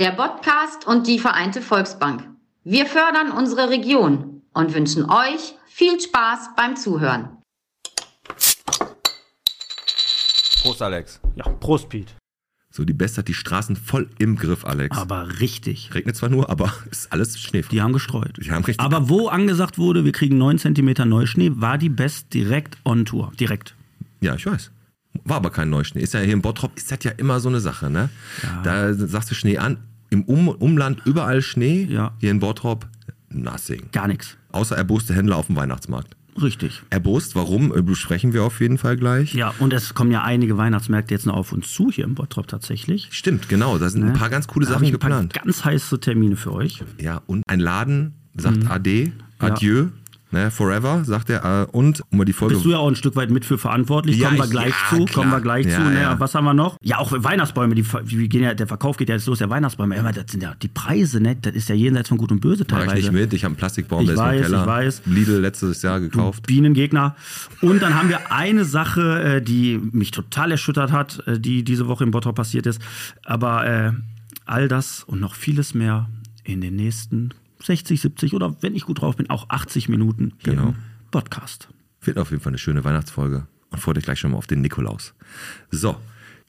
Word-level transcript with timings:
der 0.00 0.12
Podcast 0.12 0.86
und 0.86 1.06
die 1.06 1.18
Vereinte 1.18 1.60
Volksbank. 1.60 2.26
Wir 2.64 2.86
fördern 2.86 3.30
unsere 3.32 3.68
Region 3.68 4.40
und 4.54 4.72
wünschen 4.74 5.04
euch 5.10 5.54
viel 5.66 6.00
Spaß 6.00 6.50
beim 6.56 6.74
Zuhören. 6.74 7.28
Prost, 10.62 10.80
Alex. 10.80 11.20
Ja, 11.36 11.46
Prost, 11.50 11.90
Piet. 11.90 12.14
So, 12.70 12.84
die 12.84 12.94
Best 12.94 13.18
hat 13.18 13.28
die 13.28 13.34
Straßen 13.34 13.76
voll 13.76 14.08
im 14.18 14.36
Griff, 14.36 14.64
Alex. 14.64 14.96
Aber 14.96 15.38
richtig. 15.40 15.90
Regnet 15.92 16.16
zwar 16.16 16.30
nur, 16.30 16.48
aber 16.48 16.72
ist 16.90 17.12
alles 17.12 17.38
Schnee. 17.38 17.62
Die 17.70 17.82
haben 17.82 17.92
gestreut. 17.92 18.38
Die 18.42 18.50
haben 18.50 18.64
richtig- 18.64 18.80
Aber 18.82 19.10
wo 19.10 19.28
angesagt 19.28 19.76
wurde, 19.76 20.06
wir 20.06 20.12
kriegen 20.12 20.38
9 20.38 20.56
cm 20.58 21.06
Neuschnee, 21.06 21.50
war 21.56 21.76
die 21.76 21.90
Best 21.90 22.32
direkt 22.32 22.78
on 22.86 23.04
Tour. 23.04 23.32
Direkt. 23.38 23.74
Ja, 24.22 24.34
ich 24.34 24.46
weiß. 24.46 24.70
War 25.24 25.36
aber 25.36 25.50
kein 25.50 25.68
Neuschnee. 25.68 26.00
Ist 26.00 26.14
ja 26.14 26.20
hier 26.20 26.32
in 26.32 26.40
Bottrop, 26.40 26.74
ist 26.76 26.90
das 26.90 27.04
ja 27.04 27.10
immer 27.10 27.40
so 27.40 27.50
eine 27.50 27.60
Sache, 27.60 27.90
ne? 27.90 28.08
Da 28.64 28.94
sagst 28.94 29.30
du 29.30 29.34
Schnee 29.34 29.58
an. 29.58 29.76
Im 30.10 30.22
um 30.24 30.48
Umland 30.48 31.02
überall 31.04 31.40
Schnee. 31.42 31.84
Ja. 31.88 32.12
Hier 32.18 32.30
in 32.30 32.40
Bottrop, 32.40 32.86
nothing. 33.30 33.82
Gar 33.92 34.08
nichts. 34.08 34.36
Außer 34.52 34.76
erboste 34.76 35.14
Händler 35.14 35.36
auf 35.36 35.46
dem 35.46 35.56
Weihnachtsmarkt. 35.56 36.16
Richtig. 36.40 36.82
Erbost, 36.90 37.34
warum? 37.34 37.76
Äh, 37.76 37.82
Besprechen 37.82 38.32
wir 38.32 38.44
auf 38.44 38.60
jeden 38.60 38.78
Fall 38.78 38.96
gleich. 38.96 39.34
Ja, 39.34 39.52
und 39.58 39.72
es 39.72 39.94
kommen 39.94 40.10
ja 40.10 40.22
einige 40.22 40.56
Weihnachtsmärkte 40.56 41.12
jetzt 41.14 41.26
noch 41.26 41.34
auf 41.34 41.52
uns 41.52 41.72
zu 41.72 41.90
hier 41.90 42.04
im 42.04 42.14
Bottrop 42.14 42.46
tatsächlich. 42.48 43.08
Stimmt, 43.10 43.48
genau. 43.48 43.78
Da 43.78 43.88
sind 43.90 44.04
ein 44.04 44.12
paar 44.14 44.30
ganz 44.30 44.46
coole 44.46 44.64
Da 44.66 44.72
Sachen 44.72 44.86
ein 44.86 44.98
paar 44.98 45.10
geplant. 45.10 45.34
ganz 45.34 45.64
heiße 45.64 46.00
Termine 46.00 46.36
für 46.36 46.52
euch. 46.52 46.82
Ja, 47.00 47.20
und 47.26 47.42
ein 47.48 47.60
Laden 47.60 48.14
sagt 48.36 48.64
Mhm. 48.64 48.70
Ade, 48.70 49.12
Adieu, 49.38 49.86
ne, 50.32 50.50
forever, 50.50 51.04
sagt 51.04 51.30
er. 51.30 51.62
äh, 51.62 51.66
Und 51.76 52.02
um 52.10 52.18
mal 52.18 52.24
die 52.24 52.32
Folge. 52.32 52.54
Bist 52.54 52.64
du 52.66 52.70
ja 52.70 52.78
auch 52.78 52.88
ein 52.88 52.96
Stück 52.96 53.16
weit 53.16 53.30
mit 53.30 53.44
für 53.44 53.58
verantwortlich. 53.58 54.16
Ja, 54.18 54.28
kommen 54.28 54.38
wir 54.38 54.44
ich- 54.44 54.50
gleich 54.50 54.74
ja, 54.90 54.96
zu. 54.98 55.04
klar. 55.04 55.14
Kommen 55.24 55.30
wir 55.32 55.40
gleich 55.40 55.66
Ja, 55.66 55.76
zu. 55.76 55.82
Ne? 55.82 56.00
ja. 56.00 56.20
Was 56.20 56.34
haben 56.34 56.44
wir 56.44 56.54
noch? 56.54 56.76
Ja, 56.82 56.98
auch 56.98 57.12
Weihnachtsbäume. 57.14 57.74
Die, 57.74 57.84
die 58.04 58.28
gehen 58.28 58.42
ja, 58.42 58.54
der 58.54 58.66
Verkauf 58.66 58.96
geht 58.96 59.08
ja 59.08 59.14
jetzt 59.16 59.26
los. 59.26 59.38
Der 59.38 59.50
Weihnachtsbäume. 59.50 59.96
Immer, 59.96 60.12
das 60.12 60.24
sind 60.30 60.42
ja 60.42 60.54
die 60.60 60.68
Preise, 60.68 61.20
ne? 61.20 61.36
Das 61.40 61.54
ist 61.54 61.68
ja 61.68 61.74
jenseits 61.74 62.08
von 62.08 62.18
Gut 62.18 62.30
und 62.32 62.40
Böse 62.40 62.64
Mach 62.70 62.78
teilweise. 62.78 62.98
ich 62.98 63.04
nicht 63.10 63.12
mit, 63.12 63.32
ich 63.32 63.44
habe 63.44 63.50
einen 63.52 63.56
Plastikbaum, 63.56 64.00
Ich 64.00 64.06
der 64.06 64.14
ist 64.14 64.20
weiß, 64.20 64.36
im 64.38 64.42
Keller. 64.44 64.60
ich 64.62 64.66
weiß. 64.66 65.02
Lidl 65.06 65.40
letztes 65.40 65.82
Jahr 65.82 66.00
gekauft. 66.00 66.46
Bienengegner. 66.46 67.16
Und 67.60 67.80
dann 67.82 67.94
haben 67.94 68.08
wir 68.08 68.32
eine 68.32 68.64
Sache, 68.64 69.22
äh, 69.22 69.42
die 69.42 69.78
mich 69.92 70.10
total 70.10 70.50
erschüttert 70.52 70.92
hat, 70.92 71.22
äh, 71.26 71.38
die 71.38 71.64
diese 71.64 71.88
Woche 71.88 72.04
im 72.04 72.10
Bottrop 72.10 72.36
passiert 72.36 72.66
ist. 72.66 72.80
Aber 73.24 73.66
äh, 73.66 73.92
all 74.46 74.68
das 74.68 75.04
und 75.04 75.20
noch 75.20 75.34
vieles 75.34 75.74
mehr 75.74 76.08
in 76.44 76.60
den 76.60 76.76
nächsten 76.76 77.30
60, 77.62 78.00
70 78.00 78.34
oder 78.34 78.56
wenn 78.62 78.74
ich 78.74 78.84
gut 78.84 79.00
drauf 79.00 79.16
bin, 79.16 79.30
auch 79.30 79.46
80 79.48 79.88
Minuten 79.88 80.32
hier 80.38 80.54
Genau. 80.54 80.68
im 80.70 80.76
Podcast. 81.10 81.68
Wird 82.02 82.18
auf 82.18 82.30
jeden 82.30 82.42
Fall 82.42 82.50
eine 82.50 82.58
schöne 82.58 82.84
Weihnachtsfolge. 82.84 83.46
Und 83.70 83.78
freut 83.80 83.98
euch 83.98 84.04
gleich 84.04 84.18
schon 84.18 84.32
mal 84.32 84.38
auf 84.38 84.46
den 84.46 84.62
Nikolaus. 84.62 85.14
So, 85.70 85.96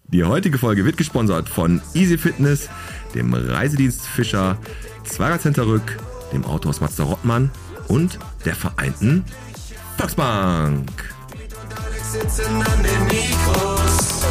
die 0.07 0.23
heutige 0.23 0.57
Folge 0.57 0.85
wird 0.85 0.97
gesponsert 0.97 1.47
von 1.49 1.81
Easy 1.93 2.17
Fitness, 2.17 2.69
dem 3.13 3.33
Reisedienst 3.33 4.07
Fischer, 4.07 4.57
Zwarer 5.03 5.39
Rück, 5.67 5.97
dem 6.33 6.45
Autohaus 6.45 6.81
Mazda 6.81 7.03
Rottmann 7.03 7.51
und 7.87 8.17
der 8.45 8.55
Vereinten 8.55 9.23
Volksbank. 9.97 10.89
sitzen 12.11 12.45
an 12.55 12.83
den 12.83 13.03
Mikros. 13.05 14.23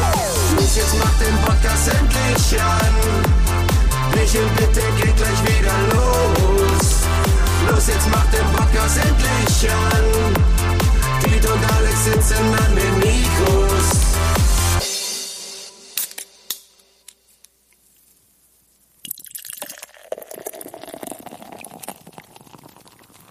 Los, 0.57 0.75
jetzt 0.75 0.99
macht 0.99 1.21
den 1.21 1.35
Podcast 1.45 1.87
endlich 1.89 2.61
an. 2.61 3.50
Michel, 4.15 4.45
bitte 4.57 4.81
geht 4.97 5.15
gleich 5.15 5.41
wieder 5.43 5.75
los. 5.93 7.03
Los, 7.69 7.87
jetzt 7.87 8.09
macht 8.09 8.33
den 8.33 8.45
Podcast 8.55 8.97
endlich 8.97 9.71
an. 9.71 10.41
Piet 11.23 11.45
und 11.45 11.75
Alex 11.75 12.05
sitzen 12.05 12.45
an 12.53 12.75
den 12.75 12.95
Mikros. 12.99 14.01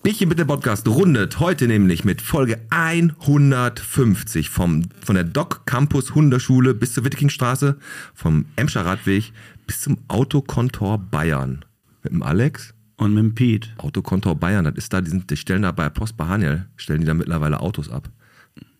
Bierchen 0.02 0.30
bitte 0.30 0.46
Podcast 0.46 0.88
rundet 0.88 1.40
heute 1.40 1.68
nämlich 1.68 2.04
mit 2.04 2.20
Folge 2.20 2.58
150 2.70 4.48
vom, 4.48 4.88
von 5.04 5.14
der 5.14 5.24
Doc 5.24 5.66
Campus 5.66 6.14
Hundeschule 6.14 6.74
bis 6.74 6.94
zur 6.94 7.04
Wittekingstraße, 7.04 7.78
vom 8.14 8.46
Emscher 8.56 8.86
Radweg 8.86 9.32
bis 9.70 9.82
zum 9.82 9.98
Autokontor 10.08 10.98
Bayern. 10.98 11.64
Mit 12.02 12.12
dem 12.12 12.24
Alex. 12.24 12.74
Und 12.96 13.14
mit 13.14 13.22
dem 13.22 13.34
Pete. 13.36 13.68
Autokontor 13.78 14.34
Bayern, 14.34 14.64
das 14.64 14.74
ist 14.74 14.92
da, 14.92 15.00
die, 15.00 15.08
sind, 15.08 15.30
die 15.30 15.36
stellen 15.36 15.62
da 15.62 15.70
bei 15.70 15.88
Post 15.88 16.16
bei 16.16 16.26
Haniel, 16.26 16.66
stellen 16.74 16.98
die 16.98 17.06
da 17.06 17.14
mittlerweile 17.14 17.60
Autos 17.60 17.88
ab. 17.88 18.10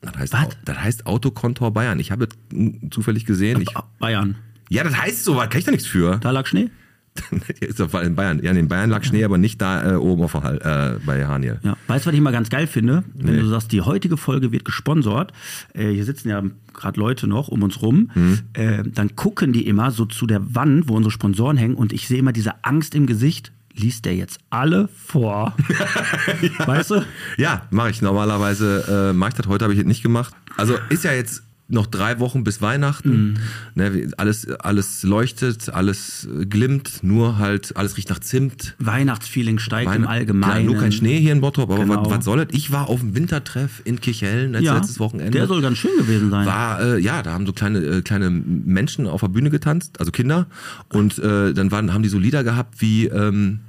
Das 0.00 0.16
heißt, 0.16 0.32
Was? 0.32 0.48
Das 0.64 0.80
heißt 0.80 1.06
Autokontor 1.06 1.72
Bayern. 1.72 2.00
Ich 2.00 2.10
habe 2.10 2.24
es 2.26 2.90
zufällig 2.90 3.24
gesehen. 3.24 3.60
Ich, 3.60 3.68
Bayern. 4.00 4.34
ja, 4.68 4.82
das 4.82 5.00
heißt 5.00 5.22
so, 5.22 5.36
da 5.36 5.46
kann 5.46 5.60
ich 5.60 5.64
da 5.64 5.70
nichts 5.70 5.86
für. 5.86 6.18
Da 6.18 6.32
lag 6.32 6.48
Schnee? 6.48 6.70
ist 7.60 7.81
doch 7.81 7.93
in 8.03 8.15
Bayern. 8.15 8.41
Ja, 8.43 8.53
in 8.53 8.69
Bayern 8.69 8.91
lag 8.91 9.03
Schnee, 9.04 9.25
aber 9.25 9.37
nicht 9.38 9.60
da 9.60 9.93
äh, 9.93 9.97
oben 9.97 10.22
auf 10.22 10.32
der 10.32 10.94
äh, 10.94 10.98
bei 11.04 11.26
Haniel. 11.26 11.59
Ja. 11.62 11.76
Weißt 11.87 12.04
du, 12.06 12.09
was 12.09 12.15
ich 12.15 12.21
mal 12.21 12.31
ganz 12.32 12.50
geil 12.50 12.66
finde? 12.66 13.03
Wenn 13.15 13.34
Nee. 13.37 13.41
du 13.41 13.48
sagst, 13.48 13.72
die 13.72 13.81
heutige 13.82 14.16
Folge 14.16 14.53
wird 14.53 14.65
gesponsert, 14.65 15.32
äh, 15.75 15.91
hier 15.91 16.04
sitzen 16.04 16.28
ja 16.28 16.43
gerade 16.72 16.99
Leute 17.00 17.26
noch 17.26 17.49
um 17.49 17.62
uns 17.62 17.82
rum, 17.82 18.10
Mhm. 18.15 18.38
äh, 18.54 18.82
dann 18.84 19.16
gucken 19.16 19.53
die 19.53 19.66
immer 19.66 19.91
so 19.91 20.06
zu 20.06 20.26
der 20.26 20.54
Wand, 20.54 20.88
wo 20.88 20.94
unsere 20.97 21.10
Sponsoren 21.10 21.56
hängen 21.56 21.75
und 21.75 21.93
ich 21.93 22.06
sehe 22.09 22.19
immer 22.19 22.32
diese 22.32 22.65
Angst 22.65 22.94
im 22.94 23.06
Gesicht. 23.06 23.53
Liest 23.72 24.04
der 24.04 24.16
jetzt 24.16 24.41
alle 24.50 24.88
vor? 25.06 25.54
Weißt 26.66 26.91
du? 26.91 27.03
Ja, 27.38 27.62
mache 27.70 27.91
ich. 27.91 28.03
Normalerweise 28.03 29.10
äh, 29.10 29.12
mache 29.12 29.31
ich 29.31 29.34
das. 29.37 29.47
Heute 29.47 29.65
habe 29.65 29.75
ich 29.75 29.81
es 29.81 29.87
nicht 29.87 30.03
gemacht. 30.03 30.34
Also 30.56 30.76
ist 30.88 31.04
ja 31.04 31.12
jetzt 31.12 31.44
noch 31.70 31.86
drei 31.86 32.19
Wochen 32.19 32.44
bis 32.44 32.60
Weihnachten. 32.60 33.38
Ne, 33.75 33.94
wie- 33.94 34.08
alles, 34.19 34.48
alles 34.60 35.03
leuchtet, 35.03 35.69
alles 35.72 36.26
äh, 36.26 36.44
glimmt, 36.47 37.03
nur 37.03 37.38
halt, 37.38 37.76
alles 37.76 37.97
riecht 37.97 38.10
nach 38.10 38.19
Zimt. 38.19 38.75
Weihnachtsfeeling 38.78 39.58
steigt 39.58 39.86
im 39.86 39.92
Weihn- 39.92 40.03
Klar, 40.03 40.12
Allgemeinen. 40.12 40.66
nur 40.66 40.76
kein 40.76 40.92
Schnee 40.92 41.19
hier 41.20 41.32
in 41.32 41.41
Bottrop, 41.41 41.70
aber 41.70 41.84
Genau. 41.84 42.04
was, 42.04 42.10
was 42.19 42.25
soll 42.25 42.44
das? 42.44 42.48
Ich 42.56 42.70
war 42.72 42.88
auf 42.88 43.00
dem 43.00 43.14
Wintertreff 43.14 43.81
in 43.84 44.00
Kirchhellen 44.00 44.53
letztes, 44.53 44.66
Ja, 44.66 44.76
letztes 44.76 44.98
Wochenende. 45.00 45.31
der 45.31 45.47
soll 45.47 45.62
ganz 45.62 45.78
schön 45.78 45.97
gewesen 45.97 46.31
sein. 46.31 46.47
war 46.47 46.81
äh, 46.82 46.98
ja, 46.98 47.22
da 47.22 47.32
haben 47.32 47.47
so 47.47 47.53
kleine 47.53 47.78
äh, 47.78 48.02
kleine 48.02 48.31
Menschen 48.31 49.06
auf 49.06 49.20
der 49.20 49.28
Bühne 49.28 49.50
getanzt, 49.50 50.00
also 50.00 50.10
Kinder, 50.12 50.47
und 50.92 51.19
äh, 51.19 51.52
dann 51.54 51.70
waren, 51.70 51.92
haben 51.94 52.02
die 52.02 52.08
so 52.08 52.19
Lieder 52.19 52.42
gehabt 52.44 52.81
wie 52.81 53.06
ähm, 53.06 53.60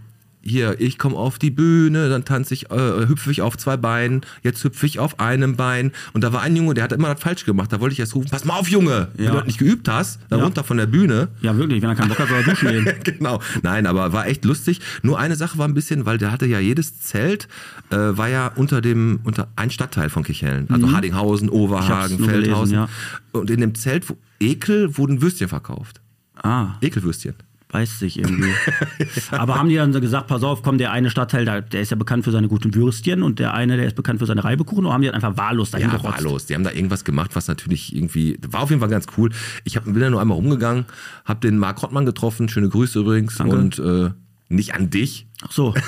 hier, 0.43 0.79
ich 0.81 0.97
komme 0.97 1.15
auf 1.17 1.37
die 1.39 1.51
Bühne, 1.51 2.09
dann 2.09 2.25
tanze 2.25 2.53
ich, 2.53 2.71
äh, 2.71 3.07
hüpfe 3.07 3.31
ich 3.31 3.41
auf 3.41 3.57
zwei 3.57 3.77
Beinen, 3.77 4.21
jetzt 4.41 4.63
hüpfe 4.63 4.85
ich 4.85 4.99
auf 4.99 5.19
einem 5.19 5.55
Bein. 5.55 5.91
Und 6.13 6.23
da 6.23 6.33
war 6.33 6.41
ein 6.41 6.55
Junge, 6.55 6.73
der 6.73 6.83
hat 6.85 6.91
immer 6.93 7.13
das 7.13 7.21
falsch 7.21 7.45
gemacht. 7.45 7.71
Da 7.71 7.79
wollte 7.79 7.93
ich 7.93 7.99
erst 7.99 8.15
rufen, 8.15 8.29
pass 8.31 8.43
mal 8.45 8.55
auf, 8.57 8.67
Junge, 8.67 9.09
wenn 9.15 9.25
Ja. 9.25 9.31
du 9.31 9.37
das 9.37 9.45
nicht 9.45 9.59
geübt 9.59 9.87
hast, 9.87 10.19
dann 10.29 10.39
Ja. 10.39 10.45
runter 10.45 10.63
von 10.63 10.77
der 10.77 10.87
Bühne. 10.87 11.27
Ja, 11.41 11.55
wirklich, 11.57 11.81
wenn 11.81 11.89
er 11.89 11.95
keinen 11.95 12.09
Bock 12.09 12.19
hat, 12.19 12.29
soll 12.29 12.37
er 12.39 12.43
duschen 12.43 12.69
gehen. 12.69 12.85
genau. 13.03 13.39
Nein, 13.61 13.85
aber 13.85 14.13
war 14.13 14.27
echt 14.27 14.43
lustig. 14.45 14.81
Nur 15.03 15.19
eine 15.19 15.35
Sache 15.35 15.57
war 15.57 15.67
ein 15.67 15.73
bisschen, 15.73 16.05
weil 16.05 16.17
der 16.17 16.31
hatte 16.31 16.45
ja 16.47 16.59
jedes 16.59 16.99
Zelt, 17.01 17.47
äh, 17.91 17.95
war 17.97 18.27
ja 18.29 18.47
unter 18.55 18.81
dem, 18.81 19.19
unter 19.23 19.47
ein 19.55 19.69
Stadtteil 19.69 20.09
von 20.09 20.23
Kirchhellen. 20.23 20.67
Also 20.69 20.91
Hardinghausen, 20.91 21.47
Mhm. 21.47 21.53
Ich 21.53 21.59
Overhagen, 21.59 22.17
nur 22.17 22.27
gelesen, 22.27 22.43
Feldhausen. 22.45 22.73
ja. 22.73 22.89
Und 23.31 23.49
in 23.51 23.59
dem 23.61 23.75
Zelt, 23.75 24.09
wo 24.09 24.17
Ekel, 24.39 24.97
wurden 24.97 25.21
Würstchen 25.21 25.47
verkauft. 25.47 26.01
Ah, 26.41 26.75
Ekelwürstchen. 26.81 27.35
Weiß 27.71 27.99
sich 27.99 28.19
irgendwie. 28.19 28.51
Aber 29.31 29.55
haben 29.55 29.69
die 29.69 29.75
dann 29.75 29.93
so 29.93 30.01
gesagt, 30.01 30.27
pass 30.27 30.43
auf, 30.43 30.61
komm, 30.61 30.77
der 30.77 30.91
eine 30.91 31.09
Stadtteil, 31.09 31.45
da, 31.45 31.61
der 31.61 31.81
ist 31.81 31.91
ja 31.91 31.97
bekannt 31.97 32.23
für 32.23 32.31
seine 32.31 32.47
guten 32.47 32.73
Würstchen 32.75 33.23
und 33.23 33.39
der 33.39 33.53
eine, 33.53 33.77
der 33.77 33.85
ist 33.87 33.95
bekannt 33.95 34.19
für 34.19 34.25
seine 34.25 34.43
Reibekuchen, 34.43 34.85
oder 34.85 34.93
haben 34.93 35.01
die 35.01 35.07
dann 35.07 35.15
einfach 35.15 35.37
wahllos 35.37 35.71
dahin 35.71 35.89
Ja, 35.89 35.97
gerotzt? 35.97 36.17
wahllos. 36.17 36.45
Die 36.45 36.55
haben 36.55 36.63
da 36.63 36.71
irgendwas 36.71 37.03
gemacht, 37.03 37.31
was 37.33 37.47
natürlich 37.47 37.95
irgendwie, 37.95 38.37
war 38.49 38.61
auf 38.61 38.69
jeden 38.69 38.81
Fall 38.81 38.89
ganz 38.89 39.05
cool. 39.17 39.29
Ich 39.63 39.77
hab, 39.77 39.85
bin 39.85 39.99
da 39.99 40.09
nur 40.09 40.21
einmal 40.21 40.35
rumgegangen, 40.35 40.85
hab 41.25 41.41
den 41.41 41.57
Marc 41.57 41.81
Rottmann 41.81 42.05
getroffen, 42.05 42.49
schöne 42.49 42.69
Grüße 42.69 42.99
übrigens. 42.99 43.37
Danke. 43.37 43.55
Und 43.55 43.79
äh, 43.79 44.11
nicht 44.49 44.73
an 44.73 44.89
dich. 44.89 45.27
Ach 45.41 45.51
so. 45.51 45.73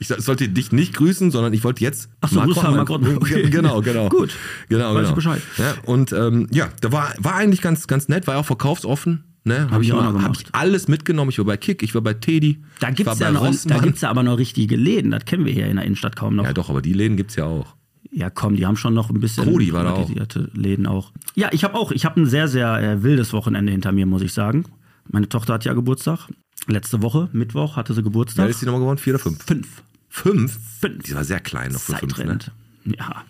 Ich 0.00 0.06
sollte 0.06 0.48
dich 0.48 0.70
nicht 0.70 0.94
grüßen, 0.94 1.32
sondern 1.32 1.52
ich 1.52 1.64
wollte 1.64 1.82
jetzt. 1.82 2.08
Ach 2.20 2.28
so, 2.28 2.40
grüß 2.40 2.54
Marc 2.62 2.88
Rottmann. 2.88 3.16
Okay. 3.20 3.50
Genau, 3.50 3.80
genau. 3.80 4.08
Gut. 4.08 4.32
Genau, 4.68 4.94
Weiß 4.94 4.98
genau. 4.98 5.08
ich 5.08 5.14
Bescheid. 5.16 5.42
Ja, 5.56 5.74
und 5.86 6.12
ähm, 6.12 6.46
ja, 6.52 6.68
da 6.80 6.92
war, 6.92 7.12
war 7.18 7.34
eigentlich 7.34 7.60
ganz, 7.60 7.88
ganz 7.88 8.08
nett, 8.08 8.28
war 8.28 8.34
ja 8.34 8.40
auch 8.40 8.46
verkaufsoffen. 8.46 9.24
Ne? 9.48 9.68
Hab, 9.70 9.82
ich 9.82 9.92
auch 9.92 9.96
mal, 9.96 10.12
noch 10.12 10.20
gemacht. 10.20 10.44
ich 10.46 10.54
alles 10.54 10.88
mitgenommen. 10.88 11.30
Ich 11.30 11.38
war 11.38 11.44
bei 11.44 11.56
Kick, 11.56 11.82
ich 11.82 11.94
war 11.94 12.02
bei 12.02 12.14
Teddy. 12.14 12.62
Da 12.80 12.90
gibt's, 12.90 13.20
war 13.20 13.26
ja 13.26 13.32
noch, 13.32 13.54
da 13.66 13.78
gibt's 13.78 14.02
ja 14.02 14.10
aber 14.10 14.22
noch 14.22 14.38
richtige 14.38 14.76
Läden, 14.76 15.10
das 15.10 15.24
kennen 15.24 15.44
wir 15.44 15.52
hier 15.52 15.66
in 15.66 15.76
der 15.76 15.84
Innenstadt 15.84 16.16
kaum 16.16 16.36
noch. 16.36 16.44
Ja, 16.44 16.52
doch, 16.52 16.70
aber 16.70 16.82
die 16.82 16.92
Läden 16.92 17.16
gibt's 17.16 17.36
ja 17.36 17.46
auch. 17.46 17.74
Ja, 18.10 18.30
komm, 18.30 18.56
die 18.56 18.66
haben 18.66 18.76
schon 18.76 18.94
noch 18.94 19.10
ein 19.10 19.20
bisschen 19.20 19.44
Krodi 19.44 19.72
war 19.72 19.84
da 19.84 19.92
auch. 19.92 20.10
Läden 20.54 20.86
auch. 20.86 21.12
Ja, 21.34 21.48
ich 21.52 21.64
habe 21.64 21.74
auch, 21.74 21.92
ich 21.92 22.04
habe 22.04 22.20
ein 22.20 22.26
sehr, 22.26 22.48
sehr 22.48 22.80
äh, 22.80 23.02
wildes 23.02 23.32
Wochenende 23.32 23.70
hinter 23.72 23.92
mir, 23.92 24.06
muss 24.06 24.22
ich 24.22 24.32
sagen. 24.32 24.64
Meine 25.06 25.28
Tochter 25.28 25.54
hat 25.54 25.64
ja 25.64 25.74
Geburtstag. 25.74 26.28
Letzte 26.66 27.02
Woche, 27.02 27.28
Mittwoch, 27.32 27.76
hatte 27.76 27.92
sie 27.92 27.98
Wer 27.98 28.04
Geburtstag. 28.04 28.48
ist 28.48 28.60
die 28.60 28.66
nochmal 28.66 28.80
geworden? 28.80 28.98
Vier 28.98 29.14
oder 29.14 29.22
fünf? 29.22 29.42
Fünf. 29.44 29.82
Fünf? 30.08 30.58
Fünf. 30.80 31.04
Die 31.04 31.14
war 31.14 31.24
sehr 31.24 31.40
klein 31.40 31.72
noch 31.72 31.80
für 31.80 31.94
fünf, 31.96 32.18
ne? 32.18 32.38
Ja. 32.84 33.24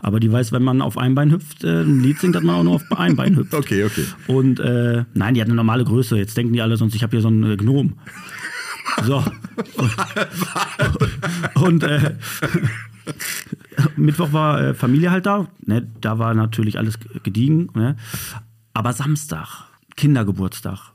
Aber 0.00 0.20
die 0.20 0.30
weiß, 0.30 0.52
wenn 0.52 0.62
man 0.62 0.82
auf 0.82 0.98
einem 0.98 1.14
Bein 1.14 1.32
hüpft, 1.32 1.64
äh, 1.64 1.82
ein 1.82 2.00
Lied 2.00 2.18
singt, 2.18 2.34
dass 2.34 2.42
man 2.42 2.56
auch 2.56 2.62
nur 2.64 2.74
auf 2.74 2.92
einem 2.92 3.16
Bein 3.16 3.36
hüpft. 3.36 3.54
Okay, 3.62 3.84
okay. 3.84 4.04
Und 4.26 4.58
äh, 4.60 5.04
nein, 5.14 5.34
die 5.34 5.40
hat 5.40 5.46
eine 5.46 5.54
normale 5.54 5.84
Größe. 5.84 6.16
Jetzt 6.16 6.36
denken 6.36 6.52
die 6.52 6.62
alle, 6.62 6.76
sonst 6.76 6.94
ich 6.94 7.02
habe 7.02 7.12
hier 7.12 7.20
so 7.20 7.28
einen 7.28 7.52
äh, 7.52 7.56
Gnom. 7.56 7.94
So. 9.04 9.24
Und 11.54 11.82
äh, 11.82 12.14
Mittwoch 13.96 14.32
war 14.32 14.60
äh, 14.60 14.74
Familie 14.74 15.10
halt 15.10 15.24
da. 15.26 15.46
Ne? 15.64 15.88
Da 16.00 16.18
war 16.18 16.34
natürlich 16.34 16.78
alles 16.78 16.98
gediegen. 17.22 17.68
Ne? 17.74 17.96
Aber 18.74 18.92
Samstag, 18.92 19.64
Kindergeburtstag. 19.96 20.92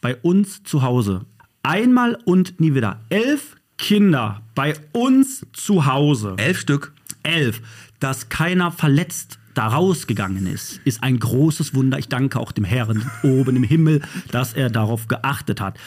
bei 0.00 0.16
uns 0.16 0.62
zu 0.62 0.82
Hause. 0.82 1.22
Einmal 1.62 2.18
und 2.24 2.60
nie 2.60 2.74
wieder. 2.74 3.00
Elf 3.08 3.56
Kinder 3.78 4.42
bei 4.54 4.74
uns 4.92 5.46
zu 5.52 5.86
Hause. 5.86 6.34
Elf 6.36 6.58
Stück. 6.58 6.92
Elf. 7.22 7.60
Dass 8.00 8.28
keiner 8.28 8.70
verletzt 8.72 9.38
da 9.54 9.66
rausgegangen 9.68 10.46
ist, 10.46 10.80
ist 10.84 11.02
ein 11.02 11.18
großes 11.18 11.74
Wunder. 11.74 11.98
Ich 11.98 12.08
danke 12.08 12.38
auch 12.40 12.52
dem 12.52 12.64
Herrn 12.64 13.08
oben 13.22 13.56
im 13.56 13.62
Himmel, 13.64 14.00
dass 14.30 14.52
er 14.54 14.70
darauf 14.70 15.06
geachtet 15.08 15.60
hat. 15.60 15.78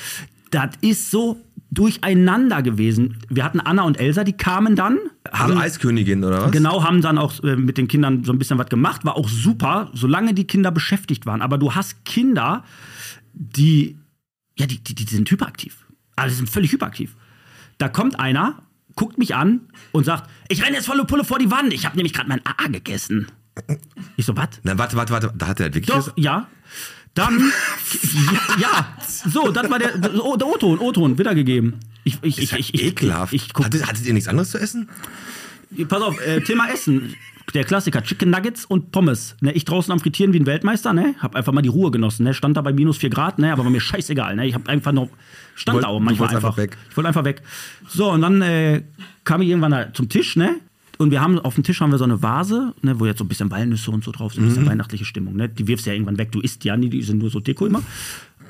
Das 0.52 0.70
ist 0.82 1.10
so 1.12 1.42
durcheinander 1.72 2.62
gewesen. 2.62 3.18
Wir 3.30 3.44
hatten 3.44 3.60
Anna 3.60 3.84
und 3.84 4.00
Elsa, 4.00 4.24
die 4.24 4.34
kamen 4.34 4.76
dann. 4.76 5.00
Also 5.24 5.56
haben- 5.56 5.58
Eiskönigin 5.58 6.24
oder 6.24 6.44
was? 6.44 6.52
Genau, 6.52 6.84
haben 6.84 7.02
dann 7.02 7.18
auch 7.18 7.42
äh, 7.44 7.56
mit 7.56 7.78
den 7.80 7.88
Kindern 7.88 8.24
so 8.24 8.32
ein 8.32 8.38
bisschen 8.38 8.60
was 8.60 8.68
gemacht. 8.70 9.06
War 9.06 9.16
auch 9.16 9.28
super, 9.28 9.90
solange 9.94 10.36
die 10.36 10.46
Kinder 10.46 10.70
beschäftigt 10.70 11.26
waren. 11.26 11.42
Aber 11.42 11.58
du 11.58 11.74
hast 11.74 12.06
Kinder, 12.06 12.64
die, 13.34 13.98
ja, 14.60 14.68
die, 14.68 14.84
die, 14.84 14.94
die 14.94 15.06
sind 15.06 15.32
hyperaktiv. 15.32 15.88
Also 16.16 16.34
die 16.34 16.38
sind 16.38 16.50
völlig 16.50 16.72
hyperaktiv. 16.74 17.16
Da 17.80 17.90
kommt 17.90 18.20
einer, 18.20 18.62
guckt 18.96 19.18
mich 19.18 19.36
an 19.36 19.62
und 19.92 20.06
sagt, 20.06 20.30
ich 20.50 20.64
renne 20.64 20.76
jetzt 20.76 20.86
volle 20.86 21.06
Pulle 21.06 21.24
vor 21.24 21.40
die 21.40 21.52
Wand. 21.52 21.74
Ich 21.74 21.86
habe 21.86 21.96
nämlich 21.96 22.14
gerade 22.14 22.30
mein 22.30 22.42
AA 22.46 22.68
gegessen. 22.68 23.28
Ich 24.18 24.26
so, 24.26 24.36
was? 24.36 24.50
Na, 24.64 24.78
warte, 24.78 24.96
warte, 24.96 25.14
warte. 25.14 25.34
Da 25.36 25.48
hat 25.48 25.60
er 25.60 25.74
wirklich. 25.74 25.86
Doch, 25.86 26.12
ja. 26.16 26.48
Dann, 27.14 27.40
ja, 27.40 28.58
ja, 28.60 28.98
so, 29.06 29.52
das 29.52 29.70
war 29.70 29.78
der, 29.78 29.98
der 29.98 30.16
O-Ton, 30.16 30.80
O-Ton, 30.80 31.20
wiedergegeben. 31.20 31.76
Ich, 32.04 32.18
ich, 32.24 32.38
ja 32.52 32.58
ich, 32.58 32.74
ich, 32.74 32.84
ekelhaft. 32.84 33.34
Ich, 33.34 33.46
ich 33.46 33.54
guck, 33.54 33.66
hattet, 33.66 33.88
hattet 33.88 34.06
ihr 34.06 34.14
nichts 34.14 34.28
anderes 34.28 34.50
zu 34.50 34.58
essen? 34.58 34.90
Pass 35.88 36.02
auf, 36.02 36.20
äh, 36.22 36.42
Thema 36.42 36.70
Essen. 36.70 37.16
Der 37.54 37.64
Klassiker, 37.66 38.02
Chicken 38.02 38.30
Nuggets 38.32 38.66
und 38.66 38.92
Pommes. 38.92 39.36
Ne, 39.42 39.52
ich 39.52 39.66
draußen 39.66 39.92
am 39.92 40.00
Frittieren 40.00 40.34
wie 40.34 40.40
ein 40.40 40.46
Weltmeister, 40.46 40.94
ne? 40.94 41.14
Hab 41.20 41.36
einfach 41.36 41.52
mal 41.54 41.62
die 41.62 41.70
Ruhe 41.70 41.92
genossen, 41.92 42.24
ne? 42.24 42.34
Stand 42.34 42.58
da 42.58 42.62
bei 42.62 42.74
minus 42.74 42.98
4 42.98 43.10
Grad, 43.10 43.38
ne? 43.38 43.52
Aber 43.52 43.64
war 43.64 43.70
mir 43.72 43.82
scheißegal, 43.82 44.36
ne? 44.36 44.48
Ich 44.48 44.56
hab 44.56 44.68
einfach 44.70 44.92
noch. 44.92 45.10
Stand 45.56 45.76
Wollt- 45.76 45.84
da 45.86 45.90
auch 45.90 46.00
manchmal 46.00 46.30
wolltest 46.32 46.36
einfach. 46.38 46.50
einfach 46.58 46.64
weg. 46.64 46.78
Ich 46.90 46.98
wollte 46.98 47.08
einfach 47.10 47.24
weg. 47.26 47.42
So, 47.88 48.10
und 48.12 48.22
dann 48.22 48.42
äh, 48.42 48.84
kam 49.24 49.42
ich 49.42 49.50
irgendwann 49.50 49.94
zum 49.94 50.10
Tisch, 50.10 50.36
ne? 50.36 50.56
Und 50.98 51.12
wir 51.12 51.22
haben 51.22 51.38
auf 51.40 51.56
dem 51.56 51.64
Tisch 51.64 51.82
haben 51.82 51.92
wir 51.92 51.98
so 51.98 52.04
eine 52.06 52.22
Vase, 52.24 52.74
ne, 52.82 53.00
wo 53.00 53.06
jetzt 53.06 53.18
so 53.20 53.26
ein 53.26 53.28
bisschen 53.28 53.52
Walnüsse 53.52 53.92
und 53.92 54.04
so 54.04 54.12
drauf 54.12 54.34
sind, 54.34 54.44
ein 54.44 54.46
Mhm. 54.46 54.50
bisschen 54.50 54.66
weihnachtliche 54.68 55.06
Stimmung, 55.06 55.36
ne? 55.36 55.50
Die 55.50 55.68
wirfst 55.68 55.86
du 55.86 55.90
ja 55.90 55.96
irgendwann 55.96 56.18
weg. 56.18 56.32
Du 56.32 56.40
isst 56.40 56.64
ja 56.66 56.78
nie, 56.78 56.90
die 56.90 57.02
sind 57.02 57.18
nur 57.18 57.30
so 57.30 57.40
Deko 57.40 57.66
immer. 57.66 57.82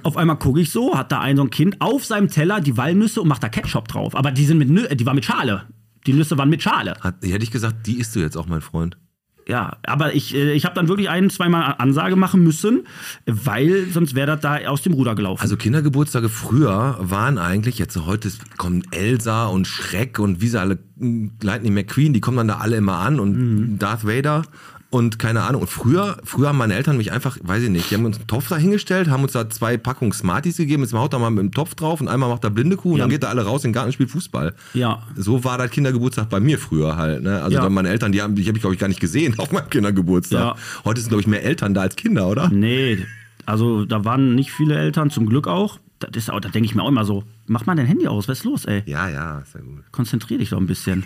Auf 0.04 0.18
einmal 0.18 0.38
gucke 0.38 0.60
ich 0.62 0.70
so, 0.70 0.98
hat 0.98 1.12
da 1.14 1.20
ein 1.22 1.38
so 1.38 1.44
ein 1.44 1.50
Kind 1.50 1.80
auf 1.82 2.06
seinem 2.06 2.28
Teller 2.28 2.60
die 2.62 2.76
Walnüsse 2.78 3.22
und 3.22 3.28
macht 3.30 3.42
da 3.44 3.50
Ketchup 3.50 3.88
drauf. 3.88 4.16
Aber 4.16 4.32
die 4.32 4.46
sind 4.46 4.58
mit 4.60 4.70
äh, 4.92 4.96
die 4.96 5.06
war 5.06 5.14
mit 5.14 5.26
Schale. 5.26 5.64
Die 6.06 6.14
Nüsse 6.14 6.38
waren 6.38 6.50
mit 6.50 6.62
Schale. 6.62 6.96
Hat, 7.02 7.16
hätte 7.24 7.44
ich 7.44 7.52
gesagt, 7.52 7.88
die 7.88 8.00
isst 8.00 8.16
du 8.16 8.20
jetzt 8.20 8.38
auch, 8.38 8.48
mein 8.48 8.62
Freund. 8.62 8.98
Ja, 9.46 9.76
aber 9.84 10.16
ich, 10.16 10.34
äh, 10.36 10.54
ich 10.54 10.64
habe 10.64 10.74
dann 10.76 10.88
wirklich 10.88 11.10
ein, 11.10 11.30
zweimal 11.30 11.76
Ansage 11.78 12.16
machen 12.16 12.44
müssen, 12.44 12.88
weil 13.26 13.88
sonst 13.92 14.16
wäre 14.16 14.28
das 14.28 14.40
da 14.40 14.56
aus 14.70 14.84
dem 14.84 14.94
Ruder 14.94 15.16
gelaufen. 15.16 15.42
Also 15.42 15.58
Kindergeburtstage 15.58 16.30
früher 16.30 16.96
waren 17.02 17.38
eigentlich, 17.38 17.78
jetzt 17.78 17.98
heute 18.06 18.32
kommen 18.58 18.84
Elsa 18.92 19.48
und 19.48 19.68
Schreck 19.68 20.20
und 20.20 20.40
wie 20.40 20.48
sie 20.48 20.60
alle, 20.60 20.80
mh, 20.96 21.32
Lightning 21.42 21.74
McQueen, 21.74 22.14
die 22.14 22.22
kommen 22.22 22.38
dann 22.38 22.48
da 22.48 22.58
alle 22.60 22.78
immer 22.78 23.00
an 23.00 23.20
und 23.20 23.34
Mhm. 23.38 23.80
Darth 23.80 24.08
Vader 24.08 24.44
und 24.94 25.18
keine 25.20 25.42
Ahnung. 25.42 25.62
Und 25.64 25.68
früher, 25.70 26.18
früher 26.24 26.50
haben 26.50 26.58
meine 26.58 26.76
Eltern 26.76 26.98
mich 26.98 27.12
einfach, 27.12 27.38
weiß 27.42 27.64
ich 27.64 27.70
nicht, 27.70 27.90
die 27.90 27.96
haben 27.96 28.06
uns 28.06 28.18
einen 28.18 28.28
Topf 28.28 28.48
da 28.50 28.58
hingestellt, 28.58 29.10
haben 29.10 29.24
uns 29.24 29.32
da 29.34 29.50
zwei 29.50 29.76
Packungen 29.78 30.14
Smarties 30.14 30.58
gegeben, 30.58 30.84
jetzt 30.84 30.94
haut 30.94 31.14
da 31.14 31.20
mal 31.20 31.30
mit 31.32 31.40
dem 31.40 31.52
Topf 31.52 31.76
drauf 31.76 32.00
und 32.00 32.08
einmal 32.08 32.30
macht 32.30 32.44
da 32.44 32.50
blinde 32.50 32.78
Kuh 32.78 32.92
und 32.92 32.98
Ja. 32.98 33.04
dann 33.04 33.10
geht 33.10 33.24
da 33.24 33.30
alle 33.30 33.44
raus 33.44 33.64
in 33.64 33.70
den 33.70 33.74
Garten 33.74 33.88
und 33.88 33.94
spielt 33.94 34.12
Fußball. 34.12 34.54
Ja. 34.74 35.04
So 35.16 35.44
war 35.44 35.58
das 35.58 35.72
Kindergeburtstag 35.72 36.30
bei 36.30 36.40
mir 36.40 36.60
früher 36.60 36.96
halt. 36.96 37.24
Ne? 37.24 37.42
Also 37.42 37.58
Ja. 37.58 37.70
meine 37.70 37.90
Eltern, 37.90 38.12
die 38.12 38.22
haben, 38.22 38.36
die 38.36 38.46
habe 38.48 38.58
ich 38.58 38.62
glaube 38.62 38.76
ich 38.76 38.80
gar 38.80 38.88
nicht 38.88 39.00
gesehen 39.00 39.34
auf 39.40 39.52
meinem 39.52 39.70
Kindergeburtstag. 39.70 40.40
Ja. 40.40 40.56
Heute 40.86 41.02
sind 41.02 41.10
glaube 41.10 41.22
ich 41.22 41.28
mehr 41.28 41.44
Eltern 41.44 41.74
da 41.74 41.82
als 41.82 41.96
Kinder, 41.96 42.28
oder? 42.28 42.50
nee, 42.50 43.00
also 43.46 43.84
da 43.86 44.06
waren 44.06 44.36
nicht 44.36 44.52
viele 44.52 44.76
Eltern, 44.78 45.10
zum 45.10 45.26
Glück 45.26 45.48
auch. 45.48 45.80
Das 46.00 46.12
ist 46.16 46.30
auch, 46.30 46.40
da 46.40 46.50
denke 46.50 46.66
ich 46.66 46.76
mir 46.76 46.84
auch 46.84 46.88
immer 46.90 47.04
so, 47.06 47.24
mach 47.48 47.66
mal 47.66 47.76
dein 47.76 47.86
Handy 47.88 48.08
aus, 48.08 48.28
was 48.28 48.40
ist 48.40 48.44
los, 48.46 48.66
ey? 48.66 48.84
Ja, 48.86 49.10
ja, 49.10 49.40
ist 49.40 49.54
ja 49.56 49.62
gut. 49.62 49.84
Konzentrier 49.92 50.38
dich 50.38 50.50
doch 50.52 50.60
ein 50.60 50.68
bisschen. 50.68 51.04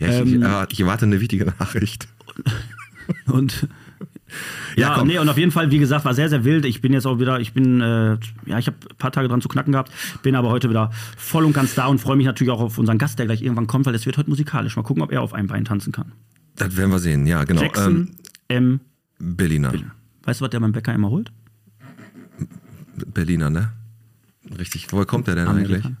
Ja, 0.00 0.08
ich, 0.08 0.26
ich, 0.26 0.34
Ähm, 0.34 0.42
äh, 0.42 0.66
ich 0.70 0.80
erwarte 0.80 1.04
eine 1.04 1.20
wichtige 1.20 1.44
Nachricht. 1.58 2.08
Und 3.26 3.68
Ja, 4.76 4.96
ja, 4.96 5.04
nee, 5.04 5.18
und 5.18 5.28
auf 5.28 5.36
jeden 5.36 5.52
Fall, 5.52 5.70
wie 5.70 5.78
gesagt, 5.78 6.04
war 6.04 6.14
sehr, 6.14 6.28
sehr 6.28 6.44
wild. 6.44 6.64
Ich 6.64 6.80
bin 6.80 6.92
jetzt 6.92 7.06
auch 7.06 7.18
wieder, 7.18 7.40
ich 7.40 7.52
bin, 7.52 7.80
äh, 7.80 8.16
ja, 8.46 8.58
ich 8.58 8.66
habe 8.66 8.76
ein 8.90 8.96
paar 8.96 9.12
Tage 9.12 9.28
dran 9.28 9.42
zu 9.42 9.48
knacken 9.48 9.72
gehabt, 9.72 9.92
bin 10.22 10.34
aber 10.34 10.48
heute 10.48 10.70
wieder 10.70 10.90
voll 11.16 11.44
und 11.44 11.52
ganz 11.52 11.74
da 11.74 11.86
und 11.86 11.98
freue 11.98 12.16
mich 12.16 12.26
natürlich 12.26 12.50
auch 12.50 12.60
auf 12.60 12.78
unseren 12.78 12.96
Gast, 12.98 13.18
der 13.18 13.26
gleich 13.26 13.42
irgendwann 13.42 13.66
kommt, 13.66 13.84
weil 13.86 13.94
es 13.94 14.06
wird 14.06 14.16
heute 14.16 14.30
musikalisch. 14.30 14.76
Mal 14.76 14.82
gucken, 14.82 15.02
ob 15.02 15.12
er 15.12 15.20
auf 15.20 15.34
einem 15.34 15.48
Bein 15.48 15.64
tanzen 15.64 15.92
kann. 15.92 16.12
Das 16.56 16.76
werden 16.76 16.90
wir 16.90 16.98
sehen, 16.98 17.26
ja, 17.26 17.44
genau. 17.44 17.60
Ähm, 17.60 17.66
Jackson 17.66 18.16
M. 18.48 18.80
Berliner. 19.18 19.72
Weißt 20.24 20.40
du, 20.40 20.44
was 20.44 20.50
der 20.50 20.60
beim 20.60 20.72
Bäcker 20.72 20.94
immer 20.94 21.10
holt? 21.10 21.32
Berliner, 23.12 23.50
ne? 23.50 23.72
Richtig. 24.58 24.86
Woher 24.90 25.06
kommt 25.06 25.26
der 25.26 25.34
denn 25.34 25.48
eigentlich? 25.48 25.66
Amerikaner. 25.66 25.96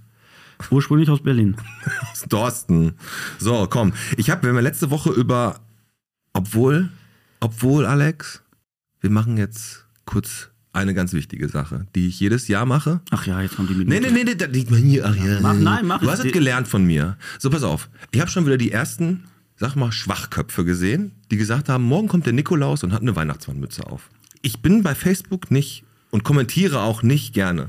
Ursprünglich 0.70 1.10
aus 1.10 1.22
Berlin. 1.22 1.56
Aus 2.12 2.22
Dorsten. 2.28 2.94
So, 3.38 3.66
komm. 3.68 3.92
Ich 4.16 4.30
habe, 4.30 4.42
wir 4.42 4.50
haben 4.50 4.58
letzte 4.60 4.90
Woche 4.90 5.10
über, 5.10 5.60
obwohl, 6.32 6.90
obwohl, 7.40 7.86
Alex, 7.86 8.42
wir 9.00 9.10
machen 9.10 9.36
jetzt 9.36 9.86
kurz 10.04 10.48
eine 10.72 10.94
ganz 10.94 11.12
wichtige 11.12 11.48
Sache, 11.48 11.86
die 11.94 12.08
ich 12.08 12.18
jedes 12.20 12.48
Jahr 12.48 12.64
mache. 12.64 13.00
Ach 13.10 13.26
ja, 13.26 13.42
jetzt 13.42 13.56
kommt 13.56 13.68
die 13.68 13.74
Minute. 13.74 13.90
Nee, 14.00 14.00
nee, 14.06 14.12
nee, 14.12 14.24
nee, 14.24 14.34
da 14.34 14.46
liegt 14.46 14.70
man 14.70 14.80
hier. 14.80 15.04
Ach, 15.06 15.14
ja. 15.14 15.40
Mach- 15.40 15.54
nein, 15.54 15.86
mach 15.86 16.00
Du 16.00 16.10
hast 16.10 16.24
es 16.24 16.32
gelernt 16.32 16.66
von 16.66 16.84
mir. 16.84 17.18
So, 17.38 17.50
pass 17.50 17.62
auf. 17.62 17.90
Ich 18.10 18.20
habe 18.20 18.30
schon 18.30 18.46
wieder 18.46 18.56
die 18.56 18.72
ersten, 18.72 19.24
sag 19.56 19.76
mal, 19.76 19.92
Schwachköpfe 19.92 20.64
gesehen, 20.64 21.12
die 21.30 21.36
gesagt 21.36 21.68
haben, 21.68 21.84
morgen 21.84 22.08
kommt 22.08 22.24
der 22.24 22.32
Nikolaus 22.32 22.82
und 22.84 22.92
hat 22.92 23.02
eine 23.02 23.14
Weihnachtsmannmütze 23.14 23.86
auf. 23.86 24.08
Ich 24.40 24.62
bin 24.62 24.82
bei 24.82 24.94
Facebook 24.94 25.50
nicht 25.50 25.84
und 26.10 26.24
kommentiere 26.24 26.80
auch 26.80 27.02
nicht 27.02 27.34
gerne. 27.34 27.68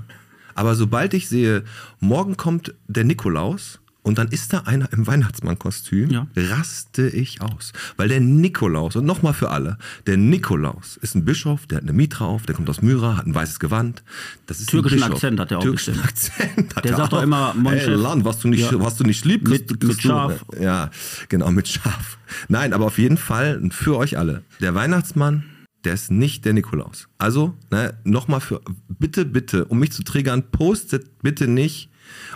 Aber 0.55 0.75
sobald 0.75 1.13
ich 1.13 1.27
sehe, 1.27 1.63
morgen 1.99 2.37
kommt 2.37 2.73
der 2.87 3.03
Nikolaus 3.03 3.79
und 4.03 4.17
dann 4.17 4.27
ist 4.27 4.53
da 4.53 4.59
einer 4.59 4.91
im 4.93 5.07
Weihnachtsmannkostüm, 5.07 6.09
Ja. 6.11 6.27
raste 6.35 7.07
ich 7.09 7.41
aus. 7.41 7.73
Weil 7.97 8.09
der 8.09 8.19
Nikolaus, 8.19 8.95
und 8.95 9.05
nochmal 9.05 9.33
für 9.33 9.49
alle, 9.49 9.77
der 10.05 10.17
Nikolaus 10.17 10.97
ist 11.01 11.15
ein 11.15 11.25
Bischof, 11.25 11.65
der 11.67 11.77
hat 11.77 11.83
eine 11.83 11.93
Mitra 11.93 12.25
auf, 12.25 12.43
der 12.45 12.55
kommt 12.55 12.69
aus 12.69 12.81
Myra, 12.81 13.17
hat 13.17 13.25
ein 13.25 13.33
weißes 13.35 13.59
Gewand. 13.59 14.03
Das 14.45 14.59
ist 14.59 14.67
ein 14.67 14.71
Türkischen 14.71 14.97
Bischof. 14.99 15.13
Akzent 15.15 15.39
hat 15.39 15.51
er 15.51 15.57
auch 15.59 15.63
Türkischen 15.63 15.93
bestimmt. 15.95 16.07
Akzent 16.09 16.75
hat 16.75 16.85
Der 16.85 16.91
er 16.91 16.97
sagt 16.97 17.13
doch 17.13 17.19
auch. 17.19 17.23
immer, 17.23 17.53
Mon 17.55 17.73
Ey, 17.73 17.79
Chef. 17.81 17.99
Land, 17.99 18.25
was 18.25 18.39
du 18.39 18.47
nicht, 18.49 18.71
Ja. 18.71 18.79
was 18.79 18.97
du 18.97 19.03
nicht 19.03 19.25
liebst, 19.25 19.47
Mit- 19.51 19.67
kriegst 19.67 19.83
mit 19.83 20.01
Schaf. 20.01 20.45
Ja, 20.59 20.91
genau, 21.29 21.49
mit 21.51 21.67
Schaf. 21.67 22.17
Nein, 22.49 22.73
aber 22.73 22.85
auf 22.85 22.97
jeden 22.97 23.17
Fall 23.17 23.61
für 23.71 23.97
euch 23.97 24.17
alle. 24.17 24.43
Der 24.61 24.75
Weihnachtsmann, 24.75 25.43
der 25.85 25.93
ist 25.93 26.11
nicht 26.11 26.45
der 26.45 26.53
Nikolaus. 26.53 27.07
Also, 27.17 27.53
ne, 27.71 27.93
nochmal 28.03 28.41
für, 28.41 28.61
bitte, 28.87 29.25
bitte, 29.25 29.65
um 29.65 29.79
mich 29.79 29.91
zu 29.91 30.03
triggern, 30.03 30.43
postet 30.51 31.21
bitte 31.21 31.47
nicht 31.47 31.89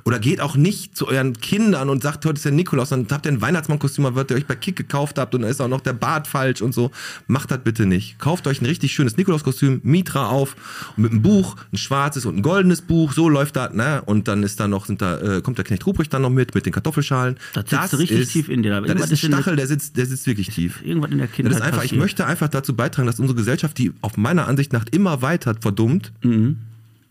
oder 0.06 0.20
geht 0.20 0.42
auch 0.42 0.56
nicht 0.56 0.96
zu 0.98 1.08
euren 1.08 1.34
Kindern 1.34 1.90
und 1.90 2.04
sagt, 2.04 2.26
heute 2.26 2.36
ist 2.38 2.46
der 2.46 2.52
Nikolaus, 2.52 2.90
dann 2.90 3.08
habt 3.12 3.26
ihr 3.26 3.32
ein 3.32 3.42
Weihnachtsmannkostüm, 3.42 4.06
was 4.10 4.26
ihr 4.30 4.36
euch 4.36 4.46
bei 4.46 4.56
Kick 4.56 4.76
gekauft 4.76 5.18
habt 5.20 5.36
und 5.36 5.42
dann 5.42 5.52
ist 5.52 5.62
auch 5.62 5.68
noch 5.68 5.82
der 5.82 5.94
Bart 5.94 6.28
falsch 6.28 6.62
und 6.62 6.74
so. 6.74 6.92
Macht 7.28 7.52
das 7.52 7.60
bitte 7.64 7.86
nicht. 7.86 8.20
Kauft 8.20 8.48
euch 8.48 8.62
ein 8.62 8.66
richtig 8.66 8.92
schönes 8.94 9.18
Nikolauskostüm, 9.18 9.82
Mitra 9.84 10.28
auf 10.28 10.56
und 10.96 11.04
mit 11.04 11.12
einem 11.12 11.22
Buch, 11.22 11.56
ein 11.72 11.78
schwarzes 11.78 12.26
und 12.26 12.38
ein 12.38 12.42
goldenes 12.42 12.82
Buch, 12.82 13.14
so 13.14 13.30
läuft 13.30 13.56
das, 13.56 13.74
ne? 13.74 14.02
Und 14.06 14.28
dann 14.28 14.44
ist 14.44 14.60
da 14.60 14.68
noch, 14.68 14.86
sind 14.86 15.02
da, 15.02 15.20
äh, 15.20 15.42
kommt 15.42 15.58
der 15.58 15.66
Knecht 15.66 15.86
Ruprecht 15.86 16.14
dann 16.14 16.22
noch 16.22 16.30
mit, 16.30 16.56
mit 16.56 16.66
den 16.66 16.74
Kartoffelschalen. 16.74 17.38
Das 17.54 17.70
sitzt 17.70 17.98
richtig 18.00 18.28
tief 18.30 18.50
in 18.50 18.64
dir. 18.64 18.70
Das 18.72 18.88
Irgendwas 18.88 19.12
ist 19.12 19.24
ein 19.24 19.32
ist 19.32 19.36
Stachel, 19.36 19.56
der 19.56 19.68
sitzt, 19.68 19.98
der 19.98 20.06
sitzt 20.06 20.28
wirklich 20.28 20.50
tief. 20.50 20.82
Irgendwas 20.84 21.12
in 21.12 21.18
der 21.18 21.28
Das 21.28 21.36
Kindheit 21.36 21.56
ist 21.56 21.62
einfach, 21.62 21.84
ich 21.84 21.94
möchte 21.96 22.26
einfach 22.26 22.48
dazu 22.50 22.76
beitragen, 22.76 23.08
dass 23.08 23.20
unsere 23.20 23.36
Gesellschaft, 23.38 23.78
die 23.78 23.94
auf 24.02 24.18
meiner 24.18 24.48
Ansicht 24.48 24.74
nach 24.74 24.86
immer 24.92 25.22
weiter 25.22 25.56
verdummt, 25.60 26.12
Mhm. 26.24 26.58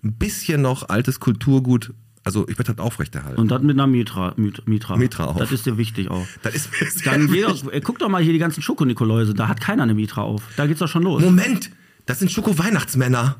ein 0.04 0.12
bisschen 0.12 0.62
noch 0.62 0.88
altes 0.88 1.20
Kulturgut, 1.20 1.92
also 2.26 2.42
ich 2.48 2.58
möchte 2.58 2.74
das 2.74 2.84
aufrechterhalten. 2.84 3.40
Und 3.40 3.52
das 3.52 3.62
mit 3.62 3.76
einer 3.76 3.86
Mitra. 3.86 4.34
Mit, 4.36 4.66
Mitra. 4.66 4.96
Mitra 4.96 5.26
auf. 5.26 5.36
Das 5.36 5.52
ist 5.52 5.64
dir 5.64 5.78
wichtig 5.78 6.10
auch. 6.10 6.26
das 6.42 6.56
ist 6.56 6.70
mir 6.72 6.90
sehr 6.90 7.12
Dann 7.12 7.28
geh 7.28 7.44
wichtig. 7.46 7.62
doch, 7.62 7.72
äh, 7.72 7.80
guck 7.80 8.00
doch 8.00 8.08
mal 8.08 8.20
hier 8.20 8.32
die 8.32 8.40
ganzen 8.40 8.62
Schokonikoläuse. 8.62 9.32
Da 9.32 9.46
hat 9.46 9.60
keiner 9.60 9.84
eine 9.84 9.94
Mitra 9.94 10.22
auf. 10.22 10.42
Da 10.56 10.66
geht's 10.66 10.80
doch 10.80 10.88
schon 10.88 11.04
los. 11.04 11.22
Moment, 11.22 11.70
das 12.04 12.18
sind 12.18 12.32
Schoko-Weihnachtsmänner. 12.32 13.36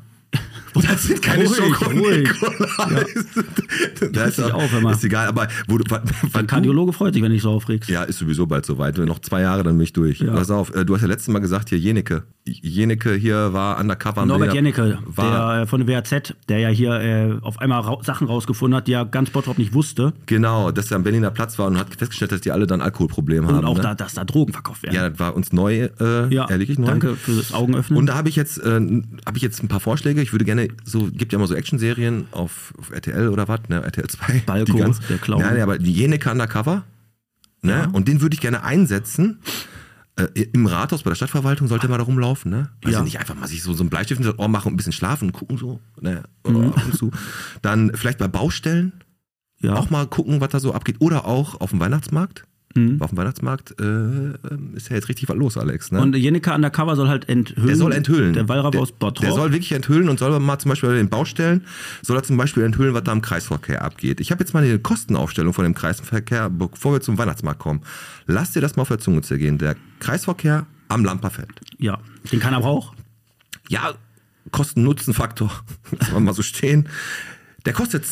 Das 0.73 1.03
sind 1.03 1.21
keine 1.21 1.45
Ruhig. 1.45 1.57
Schoko-Nikolaus. 1.57 3.05
Das 4.11 4.37
ist, 4.37 4.51
auch- 4.51 4.81
mal. 4.81 4.93
ist 4.93 5.03
egal, 5.03 5.27
aber 5.27 5.47
wo, 5.67 5.77
du- 5.77 5.83
wann, 5.89 6.03
Der 6.05 6.13
wann 6.33 6.47
Kardiologe 6.47 6.93
freut 6.93 7.13
sich, 7.13 7.23
wenn 7.23 7.29
du 7.29 7.35
dich 7.35 7.43
so 7.43 7.51
aufregst. 7.51 7.89
Ja, 7.89 8.03
ist 8.03 8.19
sowieso 8.19 8.45
bald 8.47 8.65
soweit. 8.65 8.97
Noch 8.97 9.19
zwei 9.19 9.41
Jahre, 9.41 9.63
dann 9.63 9.75
bin 9.77 9.83
ich 9.83 9.93
durch. 9.93 10.19
Ja. 10.19 10.33
Pass 10.33 10.51
auf, 10.51 10.73
äh, 10.75 10.85
du 10.85 10.93
hast 10.95 11.01
ja 11.01 11.07
letztes 11.07 11.27
Mal 11.29 11.39
gesagt, 11.39 11.69
hier 11.69 11.77
Jeneke. 11.79 12.23
Jeneke 12.45 13.13
hier 13.13 13.53
war 13.53 13.79
undercover. 13.79 14.25
Norbert 14.25 14.53
war, 14.55 15.55
der 15.55 15.61
äh, 15.63 15.65
von 15.67 15.85
der 15.85 15.95
WAZ, 15.97 16.33
der 16.47 16.59
ja 16.59 16.69
hier 16.69 16.91
äh, 16.93 17.33
auf 17.41 17.59
einmal 17.59 17.81
ra 17.81 17.97
Sachen 18.03 18.27
rausgefunden 18.27 18.75
hat, 18.77 18.87
die 18.87 18.93
er 18.93 19.05
ganz 19.05 19.29
Bottrop 19.31 19.57
nicht 19.57 19.73
wusste. 19.73 20.13
Genau, 20.27 20.71
dass 20.71 20.91
er 20.91 20.97
am 20.97 21.03
Berliner 21.03 21.31
Platz 21.31 21.59
war 21.59 21.67
und 21.67 21.77
hat 21.77 21.93
festgestellt, 21.95 22.31
dass 22.31 22.41
die 22.41 22.51
alle 22.51 22.67
dann 22.67 22.81
Alkoholprobleme 22.81 23.47
Und 23.47 23.55
haben. 23.55 23.65
auch, 23.65 23.75
ne? 23.77 23.81
da, 23.83 23.95
dass 23.95 24.13
da 24.13 24.23
Drogen 24.23 24.53
verkauft 24.53 24.83
werden. 24.83 24.95
Ja, 24.95 25.09
das 25.09 25.19
war 25.19 25.35
uns 25.35 25.51
neu, 25.51 25.89
äh, 25.99 26.33
Ja, 26.33 26.49
ehrlich 26.49 26.77
neu. 26.77 26.85
danke 26.87 27.15
fürs 27.15 27.53
Augenöffnen. 27.53 27.97
Und 27.99 28.05
da 28.07 28.15
habe 28.15 28.29
ich 28.29 28.35
jetzt, 28.35 28.59
äh, 28.59 28.79
habe 29.25 29.35
ich 29.35 29.41
jetzt 29.41 29.61
ein 29.63 29.67
paar 29.67 29.79
Vorschläge. 29.79 30.21
Ich 30.21 30.31
würde 30.31 30.45
gerne, 30.45 30.66
so 30.83 31.09
gibt 31.11 31.33
ja 31.33 31.37
immer 31.39 31.47
so 31.47 31.55
Actionserien 31.55 32.27
auf, 32.31 32.73
auf 32.77 32.91
RTL 32.91 33.29
oder 33.29 33.47
was, 33.47 33.61
ne, 33.69 33.81
RTL 33.83 34.07
2. 34.07 34.43
Balko, 34.45 34.71
die 34.73 34.77
ganz, 34.79 34.99
der 35.07 35.17
Clown. 35.17 35.39
Ja, 35.41 35.51
nee, 35.51 35.61
aber 35.61 35.77
die 35.77 35.91
Jeneke 35.93 36.31
Undercover, 36.31 36.83
ne, 37.61 37.89
und 37.93 38.07
den 38.07 38.21
würde 38.21 38.33
ich 38.35 38.41
gerne 38.41 38.63
einsetzen 38.63 39.39
Äh, 40.19 40.45
Im 40.53 40.65
Rathaus 40.65 41.03
bei 41.03 41.11
der 41.11 41.15
Stadtverwaltung 41.15 41.67
sollte 41.67 41.87
man 41.87 41.99
da 41.99 42.03
rumlaufen, 42.05 42.49
ne? 42.49 42.71
Also 42.83 42.97
Ja. 42.97 43.03
nicht 43.03 43.19
einfach 43.19 43.35
mal 43.35 43.47
sich 43.47 43.61
so, 43.61 43.73
so 43.73 43.83
einen 43.83 43.91
Bleistift 43.91 44.19
in 44.19 44.25
das 44.25 44.39
Ohr 44.39 44.47
machen 44.47 44.69
und 44.69 44.73
ein 44.73 44.77
bisschen 44.77 44.91
schlafen 44.91 45.25
und 45.25 45.31
gucken 45.33 45.59
so, 45.59 45.79
ne? 46.01 46.23
Mhm. 46.43 46.73
Ab 46.73 46.85
und 46.85 46.95
zu. 46.97 47.11
Dann 47.61 47.91
vielleicht 47.93 48.17
bei 48.17 48.27
Baustellen 48.27 48.93
Ja. 49.59 49.75
auch 49.75 49.91
mal 49.91 50.07
gucken, 50.07 50.41
was 50.41 50.49
da 50.49 50.59
so 50.59 50.73
abgeht. 50.73 50.95
Oder 51.01 51.25
auch 51.25 51.61
auf 51.61 51.69
dem 51.69 51.79
Weihnachtsmarkt. 51.79 52.45
Mhm. 52.75 53.01
Auf 53.01 53.09
dem 53.09 53.17
Weihnachtsmarkt 53.17 53.79
äh, 53.79 53.83
ähm, 53.83 54.73
ist 54.75 54.89
ja 54.89 54.95
jetzt 54.95 55.09
richtig 55.09 55.27
was 55.29 55.35
los, 55.35 55.57
Alex. 55.57 55.91
Ne? 55.91 56.01
Und 56.01 56.15
Jenica 56.15 56.53
Undercover 56.53 56.95
soll 56.95 57.07
halt 57.07 57.27
enthüllen. 57.29 57.67
der 57.67 57.75
soll 57.75 57.93
enthüllen. 57.93 58.33
Der 58.33 58.47
Wallraff 58.49 58.75
aus 58.75 58.91
Bottrop. 58.91 59.21
Der 59.25 59.33
soll 59.33 59.51
wirklich 59.51 59.71
enthüllen 59.71 60.09
und 60.09 60.19
soll 60.19 60.37
mal 60.39 60.59
zum 60.59 60.69
Beispiel 60.69 60.89
bei 60.89 60.95
den 60.95 61.09
Baustellen, 61.09 61.65
soll 62.01 62.17
er 62.17 62.23
zum 62.23 62.37
Beispiel 62.37 62.63
enthüllen, 62.63 62.93
was 62.93 63.03
da 63.03 63.13
im 63.13 63.21
Kreisverkehr 63.21 63.83
abgeht. 63.83 64.19
Ich 64.19 64.31
habe 64.31 64.43
jetzt 64.43 64.53
mal 64.53 64.63
eine 64.63 64.77
Kostenaufstellung 64.79 65.53
von 65.53 65.63
dem 65.63 65.73
Kreisverkehr, 65.73 66.49
bevor 66.49 66.93
wir 66.93 67.01
zum 67.01 67.17
Weihnachtsmarkt 67.17 67.59
kommen. 67.59 67.81
Lass 68.27 68.51
dir 68.51 68.61
das 68.61 68.75
mal 68.75 68.81
auf 68.83 68.89
der 68.89 68.99
Zunge 68.99 69.21
zergehen. 69.21 69.57
Der 69.57 69.75
Kreisverkehr 69.99 70.65
am 70.89 71.03
Lamperfeld. 71.03 71.59
ja, 71.79 71.97
den 72.31 72.39
keiner 72.39 72.59
braucht. 72.61 72.95
Ja, 73.69 73.93
Kosten-Nutzen-Faktor, 74.51 75.51
lassen 75.99 76.13
wir 76.13 76.19
mal 76.19 76.33
so 76.33 76.41
stehen. 76.41 76.87
Der 77.65 77.73
kostet 77.73 78.05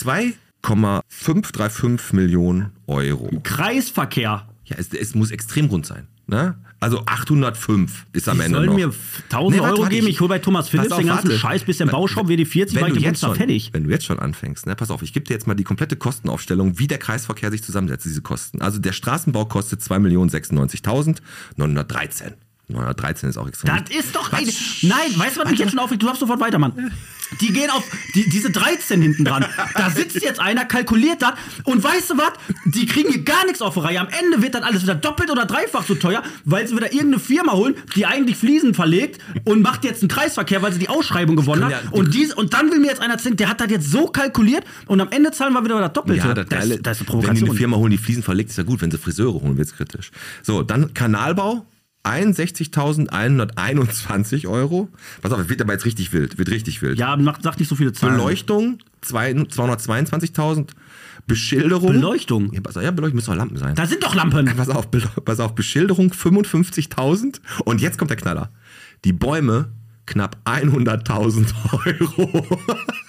2,535 0.65 2.13
Millionen 2.13 2.71
Euro. 2.87 3.29
Kreisverkehr. 3.43 4.47
Ja, 4.65 4.75
es, 4.77 4.91
es 4.93 5.13
muss 5.15 5.31
extrem 5.31 5.67
rund 5.67 5.85
sein. 5.85 6.07
Ne? 6.27 6.55
Also 6.79 7.03
805 7.05 8.07
ist 8.13 8.27
am 8.27 8.39
Die 8.39 8.45
Ende 8.45 8.57
sollen 8.57 8.69
noch. 8.69 8.75
mir 8.75 8.91
1000 9.29 9.55
Nee, 9.55 9.61
warte, 9.61 9.73
Euro 9.73 9.83
warte, 9.83 9.95
geben, 9.95 10.07
ich 10.07 10.19
hole 10.19 10.29
bei 10.29 10.39
Thomas 10.39 10.69
Philips 10.69 10.91
auf, 10.91 10.97
den 10.97 11.07
ganzen 11.07 11.27
warte. 11.29 11.39
Scheiß, 11.39 11.63
bisschen 11.63 11.89
Bauschaum, 11.89 12.27
WD40, 12.27 12.73
wenn 12.75 12.81
war 12.81 12.89
ich 12.89 12.95
jetzt 12.99 13.21
schon, 13.21 13.35
fertig. 13.35 13.69
wenn 13.73 13.83
du 13.83 13.91
jetzt 13.91 14.05
schon 14.05 14.17
anfängst, 14.19 14.65
ne, 14.65 14.75
pass 14.75 14.89
auf, 14.91 15.01
ich 15.03 15.13
gebe 15.13 15.25
dir 15.25 15.33
jetzt 15.33 15.45
mal 15.47 15.53
die 15.53 15.63
komplette 15.63 15.95
Kostenaufstellung, 15.95 16.77
wie 16.79 16.87
der 16.87 16.97
Kreisverkehr 16.97 17.51
sich 17.51 17.63
zusammensetzt, 17.63 18.05
diese 18.05 18.21
Kosten. 18.21 18.61
Also 18.61 18.79
der 18.79 18.91
Straßenbau 18.91 19.45
kostet 19.45 19.81
2.096.913. 19.81 22.33
913 22.67 23.29
ist 23.29 23.37
auch 23.37 23.47
extrem. 23.47 23.75
Das 23.75 23.95
ist 23.95 24.15
doch 24.15 24.31
ein. 24.33 24.45
Nein, 24.81 25.11
weißt 25.15 25.37
du, 25.37 25.41
was 25.41 25.51
mich 25.51 25.59
jetzt 25.59 25.69
schon 25.71 25.79
aufregt? 25.79 26.01
Du 26.01 26.07
darfst 26.07 26.19
sofort 26.19 26.39
weitermachen. 26.39 26.91
Die 27.41 27.51
gehen 27.51 27.69
auf 27.71 27.83
die, 28.13 28.29
diese 28.29 28.51
13 28.51 29.01
hinten 29.01 29.25
dran. 29.25 29.45
Da 29.75 29.89
sitzt 29.89 30.21
jetzt 30.21 30.39
einer, 30.39 30.65
kalkuliert 30.65 31.21
das 31.21 31.33
und 31.63 31.83
weißt 31.83 32.11
du 32.11 32.17
was? 32.17 32.33
Die 32.65 32.85
kriegen 32.85 33.11
hier 33.11 33.23
gar 33.23 33.45
nichts 33.45 33.61
auf 33.61 33.73
die 33.73 33.79
Reihe. 33.79 33.99
Am 33.99 34.07
Ende 34.07 34.41
wird 34.41 34.53
dann 34.55 34.63
alles 34.63 34.83
wieder 34.83 34.95
doppelt 34.95 35.31
oder 35.31 35.45
dreifach 35.45 35.83
so 35.85 35.95
teuer, 35.95 36.21
weil 36.45 36.67
sie 36.67 36.75
wieder 36.75 36.93
irgendeine 36.93 37.19
Firma 37.19 37.53
holen, 37.53 37.75
die 37.95 38.05
eigentlich 38.05 38.37
Fliesen 38.37 38.73
verlegt 38.73 39.19
und 39.43 39.61
macht 39.61 39.83
jetzt 39.83 40.01
einen 40.01 40.09
Kreisverkehr, 40.09 40.61
weil 40.61 40.71
sie 40.71 40.79
die 40.79 40.89
Ausschreibung 40.89 41.35
gewonnen 41.35 41.63
können 41.63 41.75
hat. 41.75 41.83
ja- 41.85 41.91
und, 41.91 42.13
dies, 42.13 42.33
und 42.33 42.53
dann 42.53 42.69
will 42.71 42.79
mir 42.79 42.87
jetzt 42.87 43.01
einer 43.01 43.13
erzählen, 43.13 43.35
der 43.37 43.49
hat 43.49 43.59
das 43.59 43.71
jetzt 43.71 43.91
so 43.91 44.07
kalkuliert 44.07 44.63
und 44.85 45.01
am 45.01 45.09
Ende 45.09 45.31
zahlen 45.31 45.53
wir 45.53 45.63
wieder 45.63 45.79
das 45.79 45.93
Doppelte. 45.93 46.27
Ja, 46.27 46.33
das, 46.33 46.47
das, 46.47 46.59
Geile, 46.59 46.79
das 46.79 47.01
ist 47.01 47.09
eine 47.09 47.21
wenn 47.21 47.21
die 47.21 47.25
Provokation. 47.27 47.49
eine 47.49 47.57
Firma 47.57 47.77
holen, 47.77 47.91
die 47.91 47.97
Fliesen 47.97 48.23
verlegt, 48.23 48.51
ist 48.51 48.57
ja 48.57 48.63
gut. 48.63 48.81
Wenn 48.81 48.91
sie 48.91 48.97
Friseure 48.97 49.41
holen, 49.41 49.57
wird's 49.57 49.75
kritisch. 49.75 50.11
So, 50.43 50.61
dann 50.63 50.93
Kanalbau. 50.93 51.65
61.121 52.05 54.47
Euro. 54.47 54.89
Pass 55.21 55.31
auf, 55.31 55.49
wird 55.49 55.61
aber 55.61 55.73
jetzt 55.73 55.85
richtig 55.85 56.11
wild. 56.13 56.37
Wird 56.37 56.49
richtig 56.49 56.81
wild. 56.81 56.97
ja, 56.97 57.15
macht, 57.17 57.43
sagt 57.43 57.59
nicht 57.59 57.67
so 57.69 57.75
viele 57.75 57.93
Zahlen. 57.93 58.15
Beleuchtung 58.17 58.79
zwei- 59.01 59.31
222.000. 59.31 60.71
Beschilderung. 61.27 61.93
Beleuchtung? 61.93 62.53
Ja, 62.53 62.61
pass 62.61 62.77
auf, 62.77 62.83
ja, 62.83 62.91
Beleuchtung 62.91 63.15
müssen 63.15 63.31
auch 63.31 63.35
Lampen 63.35 63.57
sein. 63.57 63.73
Da 63.75 63.87
sind 63.87 64.03
doch 64.03 64.13
Lampen. 64.13 64.45
Pass 64.55 64.69
auf, 64.69 64.87
pass 64.91 65.39
auf, 65.39 65.55
Beschilderung 65.55 66.11
55.000 66.13 67.41
und 67.65 67.81
jetzt 67.81 67.97
kommt 67.97 68.11
der 68.11 68.17
Knaller. 68.17 68.51
Die 69.05 69.13
Bäume 69.13 69.69
knapp 70.05 70.37
100.000 70.45 71.47
Euro. 71.73 72.45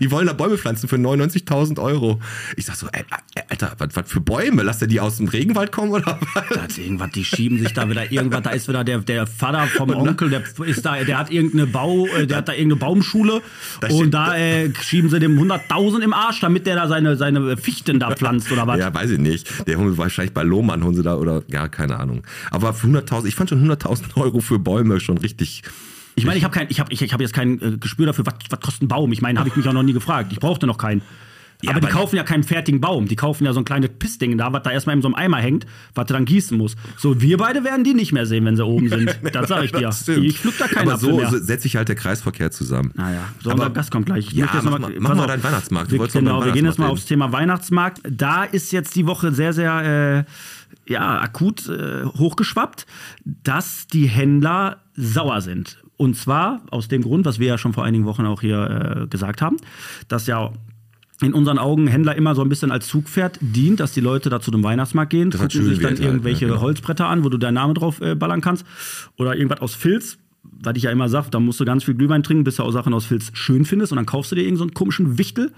Die 0.00 0.10
wollen 0.10 0.26
da 0.26 0.32
Bäume 0.32 0.58
pflanzen 0.58 0.88
für 0.88 0.96
99.000 0.96 1.80
Euro. 1.80 2.20
Ich 2.56 2.66
sag 2.66 2.76
so, 2.76 2.88
ey, 2.92 3.04
Alter, 3.48 3.72
was, 3.78 3.88
was 3.94 4.10
für 4.10 4.20
Bäume? 4.20 4.62
Lass 4.62 4.78
der 4.78 4.88
die 4.88 5.00
aus 5.00 5.18
dem 5.18 5.28
Regenwald 5.28 5.72
kommen 5.72 5.92
oder 5.92 6.18
was? 6.34 6.44
Da 6.48 6.64
ist 6.64 6.78
irgendwas, 6.78 7.10
die 7.12 7.24
schieben 7.24 7.58
sich 7.58 7.72
da 7.72 7.88
wieder 7.88 8.10
irgendwas, 8.10 8.42
da 8.42 8.50
ist 8.50 8.68
wieder 8.68 8.84
der, 8.84 8.98
der 8.98 9.26
Vater 9.26 9.66
vom 9.66 9.90
Onkel, 9.90 10.30
der 10.30 10.42
ist 10.66 10.84
da, 10.84 11.02
der 11.02 11.18
hat 11.18 11.30
irgendeine 11.30 11.66
Bau, 11.66 12.06
äh, 12.06 12.26
der 12.26 12.38
hat 12.38 12.48
da 12.48 12.52
irgendeine 12.52 12.76
Baumschule 12.76 13.42
Da 13.80 13.88
und 13.88 14.12
da 14.12 14.36
äh, 14.36 14.72
schieben 14.82 15.10
sie 15.10 15.20
dem 15.20 15.38
100.000 15.38 16.00
im 16.00 16.12
Arsch, 16.12 16.40
damit 16.40 16.66
der 16.66 16.76
da 16.76 16.88
seine, 16.88 17.16
seine 17.16 17.56
Fichten 17.56 18.00
da 18.00 18.14
pflanzt 18.14 18.50
oder 18.52 18.66
was. 18.66 18.78
Ja, 18.78 18.92
weiß 18.92 19.10
ich 19.10 19.18
nicht. 19.18 19.66
Der 19.66 19.78
holen 19.78 19.96
wahrscheinlich 19.98 20.34
bei 20.34 20.42
Lohmann 20.42 20.84
holen 20.84 20.94
sie 20.94 21.02
da 21.02 21.16
oder, 21.16 21.42
ja, 21.48 21.68
keine 21.68 21.98
Ahnung. 21.98 22.22
Aber 22.50 22.72
für 22.74 22.86
100.000, 22.86 23.26
ich 23.26 23.34
fand 23.34 23.50
schon 23.50 23.68
100.000 23.68 24.16
Euro 24.16 24.40
für 24.40 24.58
Bäume 24.58 25.00
schon 25.00 25.18
richtig. 25.18 25.62
Ich 26.18 26.24
meine, 26.26 26.36
ich 26.38 26.44
habe 26.44 26.54
kein, 26.54 26.66
ich 26.70 26.80
habe, 26.80 26.92
ich, 26.92 27.00
ich 27.02 27.12
hab 27.12 27.20
jetzt 27.20 27.32
kein 27.34 27.60
äh, 27.62 27.76
Gespür 27.78 28.06
dafür, 28.06 28.26
was, 28.26 28.34
was 28.50 28.60
kostet 28.60 28.82
ein 28.82 28.88
Baum. 28.88 29.12
Ich 29.12 29.22
meine, 29.22 29.38
habe 29.38 29.48
ich 29.48 29.56
mich 29.56 29.66
auch 29.68 29.72
noch 29.72 29.82
nie 29.82 29.92
gefragt. 29.92 30.32
Ich 30.32 30.40
brauchte 30.40 30.66
noch 30.66 30.78
keinen. 30.78 31.02
Ja, 31.60 31.72
aber 31.72 31.80
die 31.80 31.88
kaufen 31.88 32.14
ja 32.14 32.22
keinen 32.22 32.44
fertigen 32.44 32.80
Baum. 32.80 33.08
Die 33.08 33.16
kaufen 33.16 33.44
ja 33.44 33.52
so 33.52 33.58
ein 33.60 33.64
kleines 33.64 33.90
Pissding 33.98 34.38
da, 34.38 34.52
was 34.52 34.62
da 34.62 34.70
erstmal 34.70 34.94
in 34.94 35.02
so 35.02 35.08
einem 35.08 35.16
Eimer 35.16 35.38
hängt, 35.38 35.66
was 35.92 36.06
du 36.06 36.14
dann 36.14 36.24
gießen 36.24 36.56
musst. 36.56 36.78
So, 36.96 37.20
wir 37.20 37.36
beide 37.36 37.64
werden 37.64 37.82
die 37.82 37.94
nicht 37.94 38.12
mehr 38.12 38.26
sehen, 38.26 38.44
wenn 38.44 38.54
sie 38.54 38.64
oben 38.64 38.88
sind. 38.88 39.18
Das 39.32 39.48
sage 39.48 39.64
ich 39.64 39.72
dir. 39.72 39.88
Ich 40.22 40.38
pflück 40.38 40.54
da 40.56 40.68
keinen 40.68 40.88
Aber 40.90 40.98
so 40.98 41.20
setzt 41.38 41.64
sich 41.64 41.74
halt 41.74 41.88
der 41.88 41.96
Kreisverkehr 41.96 42.52
zusammen. 42.52 42.92
Naja, 42.94 43.24
so 43.42 43.50
Aber- 43.50 43.62
unser 43.62 43.74
Gast 43.74 43.90
kommt 43.90 44.06
gleich. 44.06 44.28
Ich 44.28 44.32
Ja, 44.34 44.46
mach 44.52 44.62
mal- 44.62 44.80
pass 44.82 44.90
mach 45.00 45.14
mal 45.16 45.26
deinen 45.26 45.42
Weihnachtsmarkt. 45.42 45.90
Wir, 45.90 45.98
genau, 46.06 46.44
wir 46.44 46.52
gehen 46.52 46.64
jetzt 46.64 46.78
mal 46.78 46.90
aufs 46.90 47.06
Thema 47.06 47.32
Weihnachtsmarkt. 47.32 48.02
Da 48.08 48.44
ist 48.44 48.70
jetzt 48.70 48.94
die 48.94 49.06
Woche 49.08 49.32
sehr, 49.32 49.52
sehr 49.52 50.24
äh, 50.86 50.92
ja, 50.92 51.20
akut 51.20 51.68
äh, 51.68 52.04
hochgeschwappt, 52.04 52.86
dass 53.24 53.88
die 53.88 54.06
Händler 54.06 54.76
sauer 54.94 55.40
sind. 55.40 55.78
Und 55.98 56.16
zwar 56.16 56.62
aus 56.70 56.88
dem 56.88 57.02
Grund, 57.02 57.26
was 57.26 57.38
wir 57.38 57.48
ja 57.48 57.58
schon 57.58 57.74
vor 57.74 57.84
einigen 57.84 58.06
Wochen 58.06 58.24
auch 58.24 58.40
hier 58.40 59.02
äh, 59.02 59.06
gesagt 59.08 59.42
haben, 59.42 59.56
dass 60.06 60.26
ja 60.26 60.52
in 61.20 61.34
unseren 61.34 61.58
Augen 61.58 61.88
Händler 61.88 62.14
immer 62.14 62.36
so 62.36 62.42
ein 62.42 62.48
bisschen 62.48 62.70
als 62.70 62.86
Zugpferd 62.86 63.38
dient, 63.40 63.80
dass 63.80 63.92
die 63.92 64.00
Leute 64.00 64.30
da 64.30 64.40
zu 64.40 64.52
dem 64.52 64.62
Weihnachtsmarkt 64.62 65.10
gehen, 65.10 65.30
Das 65.30 65.40
hat 65.40 65.52
gucken 65.52 65.68
sich 65.68 65.78
dann 65.78 65.90
Werte 65.90 66.02
halt, 66.04 66.12
irgendwelche 66.12 66.46
ja, 66.46 66.52
genau. 66.52 66.62
Holzbretter 66.62 67.06
an, 67.08 67.24
wo 67.24 67.28
du 67.28 67.36
deinen 67.36 67.54
Namen 67.54 67.74
drauf 67.74 68.00
äh, 68.00 68.14
ballern 68.14 68.40
kannst. 68.40 68.64
Oder 69.16 69.36
irgendwas 69.36 69.60
aus 69.60 69.74
Filz. 69.74 70.18
Was 70.44 70.76
ich 70.76 70.84
ja 70.84 70.92
immer 70.92 71.08
sage, 71.08 71.30
da 71.30 71.40
musst 71.40 71.58
du 71.58 71.64
ganz 71.64 71.84
viel 71.84 71.94
Glühwein 71.94 72.22
trinken, 72.22 72.44
bis 72.44 72.56
du 72.56 72.62
auch 72.62 72.70
Sachen 72.70 72.94
aus 72.94 73.04
Filz 73.04 73.30
schön 73.32 73.64
findest. 73.64 73.90
Und 73.90 73.96
dann 73.96 74.06
kaufst 74.06 74.30
du 74.30 74.36
dir 74.36 74.42
irgendeinen 74.42 74.58
so 74.58 74.64
einen 74.64 74.74
komischen 74.74 75.18
Wichtel. 75.18 75.52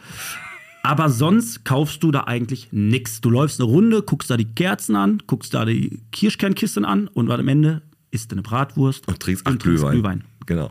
Aber 0.82 1.10
sonst 1.10 1.66
kaufst 1.66 2.02
du 2.02 2.10
da 2.10 2.24
eigentlich 2.24 2.68
nichts. 2.72 3.20
Du 3.20 3.28
läufst 3.28 3.60
eine 3.60 3.68
Runde, 3.68 4.00
guckst 4.00 4.30
da 4.30 4.38
die 4.38 4.46
Kerzen 4.46 4.96
an, 4.96 5.22
guckst 5.26 5.52
da 5.52 5.66
die 5.66 6.00
Kirschkernkisten 6.10 6.86
an 6.86 7.08
und 7.08 7.30
am 7.30 7.48
Ende 7.48 7.82
isst 8.10 8.32
du 8.32 8.36
eine 8.36 8.42
Bratwurst 8.42 9.06
Und 9.06 9.20
trinkst 9.20 9.46
acht 9.46 9.60
Glühwein. 9.60 10.24
Genau. 10.50 10.68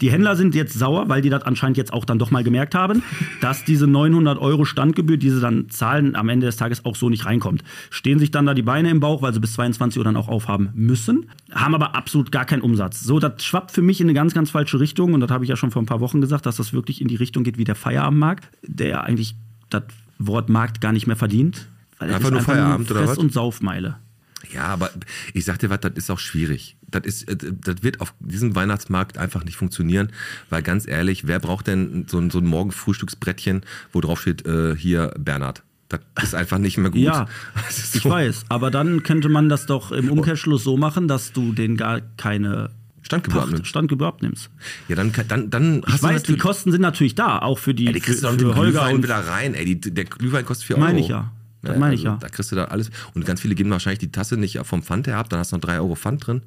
die 0.00 0.12
Händler 0.12 0.36
sind 0.36 0.54
jetzt 0.54 0.78
sauer, 0.78 1.08
weil 1.08 1.22
die 1.22 1.28
das 1.28 1.42
anscheinend 1.42 1.76
jetzt 1.76 1.92
auch 1.92 2.04
dann 2.04 2.20
doch 2.20 2.30
mal 2.30 2.44
gemerkt 2.44 2.76
haben, 2.76 3.02
dass 3.40 3.64
diese 3.64 3.88
900 3.88 4.38
Euro 4.38 4.64
Standgebühr, 4.64 5.16
die 5.16 5.30
sie 5.30 5.40
dann 5.40 5.68
zahlen, 5.70 6.14
am 6.14 6.28
Ende 6.28 6.46
des 6.46 6.56
Tages 6.56 6.84
auch 6.84 6.94
so 6.94 7.08
nicht 7.10 7.26
reinkommt. 7.26 7.64
Stehen 7.90 8.20
sich 8.20 8.30
dann 8.30 8.46
da 8.46 8.54
die 8.54 8.62
Beine 8.62 8.90
im 8.90 9.00
Bauch, 9.00 9.20
weil 9.20 9.34
sie 9.34 9.40
bis 9.40 9.54
22 9.54 9.98
Uhr 9.98 10.04
dann 10.04 10.16
auch 10.16 10.28
aufhaben 10.28 10.68
müssen, 10.72 11.26
haben 11.52 11.74
aber 11.74 11.96
absolut 11.96 12.30
gar 12.30 12.44
keinen 12.44 12.62
Umsatz. 12.62 13.00
So, 13.00 13.18
das 13.18 13.44
schwappt 13.44 13.72
für 13.72 13.82
mich 13.82 14.00
in 14.00 14.06
eine 14.06 14.14
ganz, 14.14 14.34
ganz 14.34 14.50
falsche 14.50 14.78
Richtung 14.78 15.14
und 15.14 15.20
das 15.20 15.32
habe 15.32 15.42
ich 15.44 15.50
ja 15.50 15.56
schon 15.56 15.72
vor 15.72 15.82
ein 15.82 15.86
paar 15.86 15.98
Wochen 15.98 16.20
gesagt, 16.20 16.46
dass 16.46 16.54
das 16.56 16.72
wirklich 16.72 17.00
in 17.00 17.08
die 17.08 17.16
Richtung 17.16 17.42
geht 17.42 17.58
wie 17.58 17.64
der 17.64 17.74
Feierabendmarkt, 17.74 18.48
der 18.62 19.02
eigentlich 19.02 19.34
das 19.68 19.82
Wort 20.20 20.48
Markt 20.48 20.80
gar 20.80 20.92
nicht 20.92 21.08
mehr 21.08 21.16
verdient. 21.16 21.66
Weil 21.98 22.14
Einfach 22.14 22.30
nur 22.30 22.40
Feierabend 22.42 22.88
oder 22.92 23.00
Fress- 23.00 23.10
was? 23.10 23.18
und 23.18 23.32
Saufmeile. 23.32 23.96
Ja, 24.52 24.64
aber 24.64 24.90
ich 25.34 25.44
sag 25.44 25.58
dir 25.58 25.70
was, 25.70 25.80
das 25.80 25.92
ist 25.96 26.10
auch 26.10 26.18
schwierig. 26.18 26.76
Das, 26.90 27.04
ist, 27.04 27.28
äh, 27.28 27.36
das 27.36 27.82
wird 27.82 28.00
auf 28.00 28.14
diesem 28.20 28.54
Weihnachtsmarkt 28.54 29.18
einfach 29.18 29.44
nicht 29.44 29.56
funktionieren, 29.56 30.10
weil 30.50 30.62
ganz 30.62 30.86
ehrlich, 30.86 31.26
wer 31.26 31.38
braucht 31.38 31.66
denn 31.66 32.06
so 32.08 32.18
ein, 32.18 32.30
so 32.30 32.38
ein 32.38 32.46
Morgenfrühstücksbrettchen, 32.46 33.62
wo 33.92 34.00
drauf 34.00 34.20
steht, 34.22 34.46
äh, 34.46 34.76
hier 34.76 35.14
Bernhard? 35.18 35.62
Das 35.88 36.00
ist 36.22 36.34
einfach 36.34 36.58
nicht 36.58 36.76
mehr 36.76 36.90
gut. 36.90 37.00
Ja, 37.00 37.26
ist 37.68 37.94
ich 37.96 38.02
so- 38.02 38.10
weiß. 38.10 38.44
Aber 38.48 38.70
dann 38.70 39.02
könnte 39.02 39.28
man 39.28 39.48
das 39.48 39.66
doch 39.66 39.90
im 39.92 40.10
Umkehrschluss 40.10 40.64
so 40.64 40.76
machen, 40.76 41.08
dass 41.08 41.32
du 41.32 41.52
den 41.52 41.76
gar 41.78 42.00
keine 42.18 42.70
Standgebühr 43.02 43.42
abnimmst. 43.42 43.66
Standgebühr 43.66 44.06
abnimmst. 44.06 44.50
Ja, 44.88 44.96
dann, 44.96 45.12
dann, 45.28 45.48
dann 45.48 45.78
Ich 45.86 45.92
hast 45.94 46.02
du 46.02 46.08
weiß, 46.08 46.22
die 46.24 46.36
Kosten 46.36 46.72
sind 46.72 46.82
natürlich 46.82 47.14
da, 47.14 47.38
auch 47.38 47.58
für 47.58 47.72
die, 47.72 47.86
Ey, 47.86 47.94
die 47.94 48.00
kriegst 48.00 48.22
du 48.22 48.28
für, 48.28 48.36
doch 48.36 48.44
mit 48.44 48.54
dem 48.54 48.56
Holger 48.58 48.80
Glühwein 48.80 49.02
wieder 49.02 49.26
rein. 49.26 49.54
Ey, 49.54 49.76
die, 49.76 49.94
der 49.94 50.04
Glühwein 50.04 50.44
kostet 50.44 50.66
4 50.66 50.76
Euro. 50.76 50.84
Meine 50.86 51.00
ich 51.00 51.08
ja. 51.08 51.32
Das 51.68 51.78
meine 51.78 51.94
ich 51.94 52.02
ja. 52.02 52.16
Da 52.20 52.28
kriegst 52.28 52.50
du 52.52 52.56
da 52.56 52.66
alles. 52.66 52.90
Und 53.14 53.24
ganz 53.26 53.40
viele 53.40 53.54
geben 53.54 53.70
wahrscheinlich 53.70 53.98
die 54.00 54.12
Tasse 54.12 54.36
nicht 54.36 54.58
vom 54.64 54.82
Pfand 54.82 55.06
her 55.06 55.16
ab, 55.18 55.28
dann 55.28 55.38
hast 55.38 55.52
du 55.52 55.56
noch 55.56 55.62
3 55.62 55.78
Euro 55.78 55.94
Pfand 55.94 56.26
drin. 56.26 56.42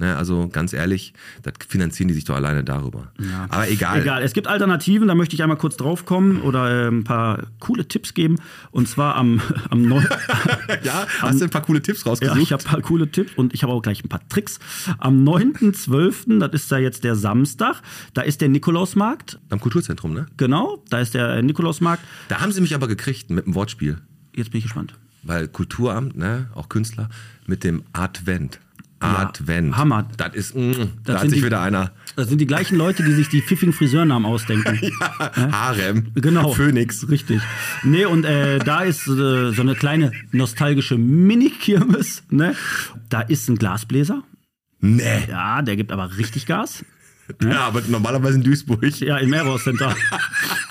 Ne, 0.00 0.16
also 0.16 0.48
ganz 0.48 0.72
ehrlich, 0.72 1.12
das 1.42 1.54
finanzieren 1.68 2.06
die 2.06 2.14
sich 2.14 2.24
doch 2.24 2.36
alleine 2.36 2.62
darüber. 2.62 3.10
Aber 3.48 3.68
egal. 3.68 4.00
Egal, 4.00 4.22
es 4.22 4.32
gibt 4.32 4.46
Alternativen, 4.46 5.08
da 5.08 5.16
möchte 5.16 5.34
ich 5.34 5.42
einmal 5.42 5.58
kurz 5.58 5.76
drauf 5.76 6.04
kommen 6.04 6.40
oder 6.42 6.84
äh, 6.84 6.88
ein 6.88 7.02
paar 7.02 7.48
coole 7.58 7.88
Tipps 7.88 8.14
geben. 8.14 8.36
Und 8.70 8.88
zwar 8.88 9.16
am, 9.16 9.40
am 9.70 9.82
9. 9.82 10.06
Ja, 10.84 11.04
hast 11.20 11.40
du 11.40 11.44
ein 11.46 11.50
paar 11.50 11.62
coole 11.62 11.82
Tipps 11.82 12.04
Ja, 12.04 12.10
rausgesucht? 12.10 12.38
ich 12.38 12.52
habe 12.52 12.62
ein 12.62 12.70
paar 12.70 12.80
coole 12.82 13.10
Tipps 13.10 13.32
und 13.34 13.52
ich 13.54 13.64
habe 13.64 13.72
auch 13.72 13.82
gleich 13.82 14.04
ein 14.04 14.08
paar 14.08 14.20
Tricks. 14.28 14.60
Am 14.98 15.24
9.12., 15.24 16.38
das 16.38 16.52
ist 16.62 16.70
da 16.70 16.78
jetzt 16.78 17.02
der 17.02 17.16
Samstag, 17.16 17.82
da 18.14 18.22
ist 18.22 18.40
der 18.40 18.50
Nikolausmarkt. 18.50 19.40
Am 19.50 19.58
Kulturzentrum, 19.58 20.14
ne? 20.14 20.26
Genau, 20.36 20.84
da 20.90 21.00
ist 21.00 21.14
der 21.14 21.30
äh, 21.30 21.42
Nikolausmarkt. 21.42 22.04
Da 22.28 22.40
haben 22.40 22.52
sie 22.52 22.60
mich 22.60 22.76
aber 22.76 22.86
gekriegt 22.86 23.30
mit 23.30 23.46
dem 23.46 23.56
Wortspiel. 23.56 23.98
Jetzt 24.38 24.50
bin 24.52 24.58
ich 24.58 24.64
gespannt. 24.64 24.94
Weil 25.24 25.48
Kulturamt, 25.48 26.16
ne, 26.16 26.48
auch 26.54 26.68
Künstler, 26.68 27.08
mit 27.46 27.64
dem 27.64 27.82
Advent. 27.92 28.60
Advent. 29.00 29.76
Hammer. 29.76 30.08
Das 30.16 30.34
ist, 30.34 30.56
mm, 30.56 30.72
da 30.72 30.86
Das 31.04 31.14
hat 31.14 31.20
sind 31.22 31.30
sich 31.30 31.38
die- 31.40 31.46
wieder 31.46 31.60
einer. 31.60 31.92
Das 32.16 32.28
sind 32.28 32.40
die 32.40 32.46
gleichen 32.46 32.76
Leute, 32.76 33.04
die 33.04 33.12
sich 33.12 33.28
die 33.28 33.42
pfiffigen 33.42 33.72
Friseurnamen 33.72 34.26
ausdenken. 34.26 34.80
Harem. 35.52 36.08
Genau. 36.14 36.52
Phönix. 36.52 37.08
Richtig. 37.08 37.40
Nee, 37.84 38.06
und 38.06 38.24
äh, 38.24 38.58
da 38.58 38.80
ist 38.82 39.06
äh, 39.06 39.52
so 39.52 39.62
eine 39.62 39.76
kleine 39.76 40.10
nostalgische 40.32 40.98
Mini-Kirmes. 40.98 42.24
Ne? 42.30 42.54
Da 43.08 43.20
ist 43.20 43.48
ein 43.48 43.56
Glasbläser. 43.56 44.22
Nee. 44.80 45.26
Ja, 45.28 45.62
der 45.62 45.76
gibt 45.76 45.92
aber 45.92 46.16
richtig 46.16 46.46
Gas. 46.46 46.84
Ja, 47.42 47.60
aber 47.66 47.82
normalerweise 47.88 48.36
in 48.38 48.42
Duisburg. 48.42 48.82
Ja, 49.00 49.18
im 49.18 49.30
Airbus 49.34 49.64
Center. 49.64 49.94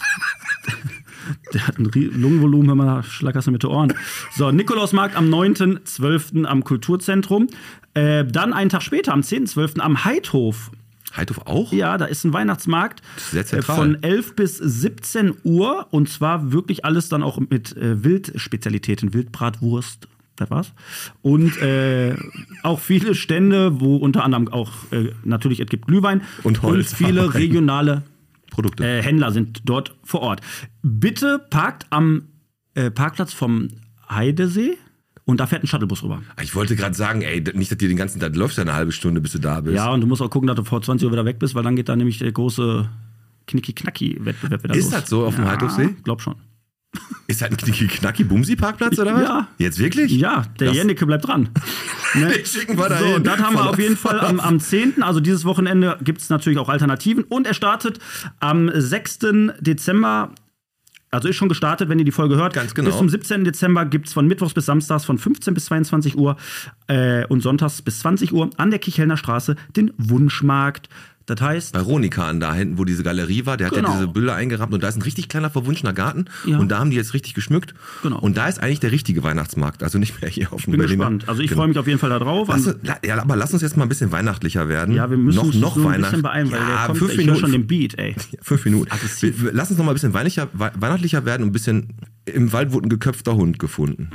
Der 1.53 1.67
hat 1.67 1.77
ein 1.79 1.85
Lungenvolumen, 1.85 2.69
wenn 2.69 2.77
man 2.77 3.03
schlackerst 3.03 3.47
du 3.47 3.51
mit 3.51 3.63
den 3.63 3.69
Ohren. 3.69 3.93
So, 4.35 4.51
Nikolausmarkt 4.51 5.15
am 5.15 5.33
9.12. 5.33 6.45
am 6.45 6.63
Kulturzentrum. 6.63 7.47
Äh, 7.93 8.25
dann 8.25 8.53
einen 8.53 8.69
Tag 8.69 8.83
später, 8.83 9.13
am 9.13 9.21
10.12. 9.21 9.79
am 9.79 10.05
Heidhof. 10.05 10.71
Heidhof 11.15 11.39
auch? 11.45 11.71
Ja, 11.71 11.97
da 11.97 12.05
ist 12.05 12.23
ein 12.25 12.33
Weihnachtsmarkt 12.33 13.01
sehr 13.31 13.41
äh, 13.53 13.61
von 13.61 14.01
11 14.03 14.35
bis 14.35 14.57
17 14.57 15.33
Uhr 15.43 15.87
und 15.91 16.09
zwar 16.09 16.51
wirklich 16.51 16.85
alles 16.85 17.09
dann 17.09 17.23
auch 17.23 17.39
mit 17.39 17.75
äh, 17.77 18.03
Wildspezialitäten, 18.03 19.13
Wildbratwurst, 19.13 20.07
das 20.35 20.51
war's. 20.51 20.73
Und 21.21 21.59
äh, 21.61 22.15
auch 22.61 22.79
viele 22.79 23.15
Stände, 23.15 23.79
wo 23.79 23.95
unter 23.97 24.23
anderem 24.23 24.47
auch 24.49 24.71
äh, 24.91 25.11
natürlich 25.23 25.59
es 25.59 25.67
gibt 25.67 25.87
Glühwein 25.87 26.21
Und 26.43 26.61
Holz. 26.61 26.91
und 26.91 26.97
viele 26.97 27.33
regionale 27.33 28.03
Produkte. 28.51 28.83
äh, 28.85 29.01
Händler 29.01 29.31
sind 29.31 29.61
dort 29.65 29.95
vor 30.03 30.21
Ort. 30.21 30.41
Bitte 30.81 31.39
parkt 31.49 31.85
am 31.89 32.23
äh, 32.75 32.91
Parkplatz 32.91 33.33
vom 33.33 33.67
Heidesee 34.09 34.77
und 35.25 35.39
da 35.39 35.47
fährt 35.47 35.63
ein 35.63 35.67
Shuttlebus 35.67 36.03
rüber. 36.03 36.21
ich 36.41 36.55
wollte 36.55 36.75
gerade 36.75 36.95
sagen, 36.95 37.21
ey, 37.21 37.43
nicht, 37.53 37.69
dass 37.71 37.77
dir 37.77 37.87
den 37.89 37.97
ganzen 37.97 38.19
Tag 38.19 38.35
läuft 38.35 38.57
ja 38.57 38.63
eine 38.63 38.73
halbe 38.73 38.91
Stunde, 38.91 39.19
bis 39.21 39.33
du 39.33 39.39
da 39.39 39.59
bist. 39.61 39.75
Ja, 39.75 39.91
und 39.91 40.01
du 40.01 40.07
musst 40.07 40.21
auch 40.21 40.29
gucken, 40.29 40.47
dass 40.47 40.55
du 40.55 40.63
vor 40.63 40.81
20 40.81 41.05
Uhr 41.05 41.11
wieder 41.11 41.25
weg 41.25 41.39
bist, 41.39 41.53
weil 41.55 41.63
dann 41.63 41.75
geht 41.75 41.89
da 41.89 41.95
nämlich 41.95 42.19
der 42.19 42.31
große 42.31 42.89
Knicki-Knacki-Wettbewerb 43.47 44.63
wieder 44.63 44.75
Ist 44.75 44.91
los. 44.91 45.01
das 45.01 45.09
so 45.09 45.25
auf 45.25 45.35
dem 45.35 45.45
Heidhofsee? 45.45 45.95
Glaub 46.03 46.21
schon. 46.21 46.35
Ist 47.27 47.41
das 47.41 47.49
ein 47.49 47.57
Knicki-Knacki-Bumsi-Parkplatz 47.57 48.97
oder 48.99 49.13
was? 49.15 49.21
Ja. 49.23 49.47
Jetzt 49.57 49.79
wirklich? 49.79 50.11
Ja, 50.13 50.43
der 50.59 50.67
Das- 50.67 50.77
Jennecke 50.77 51.05
bleibt 51.05 51.27
dran. 51.27 51.49
Ne? 52.13 52.27
Den 52.29 52.45
schicken 52.45 52.77
wir 52.77 52.87
da 52.89 52.97
So, 52.99 53.19
das 53.19 53.37
haben 53.39 53.55
wir 53.55 53.69
auf 53.69 53.79
jeden 53.79 53.97
Fall 53.97 54.19
am, 54.21 54.39
am 54.39 54.59
10., 54.59 55.03
also 55.03 55.19
dieses 55.19 55.43
Wochenende, 55.43 55.97
gibt 56.01 56.21
es 56.21 56.29
natürlich 56.29 56.57
auch 56.57 56.69
Alternativen. 56.69 57.23
Und 57.25 57.45
er 57.45 57.53
startet 57.53 57.99
am 58.39 58.71
6. 58.73 59.19
Dezember, 59.59 60.31
also 61.11 61.27
ist 61.27 61.35
schon 61.35 61.49
gestartet, 61.49 61.89
wenn 61.89 61.99
ihr 61.99 62.05
die 62.05 62.11
Folge 62.11 62.37
hört. 62.37 62.53
Ganz 62.53 62.73
genau. 62.73 62.89
Bis 62.89 62.97
zum 62.97 63.09
17. 63.09 63.43
Dezember 63.43 63.85
gibt 63.85 64.07
es 64.07 64.13
von 64.13 64.25
Mittwochs 64.27 64.53
bis 64.53 64.65
Samstags 64.65 65.03
von 65.05 65.17
15 65.17 65.53
bis 65.53 65.65
22 65.65 66.17
Uhr 66.17 66.37
äh, 66.87 67.25
und 67.27 67.41
Sonntags 67.41 67.81
bis 67.81 67.99
20 67.99 68.31
Uhr 68.33 68.49
an 68.57 68.69
der 68.71 68.79
Kichelner 68.79 69.17
Straße 69.17 69.55
den 69.75 69.91
Wunschmarkt. 69.97 70.87
Das 71.27 71.41
heißt, 71.41 71.73
Bei 71.73 71.81
Ronikan 71.81 72.39
da 72.39 72.53
hinten, 72.53 72.77
wo 72.77 72.85
diese 72.85 73.03
Galerie 73.03 73.45
war, 73.45 73.57
der 73.57 73.67
hat 73.67 73.73
Genau. 73.75 73.89
ja 73.89 73.95
diese 73.95 74.07
Bilder 74.07 74.33
eingerahmt 74.35 74.73
und 74.73 74.81
da 74.81 74.87
ist 74.87 74.95
ein 74.95 75.01
richtig 75.01 75.27
kleiner 75.27 75.49
verwunschener 75.49 75.91
Garten 75.93 76.25
Ja. 76.45 76.57
und 76.57 76.69
da 76.69 76.79
haben 76.79 76.89
die 76.89 76.95
jetzt 76.95 77.13
richtig 77.13 77.33
geschmückt. 77.33 77.73
Genau. 78.01 78.17
Und 78.19 78.37
da 78.37 78.47
ist 78.47 78.63
eigentlich 78.63 78.79
der 78.79 78.91
richtige 78.93 79.23
Weihnachtsmarkt, 79.23 79.83
also 79.83 79.99
nicht 79.99 80.21
mehr 80.21 80.29
hier 80.29 80.53
auf 80.53 80.63
dem 80.63 80.71
bin 80.71 80.79
Berliner. 80.79 80.97
gespannt. 81.03 81.27
Also 81.29 81.41
ich 81.41 81.49
Genau. 81.49 81.59
freue 81.61 81.67
mich 81.67 81.77
auf 81.77 81.85
jeden 81.87 81.99
Fall 81.99 82.09
darauf. 82.11 82.47
Lass, 82.47 82.67
An- 82.69 82.79
ja, 83.03 83.21
aber 83.21 83.35
lass 83.35 83.51
uns 83.51 83.61
jetzt 83.61 83.75
mal 83.75 83.83
ein 83.83 83.89
bisschen 83.89 84.11
weihnachtlicher 84.13 84.69
werden. 84.69 84.95
ja, 84.95 85.09
wir 85.09 85.17
müssen 85.17 85.35
noch, 85.35 85.43
uns 85.45 85.55
noch 85.57 85.75
so 85.75 85.85
ein 85.87 86.01
bisschen 86.01 86.21
beeilen, 86.21 86.49
weil 86.49 86.59
ja, 86.61 86.65
der 86.65 86.85
kommt, 86.87 86.97
fünf 86.99 87.11
ich 87.11 87.17
höre 87.17 87.25
Minuten, 87.25 87.39
schon 87.41 87.51
den 87.51 87.67
Beat, 87.67 87.99
ey. 87.99 88.15
Ja, 88.31 88.39
fünf 88.41 88.63
Minuten. 88.63 88.89
Aggressiv. 88.91 89.49
Lass 89.51 89.69
uns 89.69 89.77
noch 89.77 89.85
mal 89.85 89.91
ein 89.91 89.95
bisschen 89.95 90.13
weihnachtlicher, 90.13 90.47
wei- 90.53 90.71
weihnachtlicher 90.79 91.25
werden 91.25 91.43
und 91.43 91.49
ein 91.49 91.51
bisschen. 91.51 91.87
Im 92.25 92.53
Wald 92.53 92.71
wurde 92.71 92.87
ein 92.87 92.89
geköpfter 92.89 93.35
Hund 93.35 93.59
gefunden. 93.59 94.09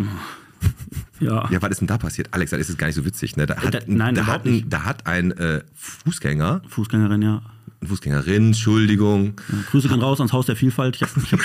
Ja. 1.22 1.48
Ja, 1.50 1.62
was 1.62 1.70
ist 1.70 1.80
denn 1.80 1.86
da 1.88 1.98
passiert? 1.98 2.28
Alex, 2.32 2.50
das 2.50 2.68
ist 2.68 2.78
gar 2.78 2.86
nicht 2.88 2.96
so 2.96 3.04
witzig. 3.04 3.36
Ne? 3.36 3.46
Da 3.46 3.56
hat, 3.56 3.74
da- 3.74 3.80
nein, 3.86 4.14
da, 4.14 4.26
hat 4.26 4.44
ein, 4.44 4.68
da 4.68 4.84
hat 4.84 5.06
ein 5.06 5.30
äh, 5.32 5.62
Fußgänger, 5.74 6.62
Fußgängerin, 6.68 7.22
ja. 7.22 7.42
Fußgängerin, 7.84 8.46
Entschuldigung, 8.48 9.34
Grüße 9.70 9.88
gehen 9.88 10.00
raus 10.00 10.20
ans 10.20 10.32
Haus 10.32 10.46
der 10.46 10.54
Vielfalt. 10.56 10.96
Ich 10.96 11.02
hab, 11.02 11.16
ich 11.16 11.32
hab, 11.32 11.40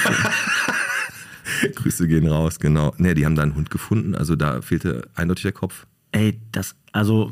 Grüße 1.75 2.07
gehen 2.07 2.27
raus, 2.27 2.59
genau. 2.59 2.93
Ne, 2.97 3.15
die 3.15 3.25
haben 3.25 3.35
da 3.35 3.41
einen 3.43 3.55
Hund 3.55 3.69
gefunden, 3.71 4.15
also 4.15 4.35
da 4.35 4.61
fehlte 4.61 5.07
eindeutig 5.15 5.43
der 5.43 5.51
Kopf. 5.53 5.85
ey, 6.11 6.39
das, 6.51 6.75
also, 6.91 7.31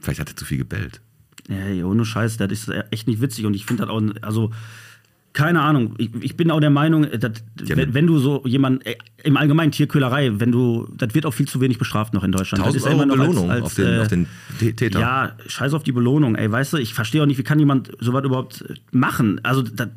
Vielleicht 0.00 0.20
hat 0.20 0.28
er 0.30 0.36
zu 0.36 0.44
viel 0.44 0.58
gebellt. 0.58 1.00
ey, 1.48 1.82
ohne 1.82 2.04
Scheiß, 2.04 2.36
das 2.38 2.50
ist 2.52 2.70
echt 2.90 3.06
nicht 3.08 3.20
witzig 3.20 3.44
und 3.46 3.54
ich 3.54 3.66
finde 3.66 3.82
das 3.86 3.90
auch, 3.90 4.02
also, 4.22 4.52
keine 5.34 5.60
Ahnung, 5.62 5.94
ich, 5.98 6.10
ich 6.20 6.36
bin 6.36 6.50
auch 6.50 6.60
der 6.60 6.70
Meinung, 6.70 7.02
dass, 7.10 7.32
Ja, 7.64 7.76
wenn, 7.76 7.88
ne. 7.88 7.94
wenn 7.94 8.06
du 8.06 8.18
so 8.18 8.42
jemand, 8.46 8.86
ey, 8.86 8.96
im 9.24 9.36
Allgemeinen 9.36 9.72
Tierquälerei, 9.72 10.32
wenn 10.38 10.52
du, 10.52 10.86
das 10.96 11.14
wird 11.14 11.26
auch 11.26 11.32
viel 11.34 11.48
zu 11.48 11.60
wenig 11.60 11.78
bestraft 11.78 12.14
noch 12.14 12.22
in 12.24 12.30
Deutschland. 12.30 12.64
Das 12.64 12.74
1000 12.74 12.76
ist 12.76 12.86
Euro 12.86 13.02
immer 13.02 13.06
noch 13.06 13.18
als- 13.24 13.28
Belohnung 13.34 13.50
als, 13.50 13.62
auf, 13.64 13.74
den, 13.74 13.86
äh, 13.86 13.98
auf 14.00 14.08
den 14.08 14.26
Tä- 14.60 14.76
Täter. 14.76 15.00
Ja, 15.00 15.32
scheiß 15.46 15.74
auf 15.74 15.82
die 15.82 15.90
Belohnung, 15.92 16.36
ey, 16.36 16.50
weißt 16.52 16.74
du, 16.74 16.76
ich 16.76 16.94
verstehe 16.94 17.22
auch 17.22 17.26
nicht, 17.26 17.38
wie 17.38 17.42
kann 17.42 17.58
jemand 17.58 17.90
sowas 18.00 18.22
überhaupt 18.24 18.64
machen? 18.92 19.40
Also, 19.42 19.62
das, 19.62 19.88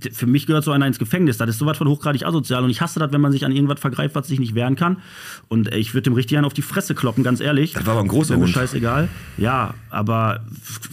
das, 0.00 0.16
für 0.16 0.26
mich 0.26 0.46
gehört 0.46 0.64
so 0.64 0.72
einer 0.72 0.86
ins 0.86 0.98
Gefängnis, 0.98 1.36
das 1.36 1.50
ist 1.50 1.58
sowas 1.58 1.76
von 1.76 1.86
hochgradig 1.88 2.24
asozial 2.24 2.64
und 2.64 2.70
ich 2.70 2.80
hasse 2.80 2.98
das, 2.98 3.12
wenn 3.12 3.20
man 3.20 3.32
sich 3.32 3.44
an 3.44 3.52
irgendwas 3.52 3.80
vergreift, 3.80 4.14
was 4.14 4.26
sich 4.28 4.40
nicht 4.40 4.54
wehren 4.54 4.74
kann. 4.76 4.96
Und 5.48 5.74
ich 5.74 5.92
würde 5.92 6.04
dem 6.04 6.14
richtig 6.14 6.38
einen 6.38 6.46
auf 6.46 6.54
die 6.54 6.62
Fresse 6.62 6.94
kloppen, 6.94 7.24
ganz 7.24 7.40
ehrlich. 7.40 7.74
Das 7.74 7.84
war 7.84 7.92
aber 7.92 8.02
ein 8.02 8.08
großer 8.08 8.36
Hund. 8.36 8.48
scheißegal. 8.48 9.08
Ja, 9.36 9.74
aber 9.90 10.46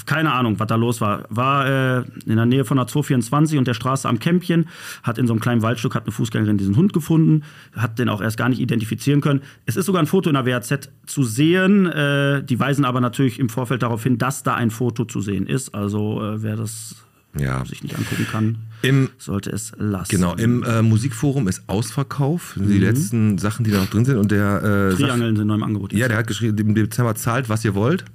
keine 0.06 0.34
Ahnung, 0.34 0.60
was 0.60 0.68
da 0.68 0.76
los 0.76 1.00
war. 1.00 1.24
War 1.30 2.00
äh, 2.00 2.04
in 2.26 2.36
der 2.36 2.46
Nähe 2.46 2.66
von 2.66 2.76
der 2.78 2.88
224 2.88 3.58
und 3.58 3.68
der 3.68 3.74
Straße 3.74 3.85
am 4.06 4.20
Kämpchen, 4.20 4.68
hat 5.04 5.18
in 5.18 5.28
so 5.28 5.34
einem 5.34 5.40
kleinen 5.42 5.62
Waldstück, 5.62 5.96
hat 5.96 6.04
eine 6.04 6.12
Fußgängerin 6.12 6.58
diesen 6.58 6.76
Hund 6.76 6.94
gefunden, 6.94 7.44
hat 7.76 8.00
den 8.00 8.10
auch 8.10 8.22
erst 8.22 8.38
gar 8.38 8.50
nicht 8.50 8.60
identifizieren 8.60 9.22
können. 9.22 9.42
Es 9.66 9.76
ist 9.76 9.86
sogar 9.86 10.02
ein 10.02 10.08
Foto 10.08 10.30
in 10.30 10.34
der 10.34 10.46
WAZ 10.46 10.90
zu 11.06 11.24
sehen, 11.24 11.86
äh, 11.86 12.44
die 12.44 12.60
weisen 12.60 12.86
aber 12.86 13.02
natürlich 13.02 13.40
im 13.40 13.50
Vorfeld 13.50 13.84
darauf 13.84 14.04
hin, 14.04 14.18
dass 14.18 14.44
da 14.44 14.56
ein 14.56 14.72
Foto 14.72 15.06
zu 15.06 15.22
sehen 15.22 15.46
ist. 15.48 15.74
Also 15.76 16.22
äh, 16.24 16.42
wer 16.42 16.56
das 16.56 16.96
Ja. 17.38 17.66
sich 17.66 17.84
nicht 17.84 17.98
angucken 17.98 18.28
kann, 18.32 18.58
Im, 18.82 19.10
sollte 19.18 19.50
es 19.52 19.74
lassen. 19.78 20.10
genau, 20.16 20.36
im 20.36 20.64
äh, 20.64 20.82
Musikforum 20.82 21.48
ist 21.48 21.64
Ausverkauf. 21.68 22.56
Die 22.58 22.80
letzten 22.80 23.38
Sachen, 23.38 23.64
die 23.66 23.72
da 23.72 23.80
noch 23.80 23.90
drin 23.90 24.06
sind. 24.06 24.18
Und 24.18 24.32
der 24.32 24.92
äh, 24.94 24.96
Triangeln 24.96 25.36
sind 25.36 25.48
neu 25.48 25.56
im 25.56 25.64
Angebot. 25.64 25.92
Ja, 25.94 26.08
der 26.08 26.18
hat 26.18 26.28
geschrieben, 26.28 26.58
im 26.58 26.76
Dezember 26.76 27.14
zahlt, 27.16 27.50
was 27.50 27.66
ihr 27.66 27.76
wollt. 27.76 28.06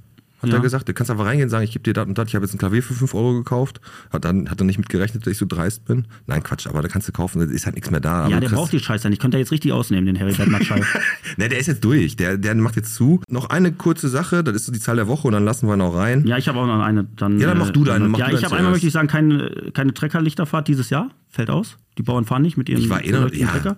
Hat 0.43 0.49
Ja. 0.51 0.57
er 0.57 0.61
gesagt. 0.61 0.89
Du 0.89 0.95
kannst 0.95 1.11
einfach 1.11 1.25
reingehen 1.27 1.47
und 1.47 1.51
sagen, 1.51 1.65
ich 1.65 1.73
gebe 1.73 1.83
dir 1.83 1.93
das 1.93 2.07
und 2.07 2.17
das. 2.17 2.29
Ich 2.29 2.35
habe 2.35 2.45
jetzt 2.45 2.55
ein 2.55 2.59
Klavier 2.59 2.83
für 2.83 2.95
5 2.95 3.15
Euro 3.15 3.35
gekauft. 3.35 3.81
Hat 4.13 4.25
dann 4.25 4.49
hat 4.51 4.61
er 4.61 4.65
nicht 4.65 4.79
mit 4.79 4.89
gerechnet, 4.89 5.27
dass 5.27 5.33
ich 5.33 5.39
so 5.39 5.47
dreist 5.47 5.85
bin. 5.85 6.07
Nein, 6.27 6.43
Quatsch, 6.43 6.67
aber 6.67 6.83
da 6.83 6.89
kannst 6.89 7.09
du 7.09 7.13
kaufen, 7.13 7.41
da 7.41 7.45
ist 7.53 7.67
halt 7.67 7.75
nichts 7.75 7.91
mehr 7.91 8.01
da. 8.01 8.23
Aber 8.25 8.31
ja, 8.31 8.41
du 8.41 8.49
der 8.49 8.57
braucht 8.57 8.73
die 8.73 8.81
Scheiße 8.81 9.09
nicht. 9.11 9.21
Könnt 9.21 9.35
ihr 9.35 9.41
jetzt 9.41 9.53
richtig 9.53 9.73
ausnehmen, 9.73 10.07
den 10.07 10.19
Harry 10.19 10.33
Batmatschall. 10.33 10.81
Ne, 11.37 11.49
der 11.49 11.59
ist 11.59 11.67
jetzt 11.69 11.85
durch. 11.85 12.17
Der, 12.17 12.37
der 12.39 12.55
macht 12.57 12.77
jetzt 12.77 12.95
zu. 12.95 13.21
Noch 13.29 13.51
eine 13.51 13.73
kurze 13.73 14.09
Sache, 14.09 14.43
das 14.43 14.55
ist 14.57 14.67
so 14.67 14.73
die 14.73 14.81
Zahl 14.81 14.97
der 14.97 15.07
Woche 15.09 15.27
und 15.29 15.33
dann 15.33 15.45
lassen 15.45 15.67
wir 15.69 15.75
ihn 15.75 15.81
auch 15.81 15.95
rein. 15.95 16.27
Ja, 16.27 16.37
ich 16.39 16.49
habe 16.49 16.59
auch 16.59 16.67
noch 16.67 16.81
eine. 16.83 17.05
Dann, 17.17 17.39
Ja, 17.39 17.49
dann 17.49 17.59
mach 17.59 17.71
du 17.71 17.85
deine, 17.85 18.09
mach 18.09 18.19
ja, 18.19 18.29
du 18.31 18.37
ich 18.37 18.45
habe 18.45 18.57
einmal, 18.57 18.73
möchte 18.73 18.87
ich 18.87 18.93
sagen, 18.93 19.09
keine, 19.09 19.71
keine 19.75 19.95
Treckerlichterfahrt 19.95 20.67
dieses 20.69 20.91
Jahr. 20.91 21.11
Fällt 21.29 21.51
aus. 21.51 21.77
Die 21.99 22.03
Bauern 22.03 22.25
fahren 22.25 22.43
nicht 22.43 22.57
mit 22.57 22.69
ihren 22.69 22.81
Ich 22.81 22.89
war 22.89 23.01
beleuchteten 23.01 23.41
ja. 23.47 23.53
Trecker. 23.53 23.77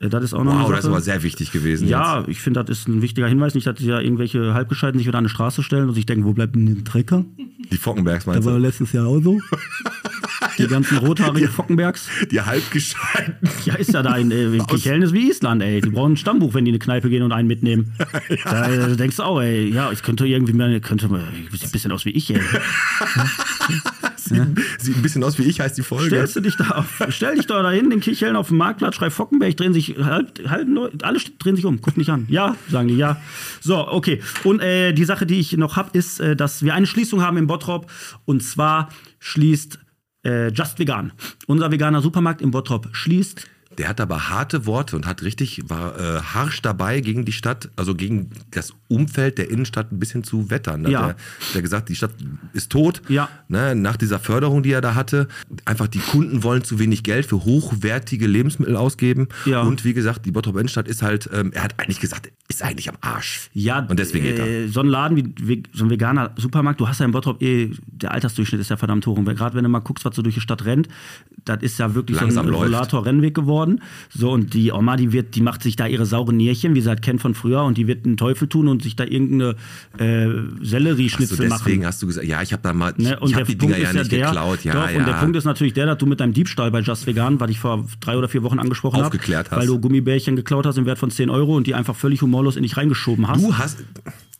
Äh, 0.00 0.08
Das 0.08 0.22
ist 0.22 0.34
auch 0.34 0.44
noch 0.44 0.62
Wow, 0.62 0.70
das 0.70 0.80
ist 0.80 0.86
aber 0.86 1.00
sehr 1.00 1.22
wichtig 1.22 1.52
gewesen. 1.52 1.88
ja, 1.88 2.24
ich 2.28 2.40
finde, 2.40 2.62
das 2.62 2.78
ist 2.78 2.88
ein 2.88 3.02
wichtiger 3.02 3.26
Hinweis. 3.26 3.54
Nicht, 3.54 3.66
dass 3.66 3.80
ja 3.80 4.00
irgendwelche 4.00 4.54
Halbgescheiten 4.54 4.98
sich 4.98 5.06
wieder 5.06 5.18
an 5.18 5.24
eine 5.24 5.28
Straße 5.30 5.62
stellen 5.62 5.88
und 5.88 5.94
sich 5.94 6.06
denken, 6.06 6.24
wo 6.24 6.32
bleibt 6.32 6.54
denn 6.54 6.66
der 6.66 6.84
Trecker? 6.84 7.24
Jetzt. 7.36 7.72
Die 7.72 7.76
Fockenbergs 7.78 8.26
meinst 8.26 8.44
war 8.46 8.54
du? 8.54 8.58
letztes 8.60 8.92
Jahr 8.92 9.06
auch 9.06 9.20
so. 9.20 9.40
Die 10.58 10.66
ganzen 10.68 10.98
rothaarigen 10.98 11.48
Fockenbergs. 11.50 12.08
Die 12.30 12.40
halbgescheiten. 12.40 13.34
Ja, 13.64 13.74
ist 13.74 13.92
ja 13.92 14.02
da 14.02 14.16
in, 14.16 14.30
äh, 14.30 14.44
in 14.54 14.66
Kichellen 14.66 15.02
ist 15.02 15.12
wie 15.12 15.28
Island, 15.28 15.62
ey. 15.62 15.80
Die 15.80 15.90
brauchen 15.90 16.12
ein 16.12 16.16
Stammbuch, 16.16 16.54
wenn 16.54 16.64
die 16.64 16.70
in 16.70 16.74
eine 16.74 16.78
Kneipe 16.78 17.10
gehen 17.10 17.22
und 17.22 17.32
einen 17.32 17.48
mitnehmen. 17.48 17.92
Da 18.44 18.68
äh, 18.70 18.96
denkst 18.96 19.16
du 19.16 19.22
auch, 19.22 19.40
ey, 19.40 19.68
ja, 19.70 19.90
ich 19.92 20.02
könnte 20.02 20.26
irgendwie 20.26 20.52
mal, 20.52 20.80
könnte 20.80 21.08
sieht 21.52 21.64
ein 21.64 21.70
bisschen 21.72 21.92
aus 21.92 22.04
wie 22.04 22.10
ich, 22.10 22.32
ey. 22.34 22.40
Sieht 24.78 24.96
ein 24.96 25.02
bisschen 25.02 25.22
aus 25.24 25.38
wie 25.38 25.44
ich, 25.44 25.60
heißt 25.60 25.76
die 25.76 25.82
Folge. 25.82 26.08
Stellst 26.08 26.36
du 26.36 26.40
dich 26.40 26.56
da 26.56 26.70
auf, 26.70 27.02
stell 27.10 27.36
dich 27.36 27.46
doch 27.46 27.62
da 27.62 27.70
hin, 27.70 27.90
den 27.90 28.00
Kicheln 28.00 28.36
auf 28.36 28.48
dem 28.48 28.56
Marktplatz, 28.58 28.96
schrei 28.96 29.10
Fockenberg, 29.10 29.56
drehen 29.56 29.72
sich, 29.72 29.96
halb, 29.98 30.40
halb, 30.48 30.68
alle 31.02 31.18
drehen 31.38 31.56
sich 31.56 31.64
um, 31.64 31.80
guck 31.80 31.96
nicht 31.96 32.10
an. 32.10 32.26
Ja, 32.28 32.56
sagen 32.70 32.88
die, 32.88 32.96
ja. 32.96 33.20
So, 33.60 33.88
okay. 33.88 34.20
Und 34.44 34.60
äh, 34.60 34.92
die 34.92 35.04
Sache, 35.04 35.26
die 35.26 35.40
ich 35.40 35.56
noch 35.56 35.76
habe, 35.76 35.96
ist, 35.96 36.20
äh, 36.20 36.36
dass 36.36 36.62
wir 36.62 36.74
eine 36.74 36.86
Schließung 36.86 37.22
haben 37.22 37.36
im 37.36 37.46
Bottrop. 37.46 37.90
Und 38.24 38.42
zwar 38.42 38.88
schließt 39.18 39.78
äh, 40.24 40.48
Just 40.48 40.78
Vegan. 40.78 41.12
Unser 41.46 41.70
veganer 41.70 42.02
Supermarkt 42.02 42.42
im 42.42 42.50
Bottrop 42.50 42.88
schließt. 42.92 43.46
Der 43.78 43.88
hat 43.88 44.00
aber 44.00 44.28
harte 44.30 44.66
Worte 44.66 44.96
und 44.96 45.06
hat 45.06 45.22
richtig, 45.22 45.62
war 45.68 45.98
äh, 45.98 46.20
harsch 46.20 46.62
dabei 46.62 47.00
gegen 47.00 47.24
die 47.24 47.32
Stadt, 47.32 47.70
also 47.76 47.94
gegen 47.94 48.30
das 48.50 48.72
Umfeld 48.88 49.38
der 49.38 49.50
Innenstadt 49.50 49.92
ein 49.92 49.98
bisschen 49.98 50.24
zu 50.24 50.50
wettern. 50.50 50.84
Da 50.84 50.90
Ja. 50.90 51.02
hat 51.02 51.08
er, 51.10 51.16
der 51.54 51.62
gesagt, 51.62 51.88
die 51.88 51.96
Stadt 51.96 52.12
ist 52.52 52.70
tot. 52.70 53.02
Ja. 53.08 53.28
Ne, 53.48 53.74
nach 53.74 53.96
dieser 53.96 54.18
Förderung, 54.18 54.62
die 54.62 54.72
er 54.72 54.80
da 54.80 54.94
hatte. 54.94 55.28
Einfach 55.64 55.88
die 55.88 55.98
Kunden 55.98 56.42
wollen 56.42 56.64
zu 56.64 56.78
wenig 56.78 57.02
Geld 57.02 57.26
für 57.26 57.44
hochwertige 57.44 58.26
Lebensmittel 58.26 58.76
ausgeben. 58.76 59.28
Ja. 59.44 59.62
Und 59.62 59.84
wie 59.84 59.92
gesagt, 59.94 60.24
die 60.26 60.30
Bottrop 60.30 60.56
Innenstadt 60.56 60.88
ist 60.88 61.02
halt, 61.02 61.28
ähm, 61.32 61.50
er 61.52 61.64
hat 61.64 61.74
eigentlich 61.78 62.00
gesagt, 62.00 62.30
ist 62.48 62.62
eigentlich 62.62 62.88
am 62.88 62.96
Arsch. 63.00 63.50
Ja, 63.52 63.80
Und 63.88 63.98
deswegen 63.98 64.24
geht 64.24 64.38
er. 64.38 64.46
äh, 64.46 64.68
so 64.68 64.80
ein 64.80 64.86
Laden 64.86 65.16
wie 65.16 65.24
wie 65.40 65.62
so 65.72 65.84
ein 65.84 65.90
veganer 65.90 66.32
Supermarkt, 66.36 66.80
du 66.80 66.88
hast 66.88 67.00
ja 67.00 67.04
im 67.06 67.12
Bottrop 67.12 67.42
eh, 67.42 67.70
der 67.86 68.12
Altersdurchschnitt 68.12 68.60
ist 68.60 68.70
ja 68.70 68.76
verdammt 68.76 69.06
hoch. 69.06 69.16
Und 69.18 69.24
gerade 69.26 69.54
wenn 69.56 69.64
du 69.64 69.68
mal 69.70 69.80
guckst, 69.80 70.04
was 70.04 70.14
so 70.16 70.22
durch 70.22 70.34
die 70.36 70.40
Stadt 70.40 70.64
rennt, 70.64 70.88
das 71.44 71.58
ist 71.62 71.78
ja 71.78 71.94
wirklich 71.94 72.20
Langsam 72.20 72.46
so 72.46 72.52
ein. 72.52 72.58
Rollator-Rennweg 72.58 73.34
geworden. 73.34 73.65
Geworden. 73.66 73.82
So, 74.10 74.30
und 74.30 74.54
die 74.54 74.72
Oma, 74.72 74.96
die 74.96 75.12
wird, 75.12 75.34
die 75.34 75.40
macht 75.40 75.62
sich 75.62 75.76
da 75.76 75.86
ihre 75.86 76.06
sauren 76.06 76.36
Nierchen, 76.36 76.74
wie 76.74 76.80
sie 76.80 76.88
halt 76.88 77.02
kennt 77.02 77.20
von 77.20 77.34
früher, 77.34 77.64
und 77.64 77.76
die 77.76 77.86
wird 77.86 78.06
einen 78.06 78.16
Teufel 78.16 78.48
tun 78.48 78.68
und 78.68 78.82
sich 78.82 78.96
da 78.96 79.04
irgendeine 79.04 79.56
äh, 79.98 80.28
Sellerieschnitzel 80.62 81.36
so, 81.36 81.42
deswegen 81.42 81.78
machen. 81.78 81.86
hast 81.86 82.02
du 82.02 82.06
gesagt, 82.06 82.26
ja, 82.26 82.42
ich 82.42 82.52
habe 82.52 82.62
da 82.62 82.72
mal, 82.72 82.94
ich, 82.96 83.04
Ne? 83.04 83.18
Und 83.20 83.30
ich 83.30 83.36
habe 83.36 83.46
die 83.46 83.56
Punkt 83.56 83.76
Dinger 83.76 83.92
ja 83.92 83.92
nicht 83.92 84.12
der, 84.12 84.26
geklaut. 84.26 84.64
Ja, 84.64 84.72
doch, 84.74 84.90
ja. 84.90 84.98
Und 84.98 85.06
der 85.06 85.14
Punkt 85.14 85.36
ist 85.36 85.44
natürlich 85.44 85.74
der, 85.74 85.86
dass 85.86 85.98
du 85.98 86.06
mit 86.06 86.20
deinem 86.20 86.32
Diebstahl 86.32 86.70
bei 86.70 86.80
Just 86.80 87.06
Vegan, 87.06 87.40
was 87.40 87.50
ich 87.50 87.58
vor 87.58 87.86
drei 88.00 88.16
oder 88.16 88.28
vier 88.28 88.42
Wochen 88.42 88.58
angesprochen 88.58 88.96
habe, 88.96 89.06
Aufgeklärt 89.06 89.50
hast. 89.50 89.58
weil 89.58 89.66
du 89.66 89.78
Gummibärchen 89.78 90.36
geklaut 90.36 90.66
hast 90.66 90.78
im 90.78 90.86
Wert 90.86 90.98
von 90.98 91.10
10 91.10 91.30
Euro 91.30 91.56
und 91.56 91.66
die 91.66 91.74
einfach 91.74 91.94
völlig 91.96 92.22
humorlos 92.22 92.56
in 92.56 92.62
dich 92.62 92.76
reingeschoben 92.76 93.28
hast. 93.28 93.42
du 93.42 93.56
hast, 93.56 93.78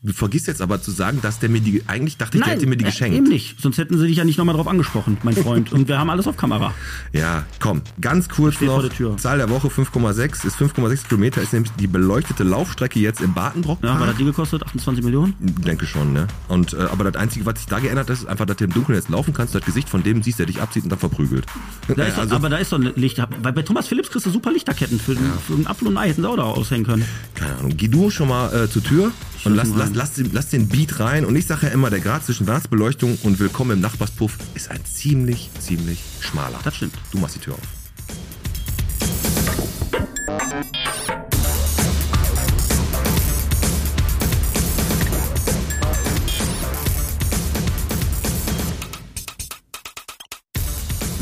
du 0.03 0.13
vergisst 0.13 0.47
jetzt 0.47 0.63
aber 0.63 0.81
zu 0.81 0.91
sagen, 0.91 1.21
dass 1.23 1.39
der 1.39 1.49
mir 1.49 1.61
die, 1.61 1.83
eigentlich 1.87 2.17
dachte 2.17 2.39
ich, 2.39 2.45
der 2.45 2.55
hätte 2.55 2.67
mir 2.67 2.77
die 2.77 2.85
äh, 2.85 2.89
geschenkt. 2.89 3.17
eben 3.17 3.29
nicht. 3.29 3.61
Sonst 3.61 3.79
hätten 3.79 3.99
sie 3.99 4.07
dich 4.07 4.17
ja 4.17 4.25
nicht 4.25 4.39
nochmal 4.39 4.55
drauf 4.55 4.69
angesprochen, 4.69 5.19
mein 5.23 5.35
Freund. 5.35 5.73
Und 5.73 5.89
wir 5.89 5.99
haben 5.99 6.11
alles 6.11 6.27
auf 6.27 6.37
Kamera. 6.37 6.75
Ja, 7.13 7.45
komm, 7.61 7.83
ganz 8.01 8.29
kurz 8.29 8.61
noch. 8.61 8.75
vor 8.75 8.83
der 8.83 8.91
Tür. 8.91 9.17
Zahl 9.17 9.39
der 9.39 9.51
Woche 9.51 9.69
5,6 9.69 10.47
ist 10.47 10.57
5,6 10.57 11.09
Kilometer, 11.09 11.43
ist 11.43 11.53
nämlich 11.53 11.73
die 11.73 11.87
beleuchtete 11.87 12.45
Laufstrecke 12.45 13.01
jetzt 13.01 13.21
im 13.21 13.35
Bartenbrock. 13.35 13.83
Ja, 13.83 13.99
was 13.99 14.09
hat 14.09 14.19
die 14.19 14.25
gekostet? 14.25 14.63
28 14.65 15.05
Millionen? 15.05 15.35
Denke 15.41 15.87
schon, 15.87 16.13
ne? 16.13 16.27
Und, 16.49 16.73
äh, 16.73 16.77
aber 16.77 17.05
das 17.05 17.17
Einzige, 17.21 17.47
was 17.47 17.59
sich 17.59 17.67
da 17.67 17.79
geändert 17.79 18.11
ist, 18.11 18.21
ist 18.21 18.29
einfach, 18.29 18.47
dass 18.47 18.57
du 18.57 18.65
im 18.65 18.73
Dunkeln 18.73 18.97
jetzt 18.97 19.09
laufen 19.09 19.33
kannst, 19.35 19.55
das 19.55 19.65
Gesicht 19.65 19.89
von 19.89 20.03
dem 20.03 20.23
siehst, 20.23 20.39
der 20.39 20.47
dich 20.47 20.61
abzieht 20.61 20.85
und 20.85 20.91
dann 20.91 20.99
verprügelt. 20.99 21.47
Da 21.89 21.95
Äh, 21.95 22.13
also, 22.17 22.35
aber 22.35 22.49
da 22.49 22.57
ist 22.59 22.73
doch 22.73 22.79
ein 22.79 22.93
Licht. 22.97 23.19
Weil 23.43 23.53
bei 23.53 23.63
Thomas 23.63 23.89
Philips 23.89 24.11
kriegst 24.11 24.27
du 24.27 24.31
super 24.31 24.53
Lichterketten. 24.53 24.99
Für, 25.01 25.15
für 25.15 25.55
einen 25.55 25.67
Apfel 25.67 25.89
und 25.89 25.97
ein 25.97 26.05
Ei 26.05 26.09
hätten 26.09 26.23
sie 26.23 26.29
auch 26.29 26.37
da 26.37 26.43
aushängen 26.43 26.87
können. 26.87 27.05
keine 27.35 27.57
Ahnung. 27.57 27.73
Geh 27.77 27.89
du 27.89 28.11
schon 28.11 28.29
mal 28.29 28.55
äh, 28.55 28.71
zur 28.71 28.83
Tür 28.83 29.13
und 29.45 29.55
lass, 29.55 29.69
mal 29.69 29.86
lass, 29.87 29.95
lass, 29.95 30.13
den, 30.15 30.31
lass 30.33 30.49
den 30.49 30.69
Beat 30.69 31.01
rein. 31.01 31.25
Und 31.25 31.37
ich 31.37 31.47
sage 31.47 31.67
ja 31.67 31.73
immer, 31.73 31.91
der 31.91 32.01
Grad 32.01 32.25
zwischen 32.25 32.47
Weihnachtsbeleuchtung 32.47 33.19
und 33.23 33.39
Willkommen 33.39 33.73
im 33.73 33.81
Nachbarspuff 33.81 34.37
ist 34.55 34.71
ein 34.71 34.85
ziemlich, 34.85 35.51
ziemlich 35.59 36.01
schmaler. 36.21 36.59
Das 36.65 36.77
stimmt. 36.77 36.95
Du 37.13 37.19
machst 37.19 37.37
die 37.37 37.41
Tür 37.41 37.55
auf. 37.55 37.61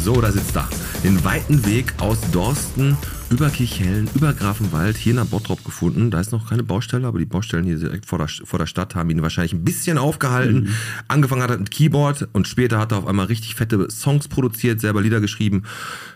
So, 0.03 0.21
da 0.21 0.31
sitzt 0.31 0.57
er. 0.57 0.69
Den 1.03 1.25
weiten 1.25 1.65
Weg 1.67 1.95
aus 1.99 2.19
Dorsten 2.31 2.97
über 3.31 3.51
Kirchhellen, 3.51 4.09
über 4.15 4.33
Grafenwald, 4.33 4.97
hier 4.97 5.15
nach 5.15 5.27
Bottrop 5.27 5.65
gefunden. 5.65 6.11
Da 6.11 6.21
ist 6.21 6.33
noch 6.33 6.49
keine 6.49 6.63
Baustelle, 6.63 7.07
aber 7.07 7.19
die 7.19 7.25
Baustellen 7.25 7.65
hier 7.65 7.79
direkt 7.79 8.07
vor 8.07 8.19
der, 8.19 8.29
vor 8.29 8.59
der 8.59 8.67
Stadt 8.67 8.95
haben 8.95 9.11
ihn 9.11 9.23
wahrscheinlich 9.23 9.53
ein 9.53 9.65
bisschen 9.65 9.99
aufgehalten. 9.99 10.75
Angefangen 11.09 11.43
hat 11.43 11.51
er 11.51 11.59
mit 11.59 11.71
Keyboard 11.71 12.29
und 12.33 12.47
später 12.47 12.79
hat 12.79 12.93
er 12.93 12.99
auf 12.99 13.07
einmal 13.07 13.27
richtig 13.27 13.55
fette 13.55 13.91
Songs 13.91 14.29
produziert, 14.29 14.81
selber 14.81 15.03
Lieder 15.03 15.21
geschrieben, 15.21 15.65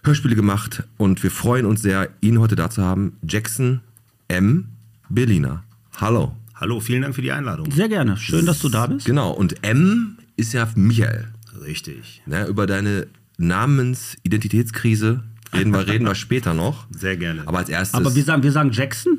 Hörspiele 0.05 0.37
gemacht 0.37 0.85
und 0.97 1.23
wir 1.23 1.31
freuen 1.31 1.66
uns 1.66 1.83
sehr, 1.83 2.09
ihn 2.21 2.38
heute 2.38 2.57
da 2.57 2.71
zu 2.71 2.83
haben. 2.83 3.16
Jackson 3.27 3.81
M. 4.29 4.68
Berliner. 5.09 5.64
Hallo. 5.97 6.37
Hallo, 6.55 6.81
vielen 6.81 7.03
Dank 7.03 7.14
für 7.14 7.23
die 7.23 7.33
Einladung. 7.33 7.71
Sehr 7.71 7.88
gerne. 7.88 8.16
Schön, 8.16 8.47
dass 8.47 8.59
du 8.59 8.68
da 8.68 8.87
bist. 8.87 9.07
Genau, 9.07 9.31
und 9.31 9.64
M 9.64 10.18
ist 10.37 10.53
ja 10.53 10.68
Michael. 10.75 11.29
Richtig. 11.64 12.23
Ne, 12.27 12.47
über 12.47 12.66
deine 12.66 13.07
Namensidentitätskrise 13.38 15.23
reden 15.54 15.72
wir, 15.72 15.87
reden 15.87 16.06
wir 16.06 16.14
später 16.14 16.54
noch. 16.54 16.87
Sehr 16.90 17.16
gerne. 17.16 17.42
Aber 17.46 17.58
als 17.58 17.68
erstes. 17.68 17.94
Aber 17.98 18.14
wir 18.14 18.22
sagen, 18.22 18.42
wir 18.42 18.52
sagen 18.52 18.70
Jackson. 18.72 19.18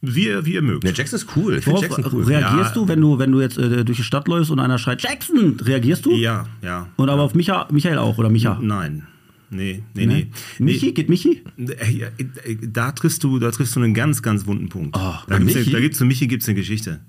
wie, 0.00 0.26
ihr- 0.26 0.44
wie 0.44 0.54
ihr 0.54 0.62
mögt. 0.62 0.84
ne, 0.84 0.92
Jackson 0.94 1.18
ist 1.18 1.26
cool. 1.36 1.56
Ich 1.58 1.64
finde 1.64 1.78
Worauf 1.80 1.96
Jackson 1.98 2.12
cool. 2.12 2.24
reagierst 2.24 2.74
Ja. 2.74 2.82
du, 2.82 2.88
wenn 2.88 3.00
du, 3.00 3.18
wenn 3.18 3.30
du 3.32 3.40
jetzt 3.40 3.56
äh, 3.58 3.84
durch 3.84 3.98
die 3.98 4.04
Stadt 4.04 4.26
läufst 4.28 4.50
und 4.50 4.58
einer 4.58 4.78
schreit 4.78 5.02
Jackson? 5.02 5.56
Reagierst 5.60 6.04
du? 6.06 6.12
Ja, 6.12 6.46
ja. 6.62 6.88
Und 6.96 7.08
aber 7.08 7.22
auf 7.22 7.34
Micha, 7.34 7.68
Michael 7.70 7.98
auch, 7.98 8.18
oder 8.18 8.28
Micha? 8.30 8.58
Nein. 8.60 9.06
Nee, 9.50 9.82
nee, 9.94 10.06
Ne? 10.06 10.14
nee. 10.14 10.30
Michi? 10.58 10.92
Geht 10.92 11.08
Michi? 11.10 11.42
Nee. 11.58 11.72
Äh, 11.74 11.90
ja, 11.92 12.06
äh, 12.16 12.56
Da 12.62 12.92
triffst 12.92 13.22
du, 13.22 13.38
da 13.38 13.50
triffst 13.50 13.76
du 13.76 13.80
einen 13.80 13.92
ganz, 13.92 14.22
ganz 14.22 14.46
wunden 14.46 14.70
Punkt. 14.70 14.96
Oh, 14.98 15.14
da 15.28 15.38
gibt's 15.38 15.54
Michi? 15.54 15.70
da 15.70 15.78
gibt's 15.80 15.98
zu 15.98 16.04
Michi 16.06 16.26
gibt's 16.26 16.48
eine 16.48 16.54
Geschichte. 16.54 17.00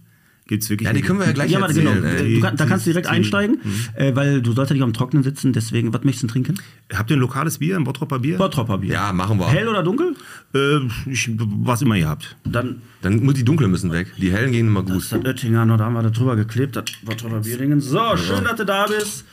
Gibt's 0.54 0.70
wirklich 0.70 0.86
Ja, 0.88 0.94
die 0.94 1.02
können 1.02 1.18
wir 1.20 1.26
ja 1.26 1.32
gleich 1.32 1.50
ja, 1.52 1.60
erzählen. 1.60 1.96
genau. 2.02 2.08
ey. 2.08 2.36
Du, 2.36 2.42
kann, 2.42 2.56
da 2.58 2.66
kannst 2.68 2.86
du 2.86 2.92
direkt 2.92 3.08
einsteigen, 3.08 3.58
äh, 3.96 4.16
weil 4.16 4.42
du 4.42 4.52
sollst 4.54 4.70
ja 4.70 4.76
nicht 4.76 4.84
am 4.84 4.94
Trocknen 4.94 5.24
sitzen, 5.24 5.52
deswegen, 5.52 5.92
was 5.94 6.04
möchtest 6.04 6.24
du 6.24 6.28
trinken? 6.28 6.56
Habt 6.94 7.10
ihr 7.10 7.18
ein 7.18 7.20
lokales 7.22 7.58
Bier, 7.58 7.76
ein 7.76 7.84
Bottropper 7.84 8.20
Bier? 8.20 8.38
Bottropper 8.38 8.78
Bier. 8.78 8.94
Ja, 8.94 9.12
machen 9.14 9.40
wir. 9.40 9.48
Hell 9.50 9.68
oder 9.68 9.82
dunkel? 9.82 10.16
Äh, 10.54 10.78
ich, 11.10 11.32
was 11.38 11.82
immer 11.82 11.96
ihr 11.96 12.08
habt. 12.08 12.36
Dann 12.46 12.82
Dann 13.02 13.24
muss 13.24 13.34
die 13.34 13.44
dunklen 13.44 13.72
müssen 13.72 13.92
weg. 13.92 14.14
Die 14.20 14.32
hellen 14.32 14.52
gehen 14.52 14.68
immer 14.68 14.84
gut. 14.84 14.98
ist 14.98 15.12
das 15.12 15.26
Oettinger 15.26 15.66
noch, 15.66 15.78
da 15.78 15.86
haben 15.86 15.94
wir 15.94 16.04
da 16.04 16.10
drüber 16.12 16.36
geklebt, 16.36 16.76
das 16.76 16.86
Bottropper 17.04 17.40
Bierdingen. 17.40 17.82
So, 17.82 18.16
schön, 18.16 18.44
dass 18.44 18.56
du 18.58 18.66
da 18.66 18.86
bist. 18.86 19.26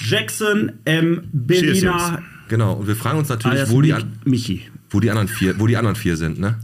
Jackson 0.00 0.72
M. 0.84 1.22
Berliner. 1.32 2.22
Genau. 2.48 2.74
Und 2.74 2.86
wir 2.86 2.96
fragen 2.96 3.18
uns 3.18 3.28
natürlich, 3.28 3.68
wo 3.70 3.80
die, 3.82 3.92
an, 3.92 4.04
Michi. 4.24 4.62
wo 4.90 5.00
die 5.00 5.10
anderen 5.10 5.28
vier, 5.28 5.58
wo 5.58 5.66
die 5.66 5.76
anderen 5.76 5.96
vier 5.96 6.16
sind, 6.16 6.38
ne? 6.38 6.56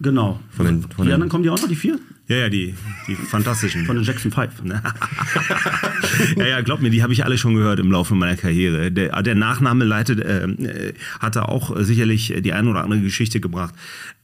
Genau. 0.00 0.40
Von 0.50 0.66
den- 0.66 0.82
von 0.82 1.06
die 1.06 1.12
anderen 1.12 1.30
kommen 1.30 1.42
die 1.42 1.50
auch 1.50 1.60
noch, 1.60 1.68
die 1.68 1.74
vier? 1.74 1.98
Ja, 2.28 2.36
ja, 2.36 2.48
die, 2.48 2.74
die 3.06 3.14
fantastischen. 3.14 3.86
Von 3.86 3.94
den 3.96 4.04
Jackson 4.04 4.32
5. 4.32 4.62
ja, 6.36 6.46
ja, 6.46 6.60
glaub 6.60 6.82
mir, 6.82 6.90
die 6.90 7.04
habe 7.04 7.12
ich 7.12 7.24
alle 7.24 7.38
schon 7.38 7.54
gehört 7.54 7.78
im 7.78 7.92
Laufe 7.92 8.16
meiner 8.16 8.36
Karriere. 8.36 8.90
Der, 8.90 9.22
der 9.22 9.34
Nachname 9.36 9.84
leitet, 9.84 10.24
ähm, 10.26 10.56
äh, 10.58 10.92
hatte 11.20 11.48
auch 11.48 11.76
äh, 11.76 11.84
sicherlich 11.84 12.34
die 12.38 12.52
eine 12.52 12.68
oder 12.68 12.82
andere 12.82 13.00
Geschichte 13.00 13.38
gebracht. 13.38 13.74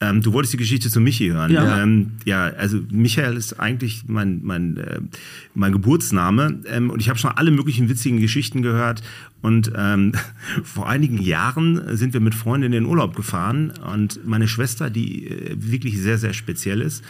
Ähm, 0.00 0.20
du 0.20 0.32
wolltest 0.32 0.52
die 0.52 0.56
Geschichte 0.56 0.90
zu 0.90 1.00
Michi 1.00 1.28
hören. 1.28 1.52
Ja. 1.52 1.80
ähm, 1.80 2.12
ja 2.24 2.46
also 2.46 2.80
Michael 2.90 3.36
ist 3.36 3.60
eigentlich 3.60 4.02
mein, 4.08 4.40
mein, 4.42 4.78
äh, 4.78 5.00
mein 5.54 5.70
Geburtsname 5.70 6.58
ähm, 6.66 6.90
und 6.90 7.00
ich 7.00 7.08
habe 7.08 7.20
schon 7.20 7.30
alle 7.30 7.52
möglichen 7.52 7.88
witzigen 7.88 8.20
Geschichten 8.20 8.62
gehört. 8.62 9.02
Und 9.42 9.72
ähm, 9.76 10.12
vor 10.64 10.88
einigen 10.88 11.20
Jahren 11.20 11.96
sind 11.96 12.14
wir 12.14 12.20
mit 12.20 12.34
Freunden 12.34 12.66
in 12.66 12.72
den 12.72 12.86
Urlaub 12.86 13.14
gefahren 13.14 13.72
und 13.92 14.26
meine 14.26 14.48
Schwester, 14.48 14.90
die 14.90 15.28
äh, 15.28 15.56
wirklich 15.56 16.00
sehr, 16.00 16.18
sehr 16.18 16.32
speziell 16.32 16.80
ist, 16.80 17.04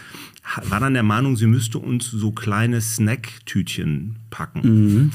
war 0.68 0.80
dann 0.80 0.94
der 0.94 1.02
Meinung, 1.02 1.36
sie 1.36 1.46
müsste 1.46 1.78
uns 1.78 2.10
so 2.10 2.32
kleine 2.32 2.80
Snacktütchen 2.80 4.16
packen. 4.30 5.12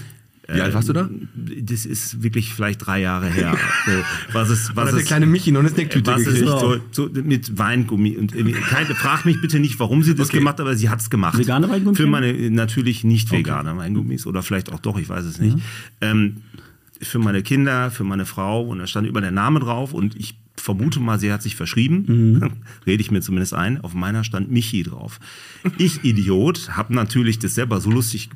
Wie 0.50 0.62
alt 0.62 0.74
warst 0.74 0.88
du 0.88 0.94
da? 0.94 1.10
Das 1.36 1.86
ist 1.86 2.24
wirklich 2.24 2.54
vielleicht 2.54 2.86
drei 2.88 3.02
Jahre 3.02 3.28
her. 3.28 3.58
Was 4.32 4.50
ist, 4.50 4.74
was 4.78 4.86
hat 4.88 4.94
der 4.94 5.02
ist, 5.02 5.08
kleine 5.08 5.26
Michi 5.26 5.52
noch 5.52 5.60
eine 5.60 5.68
Snacktüte 5.70 6.10
was 6.10 6.22
ist 6.22 6.40
gekriegt. 6.40 6.96
so, 6.96 7.10
so 7.10 7.22
mit 7.22 7.58
Weingummi 7.58 8.16
und 8.16 8.34
keine, 8.34 8.96
frag 8.96 9.26
mich 9.26 9.42
bitte 9.42 9.60
nicht, 9.60 9.78
warum 9.82 10.04
sie 10.04 10.16
das 10.16 10.30
Okay. 10.30 10.38
gemacht 10.38 10.54
hat, 10.54 10.62
aber 10.62 10.76
sie 10.78 10.88
hat 10.90 11.02
es 11.02 11.10
gemacht. 11.10 11.38
Vegane 11.38 11.68
Weingummis? 11.70 11.98
Für 11.98 12.08
meine 12.08 12.50
natürlich 12.50 13.04
nicht 13.04 13.30
vegane 13.30 13.76
Weingummis 13.76 14.26
oder 14.26 14.42
vielleicht 14.42 14.72
auch 14.72 14.80
doch, 14.80 14.98
ich 14.98 15.10
weiß 15.10 15.26
es 15.26 15.40
nicht. 15.40 15.58
Ähm, 16.00 16.38
für 17.02 17.20
meine 17.20 17.44
Kinder, 17.44 17.92
für 17.92 18.06
meine 18.06 18.26
Frau 18.26 18.64
und 18.64 18.80
da 18.80 18.88
stand 18.88 19.06
über 19.06 19.20
der 19.20 19.32
Name 19.32 19.60
drauf 19.60 19.94
und 19.94 20.16
ich 20.16 20.40
vermute 20.58 21.00
mal, 21.00 21.20
sie 21.20 21.32
hat 21.32 21.42
sich 21.44 21.56
verschrieben. 21.56 22.42
Rede 22.86 23.02
ich 23.02 23.12
mir 23.12 23.22
zumindest 23.22 23.54
ein. 23.54 23.80
Auf 23.82 23.94
meiner 23.94 24.24
stand 24.24 24.52
Michi 24.52 24.84
drauf. 24.84 25.20
Ich, 25.78 26.04
Idiot, 26.04 26.70
habe 26.78 26.94
natürlich 26.94 27.40
das 27.40 27.56
selber 27.56 27.80
so 27.82 27.90
lustig 27.92 28.30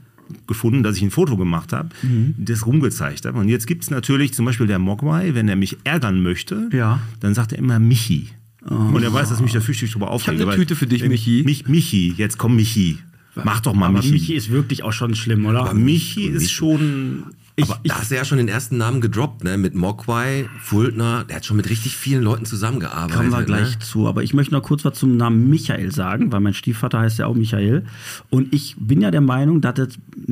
gefunden, 0.47 0.81
dass 0.83 0.95
ich 0.97 1.01
ein 1.03 1.11
Foto 1.11 1.35
gemacht 1.35 1.73
habe, 1.73 1.89
das 2.37 2.65
rumgezeigt 2.65 3.25
habe. 3.25 3.37
Und 3.37 3.49
jetzt 3.49 3.67
gibt 3.67 3.83
es 3.83 3.89
natürlich 3.89 4.33
zum 4.33 4.45
Beispiel 4.45 4.65
der 4.67 4.79
Mogwai, 4.79 5.33
wenn 5.33 5.49
er 5.49 5.57
mich 5.57 5.77
ärgern 5.83 6.21
möchte, 6.23 6.69
Ja. 6.71 6.99
dann 7.19 7.33
sagt 7.33 7.51
er 7.51 7.57
immer 7.59 7.79
Michi. 7.79 8.29
Und 8.63 9.01
er 9.03 9.11
weiß, 9.11 9.29
dass 9.29 9.39
ich 9.39 9.43
mich 9.43 9.53
da 9.53 9.59
fürchterlich 9.59 9.91
drüber 9.91 10.11
aufrege. 10.11 10.37
eine 10.37 10.47
weil- 10.47 10.57
Tüte 10.57 10.75
für 10.75 10.85
dich, 10.87 11.03
Michi. 11.03 11.41
Mich, 11.45 11.67
Michi, 11.67 12.13
jetzt 12.15 12.37
komm 12.37 12.55
Michi. 12.55 12.99
Mach 13.43 13.59
doch 13.61 13.73
mal 13.73 13.87
Aber 13.87 13.97
Michi. 13.97 14.11
Michi 14.11 14.33
ist 14.35 14.51
wirklich 14.51 14.83
auch 14.83 14.93
schon 14.93 15.15
schlimm, 15.15 15.45
oder? 15.45 15.61
Aber 15.61 15.73
Michi 15.73 16.25
ist 16.27 16.51
schon. 16.51 17.23
Aber 17.59 17.79
da 17.83 17.95
hast 17.99 18.11
du 18.11 18.15
ja 18.15 18.25
schon 18.25 18.37
den 18.37 18.47
ersten 18.47 18.77
Namen 18.77 19.01
gedroppt, 19.01 19.43
ne? 19.43 19.57
Mit 19.57 19.75
Mogwai, 19.75 20.47
Fultner. 20.61 21.25
Der 21.25 21.37
hat 21.37 21.45
schon 21.45 21.57
mit 21.57 21.69
richtig 21.69 21.95
vielen 21.95 22.23
Leuten 22.23 22.45
zusammengearbeitet. 22.45 23.15
Kommen 23.15 23.31
wir 23.31 23.43
gleich 23.43 23.75
Ne? 23.75 23.79
zu. 23.79 24.07
Aber 24.07 24.23
ich 24.23 24.33
möchte 24.33 24.53
noch 24.53 24.63
kurz 24.63 24.85
was 24.85 24.97
zum 24.97 25.17
Namen 25.17 25.49
Michael 25.49 25.91
sagen, 25.91 26.31
weil 26.31 26.39
mein 26.39 26.53
Stiefvater 26.53 26.99
heißt 26.99 27.19
ja 27.19 27.27
auch 27.27 27.35
Michael. 27.35 27.83
Und 28.29 28.53
ich 28.53 28.75
bin 28.79 29.01
ja 29.01 29.11
der 29.11 29.21
Meinung, 29.21 29.61
dass 29.61 29.75
das, 29.75 29.89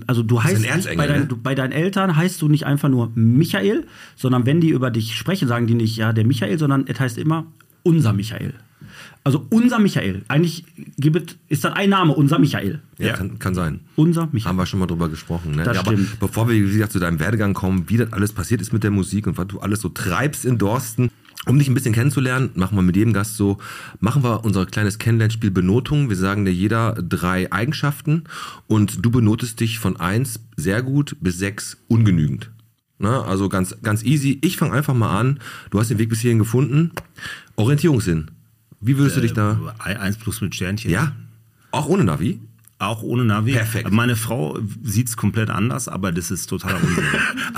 also 0.08 0.23
du 0.23 0.41
heißt 0.43 0.65
ein 0.65 0.77
nicht, 0.77 0.97
bei, 0.97 1.08
dein, 1.08 1.21
ne? 1.21 1.27
du, 1.27 1.38
bei 1.38 1.55
deinen 1.55 1.71
Eltern 1.71 2.15
heißt 2.15 2.41
du 2.41 2.47
nicht 2.47 2.65
einfach 2.65 2.89
nur 2.89 3.12
Michael, 3.15 3.86
sondern 4.15 4.45
wenn 4.45 4.62
die 4.62 4.69
über 4.69 4.89
dich 4.91 5.15
sprechen, 5.15 5.47
sagen 5.47 5.67
die 5.67 5.75
nicht, 5.75 5.97
ja, 5.97 6.13
der 6.13 6.25
Michael, 6.25 6.58
sondern 6.58 6.86
es 6.88 6.99
heißt 6.99 7.17
immer 7.17 7.45
unser 7.84 8.13
Michael. 8.13 8.53
Also 9.23 9.45
unser 9.49 9.80
Michael. 9.80 10.23
Eigentlich 10.28 10.65
gibt, 10.97 11.38
ist 11.47 11.63
das 11.63 11.73
ein 11.73 11.89
Name, 11.89 12.13
unser 12.13 12.39
Michael. 12.39 12.82
Ja, 12.97 13.08
Ja. 13.08 13.13
Kann, 13.13 13.39
kann 13.39 13.54
sein. 13.54 13.82
Unser 13.95 14.28
Michael. 14.32 14.49
Haben 14.49 14.58
wir 14.58 14.65
schon 14.65 14.80
mal 14.80 14.88
drüber 14.88 15.10
gesprochen. 15.10 15.52
Ne? 15.56 15.63
Das 15.63 15.75
ja, 15.75 15.82
aber 15.82 15.93
stimmt. 15.93 16.19
bevor 16.19 16.47
wir, 16.47 16.56
wie 16.56 16.71
gesagt, 16.71 16.91
zu 16.93 16.99
deinem 16.99 17.19
Werdegang 17.19 17.54
kommen, 17.54 17.89
wie 17.89 17.97
das 17.97 18.13
alles 18.13 18.34
passiert 18.34 18.62
ist 18.62 18.73
mit 18.73 18.84
der 18.84 18.91
Musik 18.91 19.28
und 19.28 19.38
was 19.38 19.47
du 19.47 19.60
alles 19.60 19.82
so 19.82 19.89
treibst 19.89 20.45
in 20.45 20.58
Dorsten, 20.58 21.10
um 21.45 21.58
dich 21.58 21.69
ein 21.69 21.73
bisschen 21.73 21.93
kennenzulernen, 21.93 22.49
machen 22.56 22.78
wir 22.78 22.82
mit 22.82 22.95
jedem 22.97 23.13
Gast 23.13 23.38
so, 23.38 23.58
machen 23.99 24.23
wir 24.23 24.43
unser 24.43 24.65
kleines 24.65 24.99
Kennenlernspiel 24.99 25.52
Benotung. 25.52 26.10
Wir 26.10 26.17
sagen 26.17 26.43
dir 26.45 26.52
jeder 26.54 26.93
drei 26.93 27.52
Eigenschaften 27.52 28.25
und 28.67 29.06
du 29.06 29.10
benotest 29.10 29.60
dich 29.60 29.80
von 29.80 29.97
eins 29.97 30.41
sehr 30.58 30.82
gut 30.84 31.15
bis 31.21 31.38
sechs 31.38 31.78
ungenügend. 31.88 32.52
Na, 33.02 33.21
also 33.21 33.47
ganz, 33.47 33.78
ganz 33.82 34.04
easy. 34.04 34.39
Ich 34.41 34.58
fange 34.58 34.73
einfach 34.73 34.93
mal 34.93 35.17
an. 35.17 35.39
Du 35.71 35.80
hast 35.80 35.89
den 35.89 35.99
Weg 35.99 36.10
bis 36.10 36.19
hierhin 36.19 36.39
gefunden. 36.39 36.91
Orientierungssinn. 37.56 38.30
Wie 38.81 38.97
würdest 38.97 39.17
du 39.17 39.21
dich 39.21 39.33
da? 39.33 39.59
Äh, 39.85 39.95
Eins 39.95 40.17
plus 40.17 40.41
mit 40.41 40.55
Sternchen. 40.55 40.91
Ja? 40.91 41.15
Auch 41.71 41.87
ohne 41.87 42.03
Navi? 42.03 42.39
Auch 42.81 43.03
ohne 43.03 43.25
Navi. 43.25 43.51
Perfekt. 43.51 43.91
Meine 43.91 44.15
Frau 44.15 44.57
sieht 44.81 45.09
es 45.09 45.17
komplett 45.17 45.49
anders, 45.49 45.89
aber 45.89 46.13
das 46.13 46.31
ist 46.31 46.47
totaler 46.47 46.81
Unsinn. 46.81 47.03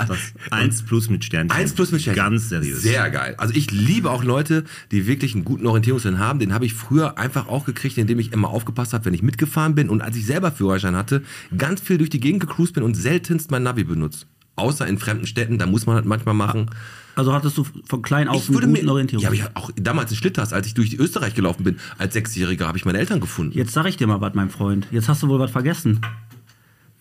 Eins 0.50 0.82
plus 0.82 1.08
mit 1.08 1.24
Sternchen. 1.24 1.56
Eins 1.56 1.72
plus 1.74 1.92
mit 1.92 2.00
Sternchen. 2.00 2.24
Ganz 2.24 2.48
seriös. 2.48 2.82
Sehr 2.82 3.08
geil. 3.08 3.36
Also 3.38 3.54
ich 3.54 3.70
liebe 3.70 4.10
auch 4.10 4.24
Leute, 4.24 4.64
die 4.90 5.06
wirklich 5.06 5.36
einen 5.36 5.44
guten 5.44 5.68
Orientierungssinn 5.68 6.18
haben. 6.18 6.40
Den 6.40 6.52
habe 6.52 6.66
ich 6.66 6.74
früher 6.74 7.18
einfach 7.18 7.46
auch 7.46 7.66
gekriegt, 7.66 7.98
indem 7.98 8.18
ich 8.18 8.32
immer 8.32 8.48
aufgepasst 8.48 8.94
habe, 8.94 9.04
wenn 9.04 9.14
ich 9.14 9.22
mitgefahren 9.22 9.76
bin 9.76 9.90
und 9.90 10.02
als 10.02 10.16
ich 10.16 10.26
selber 10.26 10.50
Führerschein 10.50 10.96
hatte, 10.96 11.22
ganz 11.56 11.80
viel 11.80 11.98
durch 11.98 12.10
die 12.10 12.20
Gegend 12.20 12.40
gecruised 12.40 12.74
bin 12.74 12.82
und 12.82 12.94
seltenst 12.94 13.52
mein 13.52 13.62
Navi 13.62 13.84
benutzt. 13.84 14.26
Außer 14.56 14.88
in 14.88 14.98
fremden 14.98 15.28
Städten, 15.28 15.56
da 15.56 15.66
muss 15.66 15.86
man 15.86 15.94
halt 15.94 16.04
manchmal 16.04 16.34
machen. 16.34 16.68
Also 17.14 17.32
hattest 17.32 17.58
du 17.58 17.66
von 17.84 18.02
klein 18.02 18.28
auf 18.28 18.48
einen 18.48 18.60
guten 18.60 18.88
Orientierung. 18.88 19.22
Ja, 19.22 19.28
aber 19.28 19.36
ich 19.36 19.44
auch 19.56 19.70
damals 19.76 20.10
in 20.10 20.16
Schlitters, 20.16 20.52
als 20.52 20.66
ich 20.66 20.74
durch 20.74 20.94
Österreich 20.98 21.34
gelaufen 21.34 21.64
bin, 21.64 21.76
als 21.98 22.14
Sechsjähriger, 22.14 22.66
habe 22.66 22.78
ich 22.78 22.84
meine 22.84 22.98
Eltern 22.98 23.20
gefunden. 23.20 23.56
Jetzt 23.56 23.72
sag 23.72 23.86
ich 23.86 23.96
dir 23.96 24.06
mal 24.06 24.20
was, 24.20 24.34
mein 24.34 24.50
Freund. 24.50 24.86
Jetzt 24.90 25.08
hast 25.08 25.22
du 25.22 25.28
wohl 25.28 25.38
was 25.38 25.50
vergessen. 25.50 26.00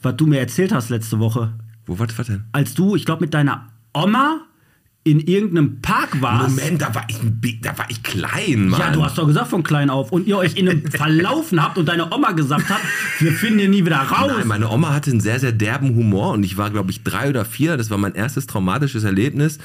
Was 0.02 0.16
du 0.18 0.26
mir 0.26 0.40
erzählt 0.40 0.72
hast 0.72 0.90
letzte 0.90 1.20
Woche. 1.20 1.54
Wo 1.86 2.00
was, 2.00 2.18
was 2.18 2.28
denn? 2.28 2.46
Als 2.52 2.74
du, 2.74 2.96
ich 2.96 3.06
glaube, 3.06 3.22
mit 3.22 3.34
deiner 3.34 3.68
Oma 3.94 4.42
in 5.04 5.20
irgendeinem 5.20 5.82
Park 5.82 6.22
warst. 6.22 6.56
Moment, 6.56 6.82
da 6.82 6.94
war 6.94 7.06
ich, 7.08 7.18
da 7.62 7.76
war 7.76 7.90
ich 7.90 8.04
klein, 8.04 8.70
Mann. 8.70 8.80
Ja, 8.80 8.92
du 8.92 9.04
hast 9.04 9.18
doch 9.18 9.26
gesagt 9.26 9.48
von 9.48 9.64
klein 9.64 9.90
auf. 9.90 10.12
Und 10.12 10.28
ihr 10.28 10.38
euch 10.38 10.56
in 10.56 10.70
einem 10.70 10.86
verlaufen 10.92 11.62
habt 11.62 11.80
und 11.80 11.88
deine 11.88 12.14
Oma 12.14 12.34
gesagt 12.34 12.70
hat, 12.70 12.80
wir 13.18 13.32
finden 13.32 13.60
ihn 13.60 13.72
nie 13.72 13.84
wieder 13.84 13.98
raus. 13.98 14.32
Nein, 14.38 14.48
meine 14.48 14.70
Oma 14.70 14.94
hatte 14.94 15.10
einen 15.10 15.20
sehr, 15.20 15.40
sehr 15.40 15.54
derben 15.54 15.96
Humor 15.96 16.34
und 16.34 16.44
ich 16.44 16.58
war, 16.58 16.70
glaube 16.70 16.92
ich, 16.92 17.04
drei 17.04 17.30
oder 17.30 17.46
vier. 17.46 17.78
Das 17.78 17.90
war 17.90 17.98
mein 17.98 18.14
erstes 18.14 18.46
traumatisches 18.46 19.04
Erlebnis. 19.04 19.58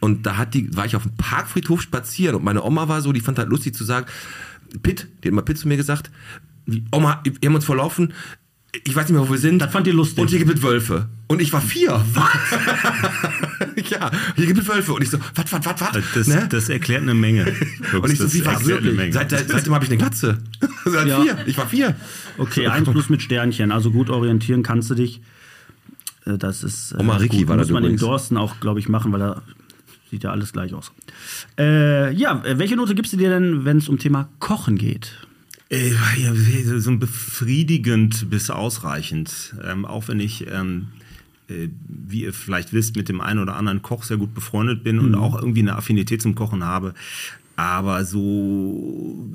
Und 0.00 0.26
da 0.26 0.36
hat 0.36 0.52
die, 0.52 0.76
war 0.76 0.84
ich 0.84 0.94
auf 0.94 1.04
dem 1.04 1.16
Parkfriedhof 1.16 1.80
spazieren 1.80 2.36
und 2.36 2.44
meine 2.44 2.62
Oma 2.62 2.88
war 2.88 3.00
so, 3.00 3.12
die 3.12 3.20
fand 3.20 3.38
halt 3.38 3.48
lustig 3.48 3.74
zu 3.74 3.84
sagen, 3.84 4.06
Pitt, 4.82 5.08
die 5.22 5.28
hat 5.28 5.34
mal 5.34 5.42
Pitt 5.42 5.58
zu 5.58 5.68
mir 5.68 5.78
gesagt, 5.78 6.10
Oma, 6.92 7.22
wir 7.24 7.48
haben 7.48 7.54
uns 7.54 7.64
verlaufen, 7.64 8.12
ich 8.84 8.94
weiß 8.94 9.08
nicht 9.08 9.18
mehr, 9.18 9.26
wo 9.26 9.30
wir 9.30 9.38
sind. 9.38 9.58
Das 9.58 9.70
fand 9.70 9.86
die 9.86 9.90
lustig. 9.90 10.18
Und 10.18 10.30
hier 10.30 10.38
gibt 10.38 10.54
es 10.54 10.62
Wölfe. 10.62 11.08
Und 11.28 11.42
ich 11.42 11.52
war 11.52 11.60
vier. 11.60 12.02
Was? 12.14 12.28
ja, 13.90 14.10
hier 14.36 14.46
gibt 14.46 14.58
es 14.60 14.68
Wölfe. 14.68 14.92
Und 14.94 15.02
ich 15.02 15.10
so, 15.10 15.18
was, 15.34 15.52
was, 15.52 15.64
was, 15.64 15.80
was? 15.80 16.04
Das, 16.14 16.26
Ne? 16.26 16.46
das 16.50 16.68
erklärt 16.68 17.02
eine 17.02 17.14
Menge. 17.14 17.44
und 18.00 18.10
ich 18.12 18.18
so, 18.18 18.32
wie 18.32 18.44
was? 18.44 18.64
Menge. 18.64 19.12
Seit, 19.12 19.30
seit, 19.30 19.48
seitdem 19.48 19.74
habe 19.74 19.84
ich 19.84 19.90
eine 19.90 19.98
Glatze. 19.98 20.38
Seit 20.84 21.06
Ja. 21.08 21.20
vier. 21.22 21.38
Ich 21.46 21.56
war 21.58 21.66
vier. 21.68 21.94
Okay, 22.38 22.66
eins 22.68 22.88
plus 22.90 23.08
mit 23.08 23.22
Sternchen. 23.22 23.70
Also 23.72 23.90
gut 23.90 24.10
orientieren 24.10 24.62
kannst 24.62 24.90
du 24.90 24.94
dich. 24.94 25.20
Äh, 26.26 26.38
Das 26.38 26.62
ist. 26.64 26.92
äh, 26.92 26.96
Oma 26.98 27.16
Ricky 27.16 27.38
gut. 27.40 27.48
war 27.48 27.56
Muss 27.56 27.66
das 27.68 27.72
man 27.72 27.82
in 27.84 27.90
übrigens. 27.90 28.00
Dorsten 28.00 28.36
auch, 28.36 28.60
glaube 28.60 28.80
ich, 28.80 28.88
machen, 28.88 29.12
weil 29.12 29.20
da 29.20 29.42
sieht 30.10 30.24
ja 30.24 30.30
alles 30.30 30.52
gleich 30.52 30.74
aus. 30.74 30.92
Äh, 31.58 32.12
ja, 32.14 32.42
äh, 32.44 32.58
welche 32.58 32.76
Note 32.76 32.94
gibst 32.94 33.12
du 33.12 33.16
dir 33.16 33.30
denn, 33.30 33.64
wenn 33.64 33.78
es 33.78 33.88
um 33.88 33.98
Thema 33.98 34.28
Kochen 34.40 34.76
geht? 34.76 35.12
Äh, 35.70 35.90
ja, 36.18 36.32
so 36.78 36.90
ein 36.90 36.98
befriedigend 36.98 38.28
bis 38.28 38.50
ausreichend. 38.50 39.54
Ähm, 39.64 39.84
auch 39.86 40.08
wenn 40.08 40.20
ich, 40.20 40.46
ähm, 40.52 40.88
äh, 41.00 41.01
wie 41.88 42.22
ihr 42.22 42.32
vielleicht 42.32 42.72
wisst, 42.72 42.96
mit 42.96 43.08
dem 43.08 43.20
einen 43.20 43.40
oder 43.40 43.56
anderen 43.56 43.82
Koch 43.82 44.02
sehr 44.04 44.16
gut 44.16 44.34
befreundet 44.34 44.84
bin 44.84 44.98
und 44.98 45.14
auch 45.14 45.38
irgendwie 45.38 45.60
eine 45.60 45.76
Affinität 45.76 46.22
zum 46.22 46.34
Kochen 46.34 46.64
habe. 46.64 46.94
Aber 47.56 48.04
so, 48.04 49.30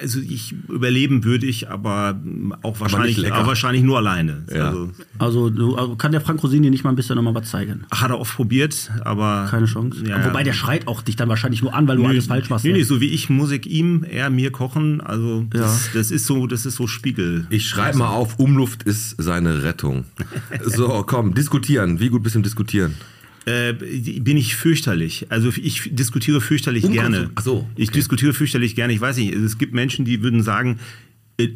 also 0.00 0.20
ich 0.20 0.54
überleben 0.68 1.24
würde 1.24 1.46
ich, 1.46 1.70
aber 1.70 2.20
auch 2.62 2.78
wahrscheinlich, 2.80 3.32
aber 3.32 3.46
wahrscheinlich 3.46 3.82
nur 3.82 3.96
alleine. 3.98 4.44
Ja. 4.54 4.68
Also, 4.68 4.90
Also, 5.18 5.50
du, 5.50 5.74
also 5.76 5.96
kann 5.96 6.12
der 6.12 6.20
Frank 6.20 6.42
Rosini 6.42 6.70
nicht 6.70 6.84
mal 6.84 6.90
ein 6.90 6.96
bisschen 6.96 7.16
nochmal 7.16 7.34
was 7.34 7.50
zeigen? 7.50 7.86
hat 7.90 8.10
er 8.10 8.20
oft 8.20 8.34
probiert, 8.36 8.90
aber 9.02 9.48
Keine 9.50 9.66
Chance. 9.66 10.04
Ja, 10.06 10.24
Wobei 10.24 10.40
ja. 10.40 10.44
der 10.44 10.52
schreit 10.52 10.86
auch 10.88 11.00
dich 11.02 11.16
dann 11.16 11.28
wahrscheinlich 11.28 11.62
nur 11.62 11.74
an, 11.74 11.88
weil 11.88 11.96
du 11.96 12.04
alles 12.04 12.26
falsch 12.26 12.50
machst. 12.50 12.64
Nee, 12.64 12.72
ne? 12.72 12.78
nee, 12.78 12.84
so 12.84 13.00
wie 13.00 13.08
ich 13.08 13.30
Musik 13.30 13.66
ihm, 13.66 14.04
er 14.04 14.30
mir 14.30 14.50
kochen. 14.50 15.00
Also 15.00 15.44
das, 15.50 15.90
das 15.94 16.10
ist 16.10 16.26
so, 16.26 16.46
das 16.46 16.66
ist 16.66 16.76
so 16.76 16.86
Spiegel. 16.86 17.46
Ich 17.50 17.68
schreibe 17.68 17.98
mal 17.98 18.08
auf, 18.08 18.38
Umluft 18.38 18.82
ist 18.82 19.16
seine 19.18 19.62
Rettung. 19.62 20.04
So, 20.66 21.04
komm, 21.06 21.34
diskutieren. 21.34 22.00
Wie 22.00 22.08
gut 22.08 22.22
bist 22.22 22.34
du 22.34 22.38
im 22.38 22.42
Diskutieren? 22.42 22.94
Äh, 23.46 23.72
bin 23.74 24.36
ich 24.36 24.56
fürchterlich. 24.56 25.26
Also 25.28 25.50
ich 25.62 25.90
diskutiere 25.94 26.40
fürchterlich 26.40 26.84
Unkonsum- 26.84 26.92
gerne. 26.94 27.30
Ach 27.34 27.42
so, 27.42 27.66
Ich 27.76 27.88
okay. 27.88 27.98
diskutiere 27.98 28.32
fürchterlich 28.32 28.74
gerne. 28.74 28.92
Ich 28.94 29.00
weiß 29.00 29.18
nicht, 29.18 29.34
es 29.34 29.58
gibt 29.58 29.74
Menschen, 29.74 30.04
die 30.04 30.22
würden 30.22 30.42
sagen, 30.42 30.78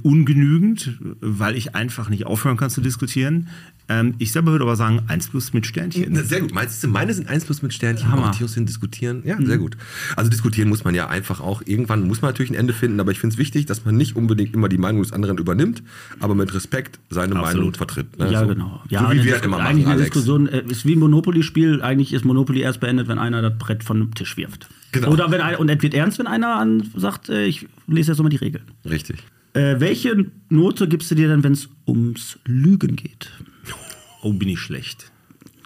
ungenügend, 0.03 0.99
weil 1.21 1.57
ich 1.57 1.75
einfach 1.75 2.09
nicht 2.09 2.27
aufhören 2.27 2.57
kann 2.57 2.71
zu 2.71 2.81
diskutieren. 2.81 3.49
Ähm, 3.89 4.15
ich 4.19 4.33
selber 4.33 4.51
würde 4.51 4.65
aber 4.65 4.77
sagen, 4.77 5.03
eins 5.07 5.29
plus 5.29 5.53
mit 5.53 5.67
Sternchen. 5.67 6.07
Na, 6.11 6.23
Sehr 6.23 6.41
gut. 6.41 6.53
Meinst 6.53 6.83
du, 6.83 6.89
meine 6.89 7.15
sind 7.15 7.29
1 7.29 7.47
plus 7.47 7.63
mit 7.63 7.73
Sternchen? 7.73 8.11
Hammer. 8.11 8.33
Tios 8.33 8.53
sind 8.53 8.69
diskutieren? 8.69 9.23
Ja, 9.25 9.39
sehr 9.41 9.57
gut. 9.57 9.79
Also 10.15 10.31
diskutieren 10.31 10.69
muss 10.69 10.85
man 10.85 10.95
ja 10.95 11.09
einfach 11.09 11.41
auch. 11.41 11.63
Irgendwann 11.65 12.07
muss 12.07 12.21
man 12.21 12.31
natürlich 12.31 12.51
ein 12.51 12.55
Ende 12.55 12.75
finden, 12.75 13.01
aber 13.01 13.13
ich 13.13 13.21
finde 13.21 13.35
es 13.35 13.39
wichtig, 13.39 13.65
dass 13.67 13.85
man 13.87 13.97
nicht 13.97 14.15
unbedingt 14.17 14.53
immer 14.53 14.69
die 14.69 14.77
Meinung 14.79 15.03
des 15.03 15.13
anderen 15.13 15.39
übernimmt, 15.39 15.83
aber 16.21 16.35
mit 16.35 16.53
Respekt 16.55 16.99
seine 17.09 17.37
Absolut. 17.37 17.57
Meinung 17.57 17.75
vertritt. 17.75 18.19
ne? 18.19 18.31
Ja, 18.31 18.41
so. 18.41 18.49
genau. 18.49 18.83
Ja, 18.91 19.07
so 19.07 19.13
wie 19.13 19.25
wir 19.25 19.33
das 19.33 19.43
immer 19.43 19.57
eigentlich 19.59 19.87
machen, 19.87 19.93
eine 19.93 20.03
Alex. 20.03 20.11
Diskussion 20.11 20.49
äh, 20.49 20.65
ist 20.69 20.85
wie 20.85 20.97
ein 20.97 20.99
Monopoly-Spiel. 20.99 21.81
Eigentlich 21.81 22.13
ist 22.13 22.25
Monopoly 22.27 22.61
erst 22.61 22.81
beendet, 22.81 23.09
wenn 23.09 23.19
einer 23.19 23.41
das 23.41 23.57
Brett 23.59 23.85
von 23.85 24.01
dem 24.01 24.15
Tisch 24.15 24.37
wirft. 24.37 24.69
Genau. 24.93 25.13
Oder 25.13 25.31
wenn 25.31 25.41
ein, 25.41 25.57
und 25.57 25.71
es 25.71 25.81
wird 25.83 25.95
ernst, 25.95 26.19
wenn 26.19 26.27
einer 26.27 26.57
an, 26.57 26.91
sagt, 26.95 27.31
äh, 27.31 27.47
ich 27.47 27.67
lese 27.87 28.11
jetzt 28.11 28.19
nochmal 28.19 28.31
die 28.31 28.37
Regeln. 28.37 28.65
Richtig. 28.85 29.25
Äh, 29.55 29.81
welche 29.81 30.27
Note 30.49 30.89
gibst 30.89 31.11
du 31.11 31.15
dir 31.15 31.29
denn, 31.29 31.43
wenn 31.43 31.53
es 31.53 31.69
ums 31.87 32.39
Lügen 32.45 32.97
geht? 32.97 33.31
Oh, 34.23 34.33
bin 34.33 34.49
ich 34.49 34.61
schlecht. 34.61 35.11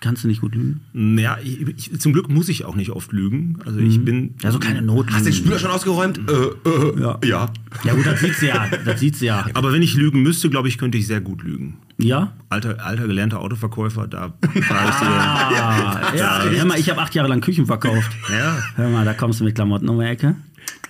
Kannst 0.03 0.25
du 0.25 0.29
nicht 0.29 0.41
gut 0.41 0.57
lügen? 0.57 0.81
Ja, 1.21 1.39
ich, 1.45 1.61
ich, 1.93 2.01
zum 2.01 2.13
Glück 2.13 2.29
muss 2.29 2.49
ich 2.49 2.65
auch 2.65 2.75
nicht 2.75 2.91
oft 2.91 3.13
lügen. 3.13 3.59
Also 3.65 3.79
ich 3.79 4.05
bin. 4.05 4.35
Also 4.43 4.59
keine 4.59 4.83
Noten. 4.83 5.13
Hast 5.15 5.27
du 5.27 5.31
den 5.31 5.37
Spüler 5.37 5.61
schon 5.61 5.71
ausgeräumt? 5.71 6.19
Äh, 6.29 6.69
äh, 6.69 7.01
Ja. 7.01 7.19
ja. 7.25 7.53
Ja 7.85 7.95
gut, 7.95 8.05
das 8.05 8.19
sieht 8.21 8.35
sie 8.35 8.47
ja. 8.49 8.69
Das 8.85 8.99
sieht 8.99 9.15
sie 9.15 9.27
ja. 9.27 9.47
Aber 9.55 9.73
wenn 9.73 9.81
ich 9.81 9.95
lügen 9.95 10.21
müsste, 10.23 10.51
glaube 10.51 10.67
ich, 10.67 10.77
könnte 10.77 10.99
ich 10.99 11.07
sehr 11.07 11.21
gut 11.21 11.45
lügen. 11.45 11.77
Ja? 11.99 12.33
Alter, 12.49 12.85
alter 12.85 13.07
gelernter 13.07 13.39
Autoverkäufer, 13.39 14.09
da 14.09 14.33
war 14.43 14.51
ich 14.53 14.61
dir. 14.61 14.71
Ah, 15.07 16.13
ja. 16.17 16.43
Hör 16.51 16.65
mal, 16.65 16.81
ich 16.81 16.91
habe 16.91 17.01
acht 17.01 17.15
Jahre 17.15 17.29
lang 17.29 17.41
Küchen 17.41 17.67
verkauft. 17.67 18.11
Ja. 18.29 18.59
Hör 18.75 18.89
mal, 18.91 19.05
da 19.05 19.15
kommst 19.15 19.39
du 19.39 19.45
mit 19.45 19.55
Klamotten 19.55 19.89
um 19.89 20.01
die 20.01 20.07
Ecke. 20.07 20.35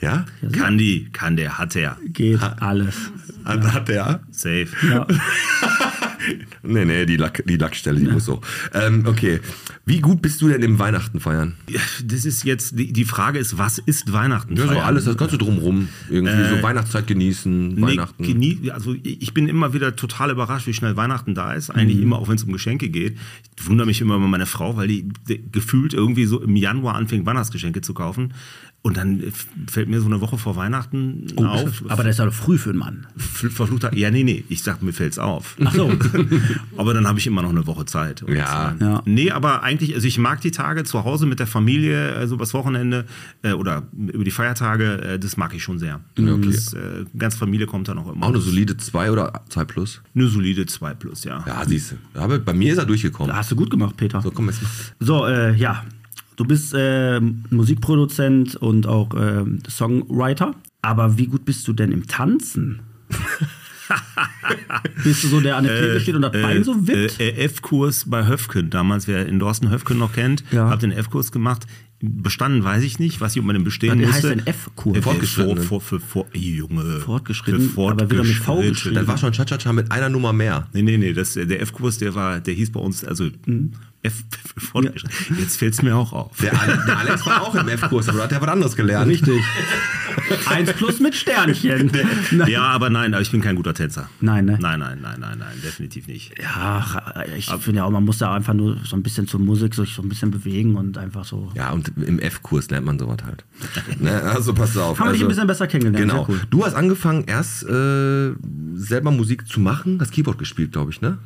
Ja? 0.00 0.24
Kann 0.52 0.78
die, 0.78 1.08
kann 1.12 1.36
der, 1.36 1.58
hat 1.58 1.76
er. 1.76 1.96
Geht 2.12 2.42
alles. 2.42 2.94
Hat 3.44 3.62
hat 3.72 3.88
der? 3.88 4.20
Safe. 4.30 4.66
Ja. 4.88 5.06
Nee, 6.62 6.84
nee, 6.84 7.04
die, 7.04 7.16
Lack, 7.16 7.42
die 7.48 7.56
Lackstelle, 7.56 7.98
die 7.98 8.06
muss 8.06 8.26
so. 8.26 8.40
Ähm, 8.72 9.02
okay. 9.06 9.40
Wie 9.84 10.00
gut 10.00 10.22
bist 10.22 10.40
du 10.40 10.48
denn 10.48 10.62
im 10.62 10.78
Weihnachten 10.78 11.18
feiern? 11.18 11.54
Ja, 11.68 11.80
Das 12.04 12.24
ist 12.24 12.44
jetzt, 12.44 12.78
die, 12.78 12.92
die 12.92 13.04
Frage 13.04 13.40
ist, 13.40 13.58
was 13.58 13.78
ist 13.78 14.12
Weihnachten? 14.12 14.54
Ja, 14.56 14.68
so 14.68 14.78
alles, 14.78 15.04
das 15.06 15.16
Ganze 15.16 15.36
drumrum. 15.36 15.88
Irgendwie 16.08 16.44
so 16.48 16.62
Weihnachtszeit 16.62 17.08
genießen, 17.08 17.70
Nee, 17.74 17.82
Weihnachten. 17.82 18.22
genie- 18.22 18.70
also 18.70 18.94
ich 19.02 19.34
bin 19.34 19.48
immer 19.48 19.72
wieder 19.74 19.96
total 19.96 20.30
überrascht, 20.30 20.68
wie 20.68 20.74
schnell 20.74 20.96
Weihnachten 20.96 21.34
da 21.34 21.54
ist. 21.54 21.70
Eigentlich 21.70 21.96
Mhm. 21.96 22.02
immer, 22.04 22.18
auch 22.20 22.28
wenn 22.28 22.36
es 22.36 22.44
um 22.44 22.52
Geschenke 22.52 22.88
geht. 22.88 23.18
Ich 23.58 23.66
wundere 23.66 23.88
mich 23.88 24.00
immer 24.00 24.14
über 24.14 24.28
meine 24.28 24.46
Frau, 24.46 24.76
weil 24.76 24.86
die, 24.86 25.08
die 25.28 25.42
gefühlt 25.50 25.92
irgendwie 25.92 26.26
so 26.26 26.40
im 26.40 26.54
Januar 26.54 26.94
anfängt, 26.94 27.26
Weihnachtsgeschenke 27.26 27.80
zu 27.80 27.94
kaufen. 27.94 28.32
Und 28.84 28.96
dann 28.96 29.22
fällt 29.70 29.88
mir 29.88 30.00
so 30.00 30.06
eine 30.06 30.20
Woche 30.20 30.38
vor 30.38 30.56
Weihnachten 30.56 31.28
auf. 31.36 31.84
Aber 31.88 32.02
das 32.02 32.14
ist 32.14 32.18
ja 32.18 32.24
doch 32.24 32.32
früh 32.34 32.58
für 32.58 32.70
einen 32.70 32.80
Mann. 32.80 33.06
Verfluchter, 33.16 33.94
ja, 33.96 34.10
nee, 34.10 34.24
nee, 34.24 34.44
ich 34.48 34.64
sag, 34.64 34.82
mir 34.82 34.92
fällt's 34.92 35.20
auf. 35.20 35.56
Ach 35.64 35.72
so. 35.72 35.88
aber 36.76 36.92
dann 36.92 37.06
habe 37.06 37.20
ich 37.20 37.28
immer 37.28 37.42
noch 37.42 37.50
eine 37.50 37.64
Woche 37.68 37.84
Zeit. 37.84 38.22
Und, 38.24 38.34
Ja. 38.34 38.72
äh, 38.72 38.84
Ja. 38.84 39.02
Nee, 39.04 39.30
aber 39.30 39.62
eigentlich, 39.62 39.94
also 39.94 40.08
ich 40.08 40.18
mag 40.18 40.40
die 40.40 40.50
Tage 40.50 40.82
zu 40.82 41.04
Hause 41.04 41.26
mit 41.26 41.38
der 41.38 41.46
Familie, 41.46 42.12
also 42.14 42.34
übers 42.34 42.54
Wochenende 42.54 43.04
äh, 43.42 43.52
oder 43.52 43.84
über 43.94 44.24
die 44.24 44.32
Feiertage, 44.32 45.00
äh, 45.02 45.18
das 45.20 45.36
mag 45.36 45.54
ich 45.54 45.62
schon 45.62 45.78
sehr. 45.78 46.00
okay. 46.18 46.40
Das, 46.44 46.72
äh, 46.72 47.04
ganz 47.16 47.36
Familie 47.36 47.66
kommt 47.68 47.86
dann 47.86 47.98
auch 47.98 48.12
immer. 48.12 48.26
Auch 48.26 48.30
eine 48.30 48.40
solide 48.40 48.76
2 48.76 49.12
oder 49.12 49.42
2 49.48 49.64
plus? 49.64 50.02
Eine 50.14 50.26
solide 50.26 50.66
2 50.66 50.94
plus, 50.94 51.22
ja. 51.22 51.44
Ja, 51.46 51.62
siehst 51.64 51.92
du. 51.92 52.20
Aber 52.20 52.40
bei 52.40 52.52
mir 52.52 52.72
ist 52.72 52.78
er 52.78 52.86
durchgekommen. 52.86 53.34
Hast 53.34 53.52
du 53.52 53.54
gut 53.56 53.70
gemacht, 53.70 53.96
Peter. 53.96 54.20
So, 54.20 54.32
komm 54.32 54.48
jetzt 54.48 54.60
mal. 54.60 54.68
So, 54.98 55.26
äh, 55.26 55.54
ja. 55.54 55.84
Du 56.36 56.44
bist 56.44 56.74
äh, 56.74 57.20
Musikproduzent 57.50 58.56
und 58.56 58.86
auch 58.86 59.14
äh, 59.14 59.44
Songwriter. 59.68 60.54
Aber 60.80 61.18
wie 61.18 61.26
gut 61.26 61.44
bist 61.44 61.66
du 61.68 61.72
denn 61.72 61.92
im 61.92 62.06
Tanzen? 62.06 62.80
bist 65.04 65.24
du 65.24 65.28
so, 65.28 65.40
der 65.40 65.56
an 65.56 65.64
der 65.64 65.78
Theke 65.80 66.00
steht 66.00 66.14
und 66.14 66.22
das 66.22 66.32
Bein 66.32 66.64
so 66.64 66.86
wippt? 66.86 67.20
Äh, 67.20 67.30
äh, 67.30 67.44
F-Kurs 67.44 68.04
bei 68.08 68.26
Höfken, 68.26 68.70
damals, 68.70 69.06
wer 69.06 69.26
in 69.26 69.38
Dorsten 69.38 69.70
Höfken 69.70 69.98
noch 69.98 70.12
kennt, 70.12 70.44
Ja. 70.50 70.70
hab 70.70 70.80
den 70.80 70.92
F-Kurs 70.92 71.32
gemacht. 71.32 71.66
Bestanden 72.00 72.64
weiß 72.64 72.82
ich 72.82 72.98
nicht, 72.98 73.20
was 73.20 73.36
ich 73.36 73.42
um 73.42 73.46
den 73.52 73.62
bestehen 73.62 74.00
Was 74.00 74.06
musste. 74.08 74.14
heißt 74.14 74.24
denn 74.40 74.46
F-Kurs? 74.46 74.96
Äh, 74.96 75.02
Fortgeschrittenen. 75.02 75.62
Vor, 75.62 75.80
vor, 75.80 76.00
vor, 76.00 76.24
vor, 76.24 76.36
Junge. 76.36 77.00
Fortgeschritten, 77.00 77.70
Für 77.70 77.90
aber 77.90 78.10
wieder 78.10 78.24
mit 78.24 78.34
V 78.34 78.60
geschrieben. 78.60 78.96
Das 78.96 79.06
war 79.06 79.18
schon 79.18 79.32
Cha-Cha-Cha 79.32 79.72
mit 79.72 79.92
einer 79.92 80.08
Nummer 80.08 80.32
mehr. 80.32 80.66
Nee, 80.72 80.82
nee, 80.82 80.96
nee, 80.96 81.12
das, 81.12 81.34
der 81.34 81.60
F-Kurs, 81.60 81.98
der 81.98 82.14
war, 82.14 82.40
der 82.40 82.54
hieß 82.54 82.72
bei 82.72 82.80
uns, 82.80 83.04
also 83.04 83.28
F 84.02 84.24
fortgeschritten. 84.56 85.38
Jetzt 85.38 85.56
fällt 85.58 85.74
es 85.74 85.82
mir 85.82 85.96
auch 85.96 86.12
auf. 86.12 86.36
Der, 86.38 86.50
der 86.50 86.98
Alex 86.98 87.24
war 87.24 87.42
auch 87.42 87.54
im 87.54 87.68
F-Kurs, 87.68 88.08
aber 88.08 88.18
da 88.18 88.24
hat 88.24 88.32
er 88.32 88.40
was 88.40 88.48
anderes 88.48 88.76
gelernt. 88.76 89.08
Richtig. 89.08 89.40
Eins 90.46 90.72
plus 90.72 90.98
mit 91.00 91.14
Sternchen. 91.14 91.90
Ja, 92.46 92.64
aber 92.64 92.90
nein, 92.90 93.14
aber 93.14 93.22
ich 93.22 93.30
bin 93.30 93.40
kein 93.40 93.56
guter 93.56 93.74
Tänzer. 93.74 94.08
Nein, 94.20 94.44
ne? 94.44 94.58
Nein, 94.60 94.80
nein, 94.80 94.98
nein, 95.00 95.20
nein, 95.20 95.38
nein, 95.38 95.62
definitiv 95.64 96.08
nicht. 96.08 96.34
Ja, 96.40 96.84
ich 97.36 97.46
finde 97.46 97.78
ja 97.78 97.84
auch, 97.84 97.90
man 97.90 98.04
muss 98.04 98.18
da 98.18 98.34
einfach 98.34 98.54
nur 98.54 98.78
so 98.84 98.96
ein 98.96 99.02
bisschen 99.02 99.28
zur 99.28 99.40
Musik 99.40 99.74
sich 99.74 99.94
so 99.94 100.02
ein 100.02 100.08
bisschen 100.08 100.30
bewegen 100.30 100.74
und 100.74 100.98
einfach 100.98 101.24
so. 101.24 101.50
Ja, 101.54 101.70
und 101.70 101.92
im 101.96 102.18
F-Kurs 102.18 102.70
lernt 102.70 102.86
man 102.86 102.98
sowas 102.98 103.18
halt. 103.24 103.44
ne, 104.00 104.22
also 104.22 104.52
pass 104.52 104.76
auf. 104.76 104.98
Haben 104.98 105.08
wir 105.08 105.12
dich 105.12 105.20
also, 105.20 105.26
ein 105.26 105.28
bisschen 105.28 105.46
besser 105.46 105.66
kennengelernt. 105.66 106.10
Genau. 106.10 106.26
Cool. 106.28 106.40
Du 106.50 106.64
hast 106.64 106.74
angefangen, 106.74 107.24
erst 107.26 107.62
äh, 107.64 108.32
selber 108.74 109.10
Musik 109.10 109.46
zu 109.46 109.60
machen, 109.60 109.98
das 109.98 110.10
Keyboard 110.10 110.38
gespielt, 110.38 110.72
glaube 110.72 110.90
ich, 110.90 111.00
ne? 111.00 111.18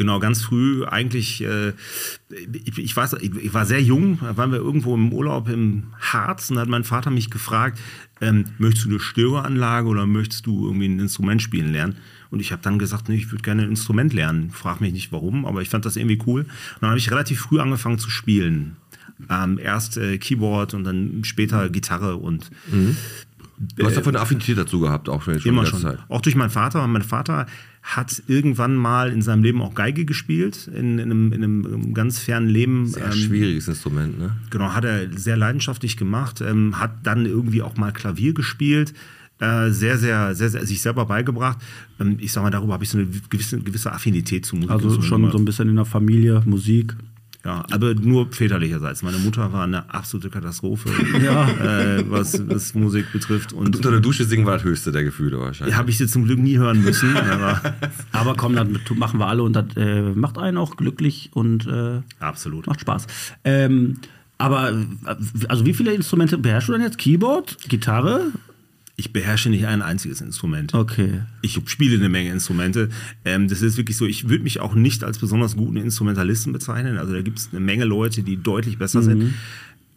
Genau, 0.00 0.18
ganz 0.18 0.40
früh 0.40 0.86
eigentlich, 0.86 1.44
äh, 1.44 1.74
ich, 2.30 2.78
ich 2.78 2.96
weiß, 2.96 3.16
ich, 3.20 3.34
ich 3.36 3.52
war 3.52 3.66
sehr 3.66 3.82
jung, 3.82 4.18
da 4.22 4.34
waren 4.38 4.50
wir 4.50 4.58
irgendwo 4.58 4.94
im 4.94 5.12
Urlaub 5.12 5.46
im 5.50 5.88
Harz 6.00 6.48
und 6.48 6.56
da 6.56 6.62
hat 6.62 6.70
mein 6.70 6.84
Vater 6.84 7.10
mich 7.10 7.28
gefragt, 7.28 7.78
ähm, 8.22 8.46
möchtest 8.56 8.86
du 8.86 8.88
eine 8.92 8.98
Stereoanlage 8.98 9.86
oder 9.88 10.06
möchtest 10.06 10.46
du 10.46 10.64
irgendwie 10.64 10.88
ein 10.88 10.98
Instrument 11.00 11.42
spielen 11.42 11.70
lernen? 11.70 11.96
Und 12.30 12.40
ich 12.40 12.50
habe 12.50 12.62
dann 12.62 12.78
gesagt, 12.78 13.10
nee, 13.10 13.16
ich 13.16 13.30
würde 13.30 13.42
gerne 13.42 13.64
ein 13.64 13.68
Instrument 13.68 14.14
lernen. 14.14 14.48
Frag 14.52 14.80
mich 14.80 14.94
nicht 14.94 15.12
warum, 15.12 15.44
aber 15.44 15.60
ich 15.60 15.68
fand 15.68 15.84
das 15.84 15.96
irgendwie 15.96 16.18
cool. 16.26 16.44
Und 16.44 16.48
dann 16.80 16.88
habe 16.88 16.98
ich 16.98 17.10
relativ 17.10 17.38
früh 17.40 17.60
angefangen 17.60 17.98
zu 17.98 18.08
spielen. 18.08 18.76
Ähm, 19.28 19.58
erst 19.62 19.98
äh, 19.98 20.16
Keyboard 20.16 20.72
und 20.72 20.84
dann 20.84 21.24
später 21.24 21.68
Gitarre 21.68 22.16
und 22.16 22.50
Du 23.76 23.84
hast 23.84 23.98
davon 23.98 24.14
eine 24.14 24.22
Affinität 24.22 24.56
dazu 24.56 24.80
gehabt, 24.80 25.10
auch 25.10 25.20
schon, 25.20 25.34
Immer 25.34 25.66
schon. 25.66 25.80
Zeit. 25.80 25.98
Auch 26.08 26.22
durch 26.22 26.34
meinen 26.34 26.48
Vater. 26.48 26.86
Mein 26.86 27.02
Vater 27.02 27.44
hat 27.82 28.22
irgendwann 28.26 28.76
mal 28.76 29.10
in 29.10 29.22
seinem 29.22 29.42
Leben 29.42 29.62
auch 29.62 29.74
Geige 29.74 30.04
gespielt, 30.04 30.68
in, 30.68 30.98
in, 30.98 31.10
einem, 31.10 31.32
in 31.32 31.42
einem 31.42 31.94
ganz 31.94 32.18
fernen 32.18 32.48
Leben. 32.48 32.86
Sehr 32.86 33.06
Ähm, 33.06 33.12
schwieriges 33.12 33.68
Instrument, 33.68 34.18
ne? 34.18 34.36
Genau, 34.50 34.72
hat 34.74 34.84
er 34.84 35.10
sehr 35.16 35.36
leidenschaftlich 35.36 35.96
gemacht, 35.96 36.40
ähm, 36.40 36.78
hat 36.78 37.06
dann 37.06 37.26
irgendwie 37.26 37.62
auch 37.62 37.76
mal 37.76 37.92
Klavier 37.92 38.34
gespielt. 38.34 38.92
Äh, 39.38 39.70
sehr, 39.70 39.96
sehr, 39.96 40.34
sehr, 40.34 40.50
sehr, 40.50 40.66
sich 40.66 40.82
selber 40.82 41.06
beigebracht. 41.06 41.58
Ähm, 41.98 42.18
ich 42.20 42.30
sag 42.32 42.42
mal, 42.42 42.50
darüber 42.50 42.74
habe 42.74 42.84
ich 42.84 42.90
so 42.90 42.98
eine 42.98 43.06
gewisse, 43.30 43.58
gewisse 43.58 43.90
Affinität 43.90 44.44
zu 44.44 44.56
Musik. 44.56 44.70
Also 44.70 45.00
schon 45.00 45.30
so 45.30 45.38
ein 45.38 45.46
bisschen 45.46 45.68
in 45.70 45.76
der 45.76 45.86
Familie, 45.86 46.42
Musik. 46.44 46.94
Ja, 47.44 47.64
aber 47.70 47.94
nur 47.94 48.30
väterlicherseits. 48.32 49.02
Meine 49.02 49.16
Mutter 49.16 49.50
war 49.52 49.64
eine 49.64 49.88
absolute 49.92 50.28
Katastrophe, 50.28 50.90
Ja. 51.24 51.48
äh, 51.96 52.04
was, 52.10 52.46
was 52.48 52.74
Musik 52.74 53.10
betrifft. 53.12 53.54
Und 53.54 53.76
Unter 53.76 53.90
der 53.92 54.00
Dusche 54.00 54.24
singen 54.26 54.44
war 54.44 54.54
das 54.54 54.64
höchste 54.64 54.92
der 54.92 55.04
Gefühle 55.04 55.40
wahrscheinlich. 55.40 55.74
habe 55.76 55.88
ich 55.88 55.96
sie 55.96 56.06
zum 56.06 56.24
Glück 56.24 56.38
nie 56.38 56.58
hören 56.58 56.82
müssen. 56.82 57.16
Aber 57.16 57.60
Aber 58.12 58.34
komm, 58.34 58.56
das 58.56 58.68
tu- 58.84 58.94
machen 58.94 59.18
wir 59.20 59.26
alle 59.26 59.42
und 59.42 59.54
das 59.54 59.64
äh, 59.76 60.02
macht 60.12 60.36
einen 60.36 60.58
auch 60.58 60.76
glücklich 60.76 61.30
und 61.32 61.66
äh, 61.66 62.00
absolut. 62.18 62.66
macht 62.66 62.80
Spaß. 62.82 63.06
Ähm, 63.44 63.98
aber 64.36 64.70
äh, 64.72 64.84
also 65.48 65.64
wie 65.64 65.72
viele 65.74 65.92
Instrumente 65.94 66.36
beherrschst 66.36 66.68
du 66.68 66.72
denn 66.74 66.82
jetzt? 66.82 66.98
Keyboard, 66.98 67.56
Gitarre? 67.68 68.26
Ich 69.00 69.14
beherrsche 69.14 69.48
nicht 69.48 69.66
ein 69.66 69.80
einziges 69.80 70.20
Instrument. 70.20 70.74
Okay. 70.74 71.22
Ich 71.40 71.58
spiele 71.64 71.96
eine 71.96 72.10
Menge 72.10 72.30
Instrumente. 72.32 72.90
Ähm, 73.24 73.48
das 73.48 73.62
ist 73.62 73.78
wirklich 73.78 73.96
so, 73.96 74.04
ich 74.04 74.28
würde 74.28 74.44
mich 74.44 74.60
auch 74.60 74.74
nicht 74.74 75.04
als 75.04 75.18
besonders 75.18 75.56
guten 75.56 75.78
Instrumentalisten 75.78 76.52
bezeichnen. 76.52 76.98
Also 76.98 77.14
da 77.14 77.22
gibt 77.22 77.38
es 77.38 77.48
eine 77.50 77.60
Menge 77.60 77.86
Leute, 77.86 78.22
die 78.22 78.36
deutlich 78.36 78.76
besser 78.76 79.02
sind. 79.02 79.32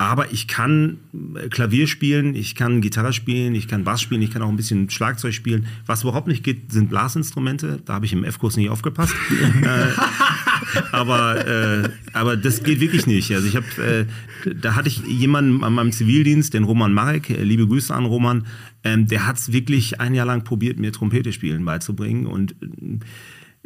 Aber 0.04 0.34
ich 0.34 0.50
kann 0.50 0.98
äh, 1.14 1.48
Klavier 1.48 1.88
spielen, 1.88 2.36
ich 2.36 2.56
kann 2.56 2.82
Gitarre 2.82 3.14
spielen, 3.14 3.56
ich 3.56 3.70
kann 3.70 3.86
Bass 3.86 4.02
spielen, 4.02 4.22
ich 4.22 4.32
kann 4.32 4.42
auch 4.42 4.50
ein 4.50 4.58
bisschen 4.58 4.90
Schlagzeug 4.90 5.34
spielen. 5.34 5.66
Was 5.86 6.04
überhaupt 6.04 6.28
nicht 6.28 6.44
geht, 6.44 6.74
sind 6.74 6.90
Blasinstrumente. 6.90 7.80
Da 7.86 7.94
habe 7.94 8.06
ich 8.06 8.12
im 8.12 8.26
F-Kurs 8.26 8.58
nicht 8.58 8.70
aufgepasst. 8.70 9.16
äh, 9.64 10.82
aber, 10.92 11.48
äh, 11.48 11.90
aber 12.12 12.36
das 12.36 12.64
geht 12.64 12.82
wirklich 12.82 13.08
nicht. 13.08 13.32
Also 13.34 13.48
ich 13.48 13.56
habe, 13.56 14.06
äh, 14.46 14.54
da 14.54 14.76
hatte 14.76 14.90
ich 14.90 14.98
jemanden 15.08 15.64
an 15.64 15.74
meinem 15.74 15.94
Zivildienst, 15.94 16.54
den 16.54 16.66
Roman 16.66 16.94
Marek, 16.94 17.30
äh, 17.30 17.42
liebe 17.42 17.66
Grüße 17.66 17.94
an 17.94 18.04
Roman, 18.04 18.46
ähm, 18.84 19.08
der 19.08 19.26
hat 19.26 19.38
es 19.38 19.54
wirklich 19.54 20.02
ein 20.02 20.14
Jahr 20.14 20.26
lang 20.26 20.44
probiert, 20.44 20.80
mir 20.80 20.92
Trompete 20.92 21.32
spielen 21.32 21.64
beizubringen 21.64 22.28
und 22.28 22.52
äh, 22.62 23.00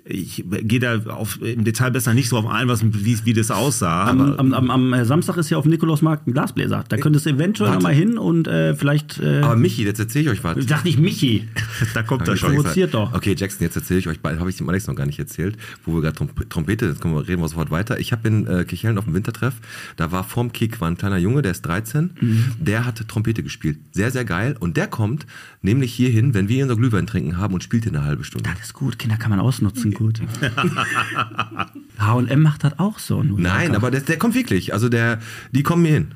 ich 0.10 0.44
gehe 0.48 0.80
da 0.80 1.00
auf, 1.08 1.42
im 1.42 1.64
Detail 1.64 1.92
besser 1.92 2.14
nicht 2.14 2.30
so 2.30 2.38
auf 2.38 2.46
ein, 2.48 2.68
was, 2.68 2.84
wie, 2.84 3.18
wie 3.26 3.34
das 3.34 3.52
aussah. 3.52 4.06
Am, 4.08 4.22
aber- 4.22 4.40
am, 4.40 4.54
am, 4.54 4.70
am 4.72 4.94
äh, 4.94 5.06
Samstag 5.06 5.38
ist 5.38 5.50
ja 5.50 5.58
auf 5.58 5.66
Nikolausmarkt 5.66 6.28
ein 6.28 6.34
Glasbläser. 6.34 6.84
Da 6.88 6.98
könntest 6.98 7.26
du 7.26 7.32
eventuell 7.32 7.70
Warte. 7.70 7.82
noch 7.84 7.90
mal 7.90 7.94
hin 7.96 8.18
und 8.18 8.48
äh, 8.48 8.76
vielleicht. 8.76 9.20
Äh, 9.20 9.42
Aber 9.42 9.56
Michi, 9.56 9.84
jetzt 9.84 10.00
erzähle 10.00 10.26
ich 10.26 10.30
euch 10.40 10.44
was. 10.44 10.58
sag 10.68 10.84
nicht 10.86 11.00
Michi. 11.00 11.48
da 11.94 12.04
kommt 12.04 12.28
er 12.28 12.36
schon. 12.38 12.56
provoziert 12.56 12.94
doch. 12.94 13.14
Okay, 13.14 13.36
Jackson, 13.38 13.64
jetzt 13.66 13.76
erzähle 13.76 14.00
ich 14.00 14.08
euch 14.08 14.20
bald, 14.20 14.40
habe 14.40 14.50
ich 14.50 14.58
dem 14.58 14.70
Alex 14.70 14.88
noch 14.88 14.96
gar 14.96 15.06
nicht 15.06 15.20
erzählt, 15.20 15.58
wo 15.86 15.94
wir 15.96 16.02
gerade 16.02 16.16
Tromp 16.16 16.50
Trompete, 16.50 16.86
jetzt 16.86 17.02
kommen 17.02 17.16
wir, 17.16 17.28
reden 17.28 17.42
wir 17.42 17.48
sofort 17.50 17.72
weiter. 17.72 18.00
Ich 18.00 18.12
habe 18.12 18.28
in 18.28 18.48
äh, 18.48 18.64
Kirchhellen 18.66 18.98
auf 18.98 19.06
dem 19.06 19.14
Wintertreff, 19.14 19.56
da 19.96 20.12
war 20.12 20.24
vorm 20.24 20.52
Kick 20.54 20.80
war 20.82 20.90
ein 20.90 20.98
kleiner 20.98 21.18
Junge, 21.18 21.42
der 21.42 21.52
ist 21.52 21.62
13, 21.64 22.12
Mhm. 22.20 22.46
der 22.60 22.86
hat 22.86 23.08
Trompete 23.08 23.44
gespielt. 23.44 23.78
Sehr, 23.92 24.12
sehr 24.12 24.26
geil. 24.26 24.56
Und 24.60 24.78
der 24.78 24.88
kommt 24.88 25.26
nämlich 25.62 25.94
hierhin, 25.94 26.34
wenn 26.34 26.48
wir 26.50 26.64
unser 26.64 26.76
Glühwein 26.76 27.06
trinken 27.08 27.38
haben 27.38 27.54
und 27.54 27.64
spielt 27.64 27.84
hier 27.84 27.94
eine 27.94 28.04
halbe 28.04 28.24
Stunde. 28.24 28.50
Das 28.50 28.68
ist 28.68 28.74
gut, 28.74 28.98
Kinder 29.00 29.18
kann 29.18 29.30
man 29.30 29.40
ausnutzen, 29.40 29.94
gut. 29.98 30.22
H&M 31.98 32.42
macht 32.42 32.64
das 32.64 32.80
auch 32.80 33.00
so. 33.00 33.24
Nein, 33.24 33.76
aber 33.76 33.92
der, 33.92 34.02
der 34.02 34.18
kommt 34.18 34.36
wirklich. 34.36 34.74
Also 34.74 34.90
der, 34.90 35.20
die 35.52 35.64
kommen 35.64 35.82
mir 35.82 35.94
hin. 35.94 36.08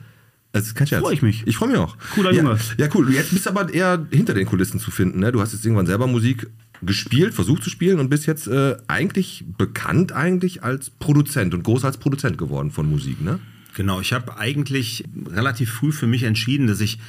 Das 0.51 0.65
ist 0.65 0.75
kein 0.75 0.87
Scherz. 0.87 1.01
Freu 1.01 1.11
ich 1.11 1.21
mich. 1.21 1.47
Ich 1.47 1.57
freue 1.57 1.69
mich 1.69 1.77
auch. 1.77 1.97
Cooler 2.13 2.31
ja, 2.31 2.43
Junge. 2.43 2.59
Ja, 2.77 2.87
cool. 2.93 3.11
Jetzt 3.13 3.31
bist 3.31 3.45
du 3.45 3.49
aber 3.49 3.73
eher 3.73 4.05
hinter 4.11 4.33
den 4.33 4.45
Kulissen 4.45 4.79
zu 4.79 4.91
finden. 4.91 5.19
Ne? 5.19 5.31
Du 5.31 5.39
hast 5.41 5.53
jetzt 5.53 5.65
irgendwann 5.65 5.85
selber 5.85 6.07
Musik 6.07 6.47
gespielt, 6.81 7.33
versucht 7.33 7.63
zu 7.63 7.69
spielen 7.69 7.99
und 7.99 8.09
bist 8.09 8.25
jetzt 8.25 8.47
äh, 8.47 8.75
eigentlich 8.87 9.45
bekannt 9.57 10.11
eigentlich 10.11 10.63
als 10.63 10.89
Produzent 10.89 11.53
und 11.53 11.63
groß 11.63 11.85
als 11.85 11.97
Produzent 11.97 12.37
geworden 12.37 12.71
von 12.71 12.89
Musik, 12.89 13.21
ne? 13.21 13.39
Genau, 13.75 14.01
ich 14.01 14.11
habe 14.13 14.37
eigentlich 14.37 15.05
relativ 15.29 15.71
früh 15.71 15.91
für 15.91 16.07
mich 16.07 16.23
entschieden, 16.23 16.67
dass 16.67 16.81
ich 16.81 16.99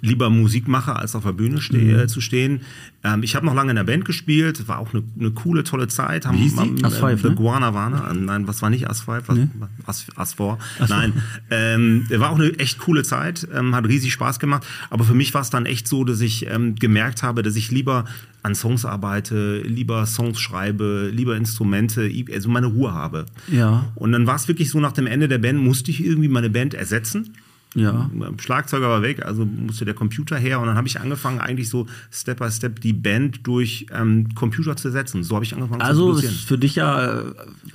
lieber 0.00 0.30
Musik 0.30 0.66
mache, 0.68 0.96
als 0.96 1.14
auf 1.14 1.24
der 1.24 1.32
Bühne 1.32 1.60
ste 1.60 1.76
Mhm. 1.78 1.98
äh, 1.98 2.06
zu 2.06 2.20
stehen. 2.20 2.62
Ähm, 3.04 3.22
ich 3.22 3.34
habe 3.36 3.46
noch 3.46 3.54
lange 3.54 3.70
in 3.70 3.76
der 3.76 3.84
Band 3.84 4.04
gespielt, 4.04 4.66
war 4.68 4.78
auch 4.78 4.92
eine, 4.94 5.02
eine 5.18 5.30
coole, 5.30 5.64
tolle 5.64 5.88
Zeit. 5.88 6.26
Haben, 6.26 6.38
Wie 6.38 6.42
hieß 6.42 6.52
die? 6.54 6.58
haben, 6.60 6.76
The 7.22 7.28
ne? 7.28 7.34
Guanavana, 7.34 8.10
äh, 8.10 8.14
nein, 8.14 8.46
was 8.46 8.62
war 8.62 8.70
nicht 8.70 8.88
As 8.88 9.00
Five, 9.02 9.24
was, 9.28 9.38
As, 9.86 10.06
As 10.16 10.34
Four. 10.34 10.58
Nein, 10.88 11.12
ähm, 11.50 12.06
war 12.10 12.30
auch 12.30 12.38
eine 12.38 12.58
echt 12.58 12.78
coole 12.78 13.02
Zeit, 13.02 13.46
ähm, 13.54 13.74
hat 13.74 13.86
riesig 13.86 14.12
Spaß 14.12 14.38
gemacht. 14.38 14.66
Aber 14.90 15.04
für 15.04 15.14
mich 15.14 15.32
war 15.34 15.42
es 15.42 15.50
dann 15.50 15.66
echt 15.66 15.86
so, 15.88 16.04
dass 16.04 16.20
ich 16.20 16.46
ähm, 16.46 16.74
gemerkt 16.76 17.22
habe, 17.22 17.42
dass 17.42 17.56
ich 17.56 17.70
lieber 17.70 18.04
an 18.42 18.54
Songs 18.54 18.84
arbeite, 18.84 19.62
lieber 19.62 20.06
Songs 20.06 20.40
schreibe, 20.40 21.10
lieber 21.12 21.36
Instrumente, 21.36 22.10
also 22.32 22.48
meine 22.48 22.66
Ruhe 22.66 22.92
habe. 22.92 23.26
Ja. 23.50 23.92
Und 23.94 24.12
dann 24.12 24.26
war 24.26 24.36
es 24.36 24.48
wirklich 24.48 24.70
so, 24.70 24.80
nach 24.80 24.92
dem 24.92 25.06
Ende 25.06 25.28
der 25.28 25.38
Band 25.38 25.58
musste 25.58 25.90
ich 25.90 26.04
irgendwie 26.04 26.28
meine 26.28 26.50
Band 26.50 26.74
ersetzen. 26.74 27.34
Ja. 27.76 28.10
Schlagzeuger 28.38 28.88
war 28.88 29.02
weg, 29.02 29.24
also 29.24 29.44
musste 29.44 29.84
der 29.84 29.94
Computer 29.94 30.36
her. 30.36 30.58
Und 30.58 30.66
dann 30.66 30.76
habe 30.76 30.88
ich 30.88 30.98
angefangen, 30.98 31.38
eigentlich 31.38 31.68
so 31.68 31.86
Step 32.10 32.38
by 32.40 32.50
Step 32.50 32.80
die 32.80 32.92
Band 32.92 33.46
durch 33.46 33.86
ähm, 33.92 34.34
Computer 34.34 34.74
zu 34.76 34.90
setzen. 34.90 35.22
So 35.22 35.36
habe 35.36 35.44
ich 35.44 35.54
angefangen 35.54 35.80
Also 35.80 36.14
zu 36.14 36.18
ist 36.18 36.24
produzieren. 36.24 36.46
für 36.48 36.58
dich 36.58 36.74
ja, 36.74 37.20
äh, 37.20 37.24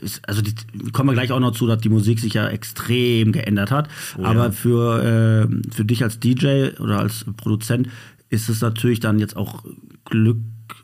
ist, 0.02 0.28
also 0.28 0.42
die, 0.42 0.54
kommen 0.92 1.10
wir 1.10 1.14
gleich 1.14 1.32
auch 1.32 1.40
noch 1.40 1.52
zu, 1.52 1.66
dass 1.66 1.80
die 1.80 1.90
Musik 1.90 2.20
sich 2.20 2.34
ja 2.34 2.48
extrem 2.50 3.32
geändert 3.32 3.72
hat. 3.72 3.88
Aber 4.22 4.52
für, 4.52 5.48
äh, 5.50 5.72
für 5.74 5.86
dich 5.86 6.04
als 6.04 6.20
DJ 6.20 6.72
oder 6.80 7.00
als 7.00 7.26
Produzent 7.38 7.88
ist 8.30 8.50
es 8.50 8.60
natürlich 8.60 9.00
dann 9.00 9.20
jetzt 9.20 9.38
auch 9.38 9.64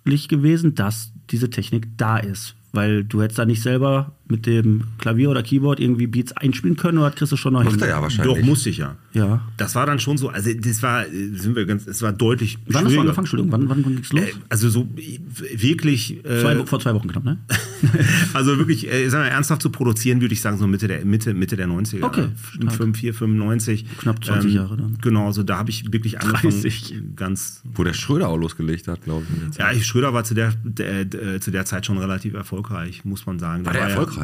glücklich 0.04 0.28
gewesen, 0.28 0.76
dass 0.76 1.12
diese 1.30 1.50
Technik 1.50 1.88
da 1.98 2.18
ist. 2.18 2.56
Weil 2.74 3.04
du 3.04 3.22
hättest 3.22 3.40
da 3.40 3.46
nicht 3.46 3.62
selber 3.62 4.16
mit 4.32 4.46
dem 4.48 4.84
Klavier 4.98 5.30
oder 5.30 5.44
Keyboard 5.44 5.80
irgendwie 5.80 6.08
Beats 6.08 6.32
einspielen 6.34 6.76
können 6.78 6.98
oder 6.98 7.12
kriegst 7.12 7.32
du 7.32 7.38
schon 7.38 7.54
noch 7.54 7.64
Macht 7.64 7.74
hin? 7.74 7.82
er 7.84 7.90
ja 7.90 8.02
wahrscheinlich. 8.02 8.38
Doch, 8.38 8.44
musste 8.44 8.70
ich 8.70 8.78
ja. 8.78 8.96
Ja. 9.14 9.42
Das 9.58 9.76
war 9.76 9.86
dann 9.86 10.00
schon 10.00 10.18
so, 10.18 10.30
also 10.30 10.50
das 10.54 10.82
war, 10.82 11.06
äh, 11.06 11.10
sind 11.34 11.56
wir 11.56 11.66
ganz, 11.66 11.86
es 11.86 12.02
war 12.02 12.14
deutlich 12.14 12.58
Wann 12.66 12.76
hast 12.76 12.84
du 12.84 12.90
schwieriger. 12.90 13.02
angefangen? 13.02 13.26
Entschuldigung, 13.26 13.52
wann, 13.52 13.70
wann, 13.70 13.86
wann 13.86 13.96
ging's 13.96 14.12
los? 14.14 14.22
Äh, 14.22 14.32
Also 14.50 14.70
so 14.70 14.88
äh, 14.98 15.20
wirklich, 15.62 16.24
äh, 16.26 16.40
zwei, 16.42 16.66
vor 16.66 16.80
zwei 16.80 16.94
Wochen 16.94 17.08
knapp, 17.10 17.24
ne? 17.26 17.38
also 18.34 18.58
wirklich, 18.58 18.88
äh, 18.92 19.10
sagen 19.10 19.26
wir, 19.26 19.32
ernsthaft 19.32 19.62
zu 19.62 19.70
produzieren, 19.70 20.22
würde 20.22 20.34
ich 20.34 20.42
sagen, 20.42 20.58
so 20.58 20.68
Mitte 20.68 20.88
der, 20.88 21.04
Mitte, 21.06 21.34
Mitte 21.34 21.56
der 21.56 21.68
90er. 21.68 22.04
Okay, 22.04 22.28
stark. 22.60 22.74
5, 22.74 22.98
4, 22.98 23.14
95. 23.14 23.98
Knapp 23.98 24.24
20 24.24 24.54
Jahre 24.54 24.78
dann. 24.78 24.98
Genau, 25.02 25.32
so 25.32 25.44
da 25.44 25.58
habe 25.58 25.70
ich 25.70 25.92
wirklich 25.92 26.20
angefangen, 26.22 26.52
30. 26.62 26.96
ganz 27.16 27.62
Wo 27.76 27.84
der 27.84 27.94
Schröder 27.94 28.30
auch 28.30 28.38
losgelegt 28.38 28.88
hat, 28.88 29.04
glaube 29.04 29.26
ich. 29.52 29.58
Ja, 29.58 29.74
Schröder 29.74 30.14
war 30.14 30.24
zu 30.24 30.34
der, 30.34 30.54
der, 30.64 31.06
der, 31.06 31.42
zu 31.42 31.52
der 31.52 31.66
Zeit 31.66 31.86
schon 31.86 31.98
relativ 31.98 32.34
erfolgreich, 32.34 33.04
muss 33.04 33.26
man 33.26 33.40
sagen. 33.40 33.66
War 33.66 33.74
der 33.74 33.82
ja- 33.84 33.88
erfolgreich? 33.90 34.21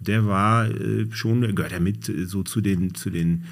Der 0.00 0.26
war 0.26 0.68
äh, 0.68 1.06
schon, 1.10 1.54
gehört 1.54 1.72
er 1.72 1.80
mit 1.80 2.08
äh, 2.08 2.24
so 2.24 2.42
zu 2.42 2.60
den, 2.60 2.94
zu 2.94 3.10
den 3.10 3.44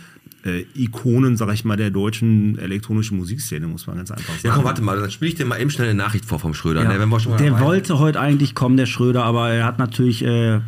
äh, 0.45 0.65
Ikonen, 0.75 1.37
sag 1.37 1.53
ich 1.53 1.65
mal, 1.65 1.77
der 1.77 1.91
deutschen 1.91 2.59
elektronischen 2.59 3.19
Musikszene, 3.19 3.67
muss 3.67 3.87
man 3.87 3.97
ganz 3.97 4.11
einfach 4.11 4.35
sagen. 4.35 4.47
Ja, 4.47 4.55
komm, 4.55 4.65
warte 4.65 4.83
mal, 4.83 4.99
dann 4.99 5.11
spiele 5.11 5.31
ich 5.31 5.35
dir 5.35 5.45
mal 5.45 5.61
eben 5.61 5.71
schnell 5.71 5.89
eine 5.89 5.99
Nachricht 5.99 6.25
vor 6.25 6.39
vom 6.39 6.55
Schröder. 6.55 6.83
Ja. 6.83 6.89
Ne, 6.89 6.99
wenn 6.99 7.09
wir 7.09 7.21
schon 7.21 7.33
mal 7.33 7.39
der 7.39 7.61
wollte 7.61 7.99
heute 7.99 8.21
eigentlich 8.21 8.55
kommen, 8.55 8.77
der 8.77 8.87
Schröder, 8.87 9.25
aber 9.25 9.51
er 9.51 9.65
hat 9.65 9.79
natürlich 9.79 10.25
äh, 10.25 10.61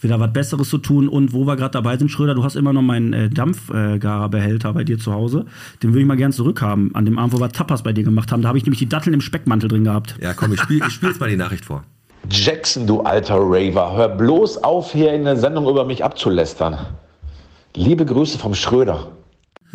wieder 0.00 0.20
was 0.20 0.32
Besseres 0.32 0.68
zu 0.68 0.78
tun. 0.78 1.08
Und 1.08 1.32
wo 1.32 1.46
wir 1.46 1.56
gerade 1.56 1.72
dabei 1.72 1.96
sind, 1.96 2.10
Schröder, 2.10 2.34
du 2.34 2.44
hast 2.44 2.56
immer 2.56 2.72
noch 2.72 2.82
meinen 2.82 3.12
äh, 3.12 3.30
Dampfgarer-Behälter 3.30 4.72
bei 4.72 4.84
dir 4.84 4.98
zu 4.98 5.12
Hause. 5.12 5.46
Den 5.82 5.90
würde 5.90 6.00
ich 6.00 6.06
mal 6.06 6.16
gern 6.16 6.32
zurückhaben. 6.32 6.94
An 6.94 7.06
dem 7.06 7.18
Abend, 7.18 7.32
wo 7.32 7.40
wir 7.40 7.48
Tapas 7.48 7.82
bei 7.82 7.92
dir 7.92 8.04
gemacht 8.04 8.32
haben. 8.32 8.42
Da 8.42 8.48
habe 8.48 8.58
ich 8.58 8.64
nämlich 8.64 8.80
die 8.80 8.88
Datteln 8.88 9.14
im 9.14 9.20
Speckmantel 9.20 9.68
drin 9.68 9.84
gehabt. 9.84 10.16
Ja, 10.20 10.34
komm, 10.34 10.52
ich 10.52 10.60
spiele 10.60 10.84
ich 10.86 10.92
spiel 10.92 11.08
jetzt 11.08 11.20
mal 11.20 11.30
die 11.30 11.36
Nachricht 11.36 11.64
vor. 11.64 11.84
Jackson, 12.30 12.86
du 12.86 13.00
alter 13.00 13.36
Raver, 13.38 13.96
hör 13.96 14.08
bloß 14.08 14.58
auf, 14.58 14.92
hier 14.92 15.12
in 15.12 15.24
der 15.24 15.36
Sendung 15.36 15.68
über 15.68 15.84
mich 15.84 16.04
abzulästern. 16.04 16.78
Liebe 17.74 18.04
Grüße 18.04 18.38
vom 18.38 18.54
Schröder. 18.54 19.08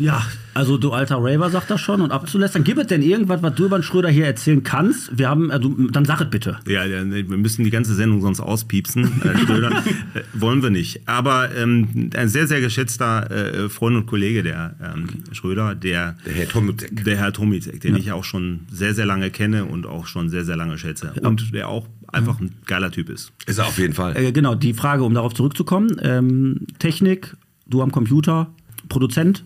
Ja, 0.00 0.22
also 0.54 0.78
du 0.78 0.92
alter 0.92 1.16
Raver 1.18 1.50
sagt 1.50 1.70
das 1.70 1.80
schon 1.80 2.00
und 2.02 2.12
abzulästern. 2.12 2.62
Gibt 2.62 2.78
es 2.80 2.86
denn 2.86 3.02
irgendwas, 3.02 3.42
was 3.42 3.56
du 3.56 3.64
über 3.64 3.78
den 3.80 3.82
Schröder 3.82 4.08
hier 4.08 4.26
erzählen 4.26 4.62
kannst? 4.62 5.18
Wir 5.18 5.28
haben, 5.28 5.50
also, 5.50 5.70
dann 5.90 6.04
sag 6.04 6.20
es 6.20 6.30
bitte. 6.30 6.56
Ja, 6.68 6.84
ja, 6.84 7.04
wir 7.04 7.24
müssen 7.36 7.64
die 7.64 7.70
ganze 7.70 7.96
Sendung 7.96 8.20
sonst 8.22 8.38
auspiepsen. 8.38 9.20
Äh, 9.24 9.38
Schröder. 9.44 9.70
äh, 10.14 10.20
wollen 10.34 10.62
wir 10.62 10.70
nicht. 10.70 11.00
Aber 11.08 11.52
ähm, 11.56 12.10
ein 12.14 12.28
sehr, 12.28 12.46
sehr 12.46 12.60
geschätzter 12.60 13.28
äh, 13.28 13.68
Freund 13.68 13.96
und 13.96 14.06
Kollege, 14.06 14.44
der 14.44 14.76
ähm, 14.80 15.08
Schröder, 15.32 15.74
der, 15.74 16.14
Der 16.24 16.32
Herr 16.32 16.48
Tomitek. 16.48 17.04
der 17.04 17.16
Herr 17.16 17.32
Tomizek, 17.32 17.80
den 17.80 17.96
ich 17.96 18.12
auch 18.12 18.24
schon 18.24 18.66
sehr, 18.70 18.94
sehr 18.94 19.06
lange 19.06 19.30
kenne 19.30 19.64
und 19.64 19.84
auch 19.84 20.06
schon 20.06 20.28
sehr, 20.28 20.44
sehr 20.44 20.56
lange 20.56 20.78
schätze. 20.78 21.12
Und 21.22 21.52
der 21.52 21.68
auch 21.68 21.88
einfach 22.12 22.40
ein 22.40 22.54
geiler 22.66 22.90
Typ 22.90 23.10
ist. 23.10 23.32
Ist 23.46 23.58
er 23.58 23.66
auf 23.66 23.78
jeden 23.78 23.94
Fall. 23.94 24.16
Äh, 24.16 24.32
genau, 24.32 24.54
die 24.54 24.74
Frage, 24.74 25.04
um 25.04 25.14
darauf 25.14 25.34
zurückzukommen. 25.34 25.96
Ähm, 26.02 26.66
Technik, 26.78 27.36
du 27.66 27.82
am 27.82 27.92
Computer, 27.92 28.50
Produzent, 28.88 29.44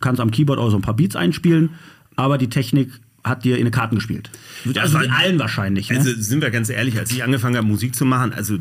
kannst 0.00 0.20
am 0.20 0.30
Keyboard 0.30 0.58
auch 0.58 0.70
so 0.70 0.76
ein 0.76 0.82
paar 0.82 0.96
Beats 0.96 1.16
einspielen, 1.16 1.70
aber 2.16 2.38
die 2.38 2.48
Technik 2.48 3.00
hat 3.24 3.44
dir 3.44 3.58
in 3.58 3.64
die 3.64 3.70
Karten 3.70 3.96
gespielt. 3.96 4.30
Also 4.76 5.00
wie 5.00 5.08
allen 5.08 5.38
wahrscheinlich. 5.38 5.90
Ne? 5.90 5.98
Also 5.98 6.10
sind 6.16 6.42
wir 6.42 6.50
ganz 6.50 6.68
ehrlich, 6.70 6.98
als 6.98 7.12
ich 7.12 7.22
angefangen 7.22 7.56
habe, 7.56 7.66
Musik 7.66 7.94
zu 7.94 8.04
machen, 8.04 8.32
also 8.32 8.58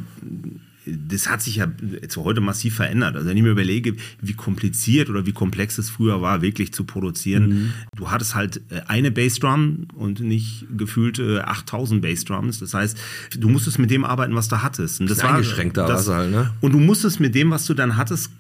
das 0.86 1.30
hat 1.30 1.42
sich 1.42 1.58
ja 1.58 1.68
zu 2.08 2.24
heute 2.24 2.42
massiv 2.42 2.76
verändert. 2.76 3.16
Also 3.16 3.28
wenn 3.28 3.38
ich 3.38 3.44
mir 3.44 3.52
überlege, 3.52 3.96
wie 4.20 4.34
kompliziert 4.34 5.10
oder 5.10 5.26
wie 5.26 5.32
komplex 5.32 5.78
es 5.78 5.90
früher 5.90 6.22
war, 6.22 6.42
wirklich 6.42 6.74
zu 6.74 6.86
produzieren. 6.86 7.50
Mhm. 7.50 7.74
Du 7.96 8.10
hattest 8.10 8.34
halt 8.34 8.62
äh, 8.70 8.82
eine 8.88 9.12
Bassdrum 9.12 9.88
und 9.94 10.22
nicht 10.22 10.66
gefühlte 10.76 11.48
8000 11.48 12.02
Bassdrums. 12.02 12.60
Das 12.60 12.74
heißt, 12.74 12.98
du 13.38 13.50
musstest 13.50 13.78
mit 13.78 13.92
dem 13.92 14.04
arbeiten, 14.04 14.34
was 14.36 14.48
du 14.48 14.62
hattest. 14.64 15.02
Und 15.02 15.10
das 15.10 15.18
Bisschen 15.18 15.30
eingeschränkter 15.30 15.88
war's 15.88 16.08
halt, 16.08 16.32
ne? 16.32 16.52
Und 16.62 16.74
du 16.74 16.80
musstest 16.80 17.20
mit 17.20 17.36
dem, 17.36 17.52
was 17.52 17.66
du 17.66 17.74
dann 17.74 17.96
hattest, 17.96 18.32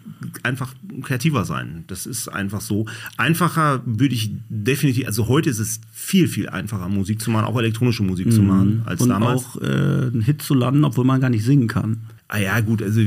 einfach 0.43 0.73
kreativer 1.03 1.45
sein. 1.45 1.83
Das 1.87 2.05
ist 2.05 2.27
einfach 2.27 2.61
so. 2.61 2.85
Einfacher 3.17 3.81
würde 3.85 4.15
ich 4.15 4.31
definitiv, 4.49 5.05
also 5.05 5.27
heute 5.27 5.49
ist 5.49 5.59
es 5.59 5.81
viel, 5.91 6.27
viel 6.27 6.49
einfacher, 6.49 6.89
Musik 6.89 7.21
zu 7.21 7.31
machen, 7.31 7.45
auch 7.45 7.57
elektronische 7.57 8.03
Musik 8.03 8.31
zu 8.31 8.41
machen, 8.41 8.83
als 8.85 9.01
und 9.01 9.09
damals. 9.09 9.45
auch 9.45 9.61
äh, 9.61 9.65
einen 9.65 10.21
Hit 10.21 10.41
zu 10.41 10.53
landen, 10.53 10.83
obwohl 10.83 11.05
man 11.05 11.21
gar 11.21 11.29
nicht 11.29 11.43
singen 11.43 11.67
kann. 11.67 12.01
Ah 12.33 12.37
ja, 12.39 12.61
gut, 12.61 12.81
also 12.81 13.01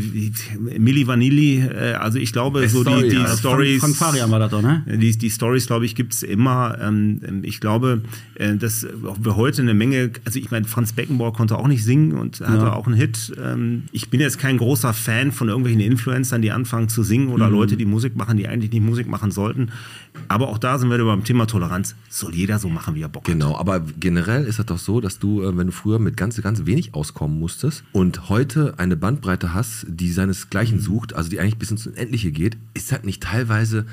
Milli 0.59 1.07
Vanilli, 1.07 1.61
äh, 1.61 1.95
also 1.95 2.19
ich 2.19 2.31
glaube, 2.35 2.61
Best 2.61 2.75
so 2.75 2.83
Story, 2.83 3.05
die, 3.05 3.09
die 3.09 3.15
ja. 3.15 3.25
Frank- 3.25 3.39
Stories. 3.39 3.81
Frank 3.81 3.97
Farian 3.97 4.31
war 4.31 4.39
das 4.39 4.51
doch, 4.51 4.61
ne? 4.61 4.85
Die, 4.87 5.17
die 5.17 5.31
Stories, 5.31 5.67
glaube 5.67 5.87
ich, 5.87 5.95
gibt's 5.95 6.23
immer. 6.23 6.77
Ähm, 6.79 7.41
ich 7.43 7.59
glaube, 7.59 8.03
äh, 8.35 8.55
dass 8.57 8.87
wir 9.19 9.37
heute 9.37 9.63
eine 9.63 9.73
Menge, 9.73 10.11
also 10.27 10.39
ich 10.39 10.51
meine, 10.51 10.67
Franz 10.67 10.93
Beckenbauer 10.93 11.33
konnte 11.33 11.57
auch 11.57 11.69
nicht 11.69 11.85
singen 11.85 12.13
und 12.13 12.41
hatte 12.43 12.75
auch 12.75 12.87
einen 12.87 12.97
Hit. 12.97 13.33
Ähm, 13.43 13.85
ich 13.93 14.11
bin 14.11 14.21
jetzt 14.21 14.39
kein 14.39 14.59
großer 14.59 14.93
Fan 14.93 15.33
von 15.33 15.49
irgendwelchen 15.49 15.81
Influencern, 15.81 16.43
die 16.43 16.53
anfangen 16.53 16.91
zu 16.91 17.03
singen 17.03 17.29
oder 17.29 17.49
Leute, 17.49 17.79
die 17.79 17.87
Musik 17.87 18.17
machen, 18.17 18.37
die 18.37 18.47
eigentlich 18.47 18.73
nicht 18.73 18.85
Musik 18.85 19.09
machen 19.09 19.31
sollten. 19.31 19.71
Aber 20.29 20.49
auch 20.49 20.59
da 20.59 20.79
sind 20.79 20.89
wir 20.89 20.97
wieder 20.97 21.07
beim 21.07 21.25
Thema 21.25 21.47
Toleranz. 21.47 21.95
Soll 22.09 22.35
jeder 22.35 22.59
so 22.59 22.69
machen, 22.69 22.95
wie 22.95 23.03
er 23.03 23.09
Bock 23.09 23.25
hat. 23.25 23.33
Genau, 23.33 23.57
aber 23.57 23.81
generell 23.81 24.45
ist 24.45 24.59
das 24.59 24.67
doch 24.67 24.79
so, 24.79 25.01
dass 25.01 25.19
du, 25.19 25.43
äh, 25.43 25.57
wenn 25.57 25.67
du 25.67 25.73
früher 25.73 25.99
mit 25.99 26.17
ganz, 26.17 26.41
ganz 26.41 26.67
wenig 26.67 26.95
auskommen 26.95 27.39
musstest 27.39 27.85
und 27.93 28.29
heute 28.29 28.75
eine 28.79 28.97
Bandbreite 28.97 29.55
hast, 29.55 29.87
die 29.89 30.11
seinesgleichen 30.11 30.81
sucht, 30.81 31.15
also 31.15 31.31
die 31.31 31.41
eigentlich 31.41 31.59
bis 31.59 31.71
ins 31.71 31.87
Unendliche 31.87 32.31
geht, 32.33 32.57
ist 32.75 32.93
das 32.93 33.03
nicht 33.03 33.23
teilweise 33.23 33.87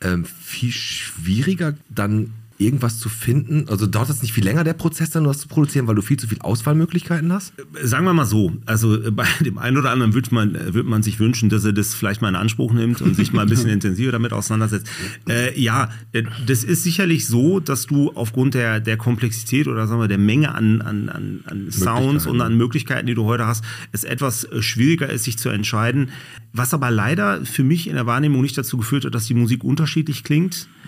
ähm, 0.00 0.24
viel 0.24 0.72
schwieriger, 0.72 1.74
dann 1.88 2.32
irgendwas 2.64 2.98
zu 2.98 3.08
finden? 3.08 3.66
Also 3.68 3.86
dauert 3.86 4.08
das 4.08 4.22
nicht 4.22 4.32
viel 4.32 4.44
länger, 4.44 4.64
der 4.64 4.72
Prozess 4.74 5.10
dann, 5.10 5.26
was 5.26 5.38
zu 5.38 5.48
produzieren, 5.48 5.86
weil 5.86 5.94
du 5.94 6.02
viel 6.02 6.18
zu 6.18 6.26
viel 6.26 6.40
Auswahlmöglichkeiten 6.40 7.32
hast? 7.32 7.52
Sagen 7.82 8.04
wir 8.04 8.12
mal 8.12 8.24
so, 8.24 8.52
also 8.66 9.02
äh, 9.02 9.10
bei 9.10 9.26
dem 9.44 9.58
einen 9.58 9.76
oder 9.76 9.90
anderen 9.90 10.14
würde 10.14 10.28
man, 10.32 10.54
äh, 10.54 10.74
würde 10.74 10.88
man 10.88 11.02
sich 11.02 11.18
wünschen, 11.20 11.48
dass 11.48 11.64
er 11.64 11.72
das 11.72 11.94
vielleicht 11.94 12.22
mal 12.22 12.28
in 12.28 12.36
Anspruch 12.36 12.72
nimmt 12.72 13.00
und 13.00 13.14
sich 13.16 13.32
mal 13.32 13.42
ein 13.42 13.48
bisschen 13.48 13.70
intensiver 13.70 14.12
damit 14.12 14.32
auseinandersetzt. 14.32 14.88
Äh, 15.28 15.58
ja, 15.60 15.90
äh, 16.12 16.22
das 16.46 16.64
ist 16.64 16.84
sicherlich 16.84 17.26
so, 17.26 17.60
dass 17.60 17.86
du 17.86 18.12
aufgrund 18.14 18.54
der, 18.54 18.80
der 18.80 18.96
Komplexität 18.96 19.68
oder 19.68 19.86
sagen 19.86 20.00
wir 20.00 20.08
der 20.08 20.18
Menge 20.18 20.54
an, 20.54 20.82
an, 20.82 21.08
an, 21.08 21.40
an 21.46 21.70
Sounds 21.70 22.26
und 22.26 22.40
an 22.40 22.56
Möglichkeiten, 22.56 23.06
die 23.06 23.14
du 23.14 23.24
heute 23.24 23.46
hast, 23.46 23.64
es 23.92 24.04
etwas 24.04 24.44
äh, 24.44 24.62
schwieriger 24.62 25.08
ist, 25.08 25.24
sich 25.24 25.38
zu 25.38 25.48
entscheiden. 25.48 26.10
Was 26.52 26.74
aber 26.74 26.90
leider 26.90 27.44
für 27.44 27.64
mich 27.64 27.88
in 27.88 27.94
der 27.94 28.06
Wahrnehmung 28.06 28.42
nicht 28.42 28.56
dazu 28.58 28.76
geführt 28.76 29.04
hat, 29.04 29.14
dass 29.14 29.26
die 29.26 29.34
Musik 29.34 29.64
unterschiedlich 29.64 30.24
klingt 30.24 30.66
äh, 30.66 30.81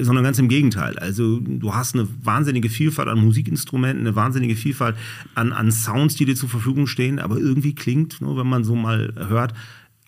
sondern 0.00 0.24
ganz 0.24 0.38
im 0.38 0.48
Gegenteil. 0.48 0.98
Also 0.98 1.38
du 1.40 1.74
hast 1.74 1.94
eine 1.94 2.08
wahnsinnige 2.22 2.68
Vielfalt 2.68 3.08
an 3.08 3.18
Musikinstrumenten, 3.18 4.06
eine 4.06 4.16
wahnsinnige 4.16 4.56
Vielfalt 4.56 4.96
an, 5.34 5.52
an 5.52 5.70
Sounds, 5.70 6.16
die 6.16 6.24
dir 6.24 6.34
zur 6.34 6.48
Verfügung 6.48 6.86
stehen, 6.86 7.18
aber 7.18 7.36
irgendwie 7.36 7.74
klingt, 7.74 8.20
nur 8.20 8.36
wenn 8.36 8.48
man 8.48 8.64
so 8.64 8.74
mal 8.74 9.12
hört, 9.16 9.54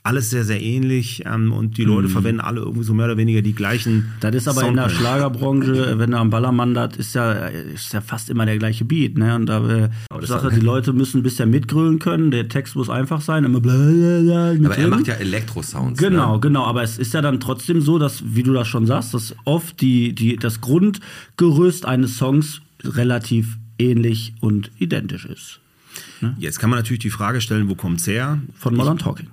alles 0.03 0.31
sehr, 0.31 0.45
sehr 0.45 0.63
ähnlich 0.63 1.25
ähm, 1.27 1.53
und 1.53 1.77
die 1.77 1.85
Leute 1.85 2.09
verwenden 2.09 2.41
alle 2.41 2.61
irgendwie 2.61 2.85
so 2.85 2.95
mehr 2.95 3.05
oder 3.05 3.19
weniger 3.19 3.43
die 3.43 3.53
gleichen. 3.53 3.97
Mhm. 3.97 4.05
Das 4.21 4.35
ist 4.35 4.49
aber 4.49 4.67
in 4.67 4.77
der. 4.77 4.89
Schlagerbranche, 4.89 5.99
wenn 5.99 6.11
du 6.13 6.17
am 6.17 6.31
Ballermann 6.31 6.73
das 6.75 6.97
ist 6.97 7.15
ja, 7.15 7.33
ist 7.33 7.93
ja 7.93 8.01
fast 8.01 8.31
immer 8.31 8.47
der 8.47 8.59
gleiche 8.59 8.85
Beat. 8.85 9.19
Ne? 9.19 9.35
Und 9.35 9.47
da 9.47 9.69
äh, 9.69 9.91
Sache, 10.23 10.51
die 10.51 10.61
Leute 10.61 10.93
müssen 10.93 11.21
ein 11.21 11.23
bisschen 11.23 11.51
mitgrölen 11.51 11.99
können, 11.99 12.31
der 12.31 12.49
Text 12.49 12.77
muss 12.77 12.89
einfach 12.89 13.21
sein, 13.21 13.45
immer 13.45 13.61
bla 13.61 13.75
bla 13.75 14.51
Aber 14.67 14.79
er 14.79 14.89
macht 14.89 15.07
ja 15.07 15.15
Elektrosounds. 15.15 16.01
Genau, 16.01 16.35
Ne? 16.35 16.41
genau. 16.41 16.65
Aber 16.65 16.83
es 16.83 16.99
ist 16.99 17.13
ja 17.13 17.21
dann 17.21 17.39
trotzdem 17.41 17.81
so, 17.83 17.99
dass, 17.99 18.23
wie 18.35 18.43
du 18.43 18.53
das 18.53 18.69
schon 18.69 18.87
sagst, 18.87 19.13
dass 19.15 19.35
oft 19.45 19.81
die, 19.81 20.15
die, 20.15 20.37
das 20.37 20.61
Grundgerüst 20.61 21.85
eines 21.85 22.17
Songs 22.17 22.63
relativ 22.85 23.59
ähnlich 23.79 24.35
und 24.41 24.71
identisch 24.79 25.27
ist. 25.27 25.61
Jetzt 26.39 26.59
kann 26.59 26.71
man 26.71 26.79
natürlich 26.79 27.01
die 27.01 27.11
Frage 27.11 27.41
stellen, 27.41 27.69
wo 27.69 27.75
kommt's 27.75 28.07
her? 28.07 28.41
Von 28.55 28.77
Modern 28.77 28.99
Talking. 28.99 29.29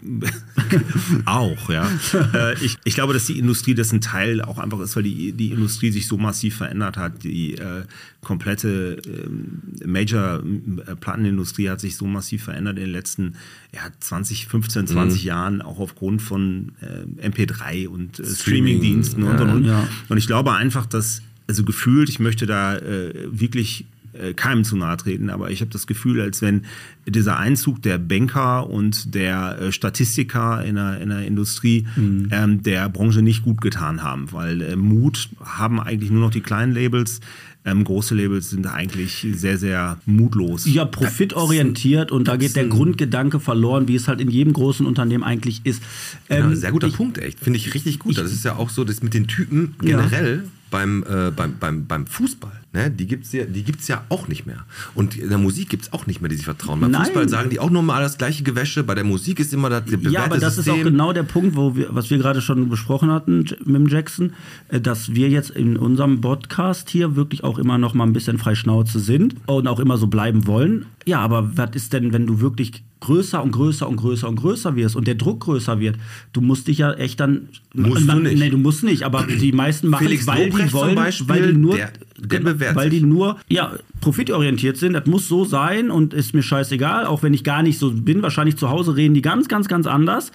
auch, 1.25 1.69
ja. 1.69 1.89
äh, 2.33 2.63
ich, 2.63 2.77
ich 2.83 2.95
glaube, 2.95 3.13
dass 3.13 3.25
die 3.25 3.37
Industrie 3.37 3.73
dessen 3.73 4.01
Teil 4.01 4.41
auch 4.41 4.57
einfach 4.57 4.79
ist, 4.79 4.95
weil 4.95 5.03
die, 5.03 5.31
die 5.33 5.51
Industrie 5.51 5.91
sich 5.91 6.07
so 6.07 6.17
massiv 6.17 6.57
verändert 6.57 6.97
hat. 6.97 7.23
Die 7.23 7.55
äh, 7.55 7.83
komplette 8.21 9.01
ähm, 9.05 9.61
Major-Plattenindustrie 9.85 11.69
hat 11.69 11.79
sich 11.79 11.95
so 11.97 12.05
massiv 12.05 12.43
verändert 12.43 12.77
in 12.77 12.85
den 12.85 12.91
letzten 12.91 13.35
ja, 13.73 13.81
20, 13.99 14.47
15, 14.47 14.87
20 14.87 15.23
Jahren, 15.23 15.61
auch 15.61 15.79
aufgrund 15.79 16.21
von 16.21 16.73
äh, 16.81 17.27
MP3 17.27 17.87
und 17.87 18.19
äh, 18.19 18.25
Streaming-Diensten 18.25 19.23
und, 19.23 19.39
und, 19.39 19.49
und. 19.49 19.65
Ja. 19.65 19.87
Und 20.09 20.17
ich 20.17 20.27
glaube 20.27 20.53
einfach, 20.53 20.85
dass, 20.85 21.21
also 21.47 21.63
gefühlt, 21.63 22.09
ich 22.09 22.19
möchte 22.19 22.45
da 22.45 22.77
äh, 22.77 23.13
wirklich 23.31 23.81
äh, 23.81 23.96
keinem 24.33 24.63
zu 24.63 24.75
nahe 24.77 24.97
treten, 24.97 25.29
aber 25.29 25.51
ich 25.51 25.61
habe 25.61 25.71
das 25.71 25.87
Gefühl, 25.87 26.21
als 26.21 26.41
wenn 26.41 26.63
dieser 27.07 27.37
Einzug 27.39 27.81
der 27.81 27.97
Banker 27.97 28.69
und 28.69 29.13
der 29.15 29.59
äh, 29.59 29.71
Statistiker 29.71 30.63
in 30.65 30.75
der, 30.75 30.99
in 31.01 31.09
der 31.09 31.25
Industrie 31.25 31.85
ähm, 31.97 32.63
der 32.63 32.89
Branche 32.89 33.21
nicht 33.21 33.43
gut 33.43 33.61
getan 33.61 34.03
haben, 34.03 34.31
weil 34.31 34.61
äh, 34.61 34.75
Mut 34.75 35.29
haben 35.43 35.79
eigentlich 35.79 36.11
nur 36.11 36.21
noch 36.21 36.31
die 36.31 36.41
kleinen 36.41 36.73
Labels. 36.73 37.19
Ähm, 37.65 37.83
große 37.83 38.15
Labels 38.15 38.49
sind 38.51 38.65
eigentlich 38.65 39.27
sehr, 39.33 39.57
sehr 39.57 39.97
mutlos. 40.05 40.65
Ja, 40.65 40.85
profitorientiert 40.85 42.11
und 42.11 42.27
da 42.29 42.37
geht 42.37 42.55
der 42.55 42.65
Grundgedanke 42.67 43.39
verloren, 43.41 43.87
wie 43.89 43.95
es 43.95 44.07
halt 44.07 44.21
in 44.21 44.29
jedem 44.29 44.53
großen 44.53 44.85
Unternehmen 44.85 45.23
eigentlich 45.23 45.61
ist. 45.65 45.81
Genau, 46.29 46.47
Ähm, 46.47 46.55
sehr 46.55 46.71
guter 46.71 46.87
ich- 46.87 46.95
Punkt, 46.95 47.17
echt. 47.17 47.39
Finde 47.39 47.57
ich 47.59 47.73
richtig 47.73 47.99
gut. 47.99 48.17
das 48.17 48.31
ist 48.31 48.45
ja 48.45 48.55
auch 48.55 48.69
so, 48.69 48.83
das 48.85 49.03
mit 49.03 49.13
den 49.13 49.27
Typen 49.27 49.75
generell 49.81 50.43
beim, 50.69 51.03
äh, 51.03 51.31
beim, 51.31 51.57
beim, 51.59 51.85
beim 51.85 52.07
Fußball. 52.07 52.51
Ne? 52.73 52.91
Die 52.91 53.07
gibt 53.07 53.25
es 53.25 53.31
ja, 53.31 53.45
die 53.45 53.63
gibt's 53.63 53.87
ja 53.87 54.03
auch 54.09 54.27
nicht 54.27 54.45
mehr. 54.45 54.65
Und 54.93 55.17
in 55.17 55.29
der 55.29 55.37
Musik 55.37 55.69
gibt 55.69 55.83
es 55.83 55.93
auch 55.93 56.05
nicht 56.07 56.21
mehr, 56.21 56.29
die 56.29 56.35
sich 56.35 56.45
vertrauen. 56.45 56.79
Beim 56.79 56.91
Nein. 56.91 57.05
Fußball 57.05 57.29
sagen 57.29 57.49
die 57.49 57.59
auch 57.59 57.69
nur 57.69 57.81
mal 57.83 58.01
das 58.01 58.17
gleiche 58.17 58.43
Gewäsche. 58.43 58.83
Bei 58.83 58.95
der 58.95 59.03
Musik 59.03 59.39
ist 59.39 59.53
immer 59.53 59.69
das 59.69 59.85
bewährte 59.85 60.09
Ja, 60.09 60.25
aber 60.25 60.37
das 60.37 60.57
ist 60.57 60.69
auch 60.69 60.73
System. 60.75 60.91
genau 60.93 61.13
der 61.13 61.23
Punkt, 61.23 61.55
wo 61.55 61.75
wir, 61.75 61.87
was 61.91 62.09
wir 62.09 62.17
gerade 62.17 62.41
schon 62.41 62.69
besprochen 62.69 63.09
hatten 63.09 63.45
mit 63.65 63.75
dem 63.75 63.87
Jackson, 63.87 64.33
äh, 64.69 64.81
dass 64.81 65.15
wir 65.15 65.29
jetzt 65.29 65.51
in 65.51 65.77
unserem 65.77 66.21
Podcast 66.21 66.89
hier 66.89 67.15
wirklich 67.15 67.43
auch 67.43 67.57
immer 67.57 67.77
noch 67.77 67.93
mal 67.93 68.05
ein 68.05 68.13
bisschen 68.13 68.37
frei 68.37 68.55
Schnauze 68.55 68.99
sind 68.99 69.35
und 69.45 69.67
auch 69.67 69.79
immer 69.79 69.97
so 69.97 70.07
bleiben 70.07 70.47
wollen. 70.47 70.85
Ja, 71.05 71.19
aber 71.19 71.57
was 71.57 71.71
ist 71.73 71.93
denn, 71.93 72.11
wenn 72.13 72.27
du 72.27 72.41
wirklich 72.41 72.83
größer 72.99 73.43
und 73.43 73.51
größer 73.51 73.87
und 73.87 73.95
größer 73.97 74.27
und 74.27 74.35
größer 74.37 74.75
wirst 74.75 74.95
und 74.95 75.07
der 75.07 75.15
Druck 75.15 75.41
größer 75.41 75.79
wird? 75.79 75.97
Du 76.33 76.41
musst 76.41 76.67
dich 76.67 76.79
ja 76.79 76.93
echt 76.93 77.19
dann. 77.19 77.49
Musst 77.73 78.07
du 78.09 78.19
nicht. 78.19 78.37
Nee, 78.39 78.49
du 78.49 78.57
musst 78.57 78.83
nicht, 78.83 79.03
aber 79.03 79.23
die 79.23 79.51
meisten 79.51 79.87
machen 79.89 80.05
Felix 80.05 80.21
es, 80.23 80.27
weil 80.27 80.45
Lobrecht 80.47 80.69
die 80.69 80.73
wollen, 80.73 80.95
Beispiel, 80.95 81.27
weil 81.29 81.53
die 81.53 81.57
nur, 81.59 81.75
der- 81.75 81.91
der 82.17 82.39
bewährt 82.39 82.75
weil 82.75 82.89
sich. 82.89 83.01
die 83.01 83.05
nur 83.05 83.37
ja, 83.47 83.73
profitorientiert 84.01 84.77
sind. 84.77 84.93
Das 84.93 85.05
muss 85.05 85.27
so 85.27 85.45
sein 85.45 85.91
und 85.91 86.13
ist 86.13 86.33
mir 86.33 86.43
scheißegal, 86.43 87.05
auch 87.05 87.23
wenn 87.23 87.33
ich 87.33 87.43
gar 87.43 87.63
nicht 87.63 87.79
so 87.79 87.91
bin. 87.91 88.21
Wahrscheinlich 88.21 88.57
zu 88.57 88.69
Hause 88.69 88.95
reden 88.95 89.13
die 89.13 89.21
ganz, 89.21 89.47
ganz, 89.47 89.67
ganz 89.67 89.87
anders. 89.87 90.31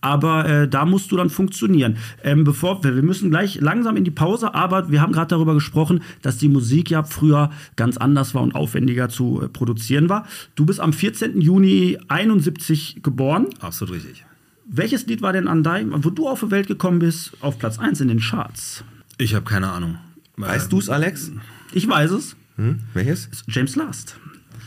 Aber 0.00 0.48
äh, 0.48 0.68
da 0.68 0.84
musst 0.84 1.12
du 1.12 1.16
dann 1.16 1.30
funktionieren. 1.30 1.96
Ähm, 2.24 2.44
bevor 2.44 2.82
wir, 2.82 2.96
wir 2.96 3.02
müssen 3.02 3.30
gleich 3.30 3.60
langsam 3.60 3.96
in 3.96 4.04
die 4.04 4.10
Pause, 4.10 4.54
aber 4.54 4.90
wir 4.90 5.00
haben 5.00 5.12
gerade 5.12 5.28
darüber 5.28 5.54
gesprochen, 5.54 6.02
dass 6.22 6.38
die 6.38 6.48
Musik 6.48 6.90
ja 6.90 7.04
früher 7.04 7.50
ganz 7.76 7.96
anders 7.96 8.34
war 8.34 8.42
und 8.42 8.54
aufwendiger 8.54 9.08
zu 9.08 9.42
äh, 9.42 9.48
produzieren 9.48 10.08
war. 10.08 10.26
Du 10.56 10.66
bist 10.66 10.80
am 10.80 10.92
14. 10.92 11.40
Juni 11.40 11.98
71 12.08 13.02
geboren. 13.02 13.46
Absolut 13.60 13.94
richtig. 13.94 14.24
Welches 14.66 15.06
Lied 15.06 15.22
war 15.22 15.32
denn 15.32 15.48
an 15.48 15.62
deinem, 15.62 16.04
wo 16.04 16.10
du 16.10 16.28
auf 16.28 16.40
die 16.40 16.50
Welt 16.50 16.66
gekommen 16.66 16.98
bist, 16.98 17.32
auf 17.40 17.58
Platz 17.58 17.78
1 17.78 18.00
in 18.00 18.08
den 18.08 18.20
Charts? 18.20 18.84
Ich 19.18 19.34
habe 19.34 19.44
keine 19.44 19.70
Ahnung. 19.70 19.98
Weißt 20.36 20.72
du 20.72 20.78
es, 20.78 20.88
Alex? 20.88 21.30
Ich 21.72 21.88
weiß 21.88 22.10
es. 22.12 22.36
Hm? 22.56 22.80
Welches? 22.94 23.28
James 23.48 23.76
Last. 23.76 24.16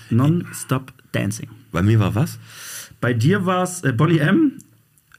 Non-Stop 0.10 0.94
Dancing. 1.12 1.50
Bei 1.72 1.82
mir 1.82 2.00
war 2.00 2.16
was? 2.16 2.40
Bei 3.02 3.14
dir 3.14 3.46
war 3.46 3.64
es 3.64 3.84
äh, 3.84 3.92
Bonnie 3.92 4.20
M. 4.20 4.54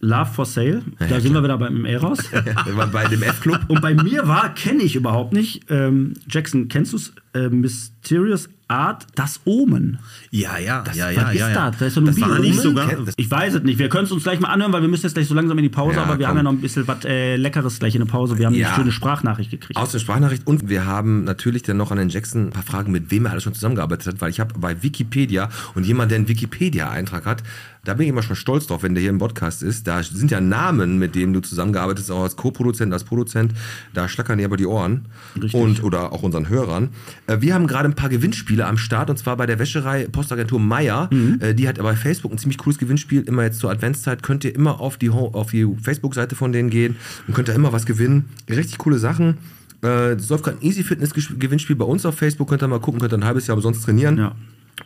Love 0.01 0.27
for 0.33 0.47
Sale. 0.47 0.83
Da 0.99 1.21
sind 1.21 1.33
wir 1.33 1.43
wieder 1.43 1.59
beim 1.59 1.85
Eros. 1.85 2.19
Bei 2.93 3.07
dem 3.07 3.23
F-Club. 3.23 3.61
Und 3.69 3.81
bei 3.81 3.95
mir 3.95 4.29
war, 4.29 4.55
kenne 4.55 4.83
ich 4.83 4.95
überhaupt 4.95 5.33
nicht, 5.33 5.71
ähm, 5.71 6.15
Jackson, 6.29 6.69
kennst 6.69 6.93
du 6.93 6.99
es? 6.99 7.13
Äh, 7.37 7.49
Mysterious 7.51 8.49
Art, 8.69 9.07
das 9.15 9.41
Omen. 9.45 10.01
Ja, 10.33 10.59
ja, 10.59 10.83
ja, 10.83 10.85
was 10.87 10.97
ja, 10.97 11.11
ist 11.11 11.39
ja, 11.39 11.49
ja. 11.51 11.71
das? 11.71 11.79
Da 11.79 11.87
ist 11.87 11.95
so 11.95 12.01
eine 12.01 12.11
das 12.11 12.21
war 12.21 12.41
nicht 12.41 12.59
sogar. 12.59 12.91
Ich 13.17 13.31
weiß 13.31 13.55
es 13.55 13.63
nicht. 13.63 13.79
Wir 13.79 13.89
können 13.89 14.07
es 14.07 14.11
uns 14.13 14.25
gleich 14.25 14.41
mal 14.41 14.49
anhören, 14.49 14.73
weil 14.73 14.83
wir 14.83 14.89
müssen 14.89 15.05
jetzt 15.07 15.15
gleich 15.15 15.29
so 15.29 15.35
langsam 15.35 15.57
in 15.59 15.63
die 15.63 15.69
Pause, 15.69 15.95
Ja, 15.99 16.03
aber 16.03 16.19
wir 16.19 16.27
komm. 16.27 16.31
haben 16.31 16.37
ja 16.39 16.43
noch 16.43 16.51
ein 16.51 16.61
bisschen 16.61 16.85
was 16.89 17.05
äh, 17.05 17.37
Leckeres 17.37 17.79
gleich 17.79 17.95
in 17.95 18.01
der 18.01 18.11
Pause. 18.11 18.39
Wir 18.39 18.47
haben 18.47 18.55
Ja. 18.55 18.69
eine 18.71 18.77
schöne 18.77 18.91
Sprachnachricht 18.91 19.53
gekriegt. 19.53 19.79
Aus 19.79 19.93
der 19.93 20.01
Sprachnachricht 20.01 20.49
und 20.49 20.69
wir 20.69 20.85
haben 20.85 21.23
natürlich 21.23 21.63
dann 21.63 21.77
noch 21.77 21.93
an 21.93 21.99
den 21.99 22.09
Jackson 22.09 22.47
ein 22.49 22.51
paar 22.51 22.65
Fragen, 22.65 22.91
mit 22.91 23.13
wem 23.13 23.27
er 23.27 23.31
alles 23.33 23.45
schon 23.45 23.55
zusammengearbeitet 23.55 24.09
hat, 24.15 24.21
weil 24.21 24.31
ich 24.31 24.41
habe 24.41 24.59
bei 24.59 24.83
Wikipedia 24.83 25.49
und 25.77 25.87
jemand, 25.87 26.11
der 26.11 26.17
einen 26.19 26.29
Wikipedia-Eintrag 26.29 27.25
hat, 27.25 27.45
da 27.85 27.95
bin 27.95 28.03
ich 28.07 28.11
immer 28.11 28.25
schon 28.25 28.35
stolz 28.35 28.67
drauf, 28.67 28.83
wenn 28.83 28.95
der 28.95 29.01
hier 29.03 29.11
im 29.11 29.19
Podcast 29.19 29.63
ist. 29.63 29.87
Da 29.87 30.03
sind 30.03 30.33
ja 30.33 30.41
Namen, 30.41 30.99
mit 30.99 31.15
denen 31.15 31.33
du 31.33 31.39
zusammengearbeitet 31.41 32.03
hast, 32.03 32.11
auch 32.11 32.25
als 32.25 32.35
Co-Produzent, 32.35 32.93
als 32.93 33.05
Produzent. 33.05 33.53
Da 33.95 34.09
schlackern 34.09 34.39
dir 34.39 34.47
aber 34.47 34.57
die 34.57 34.67
Ohren. 34.67 35.07
Richtig. 35.37 35.55
Und, 35.55 35.85
oder 35.85 36.13
auch 36.13 36.25
unseren 36.25 36.49
Hörern. 36.49 36.89
Äh, 37.27 37.41
Wir 37.41 37.55
haben 37.55 37.67
gerade 37.67 37.89
ein 37.89 37.95
paar 37.95 38.09
Gewinnspiele 38.09 38.67
am 38.67 38.79
Start 38.79 39.11
und 39.11 39.19
zwar 39.19 39.37
bei 39.37 39.47
der 39.47 39.59
Wäscherei 39.59 40.07
Postagentur 40.11 40.61
Meier. 40.61 41.09
Äh, 41.41 41.55
Die 41.55 41.69
hat 41.69 41.79
bei 41.79 41.97
Facebook 41.97 42.33
ein 42.33 42.39
ziemlich 42.39 42.59
cooles 42.59 42.79
Gewinnspiel. 42.79 43.23
Immer 43.23 43.45
jetzt 43.45 43.59
zur 43.61 43.71
Adventszeit 43.71 44.23
könnt 44.23 44.45
ihr 44.45 44.55
immer 44.55 44.81
auf 44.81 44.97
die, 44.97 45.11
Ho- 45.11 45.31
auf 45.33 45.51
die 45.51 45.67
Facebook-Seite 45.83 46.37
von 46.37 46.53
denen 46.53 46.71
gehen 46.71 46.97
und 47.27 47.35
könnt 47.35 47.49
da 47.49 47.53
immer 47.53 47.73
was 47.73 47.87
gewinnen. 47.87 48.27
Richtig 48.49 48.79
coole 48.79 48.99
Sachen. 48.99 49.39
Äh, 49.83 50.13
Es 50.13 50.29
läuft 50.29 50.45
gerade 50.45 50.59
ein 50.59 50.63
Easy 50.67 50.83
Fitness 50.83 51.13
Gewinnspiel 51.13 51.77
bei 51.77 51.85
uns 51.85 52.07
auf 52.07 52.17
Facebook. 52.17 52.49
Könnt 52.49 52.63
ihr 52.63 52.69
mal 52.69 52.81
gucken, 52.81 53.01
könnt 53.01 53.13
ihr 53.13 53.19
ein 53.19 53.25
halbes 53.25 53.47
Jahr 53.47 53.57
umsonst 53.57 53.85
trainieren. 53.85 54.19
Ja. 54.19 54.35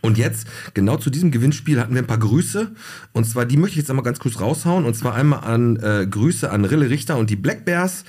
Und 0.02 0.18
jetzt, 0.18 0.46
genau 0.72 0.96
zu 0.98 1.10
diesem 1.10 1.32
Gewinnspiel 1.32 1.80
hatten 1.80 1.94
wir 1.94 2.02
ein 2.02 2.06
paar 2.06 2.18
Grüße. 2.18 2.70
Und 3.12 3.24
zwar, 3.26 3.44
die 3.44 3.56
möchte 3.56 3.72
ich 3.72 3.78
jetzt 3.78 3.90
einmal 3.90 4.04
ganz 4.04 4.20
kurz 4.20 4.40
raushauen. 4.40 4.84
Und 4.84 4.94
zwar 4.94 5.14
einmal 5.14 5.40
an 5.40 5.76
äh, 5.76 6.06
Grüße 6.08 6.48
an 6.50 6.64
Rille 6.64 6.88
Richter 6.90 7.18
und 7.18 7.28
die 7.28 7.34
Black 7.36 7.64
Bears, 7.64 8.04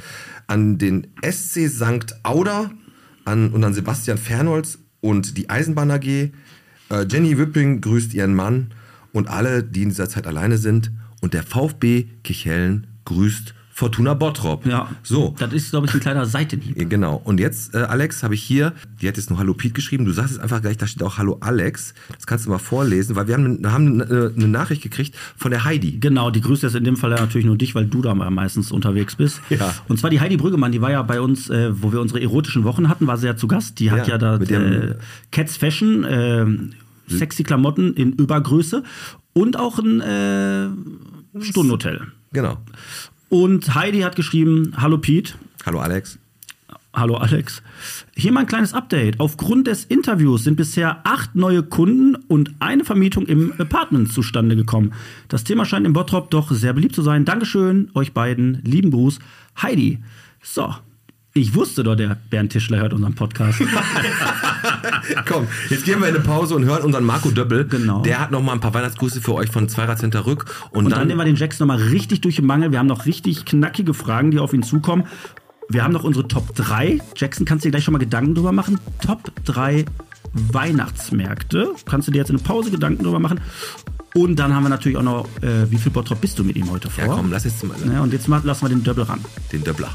an 0.48 0.78
den 0.78 1.08
SC 1.24 1.68
St. 1.70 2.14
Auder 2.24 2.70
an, 3.26 3.52
und 3.52 3.64
an 3.64 3.74
Sebastian 3.74 4.18
Fernholz 4.18 4.80
und 5.02 5.38
die 5.38 5.50
Eisenbahn 5.50 5.92
AG. 5.92 6.06
Äh, 6.06 6.32
Jenny 7.10 7.38
Wipping 7.38 7.82
grüßt 7.82 8.14
ihren 8.14 8.36
Mann 8.36 8.74
und 9.14 9.28
alle, 9.28 9.64
die 9.64 9.84
in 9.84 9.90
dieser 9.90 10.10
Zeit 10.10 10.28
alleine 10.28 10.58
sind. 10.58 10.92
Und 11.22 11.34
der 11.34 11.44
VfB 11.44 12.08
Kichellen 12.24 12.88
grüßt 13.06 13.54
Fortuna 13.82 14.14
Bottrop. 14.14 14.64
Ja. 14.68 14.90
So. 15.02 15.34
Das 15.40 15.52
ist, 15.54 15.72
glaube 15.72 15.88
ich, 15.88 15.94
ein 15.96 16.02
kleiner 16.02 16.28
Seitenhieb. 16.28 16.78
Ja, 16.78 16.88
Genau. 16.88 17.20
Und 17.24 17.40
jetzt, 17.40 17.74
äh, 17.74 17.80
Alex, 17.80 18.22
habe 18.22 18.36
ich 18.36 18.44
hier, 18.44 18.74
die 19.02 19.08
hat 19.08 19.18
jetzt 19.18 19.32
noch 19.32 19.40
Hallo 19.40 19.56
Piet 19.56 19.74
geschrieben. 19.74 20.06
Du 20.06 20.12
sagst 20.12 20.34
jetzt 20.34 20.40
einfach 20.40 20.62
gleich, 20.62 20.78
da 20.78 20.86
steht 20.86 21.02
auch 21.02 21.18
Hallo 21.18 21.38
Alex. 21.40 21.96
Das 22.16 22.28
kannst 22.28 22.46
du 22.46 22.52
mal 22.52 22.60
vorlesen, 22.60 23.16
weil 23.16 23.28
wir 23.28 23.34
haben, 23.34 23.60
haben 23.66 24.02
eine, 24.04 24.34
eine 24.36 24.48
Nachricht 24.48 24.84
gekriegt 24.84 25.16
von 25.36 25.50
der 25.50 25.66
Heidi. 25.66 25.98
Genau, 26.00 26.30
die 26.30 26.42
grüßt 26.42 26.62
jetzt 26.62 26.76
in 26.76 26.84
dem 26.84 26.96
Fall 26.96 27.10
ja 27.10 27.20
natürlich 27.20 27.48
nur 27.48 27.58
dich, 27.58 27.74
weil 27.74 27.88
du 27.88 28.04
da 28.04 28.14
meistens 28.14 28.72
unterwegs 28.72 29.16
bist. 29.16 29.42
Ja. 29.50 29.74
Und 29.88 29.98
zwar 29.98 30.12
die 30.12 30.20
Heidi 30.20 30.38
Brüggemann, 30.38 30.72
die 30.72 30.82
war 30.82 30.92
ja 30.92 31.02
bei 31.02 31.20
uns, 31.20 31.50
äh, 31.50 31.72
wo 31.74 31.92
wir 31.92 32.02
unsere 32.02 32.22
erotischen 32.22 32.64
Wochen 32.66 32.88
hatten, 32.88 33.08
war 33.08 33.18
sie 33.18 33.26
ja 33.26 33.36
zu 33.36 33.48
Gast. 33.48 33.80
Die 33.80 33.90
hat 33.90 34.08
Ja, 34.08 34.14
ja, 34.14 34.18
da 34.20 34.38
äh, 34.38 34.96
Cats 35.32 35.58
Fashion, 35.58 36.04
äh, 36.04 36.46
sexy 37.08 37.42
Klamotten 37.42 37.96
in 37.96 38.14
Übergröße 38.14 38.84
und 39.34 39.58
auch 39.58 39.80
ein 39.80 40.02
äh, 40.02 40.70
Stundenhotel. 41.40 42.12
Genau. 42.34 42.58
Und 43.32 43.76
Heidi 43.76 44.02
hat 44.02 44.18
geschrieben, 44.18 44.74
hallo 44.76 44.98
Pete, 44.98 45.36
Hallo 45.66 45.80
Alex. 45.80 46.20
Hallo 46.94 47.16
Alex. 47.16 47.62
Hier 48.14 48.34
mal 48.34 48.42
ein 48.42 48.46
kleines 48.46 48.74
Update. 48.74 49.22
Aufgrund 49.22 49.68
des 49.68 49.86
Interviews 49.86 50.44
sind 50.44 50.58
bisher 50.58 51.00
acht 51.06 51.34
neue 51.34 51.64
Kunden 51.64 52.16
und 52.16 52.52
eine 52.60 52.84
Vermietung 52.84 53.28
im 53.28 53.54
Apartment 53.58 54.12
zustande 54.12 54.58
gekommen. 54.58 54.92
Das 55.30 55.46
Thema 55.46 55.64
scheint 55.64 55.86
im 55.86 55.94
Bottrop 55.94 56.30
doch 56.30 56.52
sehr 56.52 56.74
beliebt 56.74 56.94
zu 56.94 57.04
sein. 57.04 57.24
Dankeschön, 57.24 57.90
euch 57.94 58.12
beiden. 58.12 58.62
Lieben 58.66 58.92
Gruß, 58.92 59.20
Heidi. 59.62 60.00
So, 60.44 60.76
ich 61.34 61.56
wusste 61.56 61.84
doch, 61.84 61.96
der 61.96 62.18
Bernd 62.30 62.52
Tischler 62.52 62.80
hört 62.80 62.92
unseren 62.92 63.16
Podcast. 63.16 63.62
Komm, 65.28 65.48
jetzt 65.70 65.86
gehen 65.86 66.00
wir 66.00 66.08
in 66.10 66.16
eine 66.16 66.24
Pause 66.24 66.56
und 66.56 66.66
hören 66.66 66.84
unseren 66.84 67.06
Marco 67.06 67.30
Döppel. 67.32 67.66
Genau. 67.66 68.02
Der 68.02 68.20
hat 68.20 68.32
noch 68.32 68.42
mal 68.42 68.54
ein 68.54 68.60
paar 68.60 68.74
Weihnachtsgrüße 68.74 69.22
für 69.22 69.34
euch 69.34 69.50
von 69.50 69.70
Zweirad 69.70 70.02
Rück. 70.26 70.46
Und, 70.72 70.86
Und 70.86 70.92
dann 70.92 71.00
dann, 71.00 71.08
nehmen 71.08 71.20
wir 71.20 71.26
den 71.26 71.36
Jackson 71.36 71.68
nochmal 71.68 71.84
richtig 71.84 72.22
durch 72.22 72.38
den 72.38 72.46
Mangel. 72.46 72.72
Wir 72.72 72.80
haben 72.80 72.88
noch 72.88 73.06
richtig 73.06 73.46
knackige 73.46 73.94
Fragen, 73.94 74.32
die 74.32 74.40
auf 74.40 74.54
ihn 74.54 74.64
zukommen. 74.64 75.06
Wir 75.70 75.84
haben 75.84 75.94
noch 75.94 76.04
unsere 76.04 76.28
Top 76.28 76.54
3. 76.56 77.00
Jackson, 77.16 77.46
kannst 77.46 77.64
du 77.64 77.68
dir 77.68 77.72
gleich 77.72 77.84
schon 77.86 77.94
mal 77.94 78.00
Gedanken 78.00 78.36
drüber 78.36 78.52
machen? 78.52 78.80
Top 79.06 79.32
3 79.46 79.86
Weihnachtsmärkte. 80.34 81.74
Kannst 81.86 82.08
du 82.08 82.12
dir 82.12 82.20
jetzt 82.20 82.30
in 82.30 82.38
eine 82.38 82.44
Pause 82.44 82.72
Gedanken 82.72 83.04
drüber 83.04 83.20
machen? 83.20 83.40
Und 84.14 84.38
dann 84.38 84.54
haben 84.54 84.64
wir 84.64 84.70
natürlich 84.70 84.98
auch 84.98 85.04
noch, 85.04 85.26
äh, 85.42 85.70
wie 85.72 85.78
viel 85.78 85.92
Bottrop 85.92 86.20
bist 86.20 86.38
du 86.38 86.44
mit 86.44 86.58
ihm 86.58 86.70
heute 86.70 86.90
vor? 86.90 87.06
ja 87.06 87.14
komm, 87.14 87.32
lass 87.32 87.46
jetzt 87.46 87.64
mal 87.64 87.76
Ja, 87.92 88.02
und 88.02 88.12
jetzt 88.12 88.28
mal, 88.28 88.42
lassen 88.44 88.64
wir 88.66 88.70
den 88.70 88.84
Double 88.84 89.04
ran. 89.06 89.22
den 89.52 89.64
Döppler. 89.64 89.90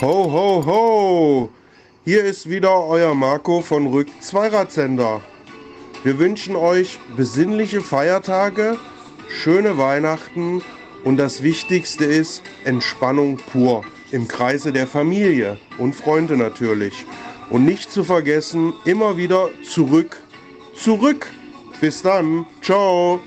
Ho, 0.00 0.30
ho, 0.30 0.64
ho! 0.64 1.48
Hier 2.04 2.22
ist 2.22 2.48
wieder 2.48 2.84
euer 2.86 3.16
Marco 3.16 3.60
von 3.62 3.88
Rück 3.88 4.06
Zweiradsender. 4.20 5.20
Wir 6.04 6.20
wünschen 6.20 6.54
euch 6.54 7.00
besinnliche 7.16 7.80
Feiertage, 7.80 8.76
schöne 9.28 9.76
Weihnachten 9.76 10.62
und 11.02 11.16
das 11.16 11.42
Wichtigste 11.42 12.04
ist 12.04 12.44
Entspannung 12.64 13.38
pur 13.50 13.82
im 14.12 14.28
Kreise 14.28 14.72
der 14.72 14.86
Familie 14.86 15.58
und 15.78 15.96
Freunde 15.96 16.36
natürlich. 16.36 17.04
Und 17.50 17.64
nicht 17.64 17.90
zu 17.90 18.04
vergessen, 18.04 18.74
immer 18.84 19.16
wieder 19.16 19.50
zurück, 19.68 20.22
zurück. 20.76 21.26
Bis 21.80 22.02
dann, 22.02 22.46
ciao. 22.62 23.18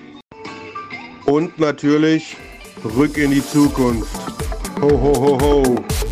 Und 1.26 1.60
natürlich 1.60 2.38
rück 2.96 3.18
in 3.18 3.32
die 3.32 3.46
Zukunft. 3.46 4.16
Ho, 4.80 4.90
ho, 4.90 5.14
ho, 5.14 5.42
ho. 5.42 6.11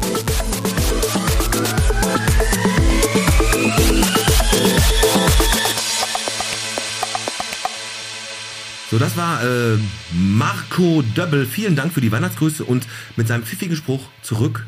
So, 8.89 8.97
das 8.97 9.15
war 9.15 9.43
äh, 9.43 9.77
Marco 10.13 11.03
Döppel. 11.15 11.45
Vielen 11.45 11.75
Dank 11.75 11.93
für 11.93 12.01
die 12.01 12.11
Weihnachtsgrüße 12.11 12.65
und 12.65 12.87
mit 13.17 13.27
seinem 13.27 13.43
pfiffigen 13.43 13.75
Spruch 13.75 14.09
zurück, 14.23 14.65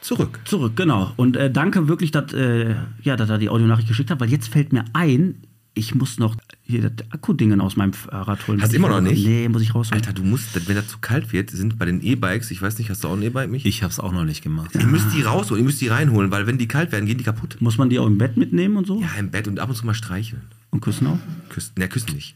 zurück. 0.00 0.40
Zurück, 0.44 0.74
genau. 0.74 1.12
Und 1.16 1.36
äh, 1.36 1.48
danke 1.48 1.86
wirklich, 1.86 2.10
dass, 2.10 2.32
äh, 2.32 2.74
ja, 3.02 3.16
dass 3.16 3.30
er 3.30 3.38
die 3.38 3.48
Audionachricht 3.48 3.86
geschickt 3.86 4.10
hat, 4.10 4.18
weil 4.18 4.30
jetzt 4.30 4.48
fällt 4.48 4.72
mir 4.72 4.84
ein, 4.94 5.42
ich 5.74 5.94
muss 5.94 6.18
noch 6.18 6.34
hier 6.64 6.90
das 6.90 7.08
Akkudingen 7.12 7.60
aus 7.60 7.76
meinem 7.76 7.92
Fahrrad 7.92 8.48
holen. 8.48 8.60
Hast 8.60 8.72
du 8.72 8.76
immer 8.76 8.88
noch 8.88 9.00
nicht? 9.00 9.24
Nee, 9.24 9.48
muss 9.48 9.62
ich 9.62 9.76
rausholen. 9.76 10.02
Alter, 10.02 10.12
du 10.12 10.24
musst, 10.24 10.68
wenn 10.68 10.74
das 10.74 10.88
zu 10.88 10.98
kalt 10.98 11.32
wird, 11.32 11.50
sind 11.50 11.78
bei 11.78 11.84
den 11.84 12.02
E-Bikes, 12.02 12.50
ich 12.50 12.60
weiß 12.60 12.78
nicht, 12.78 12.90
hast 12.90 13.04
du 13.04 13.08
auch 13.08 13.16
ein 13.16 13.22
E-Bike, 13.22 13.48
mich? 13.48 13.64
Ich 13.64 13.84
habe 13.84 13.92
es 13.92 14.00
auch 14.00 14.12
noch 14.12 14.24
nicht 14.24 14.42
gemacht. 14.42 14.74
Ihr 14.74 14.88
müsst 14.88 15.14
die 15.14 15.22
rausholen, 15.22 15.62
ihr 15.62 15.66
müsst 15.66 15.80
die 15.80 15.86
reinholen, 15.86 16.32
weil 16.32 16.48
wenn 16.48 16.58
die 16.58 16.66
kalt 16.66 16.90
werden, 16.90 17.06
gehen 17.06 17.18
die 17.18 17.24
kaputt. 17.24 17.58
Muss 17.60 17.78
man 17.78 17.90
die 17.90 18.00
auch 18.00 18.08
im 18.08 18.18
Bett 18.18 18.36
mitnehmen 18.36 18.76
und 18.76 18.88
so? 18.88 19.00
Ja, 19.00 19.10
im 19.20 19.30
Bett 19.30 19.46
und 19.46 19.60
ab 19.60 19.68
und 19.68 19.76
zu 19.76 19.86
mal 19.86 19.94
streicheln. 19.94 20.42
Und 20.70 20.80
küssen 20.80 21.06
auch? 21.06 21.18
Küssen, 21.48 21.74
ne, 21.78 21.88
küssen 21.88 22.12
nicht. 22.16 22.34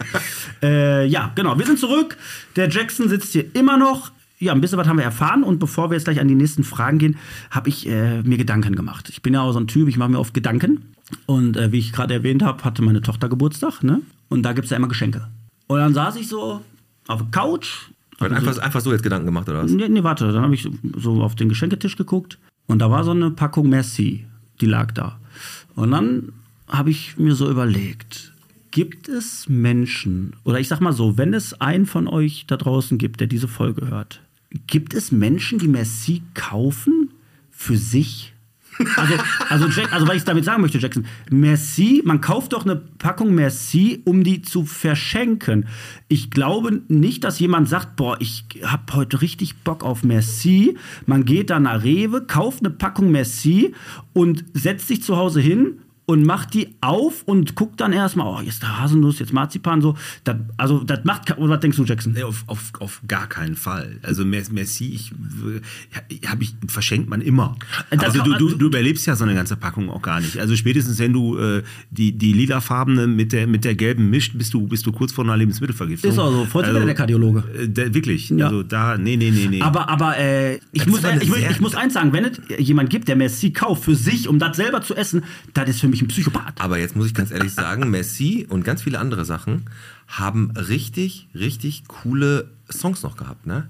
Äh, 0.62 1.06
ja, 1.06 1.32
genau. 1.34 1.58
Wir 1.58 1.66
sind 1.66 1.80
zurück. 1.80 2.16
Der 2.54 2.68
Jackson 2.68 3.08
sitzt 3.08 3.32
hier 3.32 3.44
immer 3.56 3.76
noch. 3.76 4.12
Ja, 4.38 4.52
ein 4.52 4.60
bisschen 4.60 4.78
was 4.78 4.86
haben 4.86 4.98
wir 4.98 5.04
erfahren. 5.04 5.42
Und 5.42 5.58
bevor 5.58 5.90
wir 5.90 5.96
jetzt 5.96 6.04
gleich 6.04 6.20
an 6.20 6.28
die 6.28 6.36
nächsten 6.36 6.62
Fragen 6.62 6.98
gehen, 6.98 7.16
habe 7.50 7.68
ich 7.68 7.88
äh, 7.88 8.22
mir 8.22 8.38
Gedanken 8.38 8.76
gemacht. 8.76 9.08
Ich 9.08 9.22
bin 9.22 9.34
ja 9.34 9.42
auch 9.42 9.52
so 9.52 9.58
ein 9.58 9.66
Typ, 9.66 9.88
ich 9.88 9.96
mache 9.96 10.10
mir 10.10 10.20
oft 10.20 10.34
Gedanken. 10.34 10.94
Und 11.26 11.56
äh, 11.56 11.72
wie 11.72 11.78
ich 11.78 11.92
gerade 11.92 12.14
erwähnt 12.14 12.42
habe, 12.42 12.62
hatte 12.64 12.82
meine 12.82 13.00
Tochter 13.00 13.28
Geburtstag. 13.28 13.82
Ne? 13.82 14.02
Und 14.28 14.44
da 14.44 14.52
gibt 14.52 14.66
es 14.66 14.70
ja 14.70 14.76
immer 14.76 14.88
Geschenke. 14.88 15.26
Und 15.66 15.78
dann 15.78 15.94
saß 15.94 16.16
ich 16.16 16.28
so 16.28 16.62
auf 17.08 17.20
der 17.22 17.30
Couch. 17.30 17.88
Weil 18.18 18.32
einfach, 18.32 18.58
einfach 18.58 18.80
so 18.80 18.92
jetzt 18.92 19.02
Gedanken 19.02 19.26
gemacht, 19.26 19.48
oder 19.48 19.64
was? 19.64 19.70
Nee, 19.72 19.88
nee, 19.88 20.04
warte. 20.04 20.30
Dann 20.32 20.42
habe 20.42 20.54
ich 20.54 20.68
so 20.96 21.22
auf 21.22 21.34
den 21.34 21.48
Geschenketisch 21.48 21.96
geguckt. 21.96 22.38
Und 22.66 22.78
da 22.78 22.90
war 22.90 23.02
so 23.02 23.10
eine 23.10 23.30
Packung 23.30 23.68
Merci. 23.68 24.26
Die 24.60 24.66
lag 24.66 24.92
da. 24.92 25.18
Und 25.74 25.90
dann 25.90 26.32
habe 26.68 26.90
ich 26.90 27.16
mir 27.16 27.34
so 27.34 27.50
überlegt, 27.50 28.31
gibt 28.72 29.08
es 29.08 29.48
Menschen, 29.48 30.34
oder 30.44 30.58
ich 30.58 30.66
sag 30.66 30.80
mal 30.80 30.92
so, 30.92 31.16
wenn 31.16 31.34
es 31.34 31.60
einen 31.60 31.86
von 31.86 32.08
euch 32.08 32.46
da 32.48 32.56
draußen 32.56 32.98
gibt, 32.98 33.20
der 33.20 33.28
diese 33.28 33.46
Folge 33.46 33.88
hört, 33.88 34.20
gibt 34.66 34.94
es 34.94 35.12
Menschen, 35.12 35.58
die 35.58 35.68
Merci 35.68 36.22
kaufen 36.34 37.10
für 37.50 37.76
sich? 37.76 38.32
Also, 38.96 39.14
also, 39.50 39.66
Jack, 39.68 39.92
also 39.92 40.08
was 40.08 40.16
ich 40.16 40.24
damit 40.24 40.46
sagen 40.46 40.62
möchte, 40.62 40.78
Jackson, 40.78 41.04
Merci, 41.30 42.02
man 42.06 42.22
kauft 42.22 42.54
doch 42.54 42.64
eine 42.64 42.76
Packung 42.76 43.34
Merci, 43.34 44.00
um 44.04 44.24
die 44.24 44.40
zu 44.40 44.64
verschenken. 44.64 45.66
Ich 46.08 46.30
glaube 46.30 46.80
nicht, 46.88 47.22
dass 47.22 47.38
jemand 47.38 47.68
sagt, 47.68 47.96
boah, 47.96 48.16
ich 48.18 48.44
habe 48.64 48.94
heute 48.94 49.20
richtig 49.20 49.56
Bock 49.58 49.84
auf 49.84 50.02
Merci. 50.02 50.78
Man 51.04 51.26
geht 51.26 51.50
dann 51.50 51.64
nach 51.64 51.84
Rewe, 51.84 52.22
kauft 52.22 52.60
eine 52.60 52.70
Packung 52.70 53.10
Merci 53.10 53.74
und 54.14 54.44
setzt 54.54 54.88
sich 54.88 55.02
zu 55.02 55.16
Hause 55.16 55.42
hin 55.42 55.78
und 56.12 56.24
macht 56.24 56.54
die 56.54 56.68
auf 56.80 57.22
und 57.24 57.54
guckt 57.54 57.80
dann 57.80 57.92
erstmal, 57.92 58.26
oh, 58.26 58.40
jetzt 58.44 58.62
da 58.62 58.78
Haselnuss, 58.78 59.18
jetzt 59.18 59.32
Marzipan, 59.32 59.80
so. 59.80 59.96
Das, 60.24 60.36
also, 60.56 60.84
das 60.84 61.04
macht, 61.04 61.36
oder 61.38 61.54
was 61.54 61.60
denkst 61.60 61.76
du, 61.78 61.84
Jackson? 61.84 62.12
Nee, 62.12 62.22
auf, 62.22 62.44
auf, 62.46 62.70
auf 62.78 63.00
gar 63.08 63.26
keinen 63.26 63.56
Fall. 63.56 63.98
Also 64.02 64.24
Mer- 64.24 64.42
Merci, 64.52 64.94
ich, 64.94 65.12
hab 66.28 66.40
ich 66.42 66.54
verschenkt 66.68 67.08
man 67.08 67.20
immer. 67.20 67.56
Das 67.90 68.00
Also 68.00 68.18
kann- 68.20 68.30
du, 68.32 68.36
du, 68.38 68.44
also- 68.46 68.58
du 68.58 68.66
überlebst 68.66 69.06
ja 69.06 69.16
so 69.16 69.24
eine 69.24 69.34
ganze 69.34 69.56
Packung 69.56 69.90
auch 69.90 70.02
gar 70.02 70.20
nicht. 70.20 70.38
Also 70.38 70.54
spätestens 70.56 70.98
wenn 70.98 71.12
du 71.12 71.38
äh, 71.38 71.62
die, 71.90 72.12
die 72.12 72.32
lilafarbene 72.32 73.06
mit 73.06 73.32
der, 73.32 73.46
mit 73.46 73.64
der 73.64 73.74
gelben 73.74 74.10
mischt, 74.10 74.36
bist 74.36 74.52
du, 74.54 74.66
bist 74.66 74.86
du 74.86 74.92
kurz 74.92 75.12
vor 75.12 75.24
einer 75.24 75.36
Lebensmittelvergiftung. 75.36 76.10
Ist 76.10 76.18
auch 76.18 76.30
so. 76.30 76.44
Freut 76.46 76.68
wieder 76.68 76.84
der 76.84 76.94
Kardiologe. 76.94 77.44
Äh, 77.58 77.68
der, 77.68 77.94
wirklich. 77.94 78.30
Ja. 78.30 78.46
Also 78.46 78.62
da, 78.62 78.98
nee, 78.98 79.16
nee, 79.16 79.30
nee, 79.30 79.46
nee. 79.48 79.60
Aber, 79.62 79.88
aber 79.88 80.18
äh, 80.18 80.56
ich, 80.72 80.82
Das 80.84 80.86
muss, 80.86 81.00
ich, 81.22 81.32
sehr- 81.32 81.50
ich 81.50 81.60
muss 81.60 81.74
eins 81.74 81.94
sagen, 81.94 82.12
wenn 82.12 82.24
es 82.26 82.38
jemand 82.58 82.90
gibt, 82.90 83.08
der 83.08 83.16
Merci 83.16 83.50
kauft 83.52 83.84
für 83.84 83.94
sich, 83.94 84.28
um 84.28 84.38
das 84.38 84.56
selber 84.56 84.82
zu 84.82 84.94
essen, 84.94 85.22
das 85.54 85.68
ist 85.70 85.80
für 85.80 85.88
mich 85.88 86.01
ein 86.02 86.08
Psychopath. 86.08 86.60
Aber 86.60 86.78
jetzt 86.78 86.96
muss 86.96 87.06
ich 87.06 87.14
ganz 87.14 87.30
ehrlich 87.30 87.52
sagen, 87.52 87.90
Messi 87.90 88.46
und 88.48 88.64
ganz 88.64 88.82
viele 88.82 88.98
andere 88.98 89.24
Sachen 89.24 89.64
haben 90.08 90.50
richtig, 90.52 91.28
richtig 91.34 91.84
coole 91.88 92.50
Songs 92.70 93.02
noch 93.02 93.16
gehabt, 93.16 93.46
ne? 93.46 93.68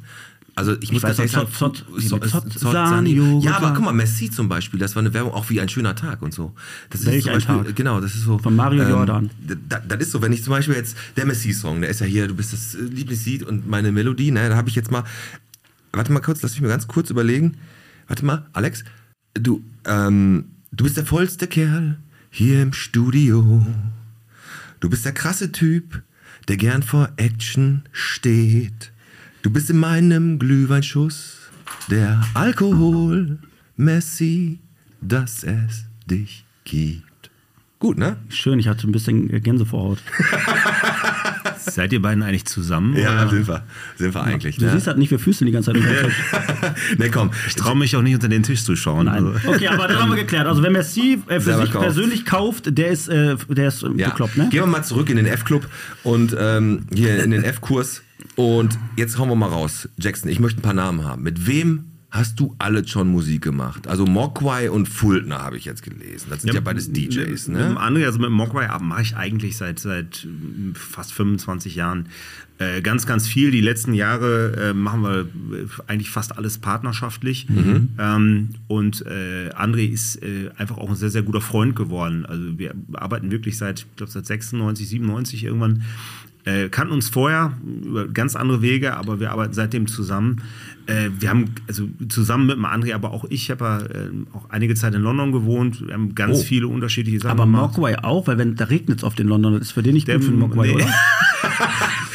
Also 0.54 0.76
ich, 0.82 0.92
muss 0.92 1.02
weiß 1.02 1.16
ganz 1.16 1.32
ehrlich 1.32 1.32
sagen, 1.32 1.48
Zott- 1.48 1.84
Zott- 1.98 2.58
Zott- 2.58 3.42
Ja, 3.42 3.56
aber 3.56 3.72
guck 3.72 3.86
mal, 3.86 3.92
Messi 3.94 4.30
zum 4.30 4.50
Beispiel, 4.50 4.78
das 4.78 4.94
war 4.94 5.00
eine 5.00 5.14
Werbung 5.14 5.32
auch 5.32 5.48
wie 5.48 5.60
ein 5.62 5.68
schöner 5.70 5.94
Tag 5.94 6.20
und 6.20 6.34
so. 6.34 6.52
Das 6.90 7.06
Welch 7.06 7.22
zum 7.22 7.30
ein 7.30 7.36
Beispiel, 7.36 7.64
Tag? 7.64 7.76
Genau, 7.76 8.00
das 8.00 8.14
ist 8.14 8.24
so. 8.24 8.38
Von 8.38 8.54
Mario 8.54 8.86
Jordan. 8.86 9.30
Da, 9.70 9.78
das 9.80 10.00
ist 10.00 10.10
so, 10.10 10.20
wenn 10.20 10.32
ich 10.32 10.44
zum 10.44 10.50
Beispiel 10.50 10.74
jetzt 10.74 10.94
der 11.16 11.24
Messi-Song, 11.24 11.80
der 11.80 11.88
ist 11.88 12.00
ja 12.00 12.06
hier, 12.06 12.28
du 12.28 12.34
bist 12.34 12.52
das 12.52 12.74
äh, 12.74 12.82
Lieblingslied 12.82 13.44
und 13.44 13.66
meine 13.66 13.92
Melodie, 13.92 14.30
ne, 14.30 14.48
da 14.50 14.56
habe 14.56 14.68
ich 14.68 14.74
jetzt 14.74 14.90
mal. 14.90 15.04
Warte 15.92 16.12
mal 16.12 16.20
kurz, 16.20 16.42
lass 16.42 16.52
mich 16.52 16.60
mal 16.60 16.68
ganz 16.68 16.86
kurz 16.86 17.08
überlegen. 17.08 17.56
Warte 18.08 18.24
mal, 18.26 18.46
Alex, 18.52 18.84
du, 19.32 19.62
ähm, 19.86 20.44
du 20.70 20.84
bist 20.84 20.98
der 20.98 21.06
vollste 21.06 21.46
Kerl 21.46 21.98
hier 22.34 22.62
im 22.62 22.72
Studio. 22.72 23.64
Du 24.80 24.88
bist 24.88 25.04
der 25.04 25.12
krasse 25.12 25.52
Typ, 25.52 26.02
der 26.48 26.56
gern 26.56 26.82
vor 26.82 27.10
Action 27.18 27.82
steht. 27.92 28.90
Du 29.42 29.50
bist 29.50 29.68
in 29.68 29.76
meinem 29.76 30.38
Glühweinschuss 30.38 31.50
der 31.90 32.24
Alkohol, 32.32 33.38
Messi, 33.76 34.58
dass 35.02 35.44
es 35.44 35.84
dich 36.10 36.46
gibt. 36.64 37.30
Gut, 37.78 37.98
ne? 37.98 38.16
Schön, 38.30 38.58
ich 38.58 38.66
hatte 38.66 38.88
ein 38.88 38.92
bisschen 38.92 39.28
äh, 39.30 39.40
Gänsevorhaut. 39.40 39.98
Seid 41.64 41.92
ihr 41.92 42.02
beiden 42.02 42.22
eigentlich 42.22 42.44
zusammen? 42.46 42.96
Ja, 42.96 43.12
oder? 43.22 43.30
sind 43.30 43.48
wir. 43.48 43.62
Sind 43.96 44.14
wir 44.14 44.22
eigentlich, 44.22 44.56
Du 44.56 44.64
ne? 44.66 44.72
siehst 44.72 44.86
halt 44.86 44.98
nicht, 44.98 45.10
wir 45.10 45.18
füßen 45.18 45.46
die 45.46 45.52
ganze 45.52 45.72
Zeit 45.72 45.80
unter 45.80 45.92
den 45.94 46.04
Tisch. 46.06 46.16
ne, 46.98 47.10
komm. 47.10 47.30
Ich 47.46 47.54
traue 47.54 47.76
mich 47.76 47.94
auch 47.96 48.02
nicht 48.02 48.14
unter 48.14 48.28
den 48.28 48.42
Tisch 48.42 48.64
zu 48.64 48.76
schauen. 48.76 49.06
Nein. 49.06 49.24
Also. 49.26 49.48
Okay, 49.48 49.68
aber 49.68 49.88
das 49.88 49.98
haben 49.98 50.10
wir 50.10 50.16
geklärt. 50.16 50.46
Also 50.46 50.62
wer 50.62 50.70
Merci 50.70 51.20
äh, 51.28 51.34
für 51.34 51.40
Selber 51.40 51.62
sich 51.62 51.72
kauft. 51.72 51.84
persönlich 51.84 52.24
kauft, 52.24 52.78
der 52.78 52.88
ist, 52.90 53.08
äh, 53.08 53.36
der 53.48 53.68
ist 53.68 53.82
Ja. 53.96 54.10
bekloppt, 54.10 54.36
ne? 54.36 54.48
Gehen 54.50 54.60
wir 54.62 54.66
mal 54.66 54.82
zurück 54.82 55.08
in 55.10 55.16
den 55.16 55.26
F-Club 55.26 55.66
und 56.02 56.36
ähm, 56.38 56.86
hier 56.94 57.22
in 57.22 57.30
den 57.30 57.44
F-Kurs. 57.44 58.02
Und 58.36 58.78
jetzt 58.96 59.18
hauen 59.18 59.28
wir 59.28 59.34
mal 59.36 59.48
raus. 59.48 59.88
Jackson, 59.98 60.30
ich 60.30 60.40
möchte 60.40 60.60
ein 60.60 60.62
paar 60.62 60.74
Namen 60.74 61.04
haben. 61.04 61.22
Mit 61.22 61.46
wem 61.46 61.84
hast 62.12 62.38
du 62.38 62.54
alle 62.58 62.86
schon 62.86 63.08
Musik 63.08 63.40
gemacht? 63.42 63.88
Also 63.88 64.04
Mogwai 64.04 64.70
und 64.70 64.86
Fultner 64.86 65.38
habe 65.38 65.56
ich 65.56 65.64
jetzt 65.64 65.82
gelesen. 65.82 66.26
Das 66.28 66.42
sind 66.42 66.52
ja, 66.52 66.60
beides 66.60 66.92
DJs, 66.92 67.48
Mit 67.48 67.58
ne? 67.58 67.80
André, 67.80 68.04
also 68.04 68.18
mit 68.18 68.30
Mogwai 68.30 68.68
mache 68.80 69.00
ich 69.00 69.16
eigentlich 69.16 69.56
seit, 69.56 69.78
seit 69.78 70.26
mm, 70.26 70.74
fast 70.74 71.14
25 71.14 71.74
Jahren 71.74 72.10
äh, 72.58 72.82
ganz, 72.82 73.06
ganz 73.06 73.26
viel. 73.26 73.50
Die 73.50 73.62
letzten 73.62 73.94
Jahre 73.94 74.52
äh, 74.56 74.74
machen 74.74 75.02
wir 75.02 75.20
äh, 75.20 75.66
eigentlich 75.86 76.10
fast 76.10 76.36
alles 76.36 76.58
partnerschaftlich. 76.58 77.48
Mhm. 77.48 77.88
Ähm, 77.98 78.48
und 78.68 79.06
äh, 79.06 79.48
André 79.54 79.88
ist 79.90 80.22
äh, 80.22 80.50
einfach 80.58 80.76
auch 80.76 80.90
ein 80.90 80.96
sehr, 80.96 81.10
sehr 81.10 81.22
guter 81.22 81.40
Freund 81.40 81.74
geworden. 81.74 82.26
Also 82.26 82.58
wir 82.58 82.74
arbeiten 82.92 83.30
wirklich 83.30 83.56
seit, 83.56 83.80
ich 83.80 83.96
glaube, 83.96 84.12
seit 84.12 84.26
96, 84.26 84.86
97 84.86 85.44
irgendwann. 85.44 85.82
Äh, 86.44 86.70
kannten 86.70 86.92
uns 86.92 87.08
vorher 87.08 87.56
über 87.84 88.08
ganz 88.08 88.34
andere 88.34 88.62
Wege, 88.62 88.96
aber 88.96 89.20
wir 89.20 89.30
arbeiten 89.30 89.52
seitdem 89.52 89.86
zusammen. 89.86 90.42
Äh, 90.86 91.10
wir 91.18 91.28
haben 91.30 91.46
also 91.68 91.88
zusammen 92.08 92.46
mit 92.46 92.56
dem 92.56 92.64
André, 92.66 92.94
aber 92.94 93.12
auch 93.12 93.24
ich 93.28 93.50
habe 93.50 93.64
ja 93.64 93.78
äh, 93.82 94.10
auch 94.32 94.50
einige 94.50 94.74
Zeit 94.74 94.94
in 94.94 95.02
London 95.02 95.30
gewohnt. 95.32 95.86
Wir 95.86 95.94
haben 95.94 96.14
ganz 96.14 96.38
Oh. 96.38 96.42
viele 96.42 96.66
unterschiedliche 96.68 97.20
Sachen 97.20 97.38
Aber. 97.40 97.46
Mogwai 97.46 97.98
auch, 98.02 98.26
weil 98.26 98.38
wenn 98.38 98.56
da 98.56 98.64
regnet 98.64 98.98
es 98.98 99.04
auf 99.04 99.14
den 99.14 99.28
London, 99.28 99.52
das 99.54 99.62
ist 99.62 99.72
für 99.72 99.82
den 99.82 99.94
nicht 99.94 100.08
Der- 100.08 100.16
gut 100.16 100.24
für 100.24 100.30
den 100.32 100.40
Mogwai, 100.40 100.66
nee. 100.68 100.74
oder? 100.74 100.86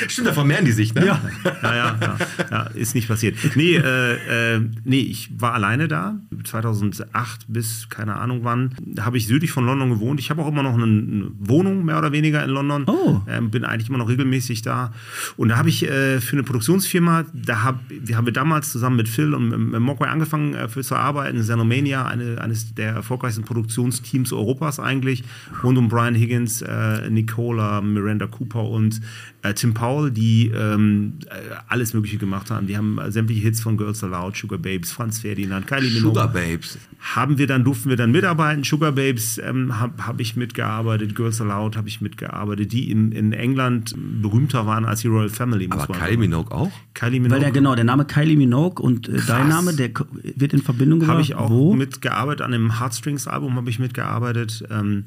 Stimmt, 0.08 0.28
da 0.28 0.34
vermehren 0.34 0.66
die 0.66 0.72
sich, 0.72 0.94
ne? 0.94 1.06
Ja. 1.06 1.22
ja, 1.64 1.76
ja, 1.76 1.98
ja, 2.02 2.18
ja, 2.52 2.62
ist 2.74 2.96
nicht 2.96 3.08
passiert. 3.08 3.38
Nee, 3.56 3.76
äh, 3.76 4.56
äh, 4.56 4.62
nee, 4.84 5.00
ich 5.00 5.30
war 5.40 5.54
alleine 5.54 5.88
da, 5.88 6.20
2008 6.44 7.46
bis 7.48 7.90
keine 7.90 8.16
Ahnung 8.16 8.42
wann. 8.44 8.76
Da 8.86 9.06
habe 9.06 9.18
ich 9.18 9.28
südlich 9.28 9.52
von 9.52 9.66
London 9.66 9.90
gewohnt. 9.90 10.20
Ich 10.20 10.30
habe 10.30 10.42
auch 10.42 10.48
immer 10.48 10.64
noch 10.64 10.74
eine, 10.74 10.84
eine 10.84 11.32
Wohnung, 11.40 11.86
mehr 11.86 11.98
oder 11.98 12.12
weniger 12.12 12.44
in 12.44 12.50
London. 12.50 12.86
Oh. 12.88 13.22
Ähm, 13.28 13.52
bin 13.52 13.64
eigentlich 13.64 13.90
immer 13.90 13.98
noch 13.98 14.10
regelmäßig 14.10 14.62
da. 14.62 14.94
Und 15.36 15.50
da 15.50 15.58
habe 15.58 15.70
ich 15.70 15.84
äh, 15.84 16.20
für 16.22 16.34
eine 16.34 16.44
Produktionsfirma, 16.44 17.26
da 17.34 17.64
hab, 17.64 17.80
haben 18.14 18.26
wir 18.26 18.34
damals 18.34 18.72
zusammen 18.72 18.98
mit 18.98 19.10
Phil 19.10 19.34
und 19.34 19.50
mit, 19.50 19.60
mit 19.60 19.80
Mogwai 19.80 20.08
angefangen 20.08 20.54
äh, 20.54 20.68
für 20.68 20.84
zu 20.84 20.96
arbeiten. 20.96 21.40
Xenomania, 21.40 22.06
eine, 22.06 22.42
eines 22.42 22.74
der 22.74 22.94
erfolgreichsten 22.94 23.44
Produktionsteams 23.44 24.34
Europas 24.34 24.80
eigentlich, 24.80 25.24
rund 25.64 25.78
um 25.78 25.90
Brian 25.90 26.16
Higgins, 26.16 26.62
äh, 26.62 27.10
Nicola, 27.10 27.82
Miranda 27.82 28.28
Cooper 28.28 28.64
und 28.64 29.02
äh, 29.44 29.54
Tim 29.54 29.74
Powell, 29.74 29.87
die 30.10 30.52
ähm, 30.56 31.14
äh, 31.26 31.56
alles 31.68 31.94
Mögliche 31.94 32.18
gemacht 32.18 32.52
haben. 32.52 32.68
Die 32.68 32.78
haben 32.78 33.00
sämtliche 33.10 33.42
Hits 33.42 33.62
von 33.62 33.78
Girls 33.78 34.04
Aloud, 34.04 34.36
Sugar 34.36 34.60
Babes, 34.60 34.92
Franz 34.92 35.20
Ferdinand, 35.20 35.68
Kylie 35.68 35.90
Minogue. 35.90 36.10
Sugar 36.10 36.28
Babes. 36.28 36.78
Haben 37.00 37.38
wir 37.38 37.48
dann, 37.48 37.64
durften 37.64 37.90
wir 37.90 37.98
dann 37.98 38.12
mitarbeiten. 38.12 38.64
Sugar 38.64 38.92
Babes 38.92 39.38
ähm, 39.38 39.80
habe 39.80 40.06
hab 40.06 40.20
ich 40.20 40.36
mitgearbeitet, 40.36 41.16
Girls 41.16 41.40
Aloud 41.42 41.78
habe 41.78 41.88
ich 41.88 42.02
mitgearbeitet, 42.02 42.72
die 42.72 42.90
in, 42.90 43.12
in 43.12 43.34
England 43.34 43.96
berühmter 44.22 44.66
waren 44.66 44.86
als 44.86 45.02
die 45.02 45.08
Royal 45.08 45.30
Family. 45.30 45.68
muss 45.68 45.84
Aber 45.84 45.94
man 45.94 46.00
Kylie 46.00 46.12
sagen. 46.14 46.20
Minogue 46.22 46.52
auch? 46.56 46.72
Kylie 46.94 47.14
Weil 47.14 47.22
Minogue. 47.22 47.40
der 47.40 47.52
genau, 47.52 47.76
der 47.76 47.86
Name 47.86 48.06
Kylie 48.06 48.38
Minogue 48.38 48.84
und 48.84 49.08
äh, 49.10 49.20
dein 49.28 49.50
Name, 49.50 49.74
der 49.74 49.90
wird 50.36 50.54
in 50.54 50.62
Verbindung 50.62 51.00
gebracht. 51.00 51.14
Habe 51.14 51.22
ich 51.22 51.36
auch 51.36 51.50
Wo? 51.50 51.74
mitgearbeitet, 51.74 52.42
an 52.42 52.52
dem 52.52 52.80
Heartstrings-Album 52.80 53.56
habe 53.56 53.70
ich 53.70 53.80
mitgearbeitet. 53.80 54.64
Ähm, 54.70 55.06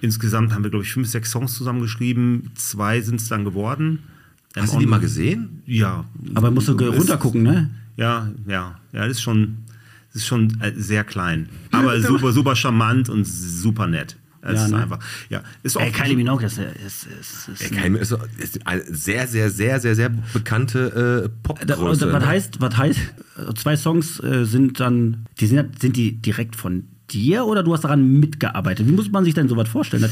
insgesamt 0.00 0.52
haben 0.52 0.64
wir, 0.64 0.70
glaube 0.70 0.84
ich, 0.84 0.92
fünf, 0.92 1.08
sechs 1.08 1.30
Songs 1.30 1.54
zusammengeschrieben. 1.54 2.50
Zwei 2.54 3.00
sind 3.00 3.20
es 3.20 3.28
dann 3.28 3.44
geworden. 3.44 4.00
Hast 4.56 4.74
du 4.74 4.78
die 4.78 4.86
mal 4.86 5.00
gesehen? 5.00 5.62
Ja. 5.66 6.04
Aber 6.34 6.50
musst 6.50 6.68
du 6.68 6.72
runtergucken, 6.72 7.42
ne? 7.42 7.70
Ja, 7.96 8.30
ja, 8.46 8.78
ja, 8.92 9.00
das 9.06 9.12
ist 9.18 9.22
schon, 9.22 9.58
das 10.12 10.22
ist 10.22 10.26
schon 10.28 10.60
äh, 10.60 10.72
sehr 10.76 11.04
klein. 11.04 11.48
Aber 11.70 12.00
super, 12.02 12.32
super 12.32 12.54
charmant 12.56 13.08
und 13.08 13.24
super 13.26 13.86
nett. 13.86 14.16
Es 14.44 14.54
Ja, 14.58 14.64
ist 14.64 14.70
ne? 14.72 14.82
einfach, 14.82 14.98
ja, 15.30 15.42
ist 15.62 15.76
auch 15.76 15.82
Ey, 15.82 15.92
Kylie 15.92 16.16
Minogue, 16.16 16.44
ist, 16.44 16.58
ist, 16.58 17.06
ist, 17.06 17.48
ist 17.48 17.62
Ey, 17.62 17.68
Kylie 17.70 17.98
ist, 17.98 18.12
ist 18.38 18.66
eine 18.66 18.82
sehr, 18.92 19.28
sehr, 19.28 19.50
sehr, 19.50 19.78
sehr, 19.78 19.94
sehr 19.94 20.08
Da- 20.08 20.16
bekannte 20.32 21.24
äh, 21.24 21.28
Popgröße. 21.46 22.06
und 22.08 22.12
was 22.12 22.22
ne? 22.22 22.26
heißt, 22.28 22.60
was 22.60 22.76
heißt, 22.76 22.98
zwei 23.56 23.76
Songs 23.76 24.18
äh, 24.20 24.44
sind 24.44 24.80
dann, 24.80 25.26
die 25.38 25.46
sind, 25.46 25.80
sind 25.80 25.96
die 25.96 26.20
direkt 26.20 26.56
von 26.56 26.88
dir 27.10 27.44
oder 27.46 27.62
du 27.62 27.72
hast 27.72 27.84
daran 27.84 28.18
mitgearbeitet? 28.18 28.86
Wie 28.88 28.92
muss 28.92 29.10
man 29.12 29.22
sich 29.24 29.34
denn 29.34 29.48
sowas 29.48 29.68
vorstellen? 29.68 30.02
Das, 30.02 30.10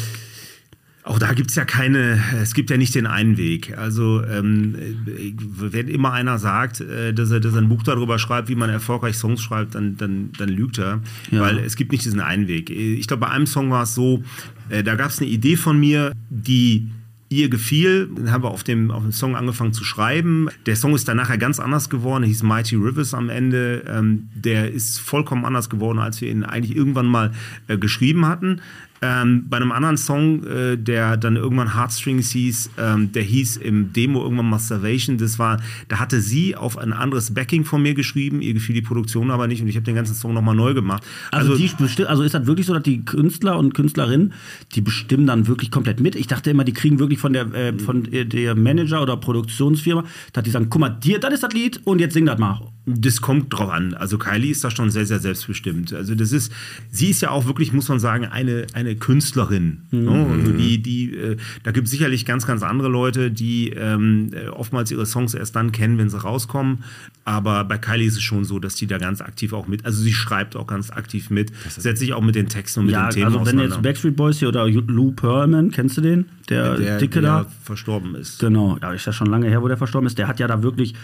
Auch 1.11 1.19
da 1.19 1.33
gibt 1.33 1.51
es 1.51 1.57
ja 1.57 1.65
keine, 1.65 2.23
es 2.41 2.55
gibt 2.55 2.71
ja 2.71 2.77
nicht 2.77 2.95
den 2.95 3.09
einen 3.09 3.37
Weg. 3.37 3.77
Also 3.77 4.23
ähm, 4.23 4.77
äh, 5.09 5.33
wenn 5.59 5.89
immer 5.89 6.13
einer 6.13 6.39
sagt, 6.39 6.81
äh, 6.83 7.13
dass, 7.13 7.33
er, 7.33 7.41
dass 7.41 7.55
er 7.55 7.63
ein 7.63 7.69
Buch 7.69 7.83
darüber 7.83 8.21
schreibt, 8.21 8.49
wie 8.49 8.55
man 8.55 8.71
erfolgreich 8.71 9.17
Songs 9.17 9.43
schreibt, 9.43 9.75
dann, 9.75 9.97
dann, 9.97 10.31
dann 10.39 10.49
lügt 10.49 10.79
er. 10.79 11.01
Ja. 11.33 11.41
Weil 11.41 11.59
es 11.59 11.75
gibt 11.75 11.91
nicht 11.91 12.05
diesen 12.05 12.21
einen 12.21 12.47
Weg. 12.47 12.71
Ich 12.71 13.09
glaube, 13.09 13.23
bei 13.23 13.29
einem 13.29 13.47
Song 13.47 13.73
war 13.73 13.83
es 13.83 13.95
so, 13.97 14.23
äh, 14.69 14.85
da 14.85 14.95
gab 14.95 15.11
es 15.11 15.19
eine 15.19 15.29
Idee 15.29 15.57
von 15.57 15.81
mir, 15.81 16.13
die 16.29 16.93
ihr 17.29 17.49
gefiel. 17.49 18.09
Dann 18.15 18.31
haben 18.31 18.45
wir 18.45 18.51
auf 18.53 18.63
dem, 18.63 18.93
auf 18.93 19.03
dem 19.03 19.11
Song 19.11 19.35
angefangen 19.35 19.73
zu 19.73 19.83
schreiben. 19.83 20.49
Der 20.67 20.77
Song 20.77 20.95
ist 20.95 21.09
dann 21.09 21.17
nachher 21.17 21.39
ganz 21.39 21.59
anders 21.59 21.91
geworden. 21.91 22.23
Er 22.23 22.29
hieß 22.29 22.45
Mighty 22.45 22.77
Rivers 22.77 23.15
am 23.15 23.31
Ende. 23.31 23.83
Ähm, 23.89 24.29
der 24.37 24.71
ist 24.71 25.01
vollkommen 25.01 25.45
anders 25.45 25.69
geworden, 25.69 25.99
als 25.99 26.21
wir 26.21 26.31
ihn 26.31 26.45
eigentlich 26.45 26.77
irgendwann 26.77 27.07
mal 27.07 27.33
äh, 27.67 27.79
geschrieben 27.79 28.27
hatten. 28.27 28.61
Ähm, 29.03 29.47
bei 29.49 29.57
einem 29.57 29.73
anderen 29.73 29.97
Song, 29.97 30.45
äh, 30.45 30.77
der 30.77 31.17
dann 31.17 31.37
irgendwann 31.37 31.75
Heartstrings 31.75 32.31
hieß, 32.33 32.71
ähm, 32.79 33.13
der 33.13 33.23
hieß 33.23 33.57
im 33.57 33.93
Demo 33.93 34.23
irgendwann 34.23 34.51
mal 34.51 34.59
Salvation. 34.59 35.17
Das 35.17 35.39
war, 35.39 35.59
da 35.89 35.99
hatte 36.01 36.21
sie 36.21 36.55
auf 36.55 36.77
ein 36.77 36.93
anderes 36.93 37.33
Backing 37.33 37.65
von 37.65 37.81
mir 37.83 37.95
geschrieben. 37.95 38.43
Ihr 38.43 38.53
gefiel 38.55 38.75
die 38.75 38.83
Produktion 38.83 39.31
aber 39.31 39.47
nicht 39.47 39.63
und 39.63 39.69
ich 39.69 39.77
habe 39.77 39.85
den 39.85 39.95
ganzen 39.95 40.15
Song 40.15 40.35
nochmal 40.35 40.55
neu 40.55 40.75
gemacht. 40.75 41.03
also, 41.31 41.57
die 41.57 41.69
besti- 41.69 42.05
also 42.05 42.23
ist 42.23 42.35
das 42.35 42.47
wirklich 42.47 42.67
so, 42.67 42.75
dass 42.75 42.83
die 42.83 43.05
Künstler 43.05 43.59
und 43.59 43.73
Künstlerinnen, 43.75 44.35
die 44.75 44.81
bestimmen 44.83 45.27
dann 45.27 45.47
wirklich 45.47 45.71
komplett 45.71 46.01
mit? 46.01 46.15
Ich 46.15 46.27
dachte 46.27 46.51
immer, 46.51 46.65
die 46.65 46.75
kriegen 46.75 46.99
wirklich 46.99 47.19
von 47.19 47.33
der, 47.33 47.53
äh, 47.55 47.79
von 47.79 48.03
der 48.11 48.55
Manager 48.55 49.03
oder 49.03 49.17
Produktionsfirma, 49.17 50.05
dass 50.33 50.45
die 50.45 50.51
sagen, 50.51 50.67
guck 50.69 50.81
mal, 50.81 50.91
dir, 50.91 51.19
das 51.19 51.33
ist 51.35 51.43
das 51.43 51.53
Lied 51.55 51.81
und 51.85 52.01
jetzt 52.01 52.13
sing 52.15 52.27
das 52.27 52.39
mal. 52.39 52.61
Das 52.97 53.21
kommt 53.21 53.53
drauf 53.53 53.71
an. 53.71 53.95
Also 53.95 54.19
Kylie 54.19 54.51
ist 54.51 54.65
da 54.65 54.71
schon 54.71 54.91
sehr, 54.91 55.07
sehr 55.07 55.19
selbstbestimmt. 55.19 55.93
Also 55.93 56.15
das 56.15 56.33
ist, 56.33 56.53
sie 56.91 57.11
ist 57.11 57.23
ja 57.23 57.31
auch 57.31 57.47
wirklich, 57.47 57.73
muss 57.73 57.89
man 57.89 58.01
sagen, 58.01 58.27
eine, 58.27 58.67
eine 58.73 58.97
Künstlerin. 58.97 59.83
Ne? 59.91 60.27
Also 60.31 60.53
die, 60.53 60.83
die, 60.83 61.15
äh, 61.15 61.37
da 61.63 61.71
gibt 61.73 61.87
es 61.87 61.91
sicherlich 61.91 62.25
ganz, 62.25 62.47
ganz 62.47 62.63
andere 62.63 62.89
Leute, 62.89 63.31
die 63.31 63.71
ähm, 63.71 64.31
äh, 64.33 64.49
oftmals 64.49 64.91
ihre 64.91 65.07
Songs 65.07 65.35
erst 65.35 65.57
dann 65.57 65.73
kennen, 65.73 65.99
wenn 65.99 66.09
sie 66.11 66.21
rauskommen. 66.21 66.85
Aber 67.25 67.65
bei 67.65 67.79
Kylie 67.79 68.07
ist 68.07 68.17
es 68.17 68.23
schon 68.23 68.45
so, 68.45 68.59
dass 68.59 68.75
die 68.75 68.87
da 68.87 68.99
ganz 68.99 69.21
aktiv 69.21 69.53
auch 69.53 69.69
mit, 69.69 69.85
also 69.85 70.03
sie 70.03 70.13
schreibt 70.13 70.57
auch 70.57 70.67
ganz 70.67 70.91
aktiv 70.91 71.31
mit, 71.31 71.53
setzt 71.69 72.01
sich 72.01 72.13
auch 72.13 72.23
mit 72.23 72.35
den 72.35 72.49
Texten 72.49 72.81
und 72.81 72.87
mit 72.87 72.95
Ja, 72.95 73.09
den 73.09 73.15
Themen 73.15 73.39
also 73.39 73.47
wenn 73.47 73.59
jetzt 73.59 73.83
Backstreet 73.83 74.17
Boys 74.17 74.39
hier 74.39 74.49
oder 74.49 74.69
Lou 74.69 75.13
Pearlman, 75.13 75.71
kennst 75.71 75.97
du 75.97 76.01
den? 76.01 76.27
Der, 76.49 76.77
der, 76.77 76.99
Dicke 76.99 77.21
der 77.21 77.31
da? 77.31 77.47
verstorben 77.63 78.17
ist. 78.17 78.41
Genau, 78.41 78.77
ja, 78.83 78.93
ist 78.93 79.07
ja 79.07 79.13
schon 79.13 79.29
lange 79.29 79.49
her, 79.49 79.63
wo 79.63 79.69
der 79.69 79.77
verstorben 79.77 80.07
ist. 80.07 80.19
Der 80.19 80.27
hat 80.27 80.41
ja 80.41 80.49
da 80.49 80.63
wirklich, 80.63 80.95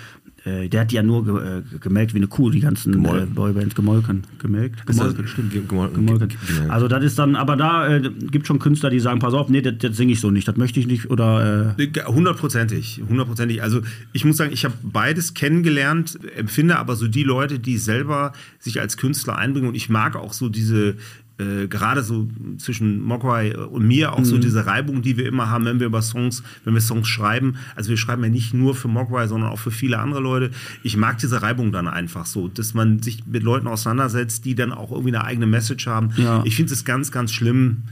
äh, 0.46 0.68
der 0.68 0.80
hat 0.82 0.90
die 0.92 0.94
ja 0.94 1.02
nur 1.02 1.24
ge 1.24 1.34
äh, 1.58 1.62
gemelkt 1.80 2.14
wie 2.14 2.18
eine 2.18 2.28
Kuh, 2.28 2.48
die 2.50 2.60
ganzen 2.60 3.04
äh. 3.04 3.26
Boybands 3.26 3.74
gemolken. 3.74 4.22
Gemelkt? 4.38 4.80
Das- 4.86 4.96
Gemolken, 4.96 5.26
stimmt. 5.28 5.52
ge- 5.52 5.62
gemolken, 5.68 6.06
Gemolken. 6.06 6.28
ge- 6.28 6.36
ge- 6.60 6.68
Also 6.70 6.88
das 6.88 7.04
ist 7.04 7.18
dann, 7.18 7.36
aber 7.36 7.56
da 7.56 7.86
äh, 7.88 8.00
gibt 8.30 8.46
schon 8.46 8.58
Künstler, 8.58 8.88
die 8.90 9.00
sagen, 9.00 9.18
pass 9.18 9.34
auf, 9.34 9.48
nee, 9.48 9.60
das, 9.60 9.74
das 9.78 9.96
singe 9.96 10.12
ich 10.12 10.20
so 10.20 10.30
nicht, 10.30 10.46
das 10.48 10.56
möchte 10.56 10.80
ich 10.80 10.86
nicht 10.86 11.10
oder 11.10 11.74
äh, 11.78 12.02
Hundertprozentig, 12.06 13.02
hundertprozentig. 13.08 13.62
Also 13.62 13.80
ich 14.12 14.24
muss 14.24 14.36
sagen, 14.36 14.52
ich 14.52 14.64
habe 14.64 14.74
beides 14.82 15.34
kennengelernt, 15.34 16.18
empfinde 16.36 16.76
aber 16.78 16.96
so 16.96 17.08
die 17.08 17.24
Leute, 17.24 17.58
die 17.58 17.76
selber 17.78 18.32
sich 18.58 18.80
als 18.80 18.96
Künstler 18.96 19.36
einbringen 19.36 19.68
und 19.68 19.74
ich 19.74 19.88
mag 19.88 20.16
auch 20.16 20.32
so 20.32 20.48
diese 20.48 20.94
äh, 21.38 21.68
gerade 21.68 22.02
so 22.02 22.28
zwischen 22.56 23.02
Mogwai 23.02 23.56
und 23.56 23.86
mir 23.86 24.14
auch 24.14 24.24
so 24.24 24.38
diese 24.38 24.64
Reibung, 24.64 25.02
die 25.02 25.16
wir 25.16 25.26
immer 25.26 25.50
haben, 25.50 25.66
wenn 25.66 25.80
wir 25.80 25.86
über 25.86 26.00
Songs, 26.00 26.42
wenn 26.64 26.72
wir 26.72 26.80
Songs 26.80 27.08
schreiben. 27.08 27.56
Also 27.74 27.90
wir 27.90 27.98
schreiben 27.98 28.24
ja 28.24 28.30
nicht 28.30 28.54
nur 28.54 28.74
für 28.74 28.88
Mogwai, 28.88 29.26
sondern 29.26 29.50
auch 29.50 29.58
für 29.58 29.70
viele 29.70 29.98
andere 29.98 30.20
Leute. 30.20 30.50
Ich 30.82 30.96
mag 30.96 31.18
diese 31.18 31.42
Reibung 31.42 31.72
dann 31.72 31.88
einfach 31.88 32.24
so, 32.24 32.48
dass 32.48 32.72
man 32.72 33.02
sich 33.02 33.26
mit 33.26 33.42
Leuten 33.42 33.66
auseinandersetzt, 33.66 34.44
die 34.46 34.54
dann 34.54 34.72
auch 34.72 34.90
irgendwie 34.90 35.14
eine 35.14 35.24
eigene 35.24 35.46
Message 35.46 35.86
haben. 35.86 36.10
Ja. 36.16 36.42
Ich 36.46 36.56
finde 36.56 36.72
es 36.72 36.84
ganz, 36.84 37.12
ganz 37.12 37.32
schlimm, 37.32 37.82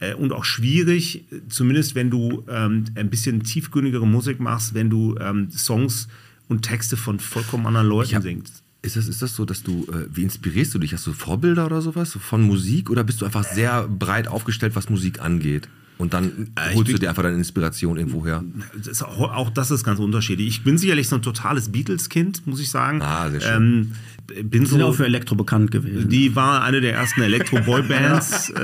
äh, 0.00 0.14
und 0.14 0.32
auch 0.32 0.44
schwierig, 0.44 1.24
zumindest 1.48 1.94
wenn 1.94 2.10
du 2.10 2.44
ähm, 2.48 2.84
ein 2.94 3.10
bisschen 3.10 3.42
tiefgründigere 3.42 4.06
Musik 4.06 4.40
machst, 4.40 4.74
wenn 4.74 4.90
du 4.90 5.16
ähm, 5.20 5.50
Songs 5.50 6.08
und 6.48 6.62
Texte 6.62 6.96
von 6.96 7.18
vollkommen 7.18 7.66
anderen 7.66 7.88
Leuten 7.88 8.22
singst. 8.22 8.62
Ist 8.80 8.96
das, 8.96 9.08
ist 9.08 9.20
das 9.22 9.34
so, 9.34 9.44
dass 9.44 9.62
du, 9.64 9.86
äh, 9.92 10.06
wie 10.14 10.22
inspirierst 10.22 10.72
du 10.74 10.78
dich? 10.78 10.92
Hast 10.92 11.06
du 11.06 11.12
Vorbilder 11.12 11.66
oder 11.66 11.80
sowas 11.82 12.12
so 12.12 12.18
von 12.20 12.42
Musik 12.42 12.90
oder 12.90 13.02
bist 13.02 13.20
du 13.20 13.24
einfach 13.24 13.44
sehr 13.44 13.88
breit 13.88 14.28
aufgestellt, 14.28 14.76
was 14.76 14.88
Musik 14.88 15.20
angeht? 15.20 15.68
Und 15.98 16.14
dann 16.14 16.50
Äh, 16.54 16.76
holst 16.76 16.92
du 16.92 16.98
dir 16.98 17.08
einfach 17.08 17.24
deine 17.24 17.34
Inspiration 17.36 17.96
irgendwo 17.96 18.24
her. 18.24 18.44
Das 18.84 19.02
auch, 19.02 19.18
auch 19.34 19.50
das 19.50 19.72
ist 19.72 19.82
ganz 19.82 19.98
unterschiedlich. 19.98 20.46
Ich 20.46 20.62
bin 20.62 20.78
sicherlich 20.78 21.08
so 21.08 21.16
ein 21.16 21.22
totales 21.22 21.70
Beatles-Kind, 21.72 22.46
muss 22.46 22.60
ich 22.60 22.70
sagen. 22.70 23.02
Ah, 23.02 23.28
sehr 23.30 23.40
schön. 23.40 23.92
Ähm, 24.32 24.48
bin 24.48 24.64
sind 24.64 24.80
auch 24.82 24.90
so, 24.92 24.98
für 24.98 25.06
Elektro 25.06 25.34
bekannt 25.34 25.72
gewesen. 25.72 26.08
die 26.08 26.36
war 26.36 26.62
eine 26.62 26.80
der 26.80 26.92
ersten 26.92 27.22
Elektro-Boy-Bands 27.22 28.50
äh, 28.50 28.54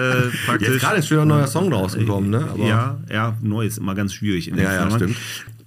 praktisch. 0.47 0.69
Jetzt 0.69 0.81
gerade 0.81 0.99
ist 0.99 1.11
wieder 1.11 1.23
ein 1.23 1.29
neuer 1.29 1.49
Song 1.49 1.73
rausgekommen, 1.73 2.31
ne? 2.31 2.49
Aber 2.49 2.65
ja, 2.65 3.01
ja, 3.11 3.37
neu 3.43 3.67
ist 3.67 3.79
immer 3.79 3.97
ganz 3.97 4.15
schwierig. 4.15 4.47
In 4.47 4.57
Ja, 4.57 4.73
ja, 4.73 4.91
stimmt. 4.93 5.17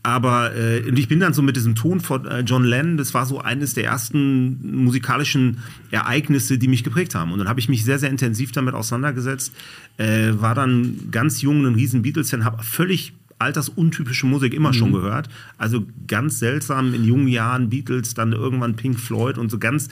Aber 0.08 0.55
äh, 0.55 0.88
und 0.88 0.97
ich 0.97 1.10
bin 1.10 1.20
dann 1.20 1.34
so 1.34 1.41
mit 1.41 1.58
diesem 1.58 1.76
Ton 1.76 1.99
von 1.99 2.26
äh, 2.26 2.39
John 2.39 2.64
Lennon, 2.64 2.95
das 2.95 3.14
war 3.14 3.26
so 3.26 3.41
eines 3.41 3.74
der 3.74 3.84
ersten 3.84 4.86
musikalischen 4.86 5.58
Ereignisse, 5.91 6.58
die 6.58 6.70
mich 6.70 6.86
geprägt 6.86 7.14
haben. 7.14 7.34
Und 7.34 7.39
dann 7.39 7.49
habe 7.49 7.60
ich 7.60 7.68
mich 7.68 7.84
sehr, 7.84 7.99
sehr 7.99 8.10
intensiv 8.10 8.53
damit 8.53 8.74
auseinandergesetzt, 8.74 9.53
äh, 9.97 10.30
war 10.32 10.55
dann 10.55 11.10
ganz 11.12 11.41
jung 11.41 11.66
ein 11.66 11.76
riesen 11.76 12.03
Beatles-Fan, 12.03 12.45
habe 12.45 12.64
völlig 12.64 13.12
altersuntypische 13.38 14.28
Musik 14.28 14.53
immer 14.53 14.74
schon 14.74 14.93
gehört. 14.93 15.28
Also 15.58 15.86
ganz 16.08 16.39
seltsam 16.39 16.93
in 16.93 17.03
jungen 17.03 17.28
Jahren 17.28 17.70
Beatles, 17.70 18.14
dann 18.14 18.32
irgendwann 18.32 18.78
Pink 18.78 19.01
Floyd 19.01 19.38
und 19.38 19.51
so 19.51 19.60
ganz 19.60 19.89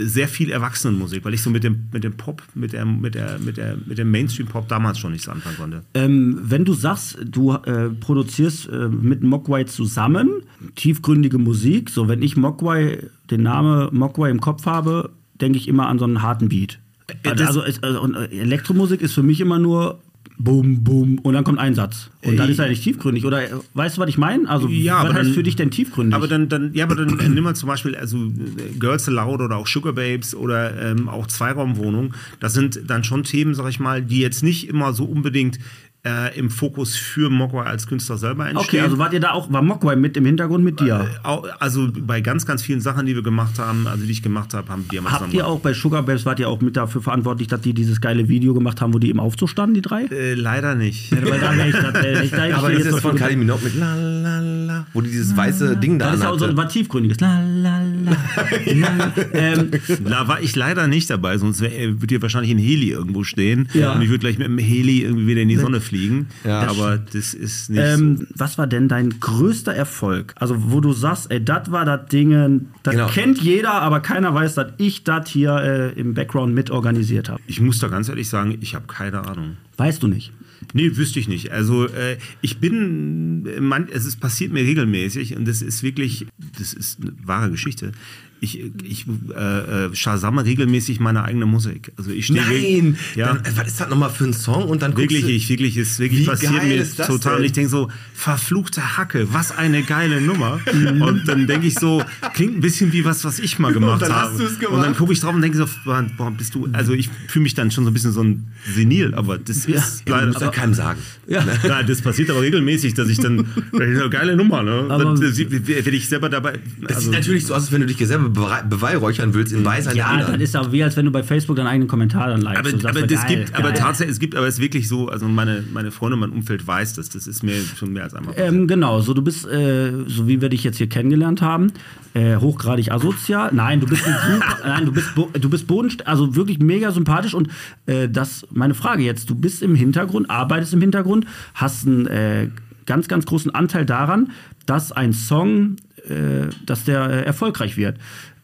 sehr 0.00 0.28
viel 0.28 0.50
Erwachsenenmusik, 0.50 1.24
weil 1.24 1.34
ich 1.34 1.42
so 1.42 1.50
mit 1.50 1.64
dem, 1.64 1.88
mit 1.92 2.04
dem 2.04 2.16
Pop, 2.16 2.42
mit 2.54 2.72
der, 2.72 2.84
mit 2.84 3.14
der, 3.14 3.38
mit 3.38 3.56
der, 3.56 3.76
mit 3.86 3.98
dem 3.98 4.10
Mainstream-Pop 4.10 4.68
damals 4.68 4.98
schon 4.98 5.12
nichts 5.12 5.28
anfangen 5.28 5.56
konnte. 5.56 5.82
Ähm, 5.94 6.38
wenn 6.42 6.64
du 6.64 6.74
sagst, 6.74 7.18
du 7.24 7.52
äh, 7.52 7.90
produzierst 7.90 8.68
äh, 8.68 8.88
mit 8.88 9.22
Mogwai 9.22 9.64
zusammen 9.64 10.30
tiefgründige 10.74 11.38
Musik, 11.38 11.90
so 11.90 12.08
wenn 12.08 12.22
ich 12.22 12.36
Mogwai, 12.36 13.04
den 13.30 13.42
Namen 13.42 13.96
Mogwai 13.96 14.30
im 14.30 14.40
Kopf 14.40 14.66
habe, 14.66 15.10
denke 15.40 15.58
ich 15.58 15.68
immer 15.68 15.88
an 15.88 15.98
so 15.98 16.04
einen 16.04 16.22
harten 16.22 16.48
Beat. 16.48 16.78
Äh, 17.22 17.30
Also, 17.30 17.62
also 17.62 18.12
äh, 18.14 18.38
Elektromusik 18.38 19.00
ist 19.02 19.14
für 19.14 19.22
mich 19.22 19.40
immer 19.40 19.58
nur 19.58 20.00
Boom, 20.36 20.84
Boom 20.84 21.18
und 21.20 21.34
dann 21.34 21.44
kommt 21.44 21.58
ein 21.58 21.74
Satz. 21.74 22.10
Und 22.24 22.36
dann 22.36 22.50
ist 22.50 22.58
er 22.58 22.68
nicht 22.68 22.82
tiefgründig. 22.82 23.24
Oder 23.24 23.42
weißt 23.74 23.96
du, 23.96 24.00
was 24.00 24.08
ich 24.08 24.18
meine? 24.18 24.48
Also, 24.48 24.68
Ja, 24.68 24.98
was 24.98 25.04
aber 25.06 25.14
heißt 25.14 25.26
dann- 25.28 25.34
für 25.34 25.42
dich 25.42 25.56
denn 25.56 25.70
tiefgründig? 25.70 26.14
Aber 26.14 26.28
dann, 26.28 26.48
dann, 26.48 26.72
ja, 26.74 26.84
aber 26.84 26.94
dann 26.96 27.18
äh, 27.18 27.28
nimm 27.28 27.44
mal 27.44 27.54
zum 27.56 27.68
Beispiel 27.68 27.94
also 27.96 28.18
äh, 28.18 28.78
Girls 28.78 29.08
Aloud 29.08 29.40
oder 29.40 29.56
auch 29.56 29.66
Sugar 29.66 29.92
Babes 29.92 30.34
oder 30.34 30.90
ähm, 30.92 31.08
auch 31.08 31.26
Zweiraumwohnung. 31.26 32.14
Das 32.40 32.52
sind 32.54 32.80
dann 32.86 33.04
schon 33.04 33.24
Themen, 33.24 33.54
sag 33.54 33.68
ich 33.68 33.80
mal, 33.80 34.02
die 34.02 34.20
jetzt 34.20 34.42
nicht 34.42 34.68
immer 34.68 34.92
so 34.92 35.04
unbedingt 35.04 35.58
äh, 36.06 36.38
im 36.38 36.48
Fokus 36.50 36.96
für 36.96 37.28
Mogwai 37.28 37.64
als 37.64 37.86
Künstler 37.86 38.18
selber 38.18 38.48
entstehen. 38.48 38.68
okay, 38.68 38.80
also 38.80 38.98
wart 38.98 39.12
ihr 39.12 39.20
da 39.20 39.32
auch, 39.32 39.52
war 39.52 39.62
Mogwai 39.62 39.96
mit 39.96 40.16
im 40.16 40.24
Hintergrund 40.24 40.64
mit 40.64 40.78
dir? 40.80 41.06
Au- 41.24 41.44
also 41.58 41.88
bei 41.92 42.20
ganz, 42.20 42.46
ganz 42.46 42.62
vielen 42.62 42.80
Sachen, 42.80 43.04
die 43.06 43.14
wir 43.14 43.22
gemacht 43.22 43.58
haben, 43.58 43.86
also 43.86 44.04
die 44.04 44.12
ich 44.12 44.22
gemacht 44.22 44.54
habe, 44.54 44.68
haben 44.70 44.84
wir 44.90 45.02
mal 45.02 45.10
Habt 45.12 45.32
ihr 45.34 45.46
auch 45.46 45.60
bei 45.60 45.72
Sugar 45.72 46.02
Babes, 46.04 46.24
wart 46.24 46.38
ihr 46.38 46.48
auch 46.48 46.60
mit 46.60 46.76
dafür 46.76 47.02
verantwortlich, 47.02 47.48
dass 47.48 47.60
die 47.62 47.74
dieses 47.74 48.00
geile 48.00 48.28
Video 48.28 48.54
gemacht 48.54 48.80
haben, 48.80 48.94
wo 48.94 48.98
die 48.98 49.10
im 49.10 49.18
Aufzug 49.20 49.48
standen, 49.50 49.74
die 49.74 49.82
drei? 49.82 50.04
Äh, 50.04 50.34
leider 50.34 50.74
nicht. 50.76 51.10
Weil 51.10 51.24
wäre 51.24 51.68
ich, 51.68 51.74
das, 51.76 51.94
äh, 52.04 52.24
ich, 52.24 52.30
da 52.30 52.56
Aber 52.56 52.70
ist 52.72 52.84
jetzt 52.84 52.92
das 52.92 53.00
von 53.00 53.16
Kylie 53.16 53.36
Minogue 53.36 53.64
mit 53.64 53.74
la 53.74 53.94
la 53.96 54.38
la, 54.40 54.86
wo 54.92 55.00
die 55.00 55.10
dieses 55.10 55.36
weiße 55.36 55.76
Ding 55.78 55.98
da 55.98 56.06
Das 56.06 56.16
ist 56.16 56.22
ja 56.22 56.30
auch 56.30 56.38
so 56.38 56.56
was 56.56 56.72
tiefgründiges. 56.72 57.18
La, 57.20 57.40
la, 57.40 57.82
la, 57.82 58.12
la. 58.74 59.12
ähm, 59.32 59.70
Da 60.08 60.28
war 60.28 60.40
ich 60.40 60.54
leider 60.56 60.86
nicht 60.86 61.10
dabei, 61.10 61.38
sonst 61.38 61.60
äh, 61.62 61.88
würde 62.00 62.06
hier 62.08 62.22
wahrscheinlich 62.22 62.50
ein 62.52 62.58
Heli 62.58 62.90
irgendwo 62.90 63.24
stehen 63.24 63.68
Ja. 63.74 63.92
und 63.94 64.02
ich 64.02 64.08
würde 64.08 64.20
gleich 64.20 64.38
mit 64.38 64.46
dem 64.46 64.58
Heli 64.58 65.02
irgendwie 65.02 65.26
wieder 65.26 65.42
in 65.42 65.48
die 65.48 65.56
Sonne 65.56 65.80
fliegen. 65.88 66.28
Ja. 66.44 66.68
Aber 66.68 66.98
das 66.98 67.34
ist 67.34 67.70
nicht 67.70 67.80
so. 67.80 67.84
ähm, 67.86 68.26
was 68.34 68.56
war 68.58 68.66
denn 68.66 68.88
dein 68.88 69.20
größter 69.20 69.74
Erfolg? 69.74 70.34
Also, 70.36 70.70
wo 70.72 70.80
du 70.80 70.92
sagst, 70.92 71.30
ey, 71.30 71.44
das 71.44 71.70
war 71.70 71.84
das 71.84 72.06
Ding, 72.06 72.68
das 72.82 72.94
Genau. 72.94 73.08
kennt 73.08 73.40
jeder, 73.42 73.72
aber 73.74 74.00
keiner 74.00 74.32
weiß, 74.34 74.54
dass 74.54 74.72
ich 74.78 75.04
das 75.04 75.28
hier 75.28 75.56
äh, 75.56 75.98
im 76.00 76.14
Background 76.14 76.54
mit 76.54 76.70
organisiert 76.70 77.28
habe. 77.28 77.40
Ich 77.46 77.60
muss 77.60 77.78
da 77.78 77.88
ganz 77.88 78.08
ehrlich 78.08 78.28
sagen, 78.28 78.56
ich 78.60 78.74
habe 78.74 78.86
keine 78.86 79.26
Ahnung. 79.26 79.56
Weißt 79.76 80.02
du 80.02 80.06
nicht. 80.08 80.32
Nee, 80.74 80.96
wüsste 80.96 81.20
ich 81.20 81.28
nicht. 81.28 81.52
Also 81.52 81.86
äh, 81.86 82.18
ich 82.40 82.58
bin, 82.58 83.46
äh, 83.46 83.60
man, 83.60 83.88
es 83.88 84.04
ist, 84.04 84.20
passiert 84.20 84.52
mir 84.52 84.62
regelmäßig 84.64 85.36
und 85.36 85.46
das 85.46 85.62
ist 85.62 85.82
wirklich, 85.82 86.26
das 86.58 86.72
ist 86.74 87.00
eine 87.00 87.12
wahre 87.24 87.50
Geschichte. 87.50 87.92
Ich, 88.40 88.60
ich 88.84 89.06
äh, 89.34 89.86
äh, 89.86 89.94
shazamme 89.94 90.44
regelmäßig 90.44 91.00
meine 91.00 91.24
eigene 91.24 91.46
Musik. 91.46 91.92
Also 91.96 92.10
ich 92.10 92.26
stehe 92.26 92.40
Nein! 92.42 92.96
ja. 93.16 93.34
Dann, 93.34 93.56
was 93.56 93.66
ist 93.68 93.80
das 93.80 93.88
nochmal 93.88 94.10
für 94.10 94.24
ein 94.24 94.32
Song? 94.32 94.64
Und 94.68 94.82
dann 94.82 94.96
Wirklich, 94.96 95.22
du, 95.22 95.28
ich, 95.30 95.48
wirklich, 95.48 95.76
ist 95.76 95.98
wirklich 95.98 96.20
Wie 96.20 96.26
passiert 96.26 96.52
geil 96.56 96.68
mir 96.68 96.76
ist 96.76 96.98
das 96.98 97.08
total. 97.08 97.32
denn? 97.32 97.40
Und 97.40 97.46
ich 97.46 97.52
denke 97.52 97.68
so, 97.70 97.88
verfluchte 98.14 98.96
Hacke, 98.96 99.32
was 99.32 99.50
eine 99.56 99.82
geile 99.82 100.20
Nummer. 100.20 100.60
und 100.72 101.26
dann 101.26 101.46
denke 101.46 101.66
ich 101.66 101.74
so, 101.74 102.02
klingt 102.34 102.56
ein 102.56 102.60
bisschen 102.60 102.92
wie 102.92 103.04
was, 103.04 103.24
was 103.24 103.38
ich 103.38 103.58
mal 103.58 103.72
gemacht 103.72 104.02
dann 104.02 104.12
habe. 104.12 104.30
hast 104.30 104.40
du's 104.40 104.52
Und 104.52 104.60
dann 104.62 104.82
gemacht. 104.82 104.98
gucke 104.98 105.12
ich 105.12 105.20
drauf 105.20 105.34
und 105.34 105.42
denke 105.42 105.56
so, 105.58 105.66
warum 105.84 106.36
bist 106.36 106.54
du, 106.54 106.68
also 106.72 106.92
ich 106.92 107.10
fühle 107.28 107.42
mich 107.42 107.54
dann 107.54 107.70
schon 107.70 107.84
so 107.84 107.90
ein 107.90 107.94
bisschen 107.94 108.12
so 108.12 108.22
ein 108.22 108.46
Senil, 108.74 109.14
aber 109.14 109.38
das 109.38 109.66
ist 109.66 110.02
du 110.06 110.12
leider, 110.12 110.26
musst 110.28 110.40
ja 110.40 110.48
keinem 110.48 110.74
sagen. 110.74 111.00
Ja. 111.26 111.44
ja, 111.66 111.82
das 111.82 112.02
passiert 112.02 112.30
aber 112.30 112.42
regelmäßig, 112.42 112.94
dass 112.94 113.08
ich 113.08 113.18
dann, 113.18 113.46
eine 113.72 114.08
geile 114.10 114.36
Nummer, 114.36 114.62
ne? 114.62 114.86
Aber- 114.88 115.04
Dann, 115.04 115.20
das, 115.20 115.38
werde 115.38 115.90
ich 115.90 116.08
selber 116.08 116.28
dabei, 116.28 116.58
Das 116.82 116.96
also, 116.96 117.00
sieht 117.10 117.12
natürlich 117.18 117.46
so 117.46 117.54
aus, 117.54 117.62
als 117.62 117.72
wenn 117.72 117.80
du 117.80 117.86
dich 117.86 117.98
selber 117.98 118.27
bewe- 118.32 118.62
beweihräuchern 118.68 119.34
willst 119.34 119.52
im 119.52 119.62
Beisein 119.64 119.94
der 119.94 120.04
Ja, 120.04 120.06
anderen. 120.10 120.32
das 120.34 120.42
ist 120.42 120.54
ja 120.54 120.70
wie, 120.72 120.82
als 120.82 120.96
wenn 120.96 121.04
du 121.04 121.10
bei 121.10 121.22
Facebook 121.22 121.56
deinen 121.56 121.66
eigenen 121.66 121.88
Kommentar 121.88 122.28
dann 122.28 122.40
likest. 122.40 122.60
aber, 122.60 122.70
sagst, 122.70 122.86
aber, 122.86 123.06
das 123.06 123.26
geil, 123.26 123.36
gibt, 123.36 123.54
aber 123.54 123.68
geil. 123.70 123.78
tatsächlich, 123.78 124.12
es 124.14 124.18
gibt, 124.20 124.34
aber 124.36 124.46
es 124.46 124.54
ist 124.54 124.60
wirklich 124.60 124.88
so, 124.88 125.08
also 125.08 125.26
meine, 125.28 125.64
meine 125.72 125.90
Freunde, 125.90 126.16
mein 126.16 126.30
Umfeld 126.30 126.66
weiß 126.66 126.94
das, 126.94 127.08
das 127.08 127.26
ist 127.26 127.42
mir 127.42 127.54
schon 127.76 127.92
mehr 127.92 128.04
als 128.04 128.14
einmal. 128.14 128.34
Ähm, 128.36 128.66
genau, 128.66 129.00
so 129.00 129.14
du 129.14 129.22
bist, 129.22 129.46
äh, 129.46 129.92
so 130.06 130.26
wie 130.28 130.40
wir 130.40 130.48
dich 130.48 130.64
jetzt 130.64 130.78
hier 130.78 130.88
kennengelernt 130.88 131.42
haben, 131.42 131.72
äh, 132.14 132.36
hochgradig 132.36 132.90
asozial. 132.92 133.50
Nein, 133.52 133.80
du 133.80 133.86
bist 133.86 134.06
ein 134.06 134.14
super, 134.34 134.58
nein, 134.66 134.86
du 134.86 134.92
bist, 134.92 135.08
du 135.16 135.50
bist 135.50 135.66
bodenst, 135.66 136.06
also 136.06 136.34
wirklich 136.36 136.58
mega 136.58 136.90
sympathisch 136.92 137.34
und 137.34 137.48
äh, 137.86 138.08
das, 138.08 138.46
meine 138.50 138.74
Frage 138.74 139.02
jetzt, 139.02 139.28
du 139.30 139.34
bist 139.34 139.62
im 139.62 139.74
Hintergrund, 139.74 140.30
arbeitest 140.30 140.72
im 140.74 140.80
Hintergrund, 140.80 141.26
hast 141.54 141.86
einen 141.86 142.06
äh, 142.06 142.48
ganz, 142.88 143.06
ganz 143.06 143.26
großen 143.26 143.54
Anteil 143.54 143.86
daran, 143.86 144.32
dass 144.66 144.90
ein 144.90 145.12
Song, 145.12 145.76
äh, 146.08 146.48
dass 146.66 146.82
der 146.84 147.08
äh, 147.08 147.22
erfolgreich 147.24 147.76
wird. 147.76 147.98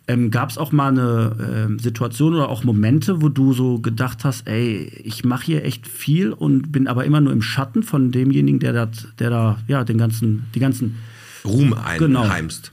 Ähm, 0.07 0.31
Gab 0.31 0.51
es 0.51 0.59
auch 0.59 0.71
mal 0.71 0.89
eine 0.89 1.67
ähm, 1.67 1.79
Situation 1.79 2.35
oder 2.35 2.51
auch 2.51 2.63
Momente, 2.63 3.23
wo 3.23 3.31
du 3.31 3.55
so 3.55 3.79
gedacht 3.79 4.23
hast, 4.23 4.47
ey, 4.47 4.93
ich 5.03 5.25
mache 5.25 5.47
hier 5.47 5.65
echt 5.65 5.89
viel 5.89 6.31
und 6.31 6.71
bin 6.73 6.87
aber 6.89 7.07
immer 7.07 7.23
nur 7.23 7.33
im 7.33 7.41
Schatten 7.41 7.83
von 7.83 8.13
demjenigen, 8.13 8.61
der, 8.61 8.75
dat, 8.75 9.09
der 9.19 9.31
da 9.31 9.59
ja 9.67 9.83
den 9.83 9.97
ganzen, 9.97 10.45
die 10.55 10.61
ganzen 10.61 10.97
Ruhm 11.43 11.75
Genau. 11.99 12.23
einheimst. 12.23 12.71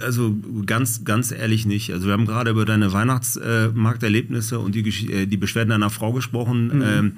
Also 0.00 0.34
ganz, 0.66 1.04
ganz 1.04 1.30
ehrlich 1.32 1.66
nicht. 1.66 1.92
Also 1.92 2.06
wir 2.06 2.12
haben 2.12 2.26
gerade 2.26 2.50
über 2.50 2.64
deine 2.66 2.92
Weihnachtsmarkterlebnisse 2.92 4.58
und 4.58 4.74
die, 4.74 4.82
äh, 5.10 5.26
die 5.26 5.36
Beschwerden 5.36 5.70
deiner 5.70 5.88
Frau 5.88 6.12
gesprochen. 6.12 6.82
Ähm, 6.84 7.12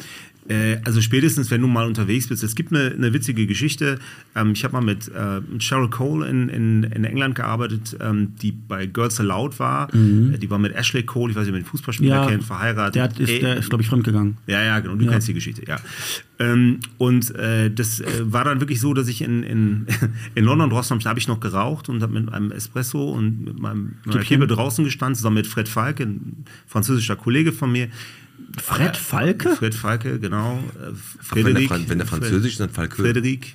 äh, 0.48 0.78
also 0.84 1.00
spätestens, 1.00 1.50
wenn 1.50 1.60
du 1.60 1.68
mal 1.68 1.86
unterwegs 1.86 2.28
bist. 2.28 2.42
Es 2.42 2.54
gibt 2.54 2.72
eine, 2.72 2.90
eine 2.92 3.12
witzige 3.12 3.46
Geschichte. 3.46 3.98
Ähm, 4.34 4.52
ich 4.54 4.64
habe 4.64 4.74
mal 4.74 4.80
mit 4.82 5.08
äh, 5.08 5.40
Cheryl 5.58 5.88
Cole 5.88 6.26
in, 6.28 6.48
in, 6.48 6.82
in 6.84 7.04
England 7.04 7.34
gearbeitet, 7.36 7.96
ähm, 8.00 8.34
die 8.42 8.52
bei 8.52 8.86
Girls 8.86 9.20
Aloud 9.20 9.58
war. 9.58 9.88
Äh, 9.94 10.38
Die 10.38 10.50
war 10.50 10.58
mit 10.58 10.74
Ashley 10.74 11.04
Cole, 11.04 11.30
ich 11.30 11.36
weiß 11.36 11.42
nicht, 11.44 11.50
ob 11.52 11.56
ihr 11.58 11.62
den 11.62 11.66
Fußballspieler 11.66 12.14
Ja, 12.16 12.26
kennt, 12.26 12.44
verheiratet. 12.44 12.94
der 12.96 13.02
hat, 13.04 13.20
ist, 13.20 13.30
Äh, 13.30 13.40
der 13.40 13.56
ist 13.56 13.68
glaube 13.68 13.82
ich 13.82 13.88
fremdgegangen. 13.88 14.36
ja, 14.46 14.62
ja, 14.62 14.80
genau. 14.80 14.96
Du 14.96 15.06
kennst 15.06 15.28
die 15.28 15.34
Geschichte, 15.34 15.62
ja. 15.66 15.76
Ähm, 16.38 16.80
und 16.98 17.32
äh, 17.36 17.70
das 17.70 18.02
war 18.22 18.42
dann 18.44 18.58
wirklich 18.60 18.80
so, 18.80 18.94
dass 18.94 19.06
ich 19.06 19.22
in, 19.22 19.44
in, 19.44 19.86
in 20.34 20.44
London 20.44 20.70
draußen 20.70 20.98
habe 21.04 21.18
ich 21.18 21.28
noch 21.28 21.38
geraucht 21.40 21.88
und 21.88 22.02
habe 22.02 22.14
mit 22.20 22.32
einem 22.32 22.50
Espresso 22.50 23.10
und 23.12 23.44
mit 23.44 23.58
meinem 23.60 23.94
Kippe 24.24 24.46
draußen 24.48 24.84
gestanden, 24.84 25.14
zusammen 25.14 25.36
mit 25.36 25.46
Fred 25.46 25.68
Falke, 25.68 26.02
ein 26.04 26.44
französischer 26.66 27.14
Kollege 27.16 27.52
von 27.52 27.70
mir. 27.70 27.88
Fred 28.60 28.96
Falke? 28.96 29.56
Fred 29.56 29.74
Falke, 29.74 30.18
genau. 30.18 30.58
Äh, 30.80 30.92
wenn 31.34 31.54
der 31.54 31.62
Frederik. 31.62 31.88
Wenn 31.88 31.98
der 31.98 32.06
Französisch 32.06 32.52
ist, 32.52 32.60
dann 32.60 32.70
Falke. 32.70 32.96
Frederik. 33.02 33.54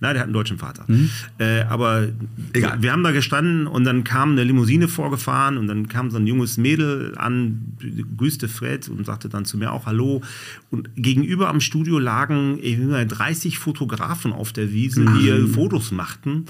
Nein, 0.00 0.14
der 0.14 0.20
hat 0.20 0.24
einen 0.24 0.32
deutschen 0.32 0.58
Vater. 0.58 0.84
Mhm. 0.86 1.10
Äh, 1.38 1.62
aber 1.62 2.08
Egal. 2.52 2.80
wir 2.82 2.92
haben 2.92 3.02
da 3.02 3.10
gestanden 3.10 3.66
und 3.66 3.84
dann 3.84 4.04
kam 4.04 4.32
eine 4.32 4.44
Limousine 4.44 4.88
vorgefahren 4.88 5.56
und 5.58 5.66
dann 5.66 5.88
kam 5.88 6.10
so 6.10 6.16
ein 6.18 6.26
junges 6.26 6.58
Mädel 6.58 7.14
an, 7.16 7.76
grüßte 8.16 8.48
Fred 8.48 8.88
und 8.88 9.04
sagte 9.06 9.28
dann 9.28 9.44
zu 9.44 9.58
mir 9.58 9.72
auch 9.72 9.86
Hallo. 9.86 10.22
Und 10.70 10.90
gegenüber 10.96 11.48
am 11.48 11.60
Studio 11.60 11.98
lagen 11.98 12.58
irgendwie 12.60 13.06
30 13.06 13.58
Fotografen 13.58 14.32
auf 14.32 14.52
der 14.52 14.72
Wiese, 14.72 15.00
die 15.02 15.06
Mhm. 15.08 15.18
hier 15.18 15.48
Fotos 15.48 15.90
machten. 15.90 16.46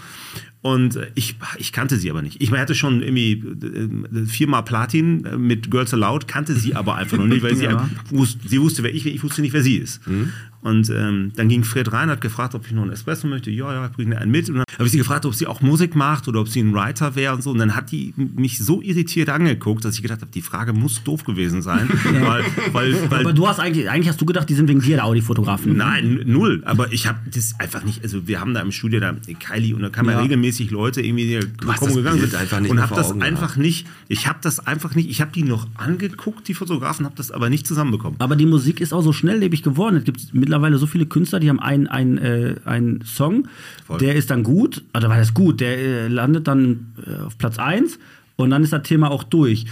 Und 0.67 0.97
äh, 0.97 1.07
ich, 1.15 1.37
ich 1.59 1.73
kannte 1.73 1.97
sie 1.97 2.11
aber 2.11 2.23
nicht. 2.23 2.43
Ich 2.43 2.51
hatte 2.51 2.75
schon 2.75 3.01
irgendwie 3.01 3.33
äh, 3.33 4.27
viermal 4.27 4.65
Platin 4.65 5.25
äh, 5.25 5.37
mit 5.37 5.71
Girls 5.71 5.95
Aloud, 5.95 6.27
kannte 6.27 6.55
sie 6.57 6.75
aber 6.75 6.97
einfach 6.97 7.19
noch 7.19 7.27
nicht, 7.27 7.43
weil 7.45 7.55
sie, 7.55 7.65
Ja. 7.67 7.89
wusste, 8.11 8.49
sie 8.49 8.61
wusste, 8.61 8.83
wer 8.83 8.93
ich 8.93 9.05
bin, 9.05 9.15
ich 9.15 9.23
wusste 9.23 9.43
nicht, 9.43 9.53
wer 9.53 9.63
sie 9.63 9.77
ist. 9.77 10.01
Und 10.67 10.91
ähm, 10.91 11.31
dann 11.37 11.49
ging 11.49 11.63
Fred 11.63 11.93
rein, 11.93 12.11
hat 12.11 12.21
gefragt, 12.21 12.57
ob 12.57 12.67
ich 12.67 12.73
noch 12.73 12.83
einen 12.83 12.91
Espresso 12.91 13.29
möchte. 13.29 13.53
Ja, 13.53 13.73
ja, 13.73 13.89
bring 13.95 14.09
mir 14.09 14.19
einen 14.19 14.33
mit. 14.33 14.49
Und 14.49 14.57
dann 14.57 14.65
habe 14.75 14.87
ich 14.87 14.91
sie 14.91 14.99
gefragt, 14.99 15.25
ob 15.25 15.33
sie 15.33 15.47
auch 15.47 15.61
Musik 15.61 15.95
macht 15.95 16.27
oder 16.27 16.41
ob 16.41 16.49
sie 16.49 16.59
ein 16.59 16.75
Writer 16.75 17.15
wäre 17.15 17.35
und 17.35 17.43
so. 17.45 17.53
Und 17.53 17.59
dann 17.59 17.77
hat 17.77 17.93
die 17.93 18.13
mich 18.17 18.59
so 18.59 18.83
irritiert 18.83 19.29
angeguckt, 19.29 19.85
dass 19.85 19.95
ich 19.95 20.03
gedacht 20.03 20.23
habe, 20.23 20.33
die 20.33 20.43
Frage 20.43 20.73
muss 20.73 21.05
doof 21.05 21.23
gewesen 21.23 21.63
sein. 21.63 21.89
weil, 22.05 22.45
weil, 22.73 23.11
weil 23.13 23.21
Aber 23.21 23.33
du 23.33 23.47
hast 23.47 23.61
eigentlich, 23.61 23.89
eigentlich 23.89 24.09
hast 24.09 24.21
du 24.21 24.27
gedacht, 24.27 24.49
die 24.49 24.55
sind 24.55 24.69
wegen 24.69 24.81
dir 24.81 24.97
der 24.97 25.05
Audi-Fotografen. 25.05 25.77
Nein, 25.77 26.23
null. 26.27 26.65
Aber 26.65 26.93
ich 26.93 27.07
habe 27.07 27.21
das 27.33 27.55
einfach 27.61 27.85
nicht. 27.85 28.03
Also 28.03 28.27
wir 28.27 28.41
haben 28.41 28.53
da 28.53 28.61
im 28.61 28.73
Studio 28.73 28.99
da 28.99 29.15
Kylie 29.39 29.73
und 29.73 29.83
da 29.83 29.91
kamen 29.91 30.11
ja. 30.11 30.19
Regelmäßig 30.19 30.73
Leute 30.73 31.01
irgendwie, 31.01 31.27
die 31.29 31.39
gekommen 31.39 31.95
gegangen 31.95 32.21
sind 32.23 32.35
einfach 32.35 32.59
nicht 32.59 32.73
und 32.73 32.81
habe 32.81 32.93
das 32.97 33.13
einfach 33.13 33.55
gehabt. 33.55 33.59
nicht. 33.59 33.87
Ich 34.09 34.27
habe 34.27 34.41
das 34.43 34.67
einfach 34.67 34.97
nicht. 34.97 35.09
Ich 35.11 35.21
habe 35.21 35.31
die 35.31 35.45
noch 35.45 35.69
angeguckt, 35.77 36.49
die 36.49 36.55
Fotografen, 36.55 37.07
habe 37.07 37.15
das 37.15 37.31
aber 37.31 37.51
nicht 37.51 37.69
zusammenbekommen. 37.69 38.17
Aber 38.19 38.35
die 38.35 38.47
Musik 38.47 38.81
ist 38.81 38.93
auch 38.93 39.03
so 39.03 39.13
schnelllebig 39.13 39.63
geworden. 39.63 39.99
Es 39.99 40.03
gibt 40.03 40.35
mittlerweile 40.35 40.56
so 40.79 40.87
viele 40.87 41.07
Künstler, 41.07 41.41
die 41.41 41.49
haben 41.49 41.61
einen, 41.61 41.87
einen, 41.87 42.19
äh, 42.19 42.55
einen 42.65 43.03
Song, 43.03 43.49
Voll. 43.87 43.99
der 43.99 44.15
ist 44.15 44.31
dann 44.31 44.43
gut, 44.43 44.83
oder 44.97 45.09
war 45.09 45.19
das 45.19 45.35
gut, 45.35 45.61
der 45.61 45.79
äh, 45.79 46.09
landet 46.09 46.47
dann 46.49 46.93
äh, 47.07 47.25
auf 47.25 47.39
Platz 47.39 47.59
1 47.59 47.99
und 48.37 48.51
dann 48.51 48.63
ist 48.63 48.73
das 48.73 48.83
Thema 48.83 49.11
auch 49.11 49.23
durch. 49.23 49.67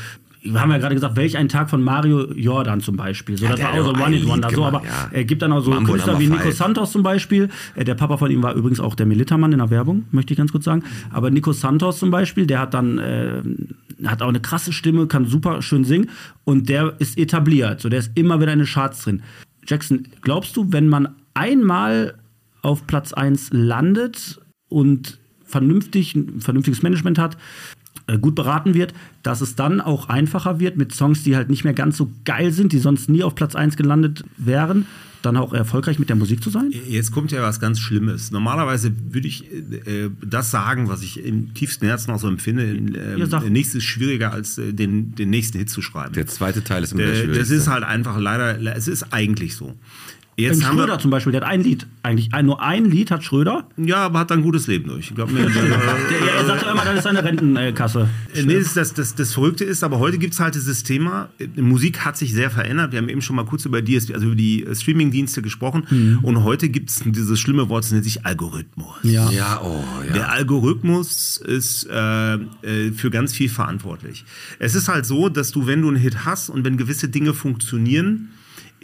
Wir 0.47 0.61
haben 0.61 0.71
ja 0.71 0.77
gerade 0.77 0.95
gesagt, 0.95 1.17
welch 1.17 1.39
ein 1.39 1.49
Tag 1.49 1.71
von 1.71 1.83
Mario 1.83 2.31
Jordan 2.35 2.83
zum 2.83 2.97
Beispiel. 2.97 3.39
So, 3.39 3.47
Ja, 3.47 3.53
das 3.53 3.63
war 3.63 3.73
auch 3.73 3.85
so 3.85 3.93
ein 3.95 4.01
One-Hit-Wonder. 4.01 4.49
Lied 4.49 4.57
So, 4.57 4.65
aber 4.65 4.83
ja. 4.85 5.09
er 5.11 5.25
gibt 5.25 5.41
dann 5.41 5.53
auch 5.53 5.61
so 5.61 5.71
Mambo 5.71 5.93
Künstler 5.93 6.19
wie 6.21 6.27
Nico. 6.27 6.51
Santos 6.51 6.93
zum 6.93 7.03
Beispiel. 7.03 7.49
Äh, 7.75 7.85
der 7.85 7.95
Papa 7.95 8.19
von 8.19 8.31
ihm 8.31 8.43
war 8.43 8.55
übrigens 8.55 8.79
auch 8.79 8.95
der 8.95 9.07
Militermann 9.07 9.53
in 9.53 9.59
der 9.59 9.71
Werbung, 9.71 10.05
möchte 10.11 10.35
ich 10.35 10.39
ganz 10.39 10.53
kurz 10.53 10.67
sagen. 10.67 10.85
Aber 11.11 11.31
Nico 11.31 11.53
Santos 11.53 11.99
zum 11.99 12.11
Beispiel, 12.11 12.47
der 12.47 12.61
hat 12.61 12.75
dann 12.75 12.99
äh, 12.99 13.43
hat 14.05 14.23
auch 14.23 14.29
eine 14.29 14.41
krasse 14.41 14.73
Stimme, 14.73 15.07
kann 15.07 15.25
super 15.27 15.63
schön 15.63 15.85
singen 15.85 16.11
und 16.45 16.69
der 16.69 16.95
ist 16.99 17.19
etabliert. 17.19 17.81
So, 17.81 17.89
der 17.89 18.01
ist 18.01 18.11
immer 18.15 18.41
wieder 18.41 18.53
in 18.53 18.59
den 18.59 18.69
Charts 18.69 19.05
drin. 19.05 19.23
Jackson, 19.67 20.09
glaubst 20.21 20.57
du, 20.57 20.73
wenn 20.73 20.89
man 20.89 21.15
einmal 21.35 22.15
auf 22.63 22.87
Platz 22.87 23.13
1 23.13 23.51
landet 23.53 24.41
und 24.69 25.19
vernünftig, 25.45 26.15
ein 26.15 26.41
vernünftiges 26.41 26.83
Management 26.83 27.19
hat, 27.19 27.37
äh, 28.07 28.19
gut 28.19 28.35
beraten 28.35 28.75
wird, 28.75 28.93
dass 29.23 29.41
es 29.41 29.57
dann 29.57 29.81
auch 29.81 30.09
einfacher 30.09 30.61
wird 30.61 30.77
mit 30.77 30.93
Songs, 30.93 31.23
die 31.23 31.37
halt 31.37 31.51
nicht 31.51 31.65
mehr 31.65 31.75
ganz 31.75 31.97
so 31.97 32.11
geil 32.25 32.53
sind, 32.53 32.73
die 32.73 32.79
sonst 32.79 33.09
nie 33.09 33.23
auf 33.23 33.35
Platz 33.35 33.55
1 33.55 33.77
gelandet 33.77 34.25
wären, 34.37 34.87
dann 35.25 35.37
auch 35.37 35.53
erfolgreich 35.53 35.99
mit 35.99 36.09
der 36.09 36.17
Musik 36.17 36.43
zu 36.43 36.51
sein? 36.51 36.73
Jetzt 36.89 37.13
kommt 37.13 37.33
ja 37.33 37.43
was 37.43 37.61
ganz 37.61 37.81
Schlimmes. 37.81 38.31
Normalerweise 38.31 38.93
würde 39.11 39.29
ich 39.29 39.51
äh, 39.53 40.11
das 40.25 40.51
sagen, 40.51 40.89
was 40.89 41.03
ich 41.03 41.25
im 41.25 41.55
tiefsten 41.55 41.87
Herzen 41.87 42.11
auch 42.11 42.19
so 42.21 42.29
empfinde. 42.29 42.65
Äh, 42.65 43.19
Ja, 43.19 43.41
nichts 43.41 43.75
ist 43.75 43.85
schwieriger, 43.85 44.33
als 44.33 44.59
äh, 44.59 44.73
den, 44.73 45.15
den 45.15 45.31
nächsten 45.31 45.59
Hit 45.59 45.71
zu 45.71 45.83
schreiben. 45.83 46.15
Der 46.15 46.27
zweite 46.27 46.63
Teil 46.65 46.83
ist 46.83 46.93
immer 46.93 47.03
der 47.03 47.25
Äh, 47.25 47.39
das 47.39 47.51
ist 47.51 47.69
halt 47.69 47.85
einfach 47.85 48.19
leider, 48.19 48.77
es 48.77 48.89
ist 48.89 49.13
eigentlich 49.13 49.57
so. 49.57 49.75
Jetzt 50.37 50.65
haben 50.65 50.77
Schröder 50.77 50.95
wir, 50.95 50.99
zum 50.99 51.11
Beispiel, 51.11 51.33
der 51.33 51.43
hat 51.43 51.49
ein 51.49 51.63
Lied. 51.63 51.87
Eigentlich 52.03 52.35
ein, 52.35 52.47
nur 52.47 52.61
ein 52.61 52.87
Lied 52.87 53.11
hat 53.11 53.23
Schröder. 53.23 53.69
ja, 53.77 53.99
aber 53.99 54.19
hat 54.21 54.33
ein 54.33 54.43
gutes 54.43 54.67
Leben 54.67 54.89
durch. 54.89 55.11
Ich 55.11 55.15
glaube 55.15 55.33
mir. 55.33 55.45
Der, 55.55 56.35
er 56.35 56.45
sagt 56.45 56.63
ja 56.63 56.73
immer, 56.73 56.85
das 56.85 56.97
ist 56.97 57.03
seine 57.05 57.23
Rentenkasse. 57.25 58.09
Äh, 58.35 58.43
Nee, 58.43 58.59
das, 58.59 58.75
das, 58.75 58.95
das, 58.95 59.15
das 59.15 59.33
Verrückte 59.33 59.65
ist, 59.65 59.85
aber 59.85 59.99
heute 59.99 60.19
gibt 60.19 60.35
es 60.35 60.41
halt 60.41 60.55
dieses 60.55 60.83
Thema, 60.83 61.29
äh, 61.39 61.61
Musik 61.61 62.05
hat 62.05 62.17
sich 62.17 62.33
sehr 62.33 62.51
verändert. 62.51 62.93
Wir 62.93 62.99
haben 62.99 63.09
eben 63.09 63.23
schon 63.23 63.37
mal 63.37 63.45
kurz 63.45 63.65
über 63.65 63.81
die, 63.81 63.95
also 63.97 64.27
über 64.27 64.35
die 64.35 64.65
äh, 64.65 64.75
Streaming-Dienste 64.75 65.41
gesprochen. 65.43 66.19
Und 66.23 66.43
heute 66.43 66.69
gibt 66.69 66.91
es 66.91 67.03
dieses 67.05 67.39
schlimme 67.39 67.69
Wort, 67.69 67.85
das 67.85 67.93
nennt 67.93 68.05
sich 68.05 68.27
Algorithmus. 68.27 68.95
Ja. 69.03 69.31
ja, 69.31 69.61
oh, 69.63 69.85
ja. 70.07 70.13
Der 70.13 70.33
Algorithmus 70.33 71.37
ist 71.37 71.89
äh, 71.91 72.35
äh, 72.35 72.93
für 72.93 73.11
ganz 73.11 73.33
viel 73.33 73.49
verantwortlich. 73.49 74.25
Es 74.59 74.75
ist 74.75 74.89
halt 74.89 75.07
so, 75.07 75.29
dass 75.29 75.53
du, 75.53 75.67
wenn 75.67 75.83
du 75.83 75.89
einen 75.89 75.97
Hit 75.97 76.25
hast 76.25 76.51
und 76.51 76.65
wenn 76.65 76.77
gewisse 76.77 77.09
Dinge 77.09 77.35
funktionieren, 77.35 78.31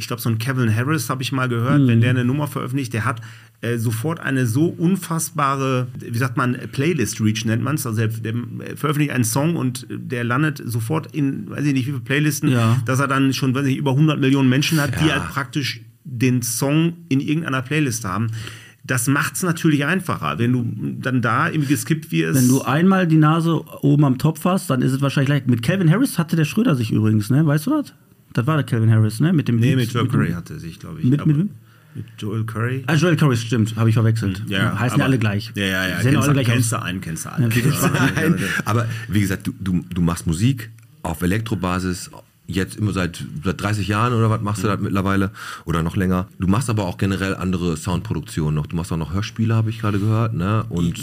ich 0.01 0.09
glaube, 0.09 0.20
so 0.22 0.28
ein 0.28 0.38
Kevin 0.38 0.74
Harris 0.74 1.09
habe 1.11 1.22
ich 1.22 1.30
mal 1.32 1.48
gehört, 1.48 1.86
wenn 1.86 2.01
der 2.01 2.11
eine 2.11 2.24
Nummer 2.24 2.46
veröffentlicht, 2.48 2.92
der 2.92 3.05
hat 3.05 3.20
äh, 3.61 3.76
sofort 3.76 4.18
eine 4.20 4.46
so 4.46 4.66
unfassbare, 4.66 5.88
wie 6.01 6.16
sagt 6.18 6.36
man, 6.36 6.57
Playlist-Reach 6.72 7.44
nennt 7.44 7.62
man 7.62 7.74
es. 7.76 7.86
Also 7.86 7.98
der, 8.07 8.09
der 8.09 8.34
veröffentlicht 8.76 9.12
einen 9.12 9.24
Song 9.24 9.57
und 9.57 9.86
der 9.90 10.24
landet 10.24 10.62
sofort 10.64 11.14
in, 11.14 11.51
weiß 11.51 11.64
ich 11.66 11.72
nicht, 11.74 11.86
wie 11.86 11.90
viele 11.90 12.01
Playlisten, 12.01 12.51
Ja. 12.51 12.80
dass 12.86 13.01
er 13.01 13.09
dann 13.09 13.32
schon, 13.34 13.55
weiß 13.55 13.62
ich, 13.62 13.70
nicht, 13.72 13.78
über 13.78 13.92
100 13.92 14.18
Millionen 14.20 14.48
Menschen 14.48 14.80
hat, 14.80 15.01
die 15.01 15.07
Ja. 15.07 15.20
halt 15.20 15.28
praktisch 15.30 15.82
den 16.05 16.42
Song 16.42 16.94
in 17.09 17.20
irgendeiner 17.20 17.62
Playlist 17.62 18.05
haben. 18.05 18.28
Das 18.82 19.07
macht 19.09 19.34
es 19.34 19.42
natürlich 19.42 19.84
einfacher, 19.84 20.38
wenn 20.38 20.53
du 20.53 20.64
dann 21.01 21.20
da 21.20 21.48
irgendwie 21.48 21.68
geskippt 21.68 22.11
wirst. 22.12 22.40
Wenn 22.40 22.48
du 22.48 22.62
einmal 22.62 23.07
die 23.07 23.18
Nase 23.18 23.62
oben 23.82 24.05
am 24.07 24.16
Topf 24.18 24.44
hast, 24.46 24.70
dann 24.70 24.80
ist 24.80 24.92
es 24.92 25.03
wahrscheinlich 25.03 25.28
leicht. 25.28 25.48
Mit 25.48 25.62
Calvin 25.62 25.90
Harris 25.90 26.18
hatte 26.18 26.34
der 26.34 26.46
Schröder 26.46 26.74
sich 26.74 26.90
übrigens, 26.90 27.28
ne? 27.28 27.44
Weißt 27.46 27.66
du 27.66 27.70
das? 27.70 27.92
Das 28.33 28.47
war 28.47 28.57
der 28.57 28.64
Calvin 28.64 28.91
Harris, 28.91 29.20
ne? 29.20 29.33
Mit 29.33 29.49
dem 29.49 29.57
nee, 29.57 29.74
mit 29.76 29.93
Joel 29.93 30.07
dem- 30.07 30.12
Curry 30.12 30.33
hatte 30.33 30.59
sich, 30.59 30.78
glaube 30.78 31.01
ich. 31.01 31.05
Mit- 31.07 31.24
mit 31.26 31.37
wem? 31.39 31.51
Mit 31.95 32.05
Joel 32.18 32.45
Curry. 32.45 32.85
Ah, 32.87 32.95
Joel 32.95 33.16
Curry, 33.16 33.37
stimmt, 33.37 33.74
habe 33.74 33.89
ich 33.89 33.95
verwechselt. 33.95 34.45
Ja, 34.47 34.78
Heißen 34.78 35.01
ja 35.01 35.05
alle 35.05 35.18
gleich. 35.18 35.51
Ja, 35.57 35.64
ja, 35.64 35.89
ja. 35.89 36.01
Sehen 36.01 36.12
Kennst, 36.12 36.16
alle 36.18 36.26
du- 36.28 36.33
gleich 36.45 36.47
kennst 36.55 36.72
du 36.72 36.81
einen, 36.83 37.01
kennst 37.01 37.24
du 37.24 37.31
alle. 37.33 37.49
Nein, 37.49 38.37
aber 38.64 38.87
wie 39.09 39.20
gesagt, 39.20 39.47
du, 39.49 39.53
du, 39.59 39.85
du 39.93 40.01
machst 40.01 40.24
Musik 40.28 40.70
auf 41.03 41.22
Elektrobasis, 41.22 42.11
jetzt 42.57 42.76
immer 42.76 42.92
seit, 42.92 43.24
seit 43.44 43.61
30 43.61 43.88
Jahren 43.88 44.12
oder 44.12 44.30
was 44.30 44.40
machst 44.40 44.62
du 44.62 44.68
das 44.68 44.80
mittlerweile 44.80 45.30
oder 45.64 45.82
noch 45.82 45.96
länger. 45.96 46.28
Du 46.38 46.46
machst 46.46 46.70
aber 46.70 46.84
auch 46.84 46.98
generell 46.98 47.34
andere 47.34 47.76
Soundproduktionen 47.76 48.55
noch. 48.55 48.66
Du 48.66 48.76
machst 48.76 48.92
auch 48.92 48.96
noch 48.96 49.12
Hörspiele, 49.12 49.55
habe 49.55 49.70
ich 49.70 49.80
gerade 49.80 49.98
gehört, 49.98 50.34
ne? 50.34 50.64
Und 50.68 50.98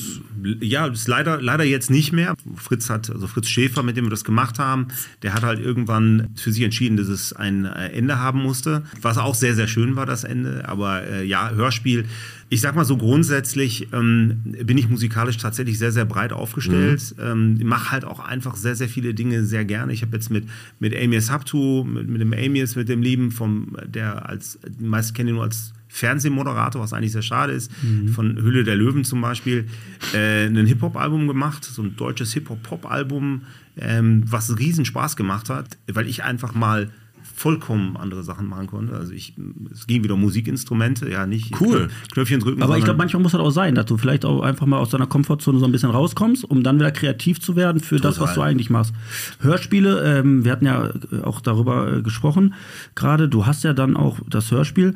Ja, 0.61 0.87
das 0.89 1.01
ist 1.01 1.07
leider, 1.07 1.41
leider 1.41 1.63
jetzt 1.63 1.89
nicht 1.89 2.13
mehr. 2.13 2.35
Fritz 2.55 2.89
hat, 2.89 3.09
also 3.09 3.27
Fritz 3.27 3.47
Schäfer, 3.47 3.83
mit 3.83 3.97
dem 3.97 4.05
wir 4.05 4.11
das 4.11 4.23
gemacht 4.23 4.59
haben, 4.59 4.87
der 5.23 5.33
hat 5.33 5.43
halt 5.43 5.59
irgendwann 5.59 6.29
für 6.35 6.51
sich 6.51 6.63
entschieden, 6.63 6.97
dass 6.97 7.07
es 7.07 7.33
ein 7.33 7.65
äh, 7.65 7.89
Ende 7.89 8.19
haben 8.19 8.41
musste. 8.41 8.83
Was 9.01 9.17
auch 9.17 9.35
sehr, 9.35 9.55
sehr 9.55 9.67
schön 9.67 9.95
war, 9.95 10.05
das 10.05 10.23
Ende. 10.23 10.67
Aber 10.67 11.03
äh, 11.03 11.25
ja, 11.25 11.49
Hörspiel. 11.51 12.05
Ich 12.49 12.61
sag 12.61 12.75
mal 12.75 12.85
so 12.85 12.95
grundsätzlich 12.95 13.91
ähm, 13.91 14.41
bin 14.63 14.77
ich 14.77 14.87
musikalisch 14.89 15.37
tatsächlich 15.37 15.77
sehr, 15.77 15.91
sehr 15.91 16.05
breit 16.05 16.31
aufgestellt. 16.31 17.15
Ähm, 17.19 17.59
mache 17.63 17.91
halt 17.91 18.05
auch 18.05 18.19
einfach 18.19 18.55
sehr, 18.55 18.75
sehr 18.75 18.87
viele 18.87 19.13
Dinge 19.13 19.43
sehr 19.43 19.65
gerne. 19.65 19.91
Ich 19.91 20.01
habe 20.01 20.15
jetzt 20.15 20.29
mit, 20.29 20.45
mit 20.79 20.95
Amias 20.95 21.29
Haptu, 21.29 21.83
mit, 21.83 22.07
mit 22.07 22.21
dem 22.21 22.33
Amias, 22.33 22.75
mit 22.75 22.87
dem 22.87 23.01
Lieben 23.01 23.31
vom, 23.31 23.75
der 23.85 24.29
als, 24.29 24.59
die 24.65 24.85
meisten 24.85 25.13
kennen 25.13 25.29
ihn 25.29 25.35
nur 25.35 25.43
als 25.43 25.73
Fernsehmoderator, 25.89 26.81
was 26.81 26.93
eigentlich 26.93 27.13
sehr 27.13 27.21
schade 27.21 27.53
ist, 27.53 27.71
von 28.13 28.37
Hülle 28.37 28.63
der 28.63 28.75
Löwen 28.75 29.03
zum 29.03 29.21
Beispiel, 29.21 29.67
äh, 30.13 30.45
ein 30.45 30.65
Hip-Hop-Album 30.65 31.27
gemacht, 31.27 31.63
so 31.63 31.81
ein 31.81 31.95
deutsches 31.95 32.33
Hip-Hop-Pop-Album, 32.33 33.43
ähm, 33.77 34.23
was 34.25 34.57
riesen 34.59 34.85
Spaß 34.85 35.15
gemacht 35.15 35.49
hat, 35.49 35.77
weil 35.87 36.07
ich 36.07 36.23
einfach 36.23 36.53
mal 36.53 36.89
vollkommen 37.37 37.97
andere 37.97 38.23
Sachen 38.23 38.47
machen 38.47 38.67
konnte. 38.67 38.95
Also 38.95 39.13
ich, 39.13 39.35
es 39.71 39.85
ging 39.85 40.03
wieder 40.03 40.15
um 40.15 40.21
Musikinstrumente, 40.21 41.09
ja 41.09 41.27
nicht 41.27 41.59
Cool. 41.61 41.89
Knöpfchen 42.11 42.39
drücken. 42.39 42.63
Aber 42.63 42.77
ich 42.77 42.83
glaube, 42.83 42.97
manchmal 42.97 43.21
muss 43.21 43.33
das 43.33 43.41
auch 43.41 43.51
sein, 43.51 43.75
dass 43.75 43.85
du 43.85 43.97
vielleicht 43.97 44.25
auch 44.25 44.41
einfach 44.41 44.65
mal 44.65 44.79
aus 44.79 44.89
deiner 44.89 45.05
Komfortzone 45.05 45.59
so 45.59 45.65
ein 45.65 45.71
bisschen 45.71 45.91
rauskommst, 45.91 46.43
um 46.43 46.63
dann 46.63 46.79
wieder 46.79 46.91
kreativ 46.91 47.39
zu 47.39 47.55
werden 47.55 47.79
für 47.79 47.97
das, 47.97 48.19
was 48.19 48.29
du 48.29 48.35
Total. 48.35 48.49
eigentlich 48.49 48.71
machst. 48.71 48.93
Hörspiele, 49.39 50.19
ähm, 50.19 50.43
wir 50.43 50.51
hatten 50.51 50.65
ja 50.65 50.89
äh, 51.11 51.21
auch 51.21 51.39
darüber 51.39 51.97
äh, 51.97 52.01
gesprochen 52.01 52.55
gerade, 52.95 53.29
du 53.29 53.45
hast 53.45 53.63
ja 53.63 53.73
dann 53.73 53.95
auch 53.95 54.19
das 54.27 54.51
Hörspiel, 54.51 54.95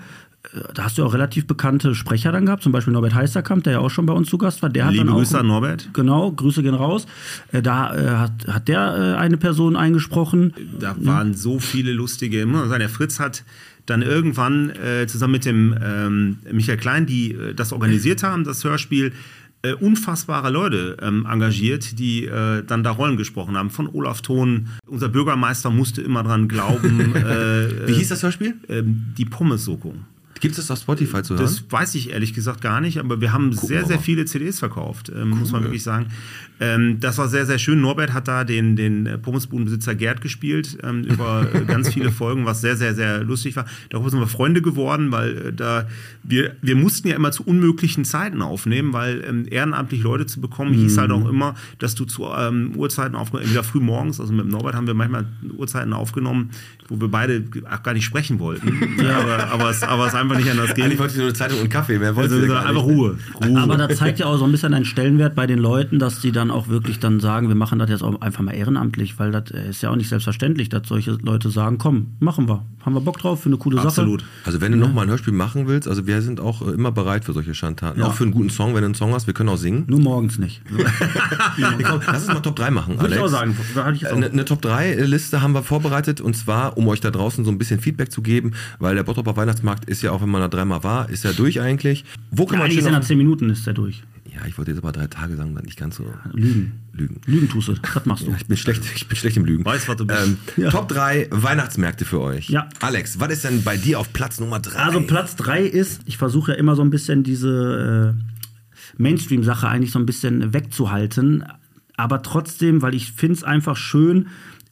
da 0.73 0.85
hast 0.85 0.97
du 0.97 1.05
auch 1.05 1.13
relativ 1.13 1.45
bekannte 1.45 1.93
Sprecher 1.95 2.31
dann 2.31 2.45
gehabt, 2.45 2.63
zum 2.63 2.71
Beispiel 2.71 2.93
Norbert 2.93 3.13
Heisterkamp, 3.13 3.63
der 3.63 3.73
ja 3.73 3.79
auch 3.79 3.89
schon 3.89 4.05
bei 4.05 4.13
uns 4.13 4.29
zu 4.29 4.37
Gast 4.37 4.61
war. 4.61 4.69
Der 4.69 4.85
hat 4.85 4.93
Liebe 4.93 5.05
dann 5.05 5.13
auch, 5.13 5.19
Grüße 5.19 5.39
an 5.39 5.47
Norbert. 5.47 5.89
Genau, 5.93 6.31
Grüße 6.31 6.63
gehen 6.63 6.73
raus. 6.73 7.05
Äh, 7.51 7.61
da 7.61 7.95
äh, 7.95 8.09
hat, 8.17 8.47
hat 8.47 8.67
der 8.67 9.15
äh, 9.15 9.19
eine 9.19 9.37
Person 9.37 9.75
eingesprochen. 9.75 10.53
Da 10.79 10.95
waren 10.99 11.35
so 11.35 11.59
viele 11.59 11.93
lustige. 11.93 12.45
Muss 12.45 12.61
man 12.61 12.69
sagen, 12.69 12.79
der 12.79 12.89
Fritz 12.89 13.19
hat 13.19 13.43
dann 13.85 14.01
irgendwann 14.01 14.71
äh, 14.71 15.07
zusammen 15.07 15.33
mit 15.33 15.45
dem 15.45 15.75
ähm, 15.81 16.37
Michael 16.51 16.77
Klein, 16.77 17.05
die 17.05 17.33
äh, 17.33 17.53
das 17.53 17.71
organisiert 17.71 18.23
haben, 18.23 18.43
das 18.43 18.63
Hörspiel, 18.63 19.13
äh, 19.63 19.73
unfassbare 19.73 20.49
Leute 20.49 20.97
ähm, 21.01 21.27
engagiert, 21.29 21.99
die 21.99 22.25
äh, 22.25 22.63
dann 22.65 22.83
da 22.83 22.91
Rollen 22.91 23.15
gesprochen 23.15 23.55
haben. 23.55 23.69
Von 23.69 23.87
Olaf 23.87 24.21
Thon. 24.21 24.69
Unser 24.87 25.09
Bürgermeister 25.09 25.69
musste 25.69 26.01
immer 26.01 26.23
dran 26.23 26.47
glauben. 26.47 27.15
äh, 27.15 27.87
wie 27.87 27.93
hieß 27.93 28.09
das 28.09 28.23
Hörspiel? 28.23 28.55
die 28.67 29.25
Pommes-Soko. 29.25 29.93
Gibt 30.41 30.57
es 30.57 30.67
das 30.67 30.71
auf 30.71 30.79
Spotify 30.79 31.21
zu 31.21 31.35
hören? 31.35 31.43
Das 31.43 31.63
weiß 31.69 31.93
ich 31.95 32.09
ehrlich 32.09 32.33
gesagt 32.33 32.61
gar 32.61 32.81
nicht, 32.81 32.97
aber 32.97 33.21
wir 33.21 33.31
haben 33.31 33.53
sehr, 33.53 33.81
wir 33.81 33.87
sehr 33.87 33.99
viele 33.99 34.25
CDs 34.25 34.57
verkauft, 34.57 35.11
ähm, 35.15 35.29
muss 35.29 35.51
man 35.51 35.63
wirklich 35.63 35.83
sagen. 35.83 36.07
Ähm, 36.59 36.99
das 36.99 37.19
war 37.19 37.27
sehr, 37.27 37.45
sehr 37.45 37.59
schön. 37.59 37.79
Norbert 37.79 38.13
hat 38.13 38.27
da 38.27 38.43
den, 38.43 38.75
den 38.75 39.05
äh, 39.05 39.17
Pommesbudenbesitzer 39.19 39.93
Gerd 39.93 40.21
gespielt 40.21 40.79
ähm, 40.83 41.03
über 41.03 41.47
äh, 41.53 41.65
ganz 41.65 41.93
viele 41.93 42.11
Folgen, 42.11 42.45
was 42.45 42.61
sehr, 42.61 42.75
sehr, 42.75 42.95
sehr 42.95 43.23
lustig 43.23 43.55
war. 43.55 43.65
Darüber 43.89 44.09
sind 44.09 44.19
wir 44.19 44.27
Freunde 44.27 44.63
geworden, 44.63 45.11
weil 45.11 45.37
äh, 45.37 45.53
da 45.53 45.87
wir, 46.23 46.55
wir 46.61 46.75
mussten 46.75 47.07
ja 47.07 47.15
immer 47.15 47.31
zu 47.31 47.43
unmöglichen 47.43 48.03
Zeiten 48.03 48.41
aufnehmen, 48.41 48.93
weil 48.93 49.45
ehrenamtlich 49.49 50.01
Leute 50.01 50.25
zu 50.25 50.41
bekommen, 50.41 50.73
hieß 50.73 50.97
halt 50.97 51.11
auch 51.11 51.27
immer, 51.27 51.55
dass 51.77 51.95
du 51.95 52.05
zu 52.05 52.25
ähm, 52.25 52.73
Uhrzeiten 52.75 53.15
aufgenommen, 53.15 53.45
entweder 53.45 53.63
früh 53.63 53.79
morgens, 53.79 54.19
also 54.19 54.33
mit 54.33 54.47
Norbert 54.47 54.75
haben 54.75 54.87
wir 54.87 54.93
manchmal 54.93 55.25
Uhrzeiten 55.57 55.93
aufgenommen, 55.93 56.49
wo 56.89 56.99
wir 56.99 57.07
beide 57.07 57.41
gar 57.41 57.93
nicht 57.93 58.05
sprechen 58.05 58.39
wollten. 58.39 58.99
ja, 59.01 59.19
aber, 59.21 59.51
aber, 59.51 59.69
es, 59.69 59.83
aber 59.83 60.07
es 60.07 60.15
einfach 60.15 60.30
nicht 60.35 60.49
anders 60.49 60.73
ging. 60.73 60.85
Eigentlich 60.85 60.99
wollte 60.99 61.13
ich 61.13 61.17
nur 61.17 61.27
eine 61.27 61.33
Zeitung 61.33 61.59
und 61.61 61.69
Kaffee, 61.69 61.99
mehr 61.99 62.15
wollte 62.15 62.35
Also 62.35 62.45
ich 62.45 62.51
einfach 62.51 62.73
nicht. 62.73 62.83
Ruhe. 62.83 63.17
Ruhe. 63.45 63.61
Aber 63.61 63.77
da 63.77 63.89
zeigt 63.89 64.19
ja 64.19 64.25
auch 64.27 64.37
so 64.37 64.45
ein 64.45 64.51
bisschen 64.51 64.73
einen 64.73 64.85
Stellenwert 64.85 65.35
bei 65.35 65.47
den 65.47 65.59
Leuten, 65.59 65.99
dass 65.99 66.19
die 66.21 66.31
dann 66.31 66.51
auch 66.51 66.67
wirklich 66.67 66.99
dann 66.99 67.19
sagen, 67.19 67.47
wir 67.47 67.55
machen 67.55 67.79
das 67.79 67.89
jetzt 67.89 68.03
auch 68.03 68.21
einfach 68.21 68.43
mal 68.43 68.53
ehrenamtlich, 68.53 69.19
weil 69.19 69.31
das 69.31 69.51
äh, 69.51 69.69
ist 69.69 69.81
ja 69.81 69.89
auch 69.89 69.95
nicht 69.95 70.09
selbstverständlich, 70.09 70.69
dass 70.69 70.87
solche 70.87 71.11
Leute 71.21 71.49
sagen, 71.49 71.77
komm, 71.77 72.07
machen 72.19 72.47
wir. 72.47 72.65
Haben 72.85 72.93
wir 72.95 73.01
Bock 73.01 73.19
drauf 73.19 73.41
für 73.41 73.49
eine 73.49 73.57
coole 73.57 73.79
Absolut. 73.79 74.21
Sache. 74.21 74.29
Also 74.45 74.61
wenn 74.61 74.71
du 74.71 74.77
noch 74.77 74.91
mal 74.93 75.03
ein 75.03 75.09
Hörspiel 75.09 75.33
machen 75.33 75.67
willst, 75.67 75.87
also 75.87 76.07
wir 76.07 76.21
sind 76.21 76.39
auch 76.39 76.67
äh, 76.67 76.71
immer 76.71 76.91
bereit 76.91 77.25
für 77.25 77.33
solche 77.33 77.53
Schandtaten. 77.53 77.99
Ja. 77.99 78.07
Auch 78.07 78.13
für 78.13 78.23
einen 78.23 78.33
guten 78.33 78.49
Song, 78.49 78.73
wenn 78.73 78.81
du 78.81 78.85
einen 78.85 78.95
Song 78.95 79.13
hast, 79.13 79.27
wir 79.27 79.33
können 79.33 79.49
auch 79.49 79.57
singen. 79.57 79.83
Nur 79.87 79.99
morgens 79.99 80.37
nicht. 80.39 80.61
Ja, 81.57 81.73
komm, 81.83 82.01
lass 82.07 82.23
uns 82.23 82.33
mal 82.33 82.39
Top 82.39 82.55
3 82.55 82.71
machen, 82.71 82.93
Würde 82.95 83.05
Alex. 83.05 83.17
ich 83.17 83.21
auch 83.23 83.27
sagen. 83.27 83.55
Ich 83.93 84.07
auch. 84.07 84.11
Eine, 84.15 84.27
eine 84.27 84.45
Top 84.45 84.61
3 84.61 84.95
Liste 84.95 85.41
haben 85.41 85.53
wir 85.53 85.63
vorbereitet 85.63 86.21
und 86.21 86.35
zwar, 86.35 86.77
um 86.77 86.87
euch 86.87 87.01
da 87.01 87.11
draußen 87.11 87.43
so 87.45 87.51
ein 87.51 87.57
bisschen 87.57 87.79
Feedback 87.79 88.11
zu 88.11 88.21
geben, 88.21 88.53
weil 88.79 88.95
der 88.95 89.03
Bottroper 89.03 89.35
Weihnachtsmarkt 89.35 89.85
ist 89.89 90.01
ja 90.01 90.11
auch, 90.11 90.20
wenn 90.21 90.29
man 90.29 90.41
da 90.41 90.47
dreimal 90.47 90.83
war, 90.83 91.09
ist 91.09 91.23
ja 91.23 91.33
durch 91.33 91.59
eigentlich. 91.61 92.05
Wo 92.31 92.45
kann 92.45 92.53
Ja, 92.55 92.59
man 92.59 92.65
eigentlich 92.71 92.83
sind 92.83 92.93
auf- 92.93 92.99
nach 93.01 93.07
zehn 93.07 93.17
Minuten 93.17 93.49
ist 93.49 93.65
der 93.65 93.73
durch. 93.73 94.03
Ja, 94.33 94.45
ich 94.47 94.57
wollte 94.57 94.71
jetzt 94.71 94.77
aber 94.79 94.93
drei 94.93 95.07
Tage 95.07 95.35
sagen, 95.35 95.53
dann 95.55 95.65
nicht 95.65 95.77
ganz 95.77 95.97
so 95.97 96.05
Lügen. 96.31 96.71
lügen. 96.93 97.19
Lügen 97.25 97.49
tust 97.49 97.67
du. 97.67 97.73
Das 97.73 98.05
machst 98.05 98.25
du. 98.25 98.33
Ich 98.39 98.45
bin 98.47 98.55
schlecht, 98.55 98.81
ich 98.95 99.05
bin 99.07 99.17
schlecht 99.17 99.35
im 99.35 99.43
Lügen. 99.43 99.65
Weiß, 99.65 99.89
was 99.89 99.97
du 99.97 100.05
bist. 100.07 100.19
Ähm, 100.57 100.69
Top 100.69 100.87
3 100.87 101.27
Weihnachtsmärkte 101.31 102.05
für 102.05 102.21
euch. 102.21 102.49
Ja. 102.49 102.69
Alex, 102.79 103.19
was 103.19 103.31
ist 103.33 103.43
denn 103.43 103.61
bei 103.63 103.75
dir 103.75 103.99
auf 103.99 104.13
Platz 104.13 104.39
Nummer 104.39 104.59
3? 104.61 104.77
Also 104.77 105.01
Platz 105.01 105.35
3 105.35 105.63
ist, 105.63 106.01
ich 106.05 106.17
versuche 106.17 106.53
ja 106.53 106.57
immer 106.57 106.75
so 106.75 106.81
ein 106.81 106.89
bisschen 106.91 107.23
diese 107.23 108.15
äh, 108.17 109.01
Mainstream-Sache 109.01 109.67
eigentlich 109.67 109.91
so 109.91 109.99
ein 109.99 110.05
bisschen 110.05 110.53
wegzuhalten. 110.53 111.43
Aber 111.97 112.21
trotzdem, 112.21 112.81
weil 112.81 112.95
ich 112.95 113.11
finde 113.11 113.33
es 113.35 113.43
einfach 113.43 113.75
schön, 113.75 114.27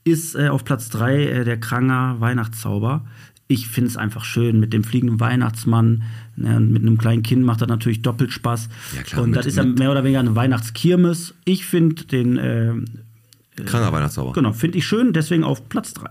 ist 0.06 0.36
äh, 0.36 0.47
auf 0.47 0.64
Platz 0.64 0.89
3 0.89 1.16
äh, 1.26 1.43
der 1.43 1.60
Kranger 1.60 2.16
Weihnachtszauber. 2.20 3.06
Ich 3.52 3.68
finde 3.68 3.89
es 3.89 3.97
einfach 3.97 4.24
schön 4.24 4.60
mit 4.60 4.74
dem 4.74 4.84
fliegenden 4.84 5.20
Weihnachtsmann. 5.20 6.04
Ne, 6.36 6.56
und 6.56 6.72
mit 6.72 6.84
einem 6.84 7.00
kleinen 7.00 7.24
Kind 7.24 7.43
macht 7.43 7.62
das 7.62 7.68
natürlich 7.68 8.04
doppelt 8.04 8.32
Spaß. 8.32 8.70
Ja, 8.95 9.02
klar, 9.02 9.24
und 9.24 9.32
mit- 9.32 9.39
das 9.39 9.47
ist 9.47 9.58
ja 9.58 9.66
mehr 9.66 9.89
oder 9.89 10.04
weniger 10.04 10.20
eine 10.20 10.36
Weihnachtskirmes. 10.36 11.34
Ich 11.45 11.66
finde 11.66 12.06
den, 12.06 12.38
äh, 12.38 12.74
Kranger 13.66 13.91
Weihnachtszauber. 13.91 14.34
genau, 14.34 14.54
finde 14.54 14.78
ich 14.78 14.86
schön, 14.86 15.14
deswegen 15.14 15.43
auf 15.43 15.68
Platz 15.68 15.93
3. 15.95 16.10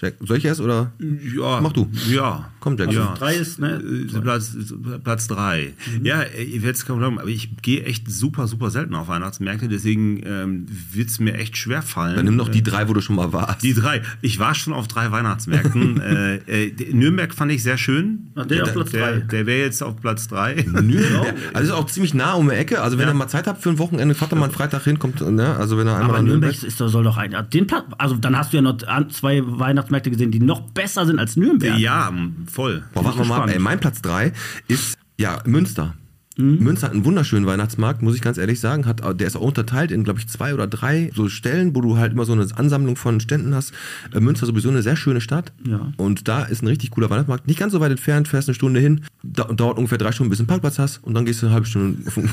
Jack, 0.00 0.14
soll 0.20 0.36
ich 0.38 0.44
erst 0.44 0.60
oder? 0.60 0.92
Ja. 1.00 1.60
Mach 1.60 1.72
du. 1.72 1.90
Ja. 2.08 2.50
Komm, 2.60 2.76
Jack. 2.76 2.92
Ja. 2.92 3.14
Drei 3.18 3.34
ist, 3.34 3.58
ne? 3.58 3.80
Platz, 4.22 4.56
Platz 5.04 5.26
drei. 5.28 5.74
Ja, 6.02 6.22
äh, 6.22 6.42
ihr 6.44 6.62
werdet 6.62 6.76
es 6.76 6.86
kaum 6.86 6.98
glauben, 6.98 7.18
aber 7.18 7.28
ich 7.28 7.56
gehe 7.62 7.84
echt 7.84 8.10
super, 8.10 8.46
super 8.46 8.70
selten 8.70 8.94
auf 8.94 9.08
Weihnachtsmärkte, 9.08 9.68
deswegen 9.68 10.22
ähm, 10.24 10.66
wird 10.92 11.08
es 11.08 11.18
mir 11.20 11.34
echt 11.34 11.56
schwer 11.56 11.82
fallen. 11.82 12.16
Dann 12.16 12.24
nimm 12.24 12.36
noch 12.36 12.48
die 12.48 12.58
Äh, 12.60 12.62
drei, 12.62 12.88
wo 12.88 12.92
du 12.94 13.00
schon 13.00 13.16
mal 13.16 13.32
warst. 13.32 13.62
die 13.62 13.74
drei. 13.74 14.02
Ich 14.22 14.38
war 14.38 14.54
schon 14.54 14.72
auf 14.72 14.86
drei 14.88 15.10
Weihnachtsmärkten. 15.10 16.00
äh, 16.00 16.34
äh, 16.46 16.70
der- 16.72 16.94
Nürnberg 16.94 17.32
fand 17.34 17.52
ich 17.52 17.62
sehr 17.62 17.78
schön. 17.78 18.28
Ah, 18.34 18.44
der 18.44 18.64
auf 18.64 18.72
Platz 18.72 18.90
der, 18.90 19.12
drei. 19.12 19.20
der 19.20 19.46
wäre 19.46 19.60
jetzt 19.64 19.82
auf 19.82 20.00
Platz 20.00 20.28
drei. 20.28 20.54
Nürnberg. 20.66 21.34
Also 21.54 21.72
ist 21.72 21.78
auch 21.78 21.86
ziemlich 21.86 22.14
nah 22.14 22.32
um 22.34 22.48
die 22.48 22.54
Ecke. 22.56 22.80
Also 22.82 22.98
wenn 22.98 23.06
Ja. 23.06 23.12
ihr 23.14 23.16
mal 23.16 23.28
Zeit 23.28 23.46
habt 23.46 23.62
für 23.62 23.70
ein 23.70 23.78
Wochenende, 23.78 24.14
fahrt 24.14 24.32
doch 24.32 24.36
mal 24.36 24.44
einen 24.44 24.52
Freitag 24.54 24.84
hin, 24.84 24.98
kommt, 24.98 25.20
ne? 25.20 25.56
Also 25.56 25.76
wenn 25.78 25.86
ihr 25.86 25.92
einmal 25.94 26.10
Aber 26.10 26.18
an 26.18 26.24
Nürnberg 26.26 26.52
ist, 26.62 26.76
soll 26.78 27.02
doch 27.04 27.16
ein. 27.16 27.34
Den 27.52 27.66
Platz, 27.66 27.84
also 27.98 28.16
dann 28.16 28.36
hast 28.36 28.52
du 28.52 28.56
ja 28.58 28.62
noch 28.62 28.76
zwei 29.08 29.42
Weihnachtsmärkte 29.88 30.10
gesehen, 30.10 30.30
die 30.30 30.40
noch 30.40 30.60
besser 30.70 31.06
sind 31.06 31.18
als 31.18 31.36
Nürnberg. 31.36 31.78
Ja, 31.78 32.12
voll. 32.50 32.84
Boah, 32.94 33.04
warten 33.04 33.18
wir 33.18 33.26
mal 33.26 33.42
ab. 33.42 33.50
Ey, 33.50 33.58
mein 33.58 33.80
Platz 33.80 34.02
3 34.02 34.32
ist 34.68 34.98
ja 35.16 35.42
Münster. 35.44 35.94
Mhm. 36.36 36.58
Münster 36.60 36.86
hat 36.86 36.94
einen 36.94 37.04
wunderschönen 37.04 37.46
Weihnachtsmarkt, 37.46 38.00
muss 38.00 38.14
ich 38.14 38.22
ganz 38.22 38.38
ehrlich 38.38 38.60
sagen. 38.60 38.86
Hat, 38.86 39.02
der 39.20 39.26
ist 39.26 39.36
auch 39.36 39.40
unterteilt 39.40 39.90
in, 39.90 40.04
glaube 40.04 40.20
ich, 40.20 40.28
zwei 40.28 40.54
oder 40.54 40.68
drei 40.68 41.10
so 41.14 41.28
Stellen, 41.28 41.74
wo 41.74 41.80
du 41.80 41.96
halt 41.96 42.12
immer 42.12 42.24
so 42.24 42.32
eine 42.32 42.46
Ansammlung 42.54 42.94
von 42.94 43.18
Ständen 43.18 43.54
hast. 43.54 43.72
Äh, 44.14 44.20
Münster 44.20 44.44
ist 44.44 44.50
sowieso 44.50 44.68
eine 44.68 44.82
sehr 44.82 44.94
schöne 44.94 45.20
Stadt. 45.20 45.52
Ja. 45.66 45.92
Und 45.96 46.28
da 46.28 46.44
ist 46.44 46.62
ein 46.62 46.68
richtig 46.68 46.92
cooler 46.92 47.10
Weihnachtsmarkt. 47.10 47.48
Nicht 47.48 47.58
ganz 47.58 47.72
so 47.72 47.80
weit 47.80 47.90
entfernt, 47.90 48.28
fährst 48.28 48.48
eine 48.48 48.54
Stunde 48.54 48.78
hin, 48.78 49.04
da, 49.24 49.44
dauert 49.44 49.78
ungefähr 49.78 49.98
drei 49.98 50.12
Stunden, 50.12 50.30
bis 50.30 50.38
du 50.38 50.42
einen 50.42 50.48
Parkplatz 50.48 50.78
hast 50.78 51.02
und 51.02 51.14
dann 51.14 51.24
gehst 51.24 51.42
du 51.42 51.46
eine 51.46 51.54
halbe 51.54 51.66
Stunde 51.66 52.06
auf 52.06 52.14
den 52.14 52.30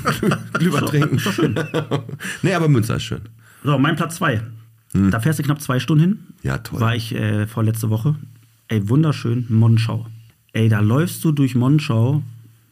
Glühwein 0.53 0.85
trinken. 0.85 1.19
nee, 2.43 2.53
aber 2.53 2.67
Münster 2.67 2.97
ist 2.97 3.03
schön. 3.03 3.21
So, 3.63 3.79
mein 3.79 3.95
Platz 3.95 4.17
zwei. 4.17 4.43
Da 5.11 5.19
fährst 5.19 5.39
du 5.39 5.43
knapp 5.43 5.61
zwei 5.61 5.79
Stunden 5.79 6.03
hin. 6.03 6.19
Ja, 6.43 6.57
toll. 6.57 6.79
War 6.79 6.95
ich 6.95 7.13
äh, 7.13 7.47
vorletzte 7.47 7.89
Woche. 7.89 8.15
Ey, 8.67 8.87
wunderschön, 8.89 9.45
Monschau. 9.49 10.07
Ey, 10.53 10.69
da 10.69 10.79
läufst 10.79 11.23
du 11.23 11.31
durch 11.31 11.53
Monschau, 11.53 12.23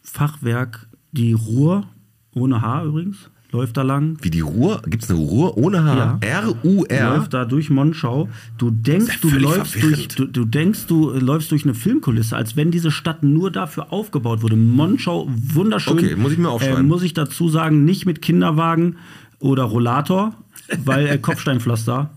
Fachwerk, 0.02 0.88
die 1.12 1.34
Ruhr, 1.34 1.86
ohne 2.34 2.62
H 2.62 2.86
übrigens, 2.86 3.30
läuft 3.52 3.78
da 3.78 3.84
lang. 3.84 4.18
Wie 4.22 4.32
die 4.32 4.40
Ruhr? 4.40 4.82
Gibt 4.86 5.04
es 5.04 5.10
eine 5.10 5.20
Ruhr 5.20 5.58
ohne 5.58 5.84
H? 5.84 5.96
Ja. 5.96 6.18
R-U-R? 6.22 7.18
läuft 7.18 7.34
da 7.34 7.46
durch 7.46 7.70
Monschau. 7.70 8.30
Du 8.58 8.72
denkst, 8.72 9.20
ja 9.24 9.30
du 9.30 9.38
läufst 9.38 9.82
durch, 9.82 10.08
du, 10.08 10.26
du 10.26 10.46
denkst, 10.46 10.88
du 10.88 11.12
äh, 11.12 11.20
läufst 11.20 11.52
durch 11.52 11.64
eine 11.64 11.76
Filmkulisse, 11.76 12.36
als 12.36 12.56
wenn 12.56 12.72
diese 12.72 12.90
Stadt 12.90 13.22
nur 13.24 13.52
dafür 13.52 13.94
aufgebaut 13.94 14.42
wurde. 14.42 14.56
Monschau, 14.56 15.30
wunderschön. 15.30 15.94
Okay, 15.94 16.16
muss 16.16 16.32
ich 16.32 16.38
mir 16.40 16.50
aufschreiben. 16.50 16.86
Äh, 16.86 16.88
muss 16.88 17.04
ich 17.04 17.14
dazu 17.14 17.50
sagen, 17.50 17.86
nicht 17.86 18.06
mit 18.06 18.22
Kinderwagen 18.22 18.96
oder 19.40 19.64
Rollator, 19.64 20.34
weil 20.84 21.08
äh, 21.08 21.18
Kopfsteinpflaster. 21.18 22.10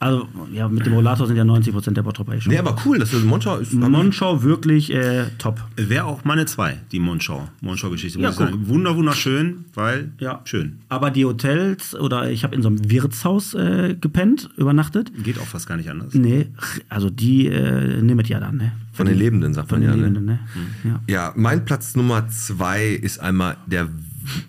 Also, 0.00 0.28
ja, 0.52 0.68
mit 0.68 0.86
dem 0.86 0.92
Rollator 0.92 1.26
sind 1.26 1.34
ja 1.36 1.44
90 1.44 1.72
Prozent 1.72 1.96
der 1.96 2.04
Bottroper 2.04 2.32
eh 2.32 2.40
schon. 2.40 2.52
Nee, 2.52 2.58
aber 2.60 2.76
cool, 2.86 3.00
dass 3.00 3.10
du 3.10 3.18
Monschau 3.18 3.56
ist. 3.56 3.72
Monschau 3.72 4.44
wirklich 4.44 4.92
äh, 4.94 5.24
top. 5.38 5.60
Wäre 5.74 6.04
auch 6.04 6.24
meine 6.24 6.46
zwei, 6.46 6.76
die 6.92 7.00
Monschau. 7.00 7.48
Monschau-Geschichte, 7.62 8.20
Ja, 8.20 8.28
muss 8.28 8.36
ich 8.38 8.46
guck. 8.46 8.50
sagen. 8.54 8.68
Wunder, 8.68 8.94
wunderschön, 8.94 9.64
weil 9.74 10.12
Ja. 10.20 10.40
schön. 10.44 10.78
Aber 10.88 11.10
die 11.10 11.24
Hotels 11.24 11.96
oder 11.96 12.30
ich 12.30 12.44
habe 12.44 12.54
in 12.54 12.62
so 12.62 12.68
einem 12.68 12.88
Wirtshaus 12.88 13.54
äh, 13.54 13.96
gepennt, 14.00 14.48
übernachtet. 14.56 15.10
Geht 15.24 15.36
auch 15.40 15.46
fast 15.48 15.66
gar 15.66 15.76
nicht 15.76 15.90
anders. 15.90 16.14
Nee, 16.14 16.46
also 16.88 17.10
die 17.10 17.48
äh, 17.48 18.00
nimmt 18.00 18.28
ja 18.28 18.38
dann, 18.38 18.56
ne? 18.58 18.70
Von 18.92 19.06
den 19.06 19.18
Lebenden, 19.18 19.52
sagt 19.52 19.68
Von 19.68 19.80
man 19.80 19.88
den 19.90 19.98
ja. 19.98 20.06
Lebenden, 20.06 20.24
Ne? 20.26 20.38
ne? 20.84 21.00
Ja. 21.08 21.12
Ja, 21.12 21.32
mein 21.34 21.64
Platz 21.64 21.96
Nummer 21.96 22.28
zwei 22.28 22.86
ist 22.90 23.18
einmal 23.18 23.56
der, 23.66 23.88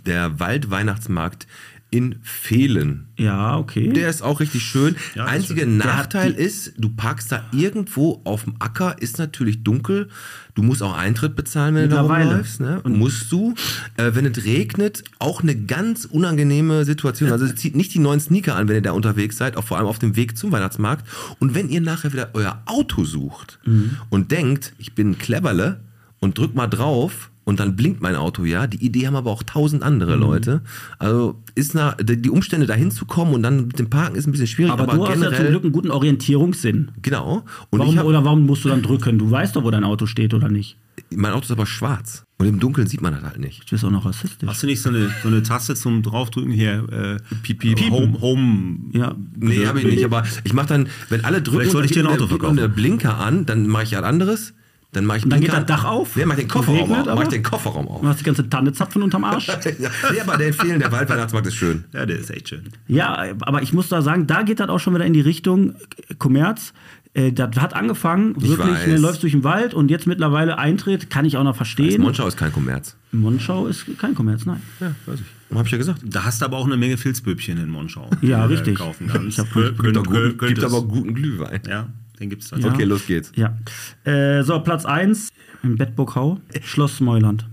der 0.05 0.39
Waldweihnachtsmarkt 0.39 1.47
in 1.91 2.15
Fehlen. 2.21 3.07
Ja, 3.17 3.57
okay. 3.57 3.91
Der 3.91 4.09
ist 4.09 4.21
auch 4.21 4.39
richtig 4.39 4.61
schön. 4.63 4.95
Ja, 5.15 5.25
Einziger 5.25 5.65
Nachteil 5.65 6.31
ist, 6.33 6.73
du 6.77 6.89
parkst 6.89 7.31
da 7.31 7.43
irgendwo 7.51 8.21
auf 8.25 8.43
dem 8.43 8.55
Acker, 8.59 8.95
ist 9.01 9.17
natürlich 9.17 9.63
dunkel. 9.63 10.09
Du 10.53 10.61
musst 10.63 10.83
auch 10.83 10.95
Eintritt 10.95 11.35
bezahlen, 11.35 11.75
wenn 11.75 11.89
du 11.89 11.95
da 11.95 12.01
rumläufst. 12.01 12.59
Ne? 12.59 12.81
musst 12.85 13.31
du. 13.31 13.55
Äh, 13.97 14.11
wenn 14.13 14.25
es 14.25 14.43
regnet, 14.45 15.03
auch 15.19 15.41
eine 15.41 15.55
ganz 15.55 16.05
unangenehme 16.05 16.85
Situation. 16.85 17.31
Also 17.31 17.45
es 17.45 17.55
zieht 17.55 17.75
nicht 17.75 17.93
die 17.93 17.99
neuen 17.99 18.19
Sneaker 18.19 18.55
an, 18.55 18.67
wenn 18.67 18.75
ihr 18.75 18.81
da 18.81 18.91
unterwegs 18.91 19.37
seid, 19.37 19.57
auch 19.57 19.63
vor 19.63 19.77
allem 19.77 19.87
auf 19.87 19.99
dem 19.99 20.15
Weg 20.15 20.37
zum 20.37 20.51
Weihnachtsmarkt. 20.51 21.07
Und 21.39 21.55
wenn 21.55 21.69
ihr 21.69 21.81
nachher 21.81 22.13
wieder 22.13 22.29
euer 22.33 22.61
Auto 22.65 23.03
sucht 23.03 23.59
Mhm. 23.65 23.97
und 24.09 24.31
denkt, 24.31 24.73
ich 24.77 24.93
bin 24.93 25.11
ein 25.11 25.17
Cleverle 25.17 25.79
und 26.19 26.37
drück 26.37 26.53
mal 26.55 26.67
drauf 26.67 27.31
und 27.49 27.59
dann 27.59 27.75
blinkt 27.75 28.01
mein 28.01 28.15
Auto 28.15 28.45
ja. 28.45 28.67
Die 28.67 28.83
Idee 28.85 29.07
haben 29.07 29.15
aber 29.15 29.31
auch 29.31 29.43
tausend 29.43 29.83
andere 29.83 30.15
Mhm. 30.15 30.21
Leute. 30.21 30.61
Also 30.99 31.35
ist 31.55 31.75
na, 31.75 31.95
die 31.95 32.29
Umstände 32.29 32.65
dahin 32.67 32.91
zu 32.91 33.05
kommen 33.05 33.33
und 33.33 33.43
dann 33.43 33.67
mit 33.67 33.77
dem 33.79 33.89
Parken 33.89 34.15
ist 34.15 34.27
ein 34.27 34.31
bisschen 34.31 34.47
schwierig, 34.47 34.71
aber, 34.71 34.83
aber, 34.83 34.93
du 34.93 35.01
hast 35.03 35.09
ja 35.09 35.13
zum 35.15 35.23
generell 35.23 35.49
Glück 35.51 35.63
einen 35.63 35.71
guten 35.73 35.91
Orientierungssinn. 35.91 36.91
genau. 37.01 37.43
Und 37.71 37.79
Warum, 37.79 37.93
ich 37.93 37.99
hab, 37.99 38.05
oder 38.05 38.23
warum 38.23 38.45
musst 38.45 38.63
du 38.63 38.69
dann 38.69 38.81
drücken? 38.81 39.17
Du 39.19 39.29
weißt 39.29 39.55
doch, 39.55 39.63
wo 39.63 39.71
dein 39.71 39.83
Auto 39.83 40.05
steht 40.05 40.33
oder 40.33 40.47
nicht. 40.49 40.77
mein 41.13 41.31
Auto 41.33 41.43
ist 41.45 41.51
aber 41.51 41.65
schwarz 41.65 42.23
und 42.37 42.45
im 42.47 42.59
Dunkeln 42.59 42.87
sieht 42.87 43.01
man 43.01 43.13
das 43.13 43.23
halt 43.23 43.39
nicht. 43.39 43.63
Du 43.65 43.71
bist 43.71 43.83
auch 43.83 43.89
noch 43.91 44.05
rassistisch. 44.05 44.47
Hast 44.47 44.63
du 44.63 44.67
nicht 44.67 44.81
so 44.81 44.89
eine, 44.89 45.09
so 45.23 45.27
eine 45.27 45.41
Taste 45.43 45.75
zum 45.75 46.03
draufdrücken 46.03 46.51
hier? 46.51 46.85
Äh, 46.91 47.35
Piep, 47.43 47.59
piep, 47.59 47.89
Home, 47.89 48.21
Home. 48.21 48.79
Ja. 48.93 49.15
Nee, 49.37 49.65
habe 49.65 49.79
ich 49.79 49.85
nicht, 49.87 50.05
aber 50.05 50.23
ich 50.43 50.53
mache 50.53 50.67
dann, 50.67 50.87
wenn 51.09 51.25
alle 51.25 51.41
drücken, 51.41 51.57
Vielleicht 51.59 51.71
sollte 51.71 51.87
ich 51.87 51.93
dir 51.93 52.03
ein 52.05 52.13
Auto 52.13 52.27
verkaufen. 52.27 52.57
der 52.57 52.67
Blinker 52.67 53.17
an, 53.17 53.45
dann 53.45 53.67
mache 53.67 53.83
ich 53.83 53.95
halt 53.95 54.05
anderes. 54.05 54.53
Dann 54.91 55.05
mache 55.05 55.17
ich 55.19 55.23
Und 55.23 55.29
dann 55.29 55.41
geht 55.41 55.53
das. 55.53 55.65
Dach 55.67 55.85
auf? 55.85 56.15
Nee, 56.15 56.25
mach 56.25 56.33
ich 56.35 56.41
den 56.45 56.49
Kofferraum 56.49 56.79
Regnet 56.91 57.07
auf. 57.09 57.19
Mach 57.19 57.27
den 57.27 57.43
Kofferraum 57.43 57.87
auf. 57.87 58.01
Du 58.01 58.07
hast 58.07 58.19
die 58.21 58.23
ganze 58.23 58.49
Tanne 58.49 58.73
zapfen 58.73 59.03
unterm 59.03 59.23
Arsch. 59.23 59.47
Ja, 59.79 59.89
nee, 60.11 60.19
aber 60.21 60.35
der 60.37 60.51
fehlen, 60.53 60.79
der 60.79 60.91
Waldweihnachtsmarkt 60.91 61.47
ist 61.47 61.55
schön. 61.55 61.83
Ja, 61.93 62.05
der 62.07 62.17
ist 62.17 62.31
echt 62.31 62.49
schön. 62.49 62.63
ja, 62.87 63.23
aber 63.41 63.61
ich 63.61 63.71
muss 63.71 63.89
da 63.89 64.01
sagen, 64.01 64.25
da 64.25 64.41
geht 64.41 64.59
das 64.59 64.69
auch 64.69 64.79
schon 64.79 64.95
wieder 64.95 65.05
in 65.05 65.13
die 65.13 65.21
Richtung 65.21 65.75
äh, 66.09 66.15
Kommerz. 66.17 66.73
Äh, 67.13 67.31
Das 67.31 67.55
hat 67.57 67.75
angefangen, 67.75 68.35
Ich 68.41 68.49
wirklich, 68.49 68.87
ne, 68.87 68.97
läufst 68.97 69.21
durch 69.21 69.33
den 69.33 69.43
Wald 69.43 69.73
und 69.75 69.91
jetzt 69.91 70.07
mittlerweile 70.07 70.57
Eintritt, 70.57 71.09
kann 71.11 71.23
ich 71.25 71.37
auch 71.37 71.43
noch 71.43 71.55
verstehen. 71.55 72.01
Monschau 72.01 72.27
ist 72.27 72.37
kein 72.37 72.51
Kommerz. 72.51 72.95
Monschau 73.11 73.67
ist 73.67 73.85
kein 73.99 74.15
Kommerz, 74.15 74.45
nein. 74.47 74.61
Ja, 74.79 74.91
weiß 75.05 75.19
ich. 75.19 75.55
Hab 75.55 75.65
ich 75.65 75.71
ja 75.71 75.77
gesagt. 75.79 76.01
Da 76.03 76.23
hast 76.25 76.41
du 76.41 76.45
aber 76.45 76.57
auch 76.57 76.65
eine 76.65 76.77
Menge 76.77 76.97
Filzböbchen 76.97 77.57
in 77.57 77.69
Monschau. 77.69 78.09
Ja, 78.21 78.43
die 78.47 78.53
du 78.53 78.59
richtig. 78.59 78.77
Kaufen 78.79 79.07
kannst. 79.07 79.27
Ich 79.27 79.39
hab- 79.39 79.51
Gibt, 79.53 79.81
gibt 79.83 80.37
könntest- 80.39 80.65
aber 80.65 80.83
guten 80.83 81.13
Glühwein. 81.15 81.61
Ja. 81.67 81.87
Den 82.19 82.29
gibt's 82.29 82.49
dann. 82.49 82.61
Ja. 82.61 82.73
Okay, 82.73 82.83
los 82.83 83.05
geht's. 83.05 83.31
Ja. 83.35 83.57
Äh, 84.03 84.43
so, 84.43 84.59
Platz 84.59 84.85
1 84.85 85.29
im 85.63 85.77
Bettburghau, 85.77 86.39
Schloss 86.61 86.99
Meuland. 86.99 87.45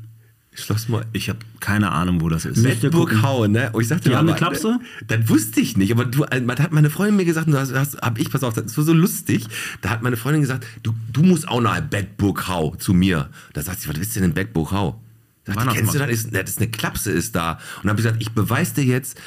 Schloss 0.59 0.89
mal. 0.89 1.05
Ich 1.13 1.29
habe 1.29 1.39
keine 1.61 1.93
Ahnung, 1.93 2.21
wo 2.23 2.29
das 2.29 2.47
ist. 2.47 2.63
Bedburghau, 2.63 3.47
ne? 3.47 3.71
Und 3.73 3.83
ich 3.83 3.89
sagte 3.89 4.09
Die 4.09 4.17
haben 4.17 4.29
eine 4.29 4.39
Klapse? 4.39 4.81
Das 5.07 5.29
wusste 5.29 5.61
ich 5.61 5.77
nicht, 5.77 5.93
aber 5.93 6.07
du, 6.07 6.25
äh, 6.25 6.41
man 6.41 6.59
hat 6.59 6.73
meine 6.73 6.89
Freundin 6.89 7.17
mir 7.17 7.27
gesagt, 7.27 7.47
und 7.47 7.53
das 7.53 7.73
hast, 7.75 7.99
hab 7.99 8.19
ich, 8.19 8.31
pass 8.31 8.43
auf, 8.43 8.55
das 8.55 8.77
war 8.77 8.85
so 8.85 8.95
lustig. 8.95 9.47
Da 9.83 9.91
hat 9.91 10.03
meine 10.03 10.17
Freundin 10.17 10.41
gesagt, 10.41 10.67
du, 10.83 10.95
du 11.13 11.23
musst 11.23 11.47
auch 11.47 11.61
nach 11.61 11.81
Bedburghau 11.81 12.75
zu 12.77 12.95
mir. 12.95 13.29
Da 13.53 13.63
sagt 13.63 13.81
sie, 13.81 13.89
was 13.89 13.97
willst 13.97 14.17
du 14.17 14.21
denn 14.21 14.31
in 14.31 14.35
Bedburghau? 14.35 15.01
Da 15.45 15.53
sagt 15.53 15.73
die, 15.73 15.77
kennst 15.77 15.95
du 15.95 15.99
das? 15.99 16.11
Ist, 16.11 16.35
das 16.35 16.51
ist 16.51 16.59
eine 16.59 16.71
Klapse 16.71 17.13
ist 17.13 17.37
da. 17.37 17.53
Und 17.53 17.85
dann 17.85 17.91
habe 17.91 18.01
ich 18.01 18.05
gesagt, 18.05 18.23
ich 18.23 18.33
beweise 18.33 18.75
dir 18.77 18.85
jetzt, 18.85 19.21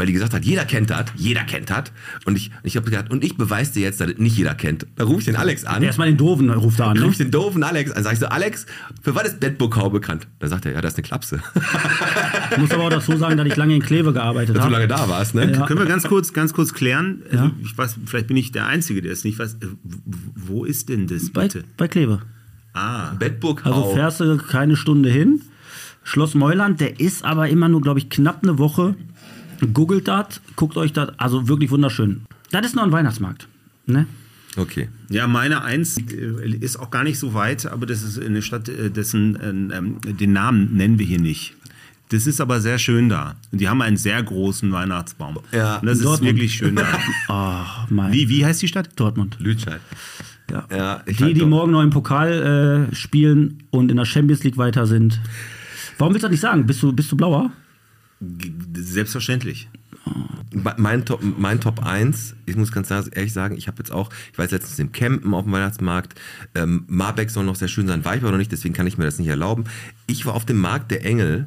weil 0.00 0.06
die 0.06 0.14
gesagt 0.14 0.32
hat, 0.34 0.44
jeder 0.44 0.64
kennt 0.64 0.88
das, 0.90 1.04
jeder 1.14 1.42
kennt 1.44 1.68
das. 1.68 1.84
Und 2.24 2.36
ich, 2.36 2.50
ich 2.62 2.74
habe 2.76 2.88
gesagt, 2.90 3.10
und 3.12 3.22
ich 3.22 3.36
beweise 3.36 3.74
dir 3.74 3.82
jetzt, 3.82 4.00
dass 4.00 4.08
das 4.08 4.18
nicht 4.18 4.36
jeder 4.36 4.54
kennt. 4.54 4.86
Da 4.96 5.04
rufe 5.04 5.18
ich 5.20 5.26
den 5.26 5.36
Alex 5.36 5.64
an. 5.66 5.82
Erstmal 5.82 6.08
den 6.08 6.16
Doofen 6.16 6.50
ruft 6.50 6.80
er 6.80 6.86
an. 6.86 6.94
Dann 6.94 7.02
Ne? 7.02 7.04
rufe 7.04 7.12
ich 7.12 7.18
den 7.18 7.30
doofen 7.30 7.62
Alex 7.62 7.92
an. 7.92 8.02
Sag 8.02 8.14
ich 8.14 8.18
so, 8.18 8.26
Alex, 8.26 8.64
für 9.02 9.14
was 9.14 9.24
ist 9.28 9.40
Bedburghau 9.40 9.90
bekannt? 9.90 10.26
Da 10.38 10.48
sagt 10.48 10.64
er, 10.66 10.72
ja, 10.72 10.80
das 10.80 10.94
ist 10.94 10.98
eine 10.98 11.06
Klapse. 11.06 11.40
Ich 12.52 12.58
muss 12.58 12.70
aber 12.72 12.84
auch 12.84 12.90
dazu 12.90 13.16
sagen, 13.16 13.36
dass 13.36 13.46
ich 13.46 13.56
lange 13.56 13.74
in 13.76 13.82
Kleve 13.82 14.12
gearbeitet 14.12 14.56
Dass 14.56 14.62
du 14.62 14.62
habe. 14.62 14.72
lange 14.72 14.88
da 14.88 15.08
warst, 15.08 15.34
ne? 15.34 15.52
Ja. 15.52 15.66
Können 15.66 15.78
wir 15.80 15.86
ganz 15.86 16.04
kurz, 16.04 16.32
ganz 16.32 16.52
kurz 16.54 16.72
klären? 16.72 17.22
Ja. 17.32 17.42
Also, 17.42 17.54
Ich 17.62 17.76
weiß, 17.76 17.96
vielleicht 18.06 18.26
bin 18.26 18.36
ich 18.36 18.52
der 18.52 18.66
Einzige, 18.66 19.02
der 19.02 19.12
es 19.12 19.22
nicht 19.24 19.38
weiß. 19.38 19.58
Wo 20.34 20.64
ist 20.64 20.88
denn 20.88 21.06
das 21.06 21.30
Bei, 21.30 21.42
bitte? 21.42 21.64
bei 21.76 21.88
Kleve. 21.88 22.22
Ah, 22.72 23.10
Bedburghau. 23.18 23.70
Also 23.70 23.94
fährst 23.94 24.20
du 24.20 24.36
keine 24.38 24.76
Stunde 24.76 25.10
hin. 25.10 25.42
Schloss 26.02 26.34
Meuland, 26.34 26.80
der 26.80 26.98
ist 26.98 27.24
aber 27.24 27.48
immer 27.50 27.68
nur, 27.68 27.82
glaube 27.82 27.98
ich, 27.98 28.08
knapp 28.08 28.42
eine 28.42 28.58
Woche. 28.58 28.94
Googelt 29.72 30.08
das, 30.08 30.40
guckt 30.56 30.76
euch 30.76 30.92
das, 30.92 31.10
also 31.18 31.48
wirklich 31.48 31.70
wunderschön. 31.70 32.22
Das 32.50 32.66
ist 32.66 32.74
noch 32.74 32.82
ein 32.84 32.92
Weihnachtsmarkt. 32.92 33.48
Ne? 33.86 34.06
Okay. 34.56 34.88
Ja, 35.08 35.26
meine 35.26 35.62
Eins 35.62 35.96
äh, 35.98 36.48
ist 36.60 36.78
auch 36.78 36.90
gar 36.90 37.04
nicht 37.04 37.18
so 37.18 37.34
weit, 37.34 37.66
aber 37.66 37.86
das 37.86 38.02
ist 38.02 38.20
eine 38.20 38.42
Stadt, 38.42 38.68
äh, 38.68 38.90
dessen 38.90 39.36
äh, 39.70 39.76
ähm, 39.76 39.96
den 40.02 40.32
Namen 40.32 40.74
nennen 40.76 40.98
wir 40.98 41.06
hier 41.06 41.20
nicht. 41.20 41.54
Das 42.08 42.26
ist 42.26 42.40
aber 42.40 42.60
sehr 42.60 42.78
schön 42.78 43.08
da. 43.08 43.36
Und 43.52 43.60
die 43.60 43.68
haben 43.68 43.80
einen 43.82 43.96
sehr 43.96 44.20
großen 44.20 44.72
Weihnachtsbaum. 44.72 45.38
Ja, 45.52 45.76
Und 45.76 45.86
das 45.86 45.98
ist 45.98 46.04
Dortmund. 46.04 46.32
wirklich 46.34 46.54
schön 46.54 46.74
da. 46.74 46.84
Ach, 47.28 47.86
mein. 47.90 48.12
Wie, 48.12 48.28
wie 48.28 48.44
heißt 48.44 48.60
die 48.62 48.68
Stadt? 48.68 48.90
Dortmund. 48.96 49.36
Lütscheid. 49.38 49.80
Ja. 50.50 50.64
Ja, 50.76 51.02
die, 51.08 51.14
halt 51.22 51.36
die 51.36 51.44
morgen 51.44 51.70
noch 51.70 51.82
im 51.82 51.90
Pokal 51.90 52.88
äh, 52.90 52.94
spielen 52.94 53.62
und 53.70 53.92
in 53.92 53.96
der 53.96 54.04
Champions 54.04 54.42
League 54.42 54.56
weiter 54.56 54.88
sind. 54.88 55.20
Warum 55.98 56.12
willst 56.12 56.24
du 56.24 56.26
das 56.26 56.32
nicht 56.32 56.40
sagen? 56.40 56.66
Bist 56.66 56.82
du, 56.82 56.92
bist 56.92 57.12
du 57.12 57.16
blauer? 57.16 57.52
Selbstverständlich. 58.74 59.68
Mein 60.76 61.04
Top, 61.04 61.20
mein 61.22 61.60
Top 61.60 61.84
1, 61.86 62.34
ich 62.46 62.56
muss 62.56 62.72
ganz 62.72 62.90
ehrlich 62.90 63.32
sagen, 63.32 63.56
ich 63.56 63.68
habe 63.68 63.78
jetzt 63.78 63.92
auch, 63.92 64.10
ich 64.32 64.38
war 64.38 64.44
jetzt 64.44 64.52
letztens 64.52 64.78
im 64.78 64.92
Campen 64.92 65.32
auf 65.32 65.44
dem 65.44 65.52
Weihnachtsmarkt, 65.52 66.18
ähm, 66.54 66.84
Marbeck 66.88 67.30
soll 67.30 67.44
noch 67.44 67.54
sehr 67.54 67.68
schön 67.68 67.86
sein, 67.86 68.04
war 68.04 68.16
ich 68.16 68.22
aber 68.22 68.32
noch 68.32 68.38
nicht, 68.38 68.50
deswegen 68.50 68.74
kann 68.74 68.86
ich 68.86 68.98
mir 68.98 69.04
das 69.04 69.18
nicht 69.18 69.28
erlauben. 69.28 69.64
Ich 70.06 70.26
war 70.26 70.34
auf 70.34 70.44
dem 70.46 70.58
Markt 70.58 70.90
der 70.90 71.04
Engel 71.04 71.46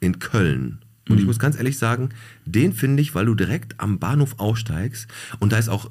in 0.00 0.18
Köln. 0.18 0.78
Und 1.08 1.16
Mhm. 1.16 1.20
ich 1.20 1.26
muss 1.26 1.38
ganz 1.38 1.56
ehrlich 1.56 1.78
sagen, 1.78 2.10
den 2.46 2.72
finde 2.72 3.02
ich, 3.02 3.14
weil 3.14 3.26
du 3.26 3.34
direkt 3.34 3.78
am 3.80 3.98
Bahnhof 3.98 4.38
aussteigst 4.38 5.08
und 5.40 5.52
da 5.52 5.58
ist 5.58 5.68
auch, 5.68 5.90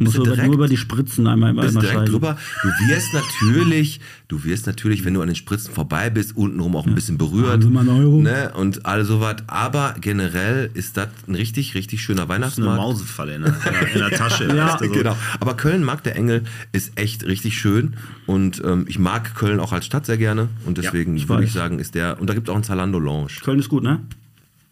Musst 0.00 0.16
du 0.16 0.22
aber 0.24 0.36
nur 0.44 0.54
über 0.54 0.68
die 0.68 0.78
Spritzen 0.78 1.26
einmal, 1.26 1.50
einmal 1.50 1.68
direkt 1.68 1.90
steigen. 1.90 2.06
drüber. 2.10 2.38
Du 2.62 2.68
wirst 2.88 3.12
natürlich, 3.12 4.00
du 4.28 4.44
wirst 4.44 4.66
natürlich, 4.66 5.04
wenn 5.04 5.12
du 5.12 5.20
an 5.20 5.26
den 5.26 5.36
Spritzen 5.36 5.74
vorbei 5.74 6.08
bist, 6.08 6.36
untenrum 6.36 6.74
auch 6.74 6.86
ein 6.86 6.94
bisschen 6.94 7.18
berührt. 7.18 7.64
Haben 7.64 7.72
mal 7.72 7.80
einen 7.80 8.00
Euro? 8.00 8.20
Ne? 8.20 8.50
Und 8.56 8.86
all 8.86 9.04
sowas. 9.04 9.36
Aber 9.46 9.94
generell 10.00 10.70
ist 10.72 10.96
das 10.96 11.08
ein 11.28 11.34
richtig, 11.34 11.74
richtig 11.74 12.00
schöner 12.00 12.26
Das 12.26 12.52
ist 12.52 12.58
eine 12.58 12.66
Weihnachtsmarkt. 12.66 12.80
Mausefalle 12.80 13.34
in 13.34 13.42
der, 13.42 13.54
in 13.54 13.72
der, 13.72 13.92
in 13.92 13.98
der 13.98 14.10
Tasche. 14.10 14.48
Ja, 14.60 14.78
so. 14.78 14.88
Genau. 14.88 15.16
Aber 15.38 15.54
Köln, 15.54 15.84
Markt 15.84 16.06
der 16.06 16.16
Engel, 16.16 16.42
ist 16.72 16.92
echt 16.96 17.24
richtig 17.24 17.58
schön. 17.58 17.94
Und 18.26 18.62
ähm, 18.64 18.86
ich 18.88 18.98
mag 18.98 19.34
Köln 19.34 19.60
auch 19.60 19.72
als 19.72 19.86
Stadt 19.86 20.06
sehr 20.06 20.16
gerne. 20.18 20.48
Und 20.66 20.78
deswegen 20.78 21.16
ich 21.16 21.28
würde 21.28 21.42
weiß. 21.42 21.48
ich 21.50 21.54
sagen, 21.54 21.78
ist 21.78 21.94
der. 21.94 22.20
Und 22.20 22.28
da 22.28 22.34
gibt 22.34 22.48
es 22.48 22.50
auch 22.50 22.56
einen 22.56 22.64
Zalando 22.64 22.98
Lounge. 22.98 23.32
Köln 23.42 23.58
ist 23.58 23.68
gut, 23.68 23.82
ne? 23.82 24.00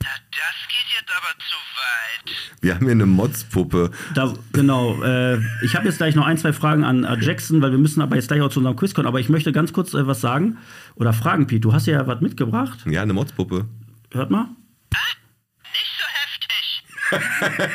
Das 0.01 0.55
geht 0.69 0.99
jetzt 0.99 1.11
aber 1.11 1.39
zu 1.39 1.57
weit. 1.77 2.59
Wir 2.61 2.75
haben 2.75 2.85
hier 2.85 2.93
eine 2.93 3.07
Motzpuppe. 3.07 3.91
Da, 4.15 4.33
genau. 4.53 5.03
Äh, 5.03 5.39
ich 5.65 5.75
habe 5.75 5.87
jetzt 5.87 5.99
gleich 5.99 6.15
noch 6.15 6.27
ein, 6.27 6.39
zwei 6.39 6.53
Fragen 6.53 6.85
an 6.85 7.07
Jackson, 7.21 7.61
weil 7.63 7.73
wir 7.73 7.79
müssen 7.79 8.01
aber 8.01 8.17
jetzt 8.17 8.29
gleich 8.29 8.41
auch 8.41 8.51
zu 8.51 8.61
unserem 8.61 8.77
Quiz 8.77 8.95
kommen. 8.95 9.07
Aber 9.09 9.21
ich 9.21 9.29
möchte 9.29 9.53
ganz 9.53 9.73
kurz 9.73 9.95
äh, 9.95 10.07
was 10.07 10.21
sagen 10.21 10.59
oder 10.95 11.13
fragen, 11.13 11.47
Pete. 11.47 11.61
Du 11.61 11.73
hast 11.73 11.87
ja 11.87 12.07
was 12.07 12.21
mitgebracht. 12.21 12.79
Ja, 12.87 13.03
eine 13.03 13.13
Motzpuppe. 13.13 13.67
Hört 14.13 14.31
mal. 14.31 14.49
Heftig. 14.93 15.18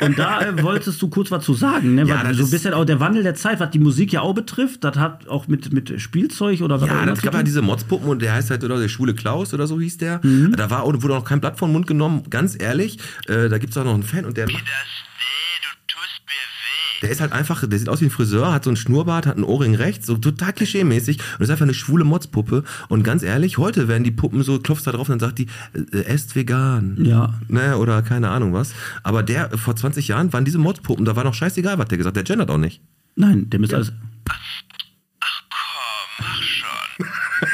Und 0.01 0.17
da 0.19 0.41
äh, 0.41 0.61
wolltest 0.63 1.01
du 1.01 1.09
kurz 1.09 1.31
was 1.31 1.43
zu 1.43 1.53
sagen, 1.53 1.95
ne? 1.95 2.05
Ja, 2.05 2.23
Weil 2.23 2.33
so 2.35 2.43
ein 2.43 2.49
bisschen 2.49 2.73
auch 2.73 2.85
der 2.85 2.99
Wandel 2.99 3.23
der 3.23 3.35
Zeit, 3.35 3.59
was 3.59 3.71
die 3.71 3.79
Musik 3.79 4.13
ja 4.13 4.21
auch 4.21 4.33
betrifft, 4.33 4.83
das 4.83 4.97
hat 4.97 5.27
auch 5.27 5.47
mit, 5.47 5.71
mit 5.73 5.99
Spielzeug 6.01 6.61
oder 6.61 6.75
was 6.81 6.89
auch 6.89 6.93
Ja, 6.93 7.03
immer 7.03 7.11
das 7.11 7.21
gab 7.21 7.33
ja 7.33 7.39
tun. 7.39 7.45
diese 7.45 7.61
Motzpuppen 7.61 8.07
und 8.09 8.21
der 8.21 8.33
heißt 8.33 8.49
halt, 8.51 8.63
oder 8.63 8.79
der 8.79 8.89
schwule 8.89 9.13
Klaus 9.15 9.53
oder 9.53 9.67
so 9.67 9.79
hieß 9.79 9.97
der. 9.97 10.19
Mhm. 10.23 10.53
Da 10.55 10.69
war, 10.69 10.85
wurde 10.85 11.15
auch 11.15 11.25
kein 11.25 11.41
Blatt 11.41 11.57
vom 11.57 11.71
Mund 11.71 11.87
genommen, 11.87 12.23
ganz 12.29 12.55
ehrlich. 12.59 12.97
Äh, 13.27 13.49
da 13.49 13.57
gibt 13.57 13.71
es 13.71 13.77
auch 13.77 13.85
noch 13.85 13.93
einen 13.93 14.03
Fan 14.03 14.25
und 14.25 14.37
der. 14.37 14.45
Das 14.45 14.55
weh, 14.55 14.59
du 14.59 15.93
tust 15.93 16.21
mir 16.27 16.33
weh. 16.33 16.92
Der 17.03 17.11
ist 17.11 17.19
halt 17.19 17.33
einfach, 17.33 17.67
der 17.67 17.77
sieht 17.77 17.89
aus 17.89 17.99
wie 17.99 18.05
ein 18.05 18.11
Friseur, 18.11 18.53
hat 18.53 18.63
so 18.63 18.69
einen 18.69 18.77
Schnurrbart, 18.77 19.25
hat 19.25 19.35
einen 19.35 19.43
Ohrring 19.43 19.75
rechts, 19.75 20.07
so 20.07 20.15
total 20.15 20.53
klischee-mäßig 20.53 21.19
und 21.37 21.43
ist 21.43 21.49
einfach 21.49 21.65
eine 21.65 21.73
schwule 21.73 22.05
Motzpuppe. 22.05 22.63
Und 22.87 23.03
ganz 23.03 23.23
ehrlich, 23.23 23.57
heute 23.57 23.89
werden 23.89 24.05
die 24.05 24.11
Puppen 24.11 24.41
so, 24.41 24.57
klopfst 24.57 24.87
da 24.87 24.93
drauf 24.93 25.09
und 25.09 25.19
dann 25.21 25.27
sagt 25.27 25.39
die, 25.39 25.47
äh, 25.91 26.05
esst 26.05 26.35
vegan. 26.35 26.97
Ja. 27.03 27.33
Ne, 27.49 27.77
oder 27.77 28.01
keine 28.03 28.29
Ahnung 28.29 28.53
was. 28.53 28.73
Aber 29.03 29.21
der, 29.21 29.51
äh, 29.51 29.57
vor 29.57 29.75
20 29.75 30.07
Jahren 30.07 30.31
waren 30.31 30.45
diese 30.45 30.59
Motzpuppen, 30.59 31.03
da 31.03 31.17
war 31.17 31.25
noch 31.25 31.33
scheißegal, 31.33 31.77
was 31.77 31.89
der 31.89 31.97
gesagt 31.97 32.17
hat. 32.17 32.27
Der 32.27 32.35
gendert 32.35 32.49
auch 32.49 32.57
nicht. 32.57 32.81
Nein, 33.15 33.49
dem 33.49 33.63
ist 33.63 33.73
alles. 33.73 33.91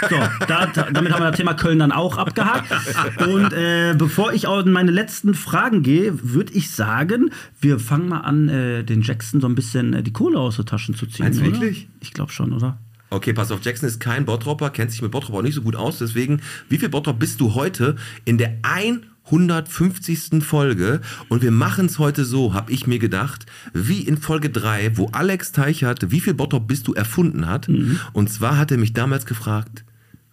So, 0.10 0.16
da, 0.48 0.66
da, 0.68 0.92
damit 0.92 1.14
haben 1.14 1.22
wir 1.22 1.30
das 1.30 1.38
Thema 1.38 1.54
Köln 1.54 1.80
dann 1.80 1.92
auch 1.92 2.18
abgehakt. 2.18 2.72
Und 3.28 3.54
äh, 3.54 3.96
bevor 3.98 4.34
ich 4.34 4.48
auch 4.48 4.60
in 4.66 4.72
meine 4.72 4.92
letzten 4.92 5.34
Fragen 5.34 5.84
gehe, 5.84 6.14
würde 6.22 6.54
ich 6.54 6.72
sagen, 6.72 7.32
wir 7.60 7.80
fangen 7.80 8.10
mal 8.10 8.22
an, 8.22 8.50
äh, 8.50 8.84
den 8.84 9.02
Jackson 9.02 9.42
so 9.42 9.48
ein 9.48 9.56
bisschen 9.56 9.94
äh, 9.94 10.04
die 10.04 10.14
Kohle 10.14 10.40
aus 10.40 10.58
den 10.58 10.66
Taschen 10.66 10.96
zu 10.96 11.06
ziehen. 11.06 11.26
Meinst 11.26 11.44
wirklich? 11.44 11.88
Ich 12.00 12.14
glaube 12.14 12.32
schon, 12.32 12.54
oder? 12.54 12.78
Okay, 13.12 13.34
pass 13.34 13.52
auf, 13.52 13.60
Jackson 13.64 13.90
ist 13.90 14.00
kein 14.00 14.26
Bottropper, 14.26 14.70
kennt 14.70 14.92
sich 14.92 15.02
mit 15.02 15.12
Bottrop 15.12 15.36
auch 15.36 15.42
nicht 15.42 15.56
so 15.56 15.64
gut 15.64 15.76
aus. 15.76 15.98
Deswegen, 15.98 16.42
wie 16.70 16.78
viel 16.78 16.90
Bottrop 16.90 17.18
bist 17.18 17.42
du 17.42 17.56
heute 17.56 17.96
in 18.26 18.38
der 18.38 18.58
150. 18.62 20.44
Folge? 20.44 21.02
Und 21.28 21.42
wir 21.42 21.52
machen 21.52 21.88
es 21.88 21.98
heute 21.98 22.24
so, 22.24 22.54
habe 22.54 22.72
ich 22.72 22.86
mir 22.86 23.00
gedacht, 23.00 23.48
wie 23.74 24.02
in 24.02 24.18
Folge 24.18 24.52
3, 24.52 24.96
wo 24.98 25.08
Alex 25.08 25.52
Teichert, 25.52 26.12
wie 26.12 26.20
viel 26.20 26.36
Bottrop 26.36 26.68
bist 26.68 26.88
du 26.88 26.94
erfunden 26.94 27.48
hat. 27.48 27.68
Und 28.14 28.30
zwar 28.30 28.58
hat 28.58 28.70
er 28.72 28.78
mich 28.78 28.94
damals 28.94 29.26
gefragt, 29.26 29.86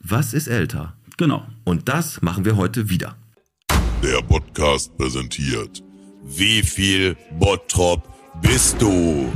was 0.09 0.35
ist 0.35 0.47
älter? 0.47 0.95
Genau. 1.17 1.47
Und 1.65 1.89
das 1.89 2.23
machen 2.23 2.45
wir 2.45 2.57
heute 2.57 2.89
wieder. 2.89 3.17
Der 4.03 4.23
Podcast 4.23 4.97
präsentiert. 4.97 5.83
Wie 6.23 6.63
viel 6.63 7.17
Bottrop 7.39 8.09
bist 8.41 8.81
du? 8.81 9.33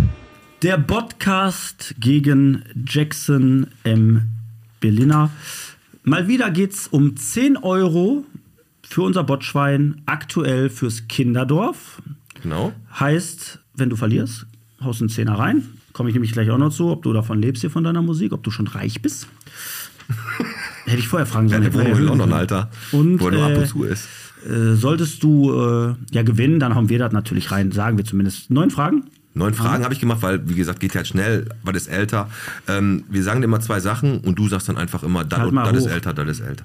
Der 0.62 0.79
Podcast 0.79 1.95
gegen 1.99 2.64
Jackson 2.87 3.66
M. 3.83 4.29
Berliner. 4.81 5.31
Mal 6.05 6.29
wieder 6.29 6.51
geht's 6.51 6.87
um 6.87 7.16
10 7.16 7.57
Euro 7.57 8.25
für 8.83 9.03
unser 9.03 9.25
Botschwein, 9.25 10.03
aktuell 10.07 10.71
fürs 10.71 11.09
Kinderdorf. 11.09 12.03
Genau. 12.43 12.73
Heißt, 12.99 13.59
wenn 13.75 13.91
du 13.91 13.97
verlierst, 13.97 14.47
haust 14.81 15.01
einen 15.01 15.09
Zehner 15.09 15.39
rein. 15.39 15.66
Komme 15.93 16.11
ich 16.11 16.14
nämlich 16.14 16.33
gleich 16.33 16.51
auch 16.51 16.59
noch 16.59 16.71
zu, 16.71 16.91
ob 16.91 17.03
du 17.03 17.12
davon 17.12 17.41
lebst 17.41 17.62
hier 17.62 17.71
von 17.71 17.85
deiner 17.85 18.03
Musik, 18.03 18.33
ob 18.33 18.43
du 18.45 18.51
schon 18.51 18.68
reich 18.68 19.03
bist. 19.03 19.27
Hätte 20.84 20.98
ich 20.98 21.08
vorher 21.08 21.26
fragen 21.26 21.48
Ja, 21.48 21.58
sollen. 21.58 21.62
der 21.62 21.70
Hätte 21.72 21.78
braucht 21.78 21.88
vorher 21.98 22.12
in 22.12 22.18
London, 22.18 22.32
Alter. 22.32 22.70
Und, 22.92 23.20
wo 23.20 23.26
er 23.26 23.32
nur 23.32 23.44
ab 23.44 23.52
äh, 23.52 23.56
und 23.58 23.66
zu 23.68 23.84
ist. 23.84 24.08
Äh, 24.48 24.74
solltest 24.74 25.22
du 25.22 25.52
äh, 25.52 25.94
ja 26.12 26.22
gewinnen, 26.22 26.61
dann 26.61 26.74
haben 26.74 26.88
wir 26.88 26.98
das 26.98 27.12
natürlich 27.12 27.50
rein, 27.50 27.72
sagen 27.72 27.96
wir 27.98 28.04
zumindest. 28.04 28.50
Neun 28.50 28.70
Fragen? 28.70 29.04
Neun 29.34 29.54
Fragen 29.54 29.84
habe 29.84 29.94
ich 29.94 30.00
gemacht, 30.00 30.22
weil, 30.22 30.48
wie 30.48 30.54
gesagt, 30.54 30.80
geht 30.80 30.94
halt 30.96 31.06
schnell, 31.06 31.46
weil 31.62 31.72
das 31.72 31.82
ist 31.84 31.88
älter. 31.88 32.28
Ähm, 32.66 33.04
wir 33.08 33.22
sagen 33.22 33.40
dir 33.40 33.44
immer 33.44 33.61
zwei 33.61 33.78
Sachen 33.78 34.18
und 34.18 34.38
du 34.38 34.48
sagst 34.48 34.68
dann 34.68 34.76
einfach 34.76 35.02
immer, 35.04 35.24
das 35.24 35.38
Halt 35.38 35.76
ist 35.76 35.86
älter, 35.86 36.12
das 36.12 36.28
ist 36.28 36.40
älter. 36.40 36.64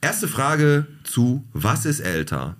Erste 0.00 0.28
Frage 0.28 0.86
zu, 1.02 1.42
was 1.52 1.84
ist 1.84 2.00
älter? 2.00 2.54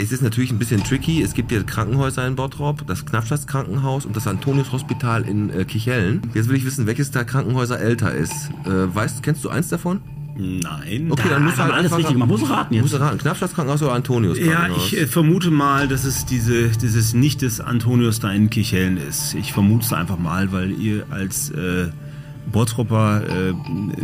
Es 0.00 0.12
ist 0.12 0.22
natürlich 0.22 0.52
ein 0.52 0.60
bisschen 0.60 0.84
tricky. 0.84 1.22
Es 1.22 1.34
gibt 1.34 1.50
hier 1.50 1.64
Krankenhäuser 1.64 2.24
in 2.24 2.36
Bottrop, 2.36 2.86
das 2.86 3.04
Knappschaftskrankenhaus 3.04 4.06
und 4.06 4.14
das 4.14 4.28
Antonius 4.28 4.70
Hospital 4.70 5.22
in 5.22 5.50
äh, 5.50 5.64
Kichellen. 5.64 6.22
Jetzt 6.34 6.48
will 6.48 6.56
ich 6.56 6.64
wissen, 6.64 6.86
welches 6.86 7.10
der 7.10 7.24
Krankenhäuser 7.24 7.80
älter 7.80 8.14
ist. 8.14 8.50
Äh, 8.64 8.94
weißt, 8.94 9.24
kennst 9.24 9.44
du 9.44 9.48
eins 9.48 9.70
davon? 9.70 10.00
Nein. 10.36 11.08
Okay, 11.10 11.28
dann 11.28 11.42
musst 11.42 11.56
du 11.56 11.62
haben 11.62 11.70
halt 11.70 11.72
alles 11.72 11.86
einfach 11.86 11.98
richtig 11.98 12.12
gemacht. 12.12 12.28
Musst 12.28 12.44
du 12.44 12.46
raten 12.46 12.74
jetzt. 12.74 12.82
Musst 12.82 12.94
du 12.94 13.00
raten. 13.00 13.18
Knappschaftskrankenhaus 13.18 13.82
oder 13.82 13.92
Antonius 13.94 14.38
Ja, 14.38 14.68
ich 14.76 14.96
äh, 14.96 15.08
vermute 15.08 15.50
mal, 15.50 15.88
dass 15.88 16.04
es 16.04 16.24
diese, 16.24 16.68
dieses 16.68 17.12
nicht 17.14 17.42
des 17.42 17.60
Antonius 17.60 18.20
da 18.20 18.30
in 18.30 18.50
Kirchhellen 18.50 18.98
ist. 18.98 19.34
Ich 19.34 19.52
vermute 19.52 19.84
es 19.84 19.92
einfach 19.92 20.18
mal, 20.18 20.52
weil 20.52 20.70
ihr 20.80 21.06
als 21.10 21.50
äh, 21.50 21.88
Bottropper 22.52 23.22
äh, 23.24 23.52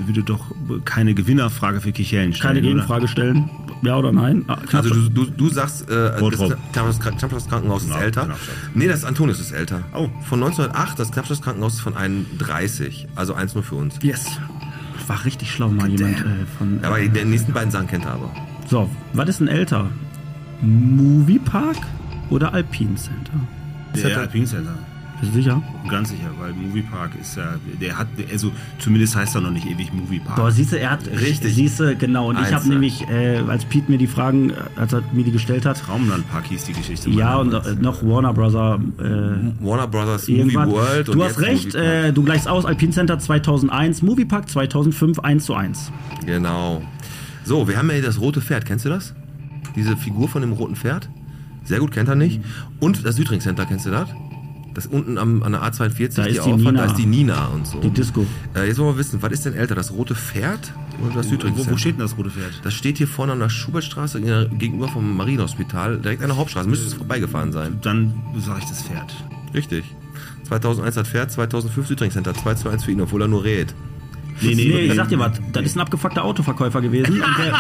würde 0.07 0.23
doch 0.23 0.41
keine 0.85 1.15
Gewinnerfrage 1.15 1.81
für 1.81 1.93
Kichellen 1.93 2.33
stellen. 2.33 2.55
Keine 2.55 2.61
oder? 2.61 2.75
Gegenfrage 2.75 3.09
stellen. 3.09 3.51
Ja 3.83 3.97
oder 3.97 4.13
nein? 4.13 4.45
Ah. 4.49 4.59
Also 4.73 4.91
du, 4.91 5.09
du, 5.09 5.25
du 5.27 5.49
sagst, 5.49 5.89
äh, 5.91 5.95
das 5.95 6.21
Bottrop. 6.21 6.57
Knappschaftskrankenhaus 6.73 7.49
Krankenhaus 7.49 7.83
ist 7.83 7.89
Genau, 7.89 8.01
älter. 8.01 8.25
Knappschaft. 8.25 8.59
Nee, 8.75 8.89
das 8.89 9.05
Antonius 9.05 9.41
ist 9.41 9.53
älter. 9.53 9.83
Oh. 9.95 10.09
Von 10.29 10.43
1908, 10.43 10.99
das 10.99 11.11
Knappschaftskrankenhaus 11.13 11.75
ist 11.75 11.81
von 11.81 11.97
31. 11.97 13.09
Also 13.15 13.35
eins 13.35 13.55
nur 13.55 13.63
für 13.65 13.75
uns. 13.77 13.97
yes. 14.03 14.27
War 15.07 15.23
richtig 15.27 15.51
schlau 15.53 15.69
mal 15.69 15.91
jemand 15.91 16.19
äh, 16.21 16.23
von. 16.57 16.81
Ja, 16.81 16.89
aber 16.89 16.99
die 17.01 17.25
nächsten 17.27 17.53
beiden 17.53 17.71
Sachen 17.71 17.87
kennt 17.89 18.07
er 18.07 18.13
aber. 18.13 18.31
So, 18.71 18.89
was 19.13 19.29
ist 19.29 19.41
denn 19.41 19.49
älter? 19.49 19.91
Moviepark 20.63 21.77
oder 22.31 22.55
Alpine 22.55 22.95
Center? 22.95 23.33
Der 23.95 24.19
Alpine 24.21 24.47
Center. 24.47 24.75
Bist 25.25 25.37
du 25.37 25.43
sicher? 25.43 25.63
Ganz 25.89 26.11
sicher, 26.11 26.31
weil 26.39 26.53
Moviepark 26.53 27.13
ist 27.19 27.37
ja, 27.37 27.55
der 27.81 27.97
hat, 27.99 28.09
also 28.31 28.53
zumindest 28.79 29.17
heißt 29.17 29.35
er 29.35 29.41
noch 29.41 29.51
nicht 29.51 29.67
ewig 29.67 29.93
Moviepark. 29.93 30.37
Boah, 30.37 30.51
siehst 30.51 30.73
du, 30.73 30.79
er 30.79 30.91
hat. 30.91 31.07
Richtig. 31.07 31.55
Siehst 31.55 31.81
du, 31.81 31.97
genau. 31.97 32.29
Und 32.29 32.37
ich 32.37 32.47
habe 32.47 32.57
Einzel. 32.57 32.71
nämlich, 32.71 33.09
äh, 33.09 33.39
als 33.49 33.65
Pete 33.65 33.91
mir 33.91 33.97
die 33.97 34.07
Fragen, 34.07 34.51
äh, 34.51 34.55
als 34.77 34.93
er 34.93 35.03
mir 35.13 35.25
die 35.25 35.31
gestellt 35.33 35.65
hat, 35.65 35.79
Traumlandpark 35.81 36.47
hieß 36.47 36.65
die 36.65 36.75
Geschichte. 36.75 37.09
ja, 37.11 37.37
und 37.37 37.55
äh, 37.55 37.75
noch 37.81 38.03
Warner 38.03 38.35
Brother. 38.35 38.79
Äh, 38.99 39.65
Warner 39.65 39.87
Brothers 39.89 40.29
Movie 40.29 40.41
irgendwas. 40.41 40.69
World. 40.69 41.09
und 41.09 41.19
du 41.19 41.25
hast 41.25 41.41
recht, 41.41 41.75
äh, 41.75 42.13
du 42.13 42.23
gleichst 42.23 42.47
aus, 42.47 42.67
Alpine 42.67 42.93
Center 42.93 43.19
2001, 43.19 44.03
Moviepark 44.03 44.49
2005, 44.51 45.21
1 45.21 45.45
zu 45.47 45.55
1. 45.55 45.91
Genau. 46.27 46.83
So, 47.45 47.67
wir 47.67 47.79
haben 47.79 47.89
ja 47.89 47.95
hier 47.95 48.03
das 48.05 48.21
rote 48.21 48.43
Pferd. 48.43 48.67
Kennst 48.67 48.85
du 48.85 48.91
das? 48.91 49.15
Diese 49.75 49.97
Figur 49.97 50.29
von 50.29 50.43
dem 50.43 50.53
roten 50.53 50.77
Pferd? 50.77 51.09
Sehr 51.65 51.79
gut, 51.79 51.93
kennt 51.93 52.09
er 52.09 52.15
nicht. 52.15 52.41
Und 52.81 53.05
das 53.07 53.17
Südring 53.17 53.41
Center, 53.41 53.65
kennst 53.65 53.87
du 53.87 53.91
das? 53.91 54.09
Das 54.75 54.87
unten 54.87 55.19
am, 55.19 55.43
an 55.45 55.53
der 55.53 55.63
A42, 55.63 56.17
Da 56.17 56.25
ist 56.25 56.35
die 56.35 56.41
Auffahrt, 56.41 56.59
Nina. 56.59 56.73
da 56.73 56.85
ist 56.87 56.97
die 56.97 57.07
Nina 57.07 57.47
und 57.47 57.67
so. 57.67 57.81
Die 57.81 57.91
Disco. 57.91 58.27
Äh, 58.57 58.67
jetzt 58.67 58.79
wollen 58.79 58.95
wir 58.95 58.99
wissen, 58.99 59.23
was 59.23 59.33
ist 59.33 59.45
denn 59.45 59.55
älter, 59.55 59.77
das 59.77 59.93
rote 59.93 60.17
Pferd 60.17 60.73
oder 61.05 61.15
das 61.15 61.29
Südring 61.29 61.57
wo, 61.57 61.71
wo 61.71 61.77
steht 61.77 61.93
denn 61.95 62.01
das 62.01 62.17
rote 62.19 62.31
Pferd? 62.31 62.61
Das 62.65 62.75
steht 62.75 62.99
hier 62.99 63.07
vorne 63.07 63.33
an 63.33 63.39
der 63.39 63.51
Schubertstraße 63.51 64.21
gegenüber 64.59 64.89
vom 64.89 65.17
Marienhospital, 65.17 65.99
direkt 65.99 66.23
an 66.23 66.29
der 66.29 66.37
Hauptstraße. 66.37 66.69
Müsste 66.69 66.87
es 66.87 66.95
vorbeigefahren 66.95 67.53
sein. 67.53 67.79
Dann 67.83 68.15
sage 68.39 68.61
ich 68.63 68.69
das 68.69 68.83
Pferd. 68.83 69.15
Richtig. 69.55 69.85
2001 70.49 70.97
hat 70.97 71.07
Pferd, 71.07 71.31
2005 71.31 71.87
Südring 71.87 72.11
Center, 72.11 72.35
2 72.35 72.55
zu 72.55 72.69
1 72.69 72.85
für 72.85 72.91
ihn, 72.91 73.01
obwohl 73.01 73.23
er 73.23 73.29
nur 73.29 73.45
rät. 73.45 73.75
Nee, 74.41 74.55
Nee, 74.55 74.63
ich 74.87 74.95
sag 74.95 75.09
dir 75.09 75.19
was, 75.19 75.41
das 75.53 75.65
ist 75.65 75.77
ein 75.77 75.81
abgefuckter 75.81 76.25
Autoverkäufer 76.25 76.81
gewesen. 76.81 77.13
Und 77.15 77.21
der, 77.21 77.45
der, 77.47 77.53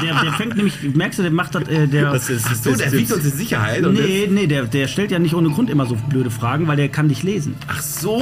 der, 0.00 0.14
der, 0.14 0.22
der 0.22 0.32
fängt 0.34 0.56
nämlich, 0.56 0.74
merkst 0.94 1.18
du, 1.18 1.22
der 1.22 1.32
macht 1.32 1.54
das, 1.54 1.68
äh, 1.68 1.88
der. 1.88 2.12
Das 2.12 2.30
ist, 2.30 2.48
das 2.50 2.62
So, 2.62 2.70
ist, 2.70 2.80
der 2.80 2.92
wiegt 2.92 3.12
uns 3.12 3.24
in 3.24 3.32
Sicherheit. 3.32 3.84
Und 3.84 3.94
nee, 3.94 4.28
nee, 4.30 4.46
der, 4.46 4.64
der 4.66 4.86
stellt 4.86 5.10
ja 5.10 5.18
nicht 5.18 5.34
ohne 5.34 5.50
Grund 5.50 5.68
immer 5.70 5.86
so 5.86 5.96
blöde 6.08 6.30
Fragen, 6.30 6.66
weil 6.68 6.76
der 6.76 6.88
kann 6.88 7.08
dich 7.08 7.22
lesen. 7.22 7.54
Ach 7.68 7.80
so. 7.82 8.14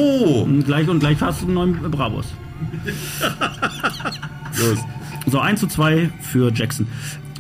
Und 0.45 0.65
gleich 0.65 0.89
und 0.89 1.01
gleich 1.01 1.21
hast 1.21 1.43
du 1.43 1.47
einen 1.47 1.55
neuen 1.55 1.91
Bravos. 1.91 2.27
Los. 4.59 4.79
So, 5.27 5.39
1 5.39 5.61
zu 5.61 5.67
2 5.67 6.11
für 6.21 6.53
Jackson. 6.53 6.87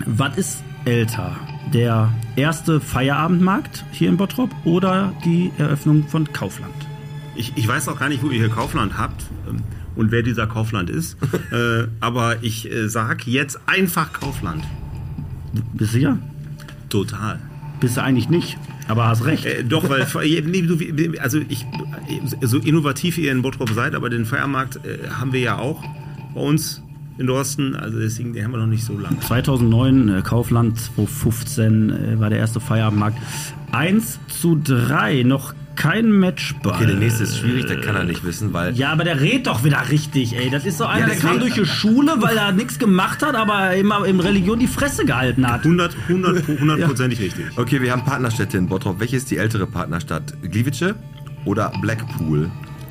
Was 0.06 0.36
ist 0.36 0.62
älter? 0.84 1.36
Der 1.72 2.12
erste 2.36 2.80
Feierabendmarkt 2.80 3.84
hier 3.92 4.08
in 4.08 4.16
Bottrop 4.16 4.50
oder 4.64 5.12
die 5.24 5.50
Eröffnung 5.58 6.06
von 6.08 6.30
Kaufland? 6.32 6.74
Ich, 7.36 7.52
ich 7.56 7.66
weiß 7.66 7.88
auch 7.88 7.98
gar 7.98 8.08
nicht, 8.08 8.22
wo 8.22 8.28
ihr 8.28 8.38
hier 8.38 8.48
Kaufland 8.48 8.98
habt 8.98 9.22
ähm, 9.48 9.62
und 10.00 10.10
wer 10.10 10.22
dieser 10.22 10.46
Kaufland 10.46 10.88
ist. 10.88 11.16
äh, 11.52 11.86
aber 12.00 12.42
ich 12.42 12.70
äh, 12.70 12.88
sag 12.88 13.26
jetzt 13.26 13.60
einfach 13.66 14.12
Kaufland. 14.12 14.64
Bist 15.74 15.92
du 15.92 15.98
sicher? 15.98 16.18
Total. 16.88 17.38
Bist 17.80 17.96
du 17.96 18.02
eigentlich 18.02 18.28
nicht, 18.30 18.58
aber 18.88 19.06
hast 19.06 19.24
recht. 19.26 19.44
Äh, 19.44 19.62
doch, 19.62 19.88
weil 19.88 20.02
also 21.20 21.40
ich 21.48 21.66
so 22.40 22.58
innovativ 22.58 23.18
ihr 23.18 23.30
in 23.30 23.42
Bottrop 23.42 23.70
seid, 23.70 23.94
aber 23.94 24.08
den 24.08 24.24
Feiermarkt 24.24 24.76
äh, 24.84 25.10
haben 25.10 25.32
wir 25.32 25.40
ja 25.40 25.58
auch 25.58 25.84
bei 26.34 26.40
uns 26.40 26.82
in 27.18 27.26
Dorsten. 27.26 27.76
Also 27.76 27.98
deswegen 27.98 28.32
den 28.32 28.44
haben 28.44 28.52
wir 28.52 28.58
noch 28.58 28.66
nicht 28.66 28.84
so 28.84 28.98
lange. 28.98 29.20
2009 29.20 30.08
äh, 30.08 30.22
Kaufland, 30.22 30.80
2015 30.80 31.90
äh, 31.90 32.20
war 32.20 32.30
der 32.30 32.38
erste 32.38 32.58
Feierabendmarkt. 32.58 33.18
1 33.72 34.18
zu 34.28 34.60
3, 34.62 35.24
noch 35.24 35.54
kein 35.80 36.10
Matchball. 36.10 36.74
Okay, 36.74 36.86
der 36.86 36.96
nächste 36.96 37.22
ist 37.22 37.38
schwierig, 37.38 37.64
der 37.64 37.80
kann 37.80 37.96
er 37.96 38.04
nicht 38.04 38.22
wissen, 38.22 38.52
weil. 38.52 38.74
Ja, 38.74 38.92
aber 38.92 39.02
der 39.04 39.18
redet 39.18 39.46
doch 39.46 39.64
wieder 39.64 39.88
richtig, 39.88 40.36
ey. 40.36 40.50
Das 40.50 40.66
ist 40.66 40.76
so 40.76 40.84
einer, 40.84 41.00
Ja, 41.00 41.06
der 41.06 41.16
kam 41.16 41.40
durch 41.40 41.54
die 41.54 41.64
Schule, 41.64 42.16
weil 42.18 42.36
er 42.36 42.52
nichts 42.52 42.78
gemacht 42.78 43.22
hat, 43.22 43.34
aber 43.34 43.74
immer 43.74 44.04
in 44.04 44.20
Religion 44.20 44.58
die 44.58 44.66
Fresse 44.66 45.06
gehalten 45.06 45.50
hat. 45.50 45.60
100 45.60 45.96
100 46.08 46.46
hundertprozentig 46.60 47.20
richtig. 47.20 47.46
Okay, 47.56 47.80
wir 47.80 47.92
haben 47.92 48.04
Partnerstädte 48.04 48.58
in 48.58 48.68
Bottrop. 48.68 49.00
Welche 49.00 49.16
ist 49.16 49.30
die 49.30 49.38
ältere 49.38 49.66
Partnerstadt? 49.66 50.34
Gliwice 50.42 50.94
oder 51.46 51.72
Blackpool? 51.80 52.50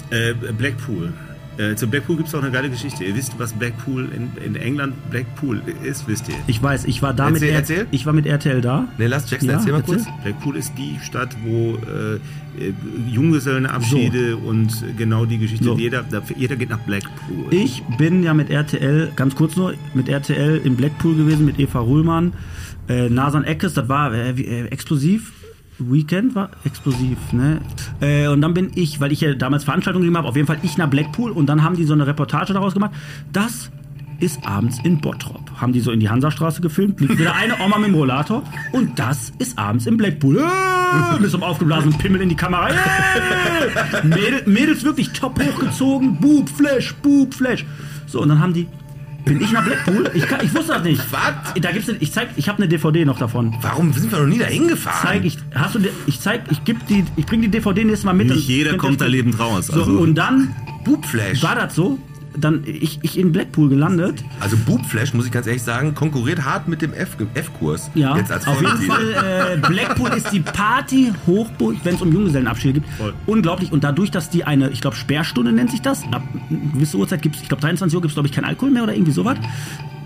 Äh, 0.09 0.33
Blackpool. 0.33 1.13
Äh, 1.59 1.75
zu 1.75 1.87
Blackpool 1.87 2.15
gibt 2.15 2.29
es 2.29 2.35
auch 2.35 2.41
eine 2.41 2.51
geile 2.51 2.69
Geschichte. 2.69 3.03
Ihr 3.03 3.13
wisst, 3.15 3.37
was 3.37 3.51
Blackpool 3.51 4.07
in, 4.15 4.31
in 4.45 4.55
England 4.55 4.93
Blackpool 5.11 5.61
ist, 5.83 6.07
wisst 6.07 6.29
ihr. 6.29 6.35
Ich 6.47 6.63
weiß, 6.63 6.85
ich 6.85 7.01
war 7.01 7.13
da 7.13 7.25
mit, 7.29 7.41
Erzähl, 7.41 7.49
R- 7.49 7.55
erzähl. 7.57 7.87
ich 7.91 8.05
war 8.05 8.13
mit 8.13 8.25
RTL 8.25 8.61
da. 8.61 8.87
Ne, 8.97 9.07
lass 9.07 9.29
Jackson 9.29 9.49
Ja, 9.49 9.55
erzähl 9.57 9.73
mal 9.73 9.79
erzähl. 9.79 9.95
kurz. 9.97 10.07
Blackpool 10.23 10.55
ist 10.55 10.71
die 10.77 10.97
Stadt, 11.03 11.35
wo 11.43 11.75
äh, 11.75 12.15
äh, 12.15 12.73
Junggesellenabschiede 13.11 14.37
und 14.37 14.71
genau 14.97 15.25
die 15.25 15.37
Geschichte. 15.37 15.65
So. 15.65 15.77
Jeder, 15.77 16.03
da- 16.09 16.21
jeder 16.35 16.55
geht 16.55 16.69
nach 16.69 16.79
Blackpool. 16.79 17.45
Ich 17.53 17.83
bin 17.97 18.23
ja 18.23 18.33
mit 18.33 18.49
RTL, 18.49 19.11
ganz 19.15 19.35
kurz 19.35 19.55
nur, 19.55 19.73
mit 19.93 20.07
RTL 20.09 20.61
in 20.63 20.75
Blackpool 20.75 21.15
gewesen, 21.15 21.45
mit 21.45 21.59
Eva 21.59 21.79
Ruhlmann, 21.79 22.33
äh, 22.87 23.09
Nasan 23.09 23.43
Eckes, 23.43 23.73
das 23.73 23.87
war 23.89 24.13
äh, 24.13 24.29
äh, 24.31 24.65
explosiv. 24.67 25.33
Weekend 25.79 26.35
war 26.35 26.49
explosiv, 26.65 27.17
ne? 27.31 27.61
Äh, 28.01 28.27
und 28.27 28.41
dann 28.41 28.53
bin 28.53 28.71
ich, 28.75 28.99
weil 28.99 29.11
ich 29.11 29.21
ja 29.21 29.33
damals 29.33 29.63
Veranstaltungen 29.63 30.03
gegeben 30.03 30.17
habe, 30.17 30.27
auf 30.27 30.35
jeden 30.35 30.47
Fall 30.47 30.59
ich 30.63 30.77
nach 30.77 30.89
Blackpool 30.89 31.31
und 31.31 31.47
dann 31.47 31.63
haben 31.63 31.75
die 31.75 31.85
so 31.85 31.93
eine 31.93 32.05
Reportage 32.05 32.53
daraus 32.53 32.73
gemacht. 32.73 32.91
Das 33.31 33.71
ist 34.19 34.45
abends 34.45 34.79
in 34.83 34.99
Bottrop. 34.99 35.49
Haben 35.57 35.73
die 35.73 35.79
so 35.79 35.91
in 35.91 35.99
die 35.99 36.09
Hansastraße 36.09 36.61
gefilmt, 36.61 36.99
liegt 36.99 37.17
wieder 37.17 37.35
eine 37.35 37.59
Oma 37.59 37.77
mit 37.77 37.87
dem 37.87 37.95
Rollator 37.95 38.43
und 38.71 38.99
das 38.99 39.31
ist 39.39 39.57
abends 39.57 39.85
in 39.87 39.97
Blackpool. 39.97 40.37
Äh, 40.37 41.19
mit 41.19 41.29
so 41.29 41.37
einem 41.37 41.43
aufgeblasenen 41.43 41.97
Pimmel 41.97 42.21
in 42.21 42.29
die 42.29 42.35
Kamera. 42.35 42.69
Äh, 42.69 44.05
Mädel, 44.05 44.43
Mädels 44.45 44.83
wirklich 44.83 45.11
top 45.11 45.39
hochgezogen, 45.41 46.19
Boob, 46.19 46.49
Flash, 46.49 46.93
Boob, 46.95 47.33
Flash. 47.33 47.65
So, 48.07 48.21
und 48.21 48.29
dann 48.29 48.39
haben 48.39 48.53
die, 48.53 48.67
bin 49.29 49.41
ich 49.41 49.51
nach 49.51 49.63
Blackpool? 49.63 50.09
Ich, 50.13 50.25
kann, 50.27 50.39
ich 50.43 50.53
wusste 50.53 50.73
das 50.73 50.83
nicht. 50.83 51.01
Was? 51.11 51.53
Da 51.61 51.71
gibt's, 51.71 51.87
ich 51.99 52.11
zeig, 52.11 52.29
ich 52.35 52.49
habe 52.49 52.57
eine 52.57 52.67
DVD 52.67 53.05
noch 53.05 53.17
davon. 53.19 53.55
Warum 53.61 53.93
sind 53.93 54.11
wir 54.11 54.19
noch 54.19 54.27
nie 54.27 54.39
da 54.39 54.45
hingefahren? 54.45 54.99
Zeig 55.01 55.23
ich, 55.25 55.37
hast 55.53 55.75
du, 55.75 55.79
ich 56.07 56.19
zeig, 56.19 56.41
ich 56.51 56.63
geb 56.63 56.85
die, 56.87 57.05
ich 57.15 57.25
bring 57.25 57.41
die 57.41 57.47
DVD 57.49 57.83
nächstes 57.85 58.05
Mal 58.05 58.13
mit. 58.13 58.27
Nicht 58.29 58.47
jeder 58.47 58.75
kommt 58.77 58.99
da 59.01 59.05
lebend 59.05 59.39
raus. 59.39 59.67
So, 59.67 59.81
Also, 59.81 59.91
und 59.99 60.15
dann 60.15 60.55
Boobflash. 60.83 61.43
war 61.43 61.55
das 61.55 61.75
so, 61.75 61.99
dann 62.37 62.63
ich, 62.65 62.99
ich 63.01 63.17
in 63.17 63.31
Blackpool 63.31 63.69
gelandet. 63.69 64.23
Also 64.39 64.55
Boobflash, 64.57 65.13
muss 65.13 65.25
ich 65.25 65.31
ganz 65.31 65.47
ehrlich 65.47 65.63
sagen, 65.63 65.95
konkurriert 65.95 66.45
hart 66.45 66.67
mit 66.67 66.81
dem 66.81 66.93
F- 66.93 67.17
F-Kurs. 67.33 67.89
Ja, 67.95 68.15
Jetzt 68.17 68.31
als 68.31 68.47
auf 68.47 68.61
jeden. 68.61 68.77
Fall, 68.89 69.57
äh, 69.63 69.67
Blackpool 69.67 70.09
ist 70.09 70.31
die 70.31 70.39
Party-Hochburg, 70.39 71.75
wenn 71.83 71.95
es 71.95 72.01
um 72.01 72.11
Junggesellenabschiede 72.11 72.79
geht. 72.81 72.89
Voll. 72.97 73.13
Unglaublich. 73.25 73.71
Und 73.71 73.83
dadurch, 73.83 74.11
dass 74.11 74.29
die 74.29 74.43
eine, 74.43 74.69
ich 74.69 74.81
glaube, 74.81 74.95
Sperrstunde 74.95 75.51
nennt 75.51 75.71
sich 75.71 75.81
das, 75.81 76.03
ab 76.11 76.23
einer 76.49 76.59
gewissen 76.73 76.99
Uhrzeit 76.99 77.21
gibt 77.21 77.35
es, 77.35 77.41
ich 77.41 77.47
glaube, 77.49 77.61
23 77.61 77.95
Uhr 77.95 78.01
gibt 78.01 78.11
es, 78.11 78.15
glaube 78.15 78.27
ich, 78.27 78.33
kein 78.33 78.45
Alkohol 78.45 78.71
mehr 78.71 78.83
oder 78.83 78.93
irgendwie 78.93 79.11
sowas, 79.11 79.37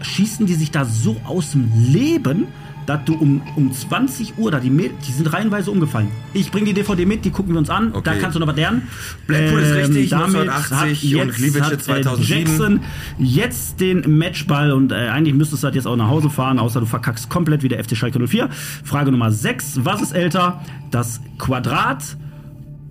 schießen 0.02 0.45
die 0.45 0.56
sich 0.56 0.72
da 0.72 0.86
so 0.86 1.18
aus 1.24 1.52
dem 1.52 1.72
Leben, 1.76 2.48
dass 2.85 3.05
du 3.05 3.15
um, 3.15 3.41
um 3.55 3.72
20 3.72 4.38
Uhr, 4.38 4.51
da 4.51 4.60
die, 4.60 4.69
Mäd- 4.69 4.91
die 5.07 5.11
sind 5.11 5.31
reihenweise 5.31 5.72
umgefallen. 5.72 6.10
Ich 6.34 6.51
bringe 6.51 6.65
die 6.68 6.73
DVD 6.73 7.05
mit, 7.05 7.23
die 7.26 7.30
gucken 7.31 7.53
wir 7.53 7.60
uns 7.60 7.69
an, 7.69 7.91
da 7.93 7.99
Okay. 7.99 8.18
kannst 8.19 8.35
du 8.35 8.39
noch 8.39 8.47
was 8.47 8.55
lernen. 8.55 8.84
Blackpool 9.27 9.60
ist 9.61 9.73
richtig, 9.76 10.10
damit 10.10 10.35
1980 10.49 11.14
hat 11.15 11.22
und 11.22 11.27
jetzt, 11.27 11.38
Gliwice 11.38 11.61
hat, 11.64 11.73
äh, 11.73 11.77
2007. 11.80 12.38
Jackson 12.47 12.80
jetzt 13.19 13.80
den 13.80 14.18
Matchball 14.18 14.72
und 14.72 14.91
äh, 14.91 14.95
eigentlich 15.10 15.34
müsstest 15.35 15.64
du 15.64 15.65
halt 15.65 15.76
jetzt 15.76 15.85
auch 15.88 15.95
nach 15.95 16.10
Hause 16.10 16.30
fahren, 16.30 16.60
außer 16.60 16.80
du 16.80 16.85
verkackst 16.85 17.30
komplett 17.30 17.64
wie 17.64 17.68
der 17.69 17.84
FC 17.84 17.95
Schalke 17.95 18.19
04. 18.27 18.49
Frage 18.84 19.11
Nummer 19.11 19.31
6. 19.31 19.80
Was 19.85 20.01
ist 20.01 20.11
älter? 20.14 20.61
Das 20.91 21.22
Quadrat 21.38 22.18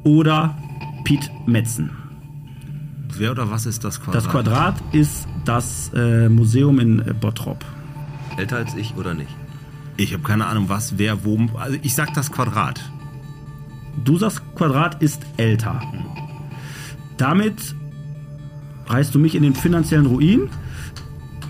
oder 0.05 0.57
Piet 1.05 1.31
Metzen? 1.47 1.91
wer 3.19 3.31
oder 3.33 3.51
was 3.51 3.67
ist 3.67 3.85
das 3.85 4.01
Quadrat? 4.01 4.15
Das 4.25 4.29
Quadrat 4.31 4.75
ist 4.93 5.29
das 5.45 5.91
äh, 5.95 6.31
Museum 6.31 6.79
in 6.81 7.01
äh, 7.01 7.13
Bottrop. 7.13 7.63
Älter 8.39 8.57
als 8.57 8.75
ich 8.75 8.95
oder 8.97 9.13
nicht? 9.13 9.29
Ich 9.97 10.13
habe 10.13 10.23
keine 10.23 10.47
Ahnung, 10.47 10.69
was, 10.69 10.99
wer, 10.99 11.25
wo. 11.25 11.39
Also 11.55 11.79
ich 11.83 11.95
sag 11.95 12.15
das 12.15 12.33
Quadrat. 12.33 12.81
Du 14.05 14.17
sagst, 14.19 14.43
Quadrat 14.55 15.03
ist 15.03 15.23
älter. 15.37 15.81
Damit 17.17 17.75
reißt 18.87 19.15
du 19.15 19.19
mich 19.19 19.35
in 19.35 19.43
den 19.43 19.55
finanziellen 19.55 20.07
Ruin. 20.07 20.49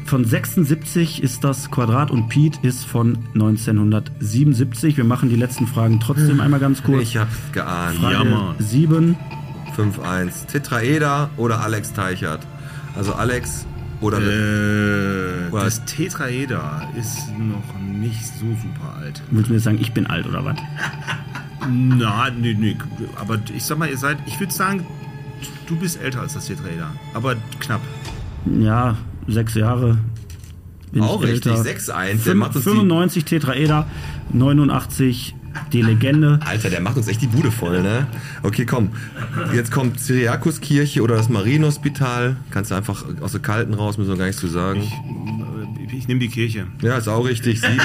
Von 0.04 0.24
76 0.24 1.22
ist 1.22 1.42
das 1.42 1.70
Quadrat 1.70 2.10
und 2.10 2.28
Piet 2.28 2.58
ist 2.62 2.84
von 2.84 3.16
1977. 3.34 4.98
Wir 4.98 5.04
machen 5.04 5.30
die 5.30 5.36
letzten 5.36 5.66
Fragen 5.66 6.00
trotzdem 6.00 6.40
einmal 6.40 6.60
ganz 6.60 6.82
kurz. 6.82 7.02
Ich 7.02 7.16
hab's 7.16 7.34
geahnt. 7.52 7.96
Frage 7.96 8.14
Ja, 8.14 8.24
Mann. 8.24 8.54
7. 8.58 9.16
5-1. 9.74 10.48
Tetraeder 10.48 11.30
oder 11.38 11.62
Alex 11.62 11.94
Teichert? 11.94 12.46
Also 12.94 13.14
Alex 13.14 13.66
oder 14.02 14.18
Äh, 14.18 15.50
Oder- 15.50 15.64
das 15.64 15.84
Tetraeder 15.84 16.88
ist 16.98 17.28
noch 17.38 17.78
nicht 17.80 18.24
so 18.24 18.46
super 18.60 18.96
alt. 18.98 19.22
Willst 19.30 19.48
du 19.48 19.52
mir 19.52 19.56
jetzt 19.58 19.64
sagen, 19.64 19.78
ich 19.80 19.92
bin 19.92 20.06
alt 20.06 20.26
oder 20.26 20.44
was? 20.44 20.56
Na, 21.70 22.28
nee, 22.30 22.54
nee. 22.58 22.76
Aber 23.16 23.38
ich 23.54 23.62
sag 23.64 23.78
mal, 23.78 23.88
ihr 23.88 23.96
seid, 23.98 24.18
ich 24.26 24.38
würde 24.40 24.52
sagen, 24.52 24.84
du 25.66 25.76
bist 25.76 26.00
älter 26.02 26.20
als 26.20 26.34
das 26.34 26.46
Tetraeder, 26.46 26.90
aber 27.14 27.36
knapp. 27.60 27.80
Ja, 28.46 28.96
sechs 29.28 29.54
Jahre. 29.54 29.98
Bin 30.90 31.02
Auch 31.02 31.22
ich 31.22 31.30
richtig, 31.30 31.52
älter. 31.52 31.62
6-1. 31.70 32.06
Der 32.06 32.18
Fünf- 32.18 32.34
macht 32.40 32.56
uns 32.56 32.64
die- 32.64 32.70
95 32.70 33.24
Tetraeder, 33.24 33.86
89 34.32 35.34
die 35.72 35.82
Legende. 35.82 36.38
Alter, 36.44 36.70
der 36.70 36.80
macht 36.80 36.96
uns 36.96 37.08
echt 37.08 37.22
die 37.22 37.26
Bude 37.26 37.50
voll, 37.50 37.82
ne? 37.82 38.06
Okay, 38.42 38.66
komm. 38.66 38.90
Jetzt 39.54 39.72
kommt 39.72 40.00
Cyriakuskirche 40.00 41.02
oder 41.02 41.16
das 41.16 41.28
Marienhospital. 41.28 42.36
Kannst 42.50 42.70
du 42.70 42.74
einfach 42.74 43.04
aus 43.20 43.32
der 43.32 43.40
Kalten 43.40 43.74
raus, 43.74 43.98
müssen 43.98 44.10
wir 44.10 44.16
gar 44.16 44.26
nichts 44.26 44.40
zu 44.40 44.48
sagen. 44.48 44.80
Ich, 44.80 45.94
ich 45.94 46.08
nehme 46.08 46.20
die 46.20 46.28
Kirche. 46.28 46.66
Ja, 46.80 46.96
ist 46.96 47.08
auch 47.08 47.24
richtig. 47.24 47.60
7 47.60 47.80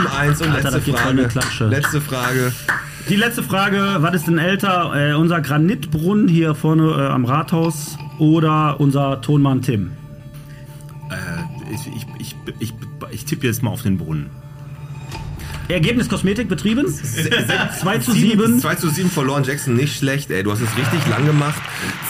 7-1 0.00 0.42
und 0.42 0.50
Alter, 0.50 0.70
letzte 0.70 0.92
Frage. 0.92 1.28
Klatsche. 1.28 1.66
Letzte 1.66 2.00
Frage. 2.00 2.52
Die 3.08 3.16
letzte 3.16 3.42
Frage, 3.42 3.96
was 4.00 4.14
ist 4.14 4.26
denn 4.26 4.38
älter? 4.38 4.92
Äh, 4.94 5.14
unser 5.14 5.40
Granitbrunnen 5.40 6.28
hier 6.28 6.54
vorne 6.54 6.90
äh, 6.90 7.06
am 7.06 7.24
Rathaus 7.24 7.96
oder 8.18 8.78
unser 8.80 9.20
Tonmann 9.22 9.62
Tim? 9.62 9.92
Äh, 11.10 11.74
ich, 11.74 11.86
ich, 11.86 12.06
ich, 12.18 12.36
ich, 12.58 12.74
ich 13.10 13.24
tippe 13.24 13.46
jetzt 13.46 13.62
mal 13.62 13.70
auf 13.70 13.82
den 13.82 13.96
Brunnen. 13.96 14.26
Ergebnis 15.74 16.08
Kosmetik 16.08 16.48
betrieben? 16.48 16.86
2 17.80 17.98
zu 17.98 18.12
7. 18.12 18.60
2 18.60 18.74
zu 18.76 18.88
7 18.88 19.10
verloren. 19.10 19.44
Jackson, 19.44 19.74
nicht 19.74 19.96
schlecht, 19.98 20.30
ey. 20.30 20.42
Du 20.42 20.50
hast 20.50 20.60
es 20.60 20.76
richtig 20.76 21.06
lang 21.08 21.26
gemacht. 21.26 21.60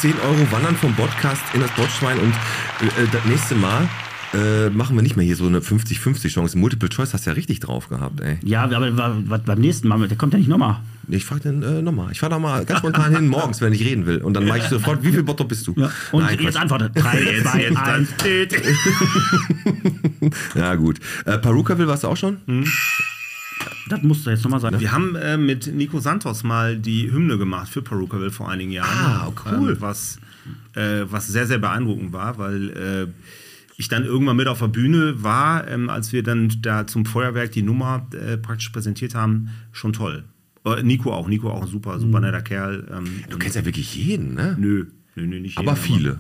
10 0.01 0.15
Euro 0.21 0.53
wandern 0.53 0.77
vom 0.77 0.95
Podcast 0.95 1.43
in 1.55 1.61
das 1.61 1.71
Botschwein 1.73 2.19
und 2.19 2.33
äh, 2.33 3.07
das 3.13 3.25
nächste 3.25 3.55
Mal 3.57 3.89
äh, 4.35 4.71
machen 4.71 4.95
wir 4.95 5.03
nicht 5.03 5.17
mehr 5.17 5.25
hier 5.25 5.37
so 5.37 5.47
eine 5.47 5.61
50-50 5.61 6.29
Chance. 6.29 6.59
Multiple 6.59 6.89
Choice 6.89 7.15
hast 7.15 7.27
du 7.27 7.31
ja 7.31 7.35
richtig 7.35 7.61
drauf 7.61 7.89
gehabt, 7.89 8.21
ey. 8.21 8.39
Ja, 8.45 8.65
aber 8.65 9.17
was 9.27 9.43
beim 9.43 9.61
nächsten 9.61 9.89
Mal, 9.89 10.07
der 10.07 10.17
kommt 10.17 10.35
ja 10.35 10.39
nicht 10.39 10.49
nochmal. 10.49 10.77
Ich 11.09 11.25
frage 11.25 11.41
dann 11.45 11.63
äh, 11.63 11.81
nochmal. 11.81 12.13
Ich 12.13 12.21
fahre 12.21 12.31
da 12.31 12.39
mal 12.39 12.65
ganz 12.67 12.81
spontan 12.81 13.17
hin 13.17 13.29
morgens, 13.29 13.63
wenn 13.63 13.73
ich 13.73 13.83
reden 13.83 14.05
will. 14.05 14.19
Und 14.19 14.35
dann 14.35 14.45
mache 14.47 14.59
ich 14.59 14.65
sofort, 14.69 15.03
wie 15.03 15.11
viel 15.11 15.23
Bottrop 15.23 15.49
bist 15.49 15.67
du? 15.67 15.75
Ja. 15.77 15.91
Und 16.13 16.23
Nein, 16.25 16.39
jetzt 16.41 16.59
antwortet. 16.59 16.93
3, 16.95 17.43
2, 17.43 17.77
1. 17.81 18.09
Ja, 20.55 20.75
gut. 20.75 20.99
Äh, 21.25 21.39
Perukaville 21.39 21.89
warst 21.89 22.05
du 22.05 22.09
auch 22.09 22.17
schon? 22.17 22.37
Das 23.89 24.03
musst 24.03 24.27
du 24.27 24.31
jetzt 24.31 24.43
nochmal 24.45 24.61
sagen. 24.61 24.81
Wir 24.81 24.93
haben 24.93 25.15
äh, 25.17 25.37
mit 25.37 25.67
Nico 25.75 26.01
Santos 26.01 26.45
mal 26.45 26.77
die 26.79 27.11
Hymne 27.11 27.39
gemacht 27.39 27.69
für 27.69 27.83
Perukaville 27.83 28.31
vor 28.31 28.51
einigen 28.51 28.71
Jahren. 28.73 28.89
Ah, 28.91 29.33
cool. 29.47 29.73
Ähm, 29.73 29.77
was, 29.81 30.19
äh, 30.75 31.05
was 31.09 31.27
sehr, 31.29 31.47
sehr 31.47 31.59
beeindruckend 31.59 32.13
war, 32.13 32.39
weil 32.39 32.71
äh, 32.71 33.07
ich 33.77 33.89
dann 33.89 34.05
irgendwann 34.05 34.37
mit 34.37 34.49
auf 34.49 34.59
der 34.59 34.69
Bühne 34.69 35.23
war, 35.23 35.67
ähm, 35.69 35.89
als 35.89 36.13
wir 36.13 36.23
dann 36.23 36.53
da 36.63 36.87
zum 36.87 37.07
Feuerwerk 37.07 37.53
die 37.53 37.63
Nummer 37.63 38.07
äh, 38.13 38.37
praktisch 38.37 38.71
präsentiert 38.71 39.15
haben, 39.15 39.51
schon 39.73 39.93
toll. 39.93 40.25
Äh, 40.65 40.83
Nico 40.83 41.13
auch, 41.13 41.29
Nico 41.29 41.51
auch 41.51 41.63
ein 41.63 41.69
super, 41.69 41.99
super 42.01 42.21
netter 42.21 42.43
Kerl. 42.43 42.87
Ähm, 42.93 43.05
Du 43.31 43.39
kennst 43.39 43.57
ja 43.57 43.65
wirklich 43.65 43.95
jeden, 43.95 44.35
ne? 44.35 44.57
Nö, 44.59 44.87
nö, 45.15 45.27
nö, 45.27 45.39
nicht 45.41 45.59
Aber 45.59 45.75
jeden, 45.75 45.85
viele. 45.85 46.19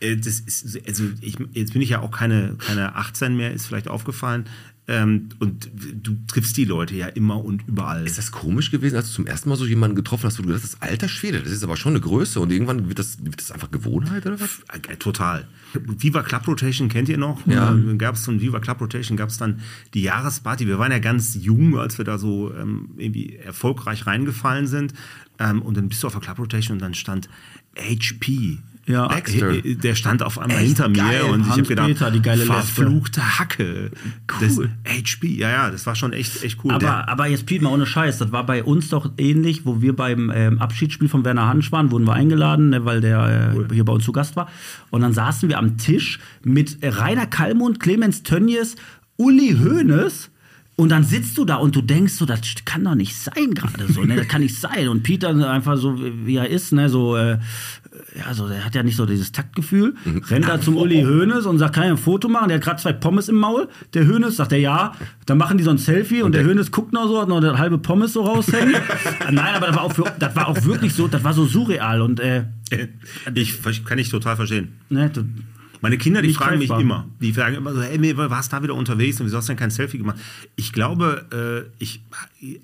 äh, 0.00 0.16
das 0.16 0.40
ist, 0.40 0.78
also 0.86 1.04
ich, 1.22 1.36
jetzt 1.52 1.72
bin 1.72 1.80
ich 1.80 1.88
ja 1.88 2.00
auch 2.00 2.10
keine, 2.10 2.56
keine 2.58 2.94
18 2.96 3.34
mehr, 3.36 3.52
ist 3.52 3.66
vielleicht 3.66 3.88
aufgefallen. 3.88 4.44
Ähm, 4.90 5.28
und 5.38 5.70
du 6.02 6.16
triffst 6.26 6.56
die 6.56 6.64
Leute 6.64 6.96
ja 6.96 7.06
immer 7.06 7.44
und 7.44 7.62
überall. 7.68 8.04
Ist 8.04 8.18
das 8.18 8.32
komisch 8.32 8.72
gewesen, 8.72 8.96
als 8.96 9.06
du 9.06 9.14
zum 9.14 9.26
ersten 9.28 9.48
Mal 9.48 9.54
so 9.54 9.64
jemanden 9.64 9.94
getroffen 9.94 10.24
hast, 10.24 10.40
wo 10.40 10.42
du 10.42 10.48
gedacht 10.48 10.64
hast, 10.64 10.82
alter 10.82 11.08
Schwede, 11.08 11.40
das 11.40 11.52
ist 11.52 11.62
aber 11.62 11.76
schon 11.76 11.92
eine 11.92 12.00
Größe 12.00 12.40
und 12.40 12.50
irgendwann 12.50 12.88
wird 12.88 12.98
das, 12.98 13.24
wird 13.24 13.40
das 13.40 13.52
einfach 13.52 13.70
Gewohnheit 13.70 14.26
oder 14.26 14.40
was? 14.40 14.58
Äh, 14.72 14.96
Total. 14.96 15.46
Viva 15.74 16.24
Club 16.24 16.48
Rotation 16.48 16.88
kennt 16.88 17.08
ihr 17.08 17.18
noch? 17.18 17.46
Ja. 17.46 17.72
Äh, 17.72 17.96
Gab 17.98 18.16
es 18.16 18.24
von 18.24 18.40
Viva 18.40 18.58
Club 18.58 18.80
Rotation 18.80 19.16
gab 19.16 19.28
es 19.28 19.38
dann 19.38 19.60
die 19.94 20.02
Jahresparty. 20.02 20.66
Wir 20.66 20.80
waren 20.80 20.90
ja 20.90 20.98
ganz 20.98 21.38
jung, 21.40 21.78
als 21.78 21.96
wir 21.98 22.04
da 22.04 22.18
so 22.18 22.52
ähm, 22.52 22.90
irgendwie 22.96 23.36
erfolgreich 23.36 24.08
reingefallen 24.08 24.66
sind. 24.66 24.92
Ähm, 25.38 25.62
und 25.62 25.76
dann 25.76 25.88
bist 25.88 26.02
du 26.02 26.08
auf 26.08 26.14
der 26.14 26.22
Club 26.22 26.40
Rotation 26.40 26.78
und 26.78 26.82
dann 26.82 26.94
stand 26.94 27.28
HP. 27.78 28.58
Ja. 28.90 29.08
Baxter. 29.08 29.50
Äh, 29.64 29.74
Der 29.76 29.94
stand 29.94 30.22
auf 30.22 30.38
einmal 30.38 30.58
Echt 30.58 30.66
hinter 30.66 30.88
mir 30.88 30.96
geil. 30.96 31.22
und 31.22 31.42
ich 31.42 31.48
habe 31.48 31.62
gedacht, 31.62 32.14
die 32.14 32.22
geile 32.22 32.44
verfluchte 32.44 33.38
Hacke. 33.38 33.90
Cool. 34.40 34.40
Das 34.40 34.58
HP, 34.86 35.28
ja, 35.28 35.50
ja, 35.50 35.70
das 35.70 35.86
war 35.86 35.94
schon 35.94 36.12
echt, 36.12 36.42
echt 36.42 36.58
cool. 36.64 36.72
Aber, 36.72 37.08
aber 37.08 37.26
jetzt 37.26 37.46
Piet 37.46 37.62
mal 37.62 37.70
ohne 37.70 37.86
Scheiß, 37.86 38.18
das 38.18 38.32
war 38.32 38.44
bei 38.44 38.64
uns 38.64 38.88
doch 38.88 39.10
ähnlich, 39.18 39.64
wo 39.64 39.80
wir 39.80 39.94
beim 39.94 40.30
ähm, 40.34 40.58
Abschiedsspiel 40.60 41.08
von 41.08 41.24
Werner 41.24 41.46
Hansch 41.46 41.72
waren, 41.72 41.90
wurden 41.90 42.06
wir 42.06 42.14
eingeladen, 42.14 42.70
ne, 42.70 42.84
weil 42.84 43.00
der 43.00 43.54
äh, 43.70 43.74
hier 43.74 43.84
bei 43.84 43.92
uns 43.92 44.04
zu 44.04 44.12
Gast 44.12 44.36
war. 44.36 44.48
Und 44.90 45.02
dann 45.02 45.12
saßen 45.12 45.48
wir 45.48 45.58
am 45.58 45.78
Tisch 45.78 46.18
mit 46.42 46.82
äh, 46.82 46.88
Rainer 46.88 47.26
Kallmund, 47.26 47.80
Clemens 47.80 48.22
Tönnies, 48.22 48.76
Uli 49.16 49.56
Hoeneß. 49.62 50.30
Und 50.80 50.88
dann 50.88 51.04
sitzt 51.04 51.36
du 51.36 51.44
da 51.44 51.56
und 51.56 51.76
du 51.76 51.82
denkst 51.82 52.14
so, 52.14 52.24
das 52.24 52.40
kann 52.64 52.84
doch 52.84 52.94
nicht 52.94 53.14
sein 53.14 53.52
gerade 53.54 53.92
so, 53.92 54.02
ne? 54.02 54.16
Das 54.16 54.28
kann 54.28 54.40
nicht 54.40 54.56
sein. 54.58 54.88
Und 54.88 55.02
Peter 55.02 55.28
einfach 55.50 55.76
so, 55.76 55.98
wie 56.24 56.36
er 56.36 56.48
ist, 56.48 56.72
ne, 56.72 56.88
so, 56.88 57.16
äh, 57.16 57.38
ja, 58.18 58.32
so, 58.32 58.48
der 58.48 58.64
hat 58.64 58.74
ja 58.74 58.82
nicht 58.82 58.96
so 58.96 59.04
dieses 59.04 59.30
Taktgefühl. 59.30 59.94
Rennt 60.30 60.48
da 60.48 60.60
zum 60.60 60.76
Uli 60.78 61.02
Hoeneß 61.02 61.44
und 61.44 61.58
sagt, 61.58 61.74
kann 61.74 61.84
ich 61.84 61.90
ein 61.90 61.96
Foto 61.98 62.28
machen? 62.28 62.48
Der 62.48 62.56
hat 62.56 62.64
gerade 62.64 62.80
zwei 62.80 62.92
Pommes 62.94 63.28
im 63.28 63.36
Maul. 63.36 63.68
Der 63.92 64.06
Hoeneß 64.08 64.36
sagt 64.36 64.52
er 64.52 64.58
ja. 64.58 64.92
Dann 65.26 65.36
machen 65.38 65.58
die 65.58 65.64
so 65.64 65.70
ein 65.70 65.78
Selfie 65.78 66.22
und, 66.22 66.34
der 66.34 66.46
Hoeneß 66.46 66.70
guckt 66.70 66.92
noch 66.94 67.06
so, 67.08 67.20
hat 67.20 67.28
noch 67.28 67.36
eine 67.38 67.58
halbe 67.58 67.76
Pommes 67.78 68.14
so 68.14 68.22
raushängen. 68.24 68.74
Nein, 69.30 69.54
aber 69.54 69.66
das 69.66 69.76
war, 69.76 69.82
auch 69.84 69.92
für, 69.92 70.04
das 70.18 70.34
war 70.34 70.48
auch 70.48 70.64
wirklich 70.64 70.94
so, 70.94 71.08
das 71.08 71.22
war 71.22 71.34
so 71.34 71.44
surreal 71.46 72.00
und 72.00 72.20
äh, 72.20 72.44
ich 73.34 73.52
ver- 73.52 73.72
kann 73.84 73.98
ich 73.98 74.08
total 74.08 74.36
verstehen. 74.36 74.68
ne, 74.88 75.10
Meine 75.80 75.96
Kinder, 75.98 76.20
die 76.22 76.28
Nicht 76.28 76.36
fragen 76.36 76.58
greifbar. 76.58 76.76
mich 76.78 76.84
immer. 76.84 77.06
Die 77.20 77.32
fragen 77.32 77.56
immer 77.56 77.72
so, 77.72 77.82
hey, 77.82 77.98
mir 77.98 78.16
warst 78.16 78.52
da 78.52 78.62
wieder 78.62 78.74
unterwegs 78.74 79.20
und 79.20 79.26
wieso 79.26 79.38
hast 79.38 79.48
du 79.48 79.52
denn 79.52 79.58
kein 79.58 79.70
Selfie 79.70 79.98
gemacht? 79.98 80.18
Ich 80.56 80.72
glaube, 80.72 81.70
äh, 81.78 81.82
ich, 81.82 82.02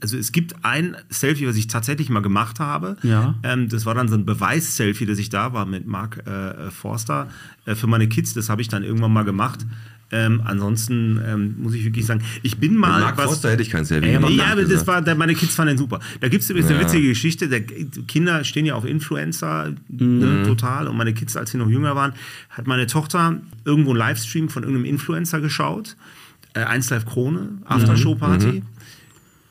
also 0.01 0.18
es 0.18 0.32
gibt 0.32 0.55
ein 0.62 0.97
Selfie, 1.09 1.47
was 1.47 1.56
ich 1.56 1.66
tatsächlich 1.66 2.10
mal 2.10 2.20
gemacht 2.20 2.60
habe. 2.60 2.97
Ja. 3.02 3.34
Ähm, 3.43 3.68
das 3.68 3.86
war 3.86 3.94
dann 3.94 4.09
so 4.09 4.14
ein 4.14 4.26
Beweis-Selfie, 4.26 5.06
dass 5.06 5.18
ich 5.18 5.30
da 5.30 5.52
war 5.52 5.66
mit 5.66 5.86
Mark 5.86 6.26
äh, 6.26 6.70
Forster 6.70 7.28
äh, 7.64 7.74
für 7.74 7.86
meine 7.86 8.09
Kids. 8.09 8.34
Das 8.34 8.48
habe 8.51 8.60
ich 8.60 8.68
dann 8.68 8.82
irgendwann 8.82 9.12
mal 9.12 9.24
gemacht. 9.24 9.66
Ähm, 10.12 10.41
ansonsten 10.45 11.20
ähm, 11.27 11.57
muss 11.59 11.74
ich 11.74 11.85
wirklich 11.85 12.07
sagen, 12.07 12.23
ich 12.45 12.59
bin 12.59 12.77
mal. 12.77 13.01
Mark 13.01 13.19
was- 13.19 13.24
Forster 13.24 13.51
hätte 13.51 13.62
ich 13.62 13.70
kein 13.70 13.85
Selfie 13.85 14.07
ja, 14.09 14.19
gemacht, 14.19 14.33
ja, 14.35 14.53
aber 14.53 14.62
das 14.65 14.87
war, 14.87 15.03
meine 15.16 15.35
Kids 15.35 15.55
fanden 15.57 15.74
den 15.74 15.78
super. 15.78 15.99
Da 16.20 16.28
gibt 16.28 16.45
es 16.45 16.51
übrigens 16.51 16.70
eine 16.70 16.78
Ja. 16.81 16.85
witzige 16.85 17.09
Geschichte. 17.09 17.49
Der, 17.49 17.62
Kinder 17.62 18.45
stehen 18.45 18.66
ja 18.66 18.74
auf 18.77 18.85
Influencer 18.85 19.73
Mhm. 19.89 20.19
ne, 20.19 20.43
total. 20.47 20.87
Und 20.87 20.97
meine 20.97 21.12
Kids, 21.12 21.37
als 21.37 21.51
sie 21.51 21.59
noch 21.59 21.69
jünger 21.69 21.97
waren, 21.97 22.12
hat 22.51 22.66
meine 22.69 22.87
Tochter 22.87 23.41
irgendwo 23.65 23.91
einen 23.91 23.99
Livestream 23.99 24.49
von 24.49 24.62
irgendeinem 24.62 24.85
Influencer 24.93 25.41
geschaut. 25.41 25.97
Äh, 26.55 26.61
1 26.61 26.89
Live 26.91 27.05
Krone, 27.05 27.59
Aftershow-Party. 27.65 28.47
Mhm. 28.47 28.62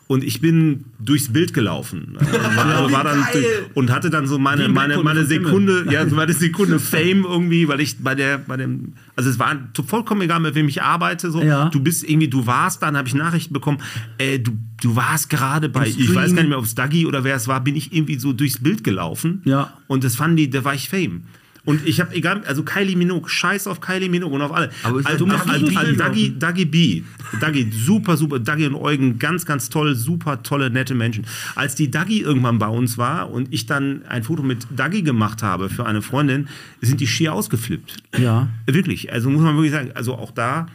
Und 0.07 0.23
ich 0.23 0.39
bin 0.39 0.85
durchs 0.99 1.33
Bild 1.33 1.53
gelaufen. 1.53 2.17
Also 2.25 2.91
war, 2.91 2.91
war 2.91 3.03
dann 3.03 3.25
und 3.73 3.91
hatte 3.91 4.09
dann 4.09 4.27
so 4.27 4.37
meine, 4.37 4.67
meine, 4.67 5.01
meine 5.01 5.25
Sekunde, 5.25 5.85
ja, 5.91 6.07
so 6.07 6.15
meine 6.15 6.33
Sekunde 6.33 6.79
Fame 6.79 7.23
irgendwie, 7.23 7.67
weil 7.67 7.79
ich 7.79 7.97
bei 7.99 8.15
der, 8.15 8.37
bei 8.37 8.57
dem, 8.57 8.93
also 9.15 9.29
es 9.29 9.39
war 9.39 9.55
vollkommen 9.85 10.21
egal, 10.21 10.39
mit 10.39 10.55
wem 10.55 10.67
ich 10.67 10.81
arbeite, 10.81 11.31
so. 11.31 11.41
Ja. 11.41 11.69
Du 11.69 11.79
bist 11.79 12.03
irgendwie, 12.03 12.27
du 12.27 12.45
warst, 12.45 12.81
dann 12.81 12.97
habe 12.97 13.07
ich 13.07 13.13
Nachrichten 13.13 13.53
bekommen, 13.53 13.79
äh, 14.17 14.39
du, 14.39 14.51
du 14.81 14.95
warst 14.95 15.29
gerade 15.29 15.69
bei, 15.69 15.87
ich 15.87 16.13
weiß 16.13 16.33
gar 16.35 16.41
nicht 16.41 16.49
mehr, 16.49 16.59
ob 16.59 16.65
es 16.65 16.75
Dagi 16.75 17.05
oder 17.05 17.23
wer 17.23 17.35
es 17.35 17.47
war, 17.47 17.61
bin 17.61 17.75
ich 17.75 17.93
irgendwie 17.93 18.19
so 18.19 18.33
durchs 18.33 18.61
Bild 18.61 18.83
gelaufen. 18.83 19.41
Ja. 19.45 19.73
Und 19.87 20.03
das 20.03 20.15
fanden 20.15 20.37
die, 20.37 20.49
da 20.49 20.63
war 20.63 20.73
ich 20.73 20.89
Fame. 20.89 21.23
Und 21.65 21.85
ich 21.85 21.99
habe 21.99 22.13
egal, 22.15 22.43
also 22.45 22.63
Kylie 22.63 22.95
Minogue, 22.95 23.27
scheiß 23.27 23.65
auf 23.67 23.81
Kylie 23.81 24.07
Minogue 24.07 24.33
und 24.35 24.41
auf 24.41 24.53
alle. 24.53 24.69
Aber 24.83 24.99
ich- 24.99 25.05
also, 25.07 25.25
du 25.25 25.31
also, 25.33 25.49
also, 25.51 25.67
also 25.77 25.95
Dagi, 25.95 26.37
Dagi 26.37 26.65
B, 26.65 27.01
Dagi, 27.41 27.71
super, 27.71 28.17
super, 28.17 28.39
Dagi 28.39 28.67
und 28.67 28.75
Eugen, 28.75 29.17
ganz, 29.19 29.45
ganz 29.45 29.69
toll, 29.69 29.95
super 29.95 30.43
tolle, 30.43 30.69
nette 30.69 30.93
Menschen. 30.93 31.25
Als 31.55 31.73
die 31.75 31.89
Dagi 31.89 32.21
irgendwann 32.21 32.59
bei 32.59 32.67
uns 32.67 32.97
war 32.97 33.31
und 33.31 33.51
ich 33.51 33.65
dann 33.65 34.03
ein 34.07 34.23
Foto 34.23 34.43
mit 34.43 34.67
Dagi 34.75 35.01
gemacht 35.01 35.41
habe 35.43 35.69
für 35.69 35.85
eine 35.85 36.01
Freundin, 36.01 36.47
sind 36.81 37.01
die 37.01 37.07
schier 37.07 37.33
ausgeflippt. 37.33 37.97
ja. 38.17 38.47
Wirklich, 38.67 39.11
also 39.11 39.29
muss 39.29 39.41
man 39.41 39.55
wirklich 39.55 39.71
sagen, 39.73 39.91
also 39.95 40.15
auch 40.15 40.31
da 40.31 40.67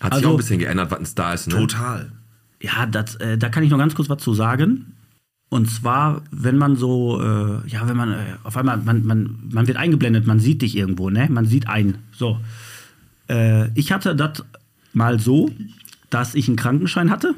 Hat 0.00 0.12
sich 0.12 0.24
Also- 0.24 0.28
auch 0.28 0.34
ein 0.34 0.36
bisschen 0.38 0.58
geändert, 0.58 0.90
was 0.90 0.98
ein 0.98 1.06
Star 1.06 1.32
ist, 1.34 1.46
ne? 1.48 1.54
total. 1.54 2.12
Ja, 2.60 2.84
das, 2.86 3.14
äh, 3.16 3.38
da 3.38 3.48
kann 3.48 3.62
ich 3.62 3.70
noch 3.70 3.78
ganz 3.78 3.94
kurz 3.94 4.08
was 4.10 4.18
zu 4.22 4.34
sagen. 4.34 4.92
Und 5.48 5.70
zwar, 5.70 6.22
wenn 6.30 6.58
man 6.58 6.76
so, 6.76 7.20
äh, 7.20 7.68
ja, 7.68 7.88
wenn 7.88 7.96
man 7.96 8.12
äh, 8.12 8.16
auf 8.42 8.56
einmal, 8.56 8.78
man, 8.78 9.06
man, 9.06 9.38
man 9.50 9.66
wird 9.66 9.76
eingeblendet, 9.78 10.26
man 10.26 10.40
sieht 10.40 10.62
dich 10.62 10.76
irgendwo, 10.76 11.08
ne? 11.08 11.28
Man 11.30 11.46
sieht 11.46 11.68
einen. 11.68 11.98
So. 12.12 12.40
Äh, 13.28 13.70
ich 13.78 13.92
hatte 13.92 14.16
das 14.16 14.44
mal 14.92 15.20
so, 15.20 15.50
dass 16.10 16.34
ich 16.34 16.48
einen 16.48 16.56
Krankenschein 16.56 17.10
hatte 17.10 17.34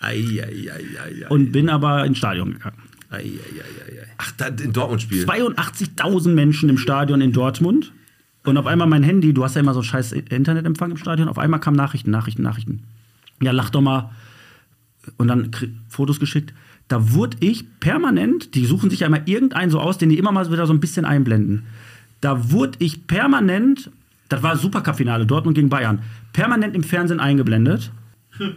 Ei, 0.00 0.22
ei, 0.42 0.70
ei, 0.70 1.28
und 1.28 1.52
bin 1.52 1.68
aber 1.68 2.04
ins 2.04 2.18
Stadion 2.18 2.52
gegangen. 2.54 2.76
Ach, 4.18 4.32
da, 4.32 4.48
in 4.48 4.72
Dortmund 4.72 5.02
spielen. 5.02 5.28
82.000 5.28 6.28
Menschen 6.30 6.68
im 6.68 6.78
Stadion 6.78 7.20
in 7.20 7.32
Dortmund. 7.32 7.92
Und 8.44 8.58
auf 8.58 8.66
einmal 8.66 8.86
mein 8.86 9.02
Handy, 9.02 9.32
du 9.32 9.42
hast 9.42 9.54
ja 9.54 9.60
immer 9.60 9.74
so 9.74 9.82
scheiß 9.82 10.12
Internetempfang 10.12 10.90
im 10.90 10.96
Stadion, 10.96 11.28
auf 11.28 11.38
einmal 11.38 11.60
kamen 11.60 11.76
Nachrichten, 11.76 12.10
Nachrichten, 12.10 12.42
Nachrichten. 12.42 12.82
Ja, 13.40 13.52
lach 13.52 13.70
doch 13.70 13.80
mal. 13.80 14.10
Und 15.16 15.28
dann 15.28 15.50
Fotos 15.88 16.20
geschickt. 16.20 16.52
Da 16.88 17.12
wurde 17.12 17.36
ich 17.40 17.80
permanent, 17.80 18.54
die 18.54 18.64
suchen 18.64 18.90
sich 18.90 19.00
ja 19.00 19.08
immer 19.08 19.26
irgendeinen 19.26 19.70
so 19.70 19.80
aus, 19.80 19.98
den 19.98 20.08
die 20.08 20.18
immer 20.18 20.32
mal 20.32 20.50
wieder 20.50 20.66
so 20.66 20.72
ein 20.72 20.80
bisschen 20.80 21.04
einblenden. 21.04 21.64
Da 22.20 22.50
wurde 22.50 22.78
ich 22.78 23.06
permanent, 23.06 23.90
das 24.28 24.42
war 24.42 24.56
Supercup-Finale, 24.56 25.26
Dortmund 25.26 25.56
gegen 25.56 25.68
Bayern, 25.68 26.00
permanent 26.32 26.74
im 26.74 26.84
Fernsehen 26.84 27.20
eingeblendet. 27.20 27.90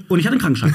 Und 0.08 0.20
ich 0.20 0.26
hatte 0.26 0.34
einen 0.34 0.42
Krankenschein. 0.42 0.74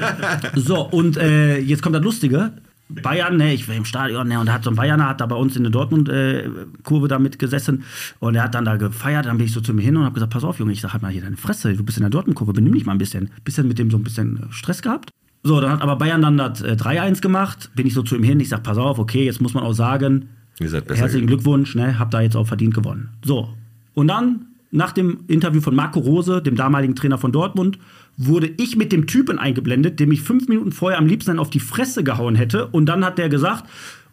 so, 0.54 0.80
und 0.88 1.16
äh, 1.16 1.58
jetzt 1.58 1.82
kommt 1.82 1.94
das 1.94 2.02
Lustige. 2.02 2.52
Bayern, 2.88 3.36
ne, 3.36 3.52
ich 3.52 3.68
war 3.68 3.74
im 3.74 3.84
Stadion, 3.84 4.28
ne, 4.28 4.40
und 4.40 4.46
da 4.46 4.54
hat 4.54 4.64
so 4.64 4.70
ein 4.70 4.76
Bayerner 4.76 5.08
hat 5.08 5.20
da 5.20 5.26
bei 5.26 5.36
uns 5.36 5.56
in 5.56 5.62
der 5.62 5.70
Dortmund-Kurve 5.70 7.06
da 7.06 7.18
mitgesessen 7.18 7.84
und 8.18 8.34
er 8.34 8.44
hat 8.44 8.54
dann 8.54 8.64
da 8.64 8.76
gefeiert, 8.76 9.26
dann 9.26 9.36
bin 9.36 9.46
ich 9.46 9.52
so 9.52 9.60
zu 9.60 9.74
mir 9.74 9.82
hin 9.82 9.96
und 9.98 10.04
habe 10.04 10.14
gesagt, 10.14 10.32
pass 10.32 10.42
auf, 10.42 10.58
Junge, 10.58 10.72
ich 10.72 10.80
sag 10.80 10.94
halt 10.94 11.02
mal 11.02 11.12
hier 11.12 11.20
deine 11.20 11.36
Fresse, 11.36 11.74
du 11.74 11.84
bist 11.84 11.98
in 11.98 12.02
der 12.02 12.10
Dortmund-Kurve, 12.10 12.54
benimm 12.54 12.72
dich 12.72 12.86
mal 12.86 12.92
ein 12.92 12.98
bisschen. 12.98 13.30
Bisschen 13.44 13.68
mit 13.68 13.78
dem 13.78 13.90
so 13.90 13.98
ein 13.98 14.04
bisschen 14.04 14.46
Stress 14.50 14.80
gehabt. 14.80 15.10
So, 15.42 15.60
dann 15.60 15.70
hat 15.70 15.82
aber 15.82 15.96
Bayern 15.96 16.22
dann 16.22 16.36
das 16.36 16.62
äh, 16.62 16.72
3-1 16.72 17.20
gemacht, 17.20 17.70
bin 17.74 17.86
ich 17.86 17.94
so 17.94 18.02
zu 18.02 18.16
ihm 18.16 18.22
hin, 18.22 18.40
ich 18.40 18.48
sag, 18.48 18.62
pass 18.62 18.78
auf, 18.78 18.98
okay, 18.98 19.24
jetzt 19.24 19.40
muss 19.40 19.54
man 19.54 19.62
auch 19.62 19.72
sagen, 19.72 20.28
Ihr 20.60 20.68
seid 20.68 20.86
besser. 20.86 21.02
herzlichen 21.02 21.26
Glückwunsch, 21.26 21.74
ne, 21.74 21.98
habt 21.98 22.12
da 22.12 22.20
jetzt 22.20 22.36
auch 22.36 22.46
verdient 22.46 22.74
gewonnen. 22.74 23.10
So, 23.24 23.48
und 23.94 24.08
dann, 24.08 24.46
nach 24.70 24.92
dem 24.92 25.20
Interview 25.28 25.60
von 25.60 25.74
Marco 25.74 26.00
Rose, 26.00 26.42
dem 26.42 26.56
damaligen 26.56 26.94
Trainer 26.94 27.18
von 27.18 27.32
Dortmund, 27.32 27.78
wurde 28.16 28.50
ich 28.58 28.76
mit 28.76 28.92
dem 28.92 29.06
Typen 29.06 29.38
eingeblendet, 29.38 30.00
dem 30.00 30.12
ich 30.12 30.22
fünf 30.22 30.48
Minuten 30.48 30.72
vorher 30.72 30.98
am 30.98 31.06
liebsten 31.06 31.38
auf 31.38 31.50
die 31.50 31.60
Fresse 31.60 32.04
gehauen 32.04 32.34
hätte. 32.34 32.66
Und 32.66 32.86
dann 32.86 33.04
hat 33.04 33.16
der 33.16 33.28
gesagt, 33.28 33.64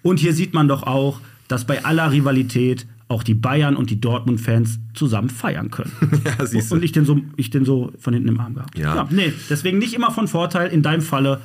und 0.04 0.20
hier 0.20 0.34
sieht 0.34 0.54
man 0.54 0.68
doch 0.68 0.84
auch, 0.84 1.20
dass 1.48 1.66
bei 1.66 1.84
aller 1.84 2.12
Rivalität 2.12 2.86
auch 3.08 3.24
die 3.24 3.36
Bayern 3.36 3.76
und 3.76 3.90
die 3.90 4.02
Dortmund-Fans 4.02 4.80
zusammen 4.94 5.30
feiern 5.30 5.70
können. 5.72 5.92
Ja, 6.26 6.46
siehst 6.46 6.72
du. 6.72 6.76
Und 6.76 6.84
ich 6.84 6.92
den, 6.92 7.06
so, 7.06 7.20
ich 7.36 7.50
den 7.52 7.66
so 7.66 7.92
von 8.00 8.14
hinten 8.14 8.30
im 8.30 8.40
Arm 8.40 8.56
gehabt. 8.56 8.78
Ja. 8.78 9.08
nee, 9.12 9.32
deswegen 9.50 9.78
nicht 9.78 9.94
immer 9.94 10.12
von 10.12 10.28
Vorteil. 10.28 10.70
In 10.70 10.82
deinem 10.82 11.02
Falle 11.02 11.42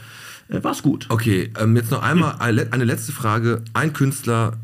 äh, 0.48 0.62
war 0.64 0.72
es 0.72 0.82
gut. 0.82 1.06
Okay, 1.10 1.52
ähm, 1.60 1.76
jetzt 1.76 1.90
noch 1.90 2.02
einmal 2.02 2.36
eine 2.38 2.84
letzte 2.84 3.12
Frage. 3.12 3.62
Ein 3.74 3.92
Künstler, 3.92 4.58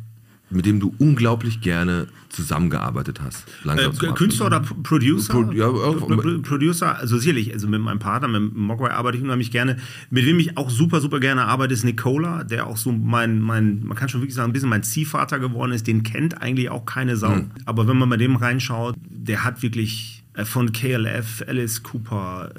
mit 0.48 0.64
dem 0.64 0.78
du 0.78 0.94
unglaublich 0.98 1.60
gerne 1.60 2.06
zusammengearbeitet 2.28 3.20
hast. 3.20 3.44
Äh, 3.66 3.90
Künstler 4.14 4.46
oder 4.46 4.60
Producer? 4.60 5.32
Pro- 5.32 5.52
ja, 5.52 5.68
Producer, 5.68 6.98
also 6.98 7.18
sicherlich, 7.18 7.52
also 7.52 7.66
mit 7.66 7.80
meinem 7.80 7.98
Partner, 7.98 8.28
mit 8.28 8.54
Mogwai 8.54 8.90
arbeite 8.92 9.18
ich 9.18 9.24
unheimlich 9.24 9.50
gerne. 9.50 9.78
Mit 10.10 10.24
wem 10.24 10.38
ich 10.38 10.56
auch 10.56 10.70
super, 10.70 11.00
super 11.00 11.18
gerne 11.18 11.46
arbeite, 11.46 11.74
ist 11.74 11.84
Nicola, 11.84 12.44
der 12.44 12.66
auch 12.66 12.76
so 12.76 12.92
mein, 12.92 13.40
mein, 13.40 13.84
man 13.84 13.96
kann 13.96 14.08
schon 14.08 14.20
wirklich 14.20 14.34
sagen, 14.34 14.50
ein 14.50 14.52
bisschen 14.52 14.68
mein 14.68 14.82
Ziehvater 14.82 15.38
geworden 15.38 15.72
ist. 15.72 15.86
Den 15.86 16.02
kennt 16.02 16.40
eigentlich 16.40 16.70
auch 16.70 16.86
keine 16.86 17.16
Sau. 17.16 17.34
Mhm. 17.34 17.50
Aber 17.64 17.88
wenn 17.88 17.96
man 17.96 18.08
bei 18.08 18.16
dem 18.16 18.36
reinschaut, 18.36 18.94
der 19.08 19.44
hat 19.44 19.62
wirklich 19.62 20.15
von 20.44 20.72
KLF, 20.72 21.44
Alice 21.46 21.82
Cooper, 21.82 22.50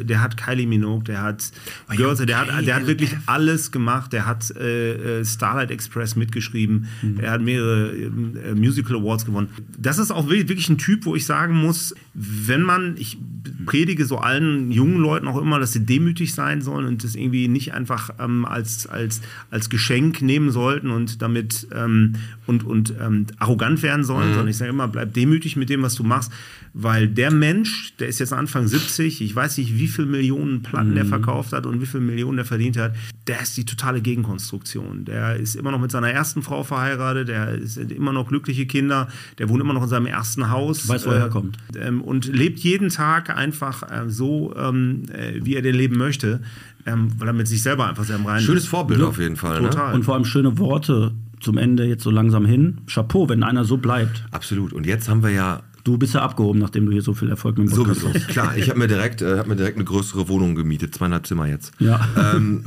äh, 0.00 0.04
der 0.04 0.22
hat 0.22 0.36
Kylie 0.36 0.66
Minogue, 0.66 1.04
der 1.04 1.22
hat 1.22 1.50
Girls, 1.96 2.24
der 2.24 2.38
hat, 2.38 2.66
der 2.66 2.74
hat 2.76 2.86
wirklich 2.86 3.16
alles 3.26 3.72
gemacht. 3.72 4.12
Der 4.12 4.26
hat 4.26 4.50
äh, 4.56 5.20
äh, 5.20 5.24
Starlight 5.24 5.70
Express 5.70 6.14
mitgeschrieben. 6.16 6.86
Er 7.20 7.32
hat 7.32 7.40
mehrere 7.40 7.90
äh, 7.92 8.54
Musical 8.54 8.96
Awards 8.96 9.24
gewonnen. 9.24 9.48
Das 9.78 9.98
ist 9.98 10.10
auch 10.10 10.28
wirklich 10.28 10.52
wirklich 10.52 10.68
ein 10.68 10.78
Typ, 10.78 11.06
wo 11.06 11.16
ich 11.16 11.26
sagen 11.26 11.54
muss, 11.54 11.94
wenn 12.14 12.62
man, 12.62 12.96
ich 12.98 13.18
predige 13.64 14.04
so 14.04 14.18
allen 14.18 14.70
jungen 14.70 14.98
Leuten 14.98 15.28
auch 15.28 15.40
immer, 15.40 15.58
dass 15.58 15.72
sie 15.72 15.84
demütig 15.84 16.34
sein 16.34 16.62
sollen 16.62 16.86
und 16.86 17.04
das 17.04 17.14
irgendwie 17.14 17.48
nicht 17.48 17.74
einfach 17.74 18.10
ähm, 18.18 18.44
als, 18.44 18.86
als, 18.86 19.20
als 19.50 19.70
Geschenk 19.70 20.22
nehmen 20.22 20.50
sollten 20.50 20.90
und 20.90 21.22
damit 21.22 21.66
ähm, 21.74 22.14
und, 22.46 22.64
und 22.64 22.94
ähm, 23.00 23.26
arrogant 23.38 23.82
werden 23.82 24.04
sollen, 24.04 24.30
sondern 24.30 24.48
ich 24.48 24.56
sage 24.56 24.70
immer, 24.70 24.88
bleib 24.88 25.14
demütig 25.14 25.56
mit 25.56 25.70
dem, 25.70 25.82
was 25.82 25.94
du 25.94 26.04
machst, 26.04 26.32
weil 26.74 27.06
der 27.08 27.30
Mensch, 27.30 27.94
der 27.98 28.08
ist 28.08 28.18
jetzt 28.18 28.32
Anfang 28.32 28.66
70, 28.66 29.20
ich 29.20 29.34
weiß 29.34 29.58
nicht, 29.58 29.78
wie 29.78 29.88
viele 29.88 30.06
Millionen 30.06 30.62
Platten 30.62 30.94
der 30.94 31.04
verkauft 31.04 31.52
hat 31.52 31.66
und 31.66 31.80
wie 31.80 31.86
viele 31.86 32.02
Millionen 32.02 32.36
der 32.36 32.46
verdient 32.46 32.78
hat, 32.78 32.94
der 33.26 33.40
ist 33.42 33.56
die 33.56 33.64
totale 33.64 34.00
Gegenkonstruktion. 34.00 35.04
Der 35.04 35.36
ist 35.36 35.54
immer 35.54 35.70
noch 35.70 35.80
mit 35.80 35.90
seiner 35.90 36.10
ersten 36.10 36.42
Frau 36.42 36.64
verheiratet, 36.64 37.28
der 37.28 37.50
ist 37.50 37.76
immer 37.76 38.12
noch 38.12 38.28
glückliche 38.28 38.66
Kinder, 38.66 39.08
der 39.38 39.48
wohnt 39.48 39.60
immer 39.60 39.74
noch 39.74 39.82
in 39.82 39.88
seinem 39.88 40.06
ersten 40.06 40.50
Haus. 40.50 40.88
Weiß, 40.88 41.06
wo 41.06 41.10
er 41.10 41.16
äh, 41.16 41.20
herkommt. 41.20 41.58
ähm, 41.78 42.00
und 42.00 42.26
lebt 42.26 42.58
jeden 42.60 42.88
Tag 42.88 43.30
einfach 43.36 43.51
äh, 43.60 44.08
so, 44.08 44.54
ähm, 44.56 45.02
äh, 45.12 45.44
wie 45.44 45.54
er 45.54 45.62
den 45.62 45.74
leben 45.74 45.96
möchte, 45.96 46.40
ähm, 46.86 47.12
weil 47.18 47.28
er 47.28 47.34
mit 47.34 47.48
sich 47.48 47.62
selber 47.62 47.88
einfach 47.88 48.04
sehr 48.04 48.16
im 48.16 48.26
Reinen 48.26 48.44
Schönes. 48.44 48.66
Vorbild 48.66 49.00
Ja, 49.00 49.06
auf 49.06 49.18
jeden 49.18 49.36
Fall. 49.36 49.60
Ne? 49.60 49.70
total. 49.70 49.94
Und 49.94 50.04
vor 50.04 50.14
allem 50.14 50.24
schöne 50.24 50.58
Worte 50.58 51.12
zum 51.40 51.58
Ende 51.58 51.84
jetzt 51.84 52.04
so 52.04 52.10
langsam 52.10 52.46
hin. 52.46 52.78
Chapeau, 52.86 53.28
wenn 53.28 53.42
einer 53.42 53.64
so 53.64 53.76
bleibt. 53.76 54.24
Absolut. 54.30 54.72
Und 54.72 54.86
jetzt 54.86 55.08
haben 55.08 55.22
wir 55.22 55.30
ja 55.30 55.62
Du 55.84 55.98
bist 55.98 56.14
ja 56.14 56.22
abgehoben, 56.22 56.60
nachdem 56.60 56.86
du 56.86 56.92
hier 56.92 57.02
so 57.02 57.14
viel 57.14 57.28
Erfolg 57.28 57.58
mit 57.58 57.68
dem 57.68 57.76
Podcast 57.76 58.00
sowieso. 58.00 58.18
hast. 58.18 58.28
Klar, 58.28 58.56
ich 58.56 58.68
habe 58.68 58.78
mir, 58.78 58.88
direkt, 58.88 59.20
äh, 59.22 59.38
hab 59.38 59.46
mir 59.46 59.56
direkt 59.56 59.76
eine 59.76 59.84
größere 59.84 60.28
Wohnung 60.28 60.54
gemietet, 60.54 60.94
zweieinhalb 60.94 61.26
Zimmer 61.26 61.46
jetzt. 61.46 61.72
Ja. 61.78 62.06
Ähm, 62.16 62.64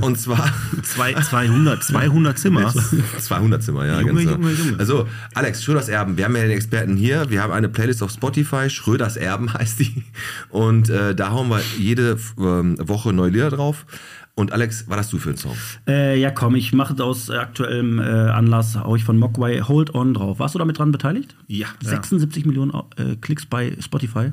und 0.00 0.18
zwar 0.18 0.52
Zwei, 0.82 1.14
200, 1.14 1.82
200 1.82 2.38
Zimmer. 2.38 2.72
200 3.18 3.62
Zimmer, 3.62 3.86
ja. 3.86 4.00
Junge, 4.00 4.24
ganz 4.24 4.30
Junge, 4.30 4.52
Junge. 4.52 4.78
Also, 4.78 5.08
Alex, 5.34 5.62
Schröders 5.62 5.88
Erben. 5.88 6.16
Wir 6.16 6.24
haben 6.24 6.36
ja 6.36 6.42
den 6.42 6.50
Experten 6.50 6.96
hier. 6.96 7.30
Wir 7.30 7.42
haben 7.42 7.52
eine 7.52 7.68
Playlist 7.68 8.02
auf 8.02 8.10
Spotify. 8.10 8.68
Schröders 8.70 9.16
Erben 9.16 9.52
heißt 9.54 9.80
die. 9.80 10.04
Und 10.50 10.88
äh, 10.88 11.14
da 11.14 11.30
hauen 11.30 11.48
wir 11.48 11.60
jede 11.78 12.18
ähm, 12.38 12.76
Woche 12.78 13.12
neue 13.12 13.30
Lieder 13.30 13.50
drauf. 13.50 13.86
Und 14.34 14.52
Alex, 14.52 14.84
was 14.88 14.96
hast 14.96 15.12
du 15.12 15.18
für 15.18 15.30
einen 15.30 15.38
Song? 15.38 15.56
Äh, 15.86 16.18
ja, 16.18 16.30
komm, 16.30 16.54
ich 16.54 16.72
mache 16.72 17.02
aus 17.04 17.28
aktuellem 17.30 17.98
äh, 17.98 18.02
Anlass, 18.02 18.76
hau 18.76 18.96
ich 18.96 19.04
von 19.04 19.18
Mogwai 19.18 19.60
Hold 19.60 19.94
On 19.94 20.14
drauf. 20.14 20.38
Warst 20.38 20.54
du 20.54 20.58
damit 20.58 20.78
dran 20.78 20.90
beteiligt? 20.90 21.36
Ja, 21.48 21.66
ja. 21.82 21.88
76 21.90 22.46
Millionen 22.46 22.72
äh, 22.96 23.16
Klicks 23.16 23.44
bei 23.44 23.76
Spotify. 23.80 24.30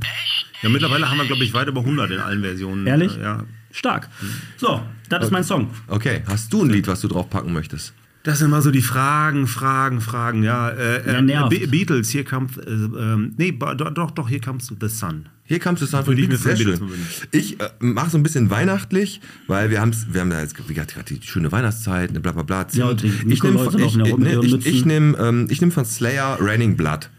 ja, 0.61 0.69
mittlerweile 0.69 1.09
haben 1.09 1.17
wir, 1.17 1.25
glaube 1.25 1.43
ich, 1.43 1.53
weit 1.53 1.67
über 1.67 1.81
100 1.81 2.11
in 2.11 2.19
allen 2.19 2.41
Versionen. 2.41 2.87
Ehrlich? 2.87 3.17
Äh, 3.17 3.21
ja. 3.23 3.43
Stark. 3.71 4.09
So, 4.57 4.81
das 5.09 5.25
ist 5.25 5.31
mein 5.31 5.43
Song. 5.43 5.69
Okay, 5.87 6.23
hast 6.27 6.51
du 6.53 6.63
ein 6.63 6.69
Lied, 6.69 6.87
was 6.87 7.01
du 7.01 7.07
drauf 7.07 7.29
packen 7.29 7.51
möchtest? 7.53 7.93
Das 8.23 8.39
sind 8.39 8.47
immer 8.47 8.61
so 8.61 8.71
die 8.71 8.81
Fragen, 8.81 9.47
Fragen, 9.47 10.01
Fragen. 10.01 10.43
Ja, 10.43 10.69
äh, 10.69 11.05
Ja, 11.05 11.17
äh, 11.19 11.21
nervt. 11.21 11.49
Be 11.49 11.67
Beatles, 11.67 12.09
hier 12.09 12.25
kommt, 12.25 12.57
äh, 12.57 12.69
ähm, 12.71 13.33
nee, 13.37 13.51
doch, 13.51 14.11
doch, 14.11 14.29
hier 14.29 14.41
kommt 14.41 14.61
The 14.63 14.87
Sun. 14.87 15.27
Hier 15.49 15.57
kamst 15.57 15.81
du 15.81 15.85
es 15.85 15.93
Würde 16.05 16.21
ich 16.21 16.27
mir 16.27 16.37
sehr 16.37 16.55
von 16.55 16.63
schön. 16.63 17.07
Ich 17.31 17.59
äh, 17.59 17.69
mache 17.79 18.11
so 18.11 18.19
ein 18.19 18.23
bisschen 18.23 18.51
weihnachtlich, 18.51 19.19
weil 19.47 19.71
wir, 19.71 19.81
haben's, 19.81 20.05
wir 20.11 20.21
haben 20.21 20.31
ja 20.31 20.41
jetzt 20.41 20.55
wie 20.69 20.75
gesagt, 20.75 20.93
gerade 20.93 21.11
die 21.11 21.25
schöne 21.25 21.51
Weihnachtszeit, 21.51 22.13
ne, 22.13 22.19
bla 22.19 22.33
bla 22.33 22.43
bla. 22.43 22.67
Ja, 22.71 22.89
und 22.89 23.03
ich 23.03 23.41
nehme 23.41 23.57
von, 23.57 23.79
ich, 23.79 23.95
ne, 23.95 24.09
ihren 24.09 24.43
ich, 24.43 24.65
ich 24.67 24.85
nehm, 24.85 25.17
ähm, 25.19 25.47
ich 25.49 25.59
nehm 25.59 25.71
von 25.71 25.85
Slayer 25.85 26.37
Raining 26.39 26.77
Blood. 26.77 27.09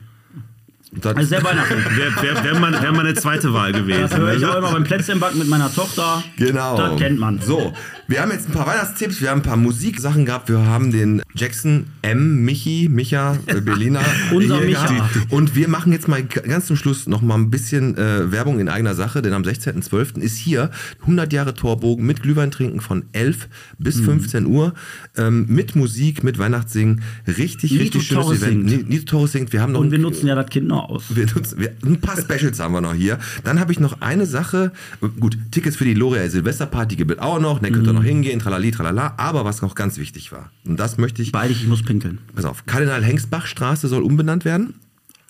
Das, 0.93 1.17
Also 1.17 1.29
sehr 1.29 1.43
weihnachtlich. 1.43 1.85
Wäre 1.97 2.23
wär, 2.23 2.45
wär 2.45 2.61
mal, 2.61 2.73
wär 2.81 2.93
mal 2.93 3.05
eine 3.05 3.15
zweite 3.15 3.53
Wahl 3.53 3.73
gewesen. 3.73 4.03
Das 4.03 4.17
höre 4.17 4.35
ich 4.35 4.43
ne? 4.43 4.53
auch 4.53 4.59
immer 4.59 4.71
beim 4.71 4.85
Plätzchenbacken 4.85 5.41
mit 5.41 5.49
meiner 5.49 5.73
Tochter. 5.75 6.23
Genau. 6.37 6.77
Das 6.77 7.01
kennt 7.01 7.19
man. 7.19 7.41
So, 7.41 7.73
wir 8.11 8.21
haben 8.23 8.33
jetzt 8.33 8.49
ein 8.49 8.53
paar 8.53 8.67
Weihnachtstipps, 8.67 9.21
wir 9.21 9.31
haben 9.31 9.39
ein 9.39 9.45
paar 9.45 9.57
Musiksachen 9.57 10.27
gehabt, 10.27 10.49
wir 10.49 10.67
haben 10.67 10.91
den 10.91 11.23
Jackson 11.35 11.85
M, 12.03 12.45
Michi, 12.45 12.89
Micha, 12.91 13.39
äh, 13.47 13.61
Berliner. 13.61 14.01
Unser 14.35 14.61
Micha. 14.63 15.09
Und 15.31 15.55
wir 15.55 15.69
machen 15.69 15.93
jetzt 15.93 16.09
mal 16.09 16.25
ganz 16.25 16.67
zum 16.67 16.75
Schluss 16.75 17.07
noch 17.07 17.23
mal 17.23 17.37
ein 17.37 17.51
bisschen 17.51 17.97
äh, 17.97 18.33
Werbung 18.33 18.59
in 18.59 18.69
eigener 18.69 18.97
Sache, 18.97 19.23
denn 19.23 19.33
am 19.33 19.43
16.12. 19.43 20.19
ist 20.19 20.37
hier 20.37 20.71
100 21.03 21.33
Jahre 21.33 21.55
Torbogen 21.55 22.05
mit 22.05 22.21
Glühwein 22.23 22.51
trinken 22.51 22.81
von 22.81 23.05
11 23.13 23.49
bis 23.79 23.97
Mhm. 24.01 24.05
15 24.07 24.47
Uhr, 24.47 24.75
ähm, 25.17 25.47
mit 25.49 25.77
Musik, 25.77 26.25
mit 26.25 26.39
Weihnachtssingen. 26.39 27.03
Richtig, 27.29 27.71
Nito 27.71 27.83
richtig 27.85 28.07
schönes 28.09 28.25
Torres 28.25 28.43
Event. 28.43 28.69
singt. 28.71 28.89
Ni- 28.89 28.95
Nito 28.97 29.05
Torres 29.05 29.31
singt. 29.33 29.53
Wir 29.53 29.63
haben 29.63 29.73
noch 29.73 29.81
Und 29.81 29.93
wir 29.93 29.99
ein- 29.99 30.03
nutzen 30.03 30.27
ja 30.27 30.35
das 30.35 30.47
Kind 30.51 30.67
noch 30.67 30.89
aus. 30.89 31.05
wir 31.15 31.27
nutzen, 31.27 31.61
wir, 31.61 31.73
ein 31.87 32.01
paar 32.01 32.17
Specials 32.21 32.59
haben 32.59 32.75
wir 32.75 32.81
noch 32.81 32.95
hier. 32.95 33.19
Dann 33.45 33.61
habe 33.61 33.71
ich 33.71 33.79
noch 33.79 34.01
eine 34.01 34.27
Sache. 34.27 34.73
Gut, 35.21 35.39
Tickets 35.53 35.77
für 35.77 35.85
die 35.85 35.95
L'Oreal 35.97 36.29
Silvesterparty 36.29 36.97
gibt 36.97 37.13
es 37.13 37.19
auch 37.19 37.39
noch. 37.41 37.61
Da 37.61 37.71
könnt 37.71 37.87
ihr 37.87 37.93
noch 37.93 38.00
hingehen, 38.03 38.41
tralali, 38.41 38.71
tralala. 38.71 39.15
Aber 39.17 39.45
was 39.45 39.63
noch 39.63 39.75
ganz 39.75 39.99
wichtig 39.99 40.33
war, 40.33 40.51
und 40.65 40.79
das 40.79 40.99
möchte 40.99 41.23
ich, 41.23 41.33
Beide, 41.33 41.53
ich 41.53 41.67
muss 41.67 41.83
pinkeln. 41.83 42.19
pass 42.35 42.45
auf, 42.45 42.67
Kardinal 42.67 43.05
Hengstbach-Straße 43.05 43.89
soll 43.89 44.03
umbenannt 44.03 44.45
werden. 44.45 44.75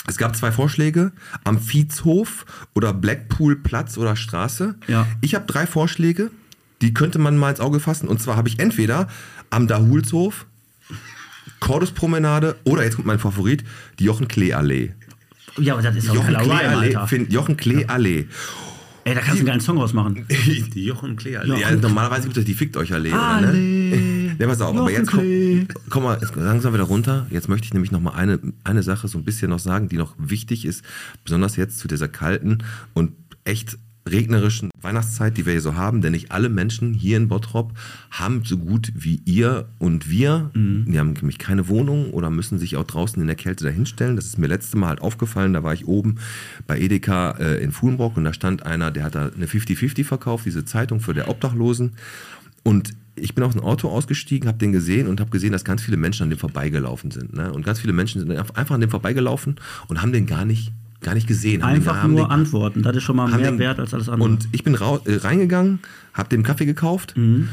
Es 0.06 0.16
gab 0.16 0.34
zwei 0.34 0.50
Vorschläge, 0.50 1.12
am 1.44 1.58
Viehshof 1.60 2.46
oder 2.74 2.92
Blackpool 2.94 3.56
Platz 3.56 3.98
oder 3.98 4.16
Straße. 4.16 4.74
Ja. 4.88 5.06
Ich 5.20 5.34
habe 5.34 5.46
drei 5.46 5.66
Vorschläge, 5.66 6.30
die 6.80 6.94
könnte 6.94 7.18
man 7.18 7.36
mal 7.36 7.50
ins 7.50 7.60
Auge 7.60 7.80
fassen. 7.80 8.08
Und 8.08 8.20
zwar 8.20 8.36
habe 8.36 8.48
ich 8.48 8.58
entweder 8.58 9.08
am 9.50 9.66
Dahulshof, 9.66 10.46
Corduspromenade 11.60 12.56
oder 12.64 12.84
jetzt 12.84 12.96
kommt 12.96 13.06
mein 13.06 13.18
Favorit, 13.18 13.62
die 13.98 14.04
Jochen-Klee-Allee. 14.04 14.94
Ja, 15.58 15.74
aber 15.74 15.82
das 15.82 15.96
ist 15.96 16.06
Jochen 16.06 16.34
Klee 16.34 16.50
Allee. 16.50 17.26
Jochen 17.28 17.56
Klee 17.56 17.84
Allee. 17.86 18.28
Ey, 19.10 19.16
da 19.16 19.22
kannst 19.22 19.38
du 19.38 19.38
einen 19.40 19.46
geilen 19.46 19.60
Song 19.60 19.78
rausmachen. 19.78 20.24
Die 20.28 20.84
Jochen 20.84 21.16
Klee. 21.16 21.32
Ja. 21.32 21.42
Ja, 21.42 21.74
normalerweise 21.74 22.28
gibt 22.28 22.36
es 22.36 22.44
die 22.44 22.54
Fickt 22.54 22.76
euch 22.76 22.92
Allee, 22.92 23.10
oder 23.10 23.20
Allee. 23.20 23.96
ne? 23.96 24.36
Ja, 24.38 24.46
pass 24.46 24.60
auf, 24.60 24.74
aber 24.76 24.88
Jochen 24.88 24.94
jetzt 24.94 25.10
komm, 25.10 25.82
komm 25.90 26.02
mal 26.04 26.18
jetzt 26.20 26.36
langsam 26.36 26.72
wieder 26.74 26.84
runter. 26.84 27.26
Jetzt 27.30 27.48
möchte 27.48 27.66
ich 27.66 27.74
nämlich 27.74 27.90
noch 27.90 28.00
mal 28.00 28.12
eine, 28.12 28.38
eine 28.62 28.84
Sache 28.84 29.08
so 29.08 29.18
ein 29.18 29.24
bisschen 29.24 29.50
noch 29.50 29.58
sagen, 29.58 29.88
die 29.88 29.96
noch 29.96 30.14
wichtig 30.16 30.64
ist, 30.64 30.84
besonders 31.24 31.56
jetzt 31.56 31.80
zu 31.80 31.88
dieser 31.88 32.06
kalten 32.06 32.58
und 32.94 33.10
echt 33.42 33.78
regnerischen 34.10 34.70
Weihnachtszeit, 34.80 35.36
die 35.36 35.46
wir 35.46 35.52
hier 35.52 35.60
so 35.60 35.74
haben, 35.74 36.00
denn 36.00 36.12
nicht 36.12 36.32
alle 36.32 36.48
Menschen 36.48 36.94
hier 36.94 37.16
in 37.16 37.28
Bottrop 37.28 37.72
haben 38.10 38.44
so 38.44 38.58
gut 38.58 38.92
wie 38.94 39.22
ihr 39.24 39.68
und 39.78 40.10
wir, 40.10 40.50
die 40.54 40.98
haben 40.98 41.12
nämlich 41.12 41.38
keine 41.38 41.68
Wohnung 41.68 42.10
oder 42.10 42.30
müssen 42.30 42.58
sich 42.58 42.76
auch 42.76 42.84
draußen 42.84 43.20
in 43.20 43.26
der 43.26 43.36
Kälte 43.36 43.64
dahinstellen. 43.64 44.16
Das 44.16 44.26
ist 44.26 44.38
mir 44.38 44.46
letzte 44.46 44.76
Mal 44.76 44.88
halt 44.88 45.00
aufgefallen, 45.00 45.52
da 45.52 45.62
war 45.62 45.74
ich 45.74 45.86
oben 45.86 46.16
bei 46.66 46.78
Edeka 46.78 47.32
äh, 47.32 47.62
in 47.62 47.72
Fuhlenbrock 47.72 48.16
und 48.16 48.24
da 48.24 48.32
stand 48.32 48.64
einer, 48.64 48.90
der 48.90 49.04
hat 49.04 49.14
da 49.14 49.30
eine 49.34 49.46
50-50 49.46 50.04
verkauft, 50.04 50.46
diese 50.46 50.64
Zeitung 50.64 51.00
für 51.00 51.14
der 51.14 51.28
Obdachlosen 51.28 51.92
und 52.62 52.94
ich 53.16 53.34
bin 53.34 53.44
aus 53.44 53.52
dem 53.52 53.62
Auto 53.62 53.88
ausgestiegen, 53.88 54.48
habe 54.48 54.58
den 54.58 54.72
gesehen 54.72 55.06
und 55.06 55.20
habe 55.20 55.30
gesehen, 55.30 55.52
dass 55.52 55.64
ganz 55.64 55.82
viele 55.82 55.96
Menschen 55.96 56.24
an 56.24 56.30
dem 56.30 56.38
vorbeigelaufen 56.38 57.10
sind. 57.10 57.34
Ne? 57.34 57.52
Und 57.52 57.64
ganz 57.64 57.80
viele 57.80 57.92
Menschen 57.92 58.20
sind 58.20 58.30
einfach 58.30 58.74
an 58.74 58.80
dem 58.80 58.90
vorbeigelaufen 58.90 59.56
und 59.88 60.02
haben 60.02 60.12
den 60.12 60.26
gar 60.26 60.44
nicht, 60.44 60.72
gar 61.00 61.14
nicht 61.14 61.26
gesehen. 61.26 61.62
Einfach 61.62 62.06
nur 62.06 62.24
den, 62.26 62.30
antworten. 62.30 62.82
Das 62.82 62.94
ist 62.96 63.02
schon 63.02 63.16
mal 63.16 63.28
mehr 63.28 63.38
den- 63.50 63.58
wert 63.58 63.78
als 63.80 63.94
alles 63.94 64.08
andere. 64.08 64.28
Und 64.28 64.48
ich 64.52 64.64
bin 64.64 64.74
äh, 64.74 65.16
reingegangen, 65.16 65.78
habe 66.14 66.28
dem 66.28 66.42
Kaffee 66.42 66.66
gekauft, 66.66 67.14
Mhm. 67.16 67.48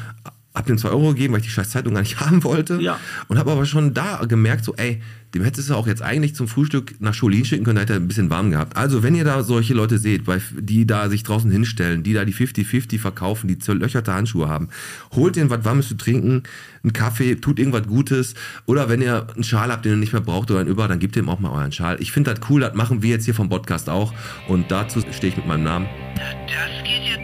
Hab 0.58 0.66
dem 0.66 0.78
2 0.78 0.90
Euro 0.90 1.10
gegeben, 1.10 1.34
weil 1.34 1.42
ich 1.42 1.48
die 1.48 1.52
scheiß 1.52 1.70
Zeitung 1.70 1.94
gar 1.94 2.02
nicht 2.02 2.20
haben 2.20 2.44
wollte. 2.44 2.82
Ja. 2.82 3.00
Und 3.28 3.38
habe 3.38 3.52
aber 3.52 3.66
schon 3.66 3.94
da 3.94 4.26
gemerkt, 4.26 4.66
so, 4.66 4.76
ey, 4.76 5.02
dem 5.34 5.44
hättest 5.44 5.70
du 5.70 5.76
auch 5.76 5.88
jetzt 5.88 6.02
eigentlich 6.02 6.36
zum 6.36 6.48
Frühstück 6.48 6.96
nach 7.00 7.14
Scholin 7.14 7.44
schicken 7.44 7.66
können, 7.66 7.76
da 7.76 7.82
hätte 7.82 7.94
er 7.94 8.00
ein 8.00 8.08
bisschen 8.08 8.30
warm 8.30 8.50
gehabt. 8.50 8.78
Also, 8.78 9.04
wenn 9.04 9.14
ihr 9.14 9.26
da 9.26 9.44
solche 9.44 9.74
Leute 9.74 9.98
seht, 9.98 10.24
die 10.58 10.88
da 10.88 11.10
sich 11.10 11.24
draußen 11.24 11.52
hinstellen, 11.52 12.02
die 12.02 12.14
da 12.14 12.24
die 12.24 12.34
50-50 12.34 13.00
verkaufen, 13.00 13.48
die 13.48 13.60
zerlöcherte 13.60 14.14
Handschuhe 14.14 14.48
haben, 14.48 14.70
holt 15.14 15.36
denen 15.36 15.50
was 15.50 15.66
Warmes 15.66 15.90
zu 15.90 15.96
trinken, 15.96 16.44
einen 16.84 16.94
Kaffee, 16.94 17.36
tut 17.36 17.60
irgendwas 17.60 17.88
Gutes. 17.88 18.36
Oder 18.66 18.90
wenn 18.90 19.02
ihr 19.02 19.28
einen 19.34 19.44
Schal 19.44 19.72
habt, 19.72 19.86
den 19.86 19.94
ihr 19.94 19.98
nicht 19.98 20.14
mehr 20.14 20.22
braucht 20.22 20.50
oder 20.50 20.62
einen 20.62 20.70
über, 20.70 20.88
dann 20.88 21.00
gebt 21.00 21.16
dem 21.16 21.30
auch 21.30 21.40
mal 21.40 21.52
euren 21.52 21.72
Schal. 21.74 21.98
Ich 22.00 22.12
finde 22.12 22.34
das 22.34 22.50
cool, 22.50 22.62
das 22.62 22.74
machen 22.74 23.04
wir 23.04 23.10
jetzt 23.10 23.26
hier 23.26 23.36
vom 23.36 23.50
Podcast 23.50 23.90
auch. 23.90 24.14
Und 24.48 24.72
dazu 24.72 25.02
stehe 25.12 25.32
ich 25.32 25.38
mit 25.38 25.46
meinem 25.46 25.64
Namen. 25.64 25.88
Das 26.16 26.84
geht 26.84 27.04
jetzt. 27.04 27.17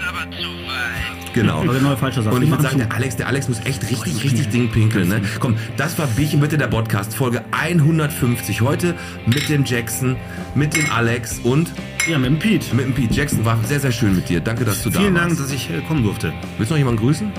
Genau. 1.33 1.61
Aber 1.61 1.73
genau, 1.73 1.95
falscher 1.95 2.21
Satz. 2.21 2.33
Und 2.33 2.43
ich 2.43 2.49
würde 2.49 2.63
sagen, 2.63 2.77
der 2.77 2.93
Alex, 2.93 3.15
der 3.15 3.27
Alex 3.27 3.49
muss 3.49 3.59
echt 3.65 3.81
richtig, 3.89 4.23
richtig 4.23 4.49
Ding 4.49 4.69
pinkeln. 4.69 5.07
Ne? 5.09 5.21
Komm, 5.39 5.55
das 5.77 5.97
war 5.97 6.07
Bierchen 6.07 6.39
bitte 6.39 6.57
der 6.57 6.67
Podcast, 6.67 7.15
Folge 7.15 7.43
150. 7.51 8.61
Heute 8.61 8.93
mit 9.25 9.49
dem 9.49 9.65
Jackson, 9.65 10.15
mit 10.55 10.75
dem 10.75 10.89
Alex 10.91 11.39
und 11.43 11.71
Ja, 12.07 12.17
mit 12.17 12.29
dem 12.29 12.39
Pete. 12.39 12.75
mit 12.75 12.85
dem 12.85 12.93
Pete. 12.93 13.13
Jackson 13.13 13.43
war 13.45 13.57
sehr, 13.63 13.79
sehr 13.79 13.91
schön 13.91 14.15
mit 14.15 14.29
dir. 14.29 14.39
Danke, 14.41 14.63
dass 14.65 14.83
du 14.83 14.91
Vielen 14.91 15.15
da 15.15 15.21
Dank, 15.21 15.31
warst. 15.31 15.43
dass 15.43 15.51
ich 15.51 15.69
äh, 15.69 15.81
kommen 15.87 16.03
durfte. 16.03 16.33
Willst 16.57 16.69
du 16.69 16.75
noch 16.75 16.79
jemanden 16.79 17.01
grüßen? 17.01 17.31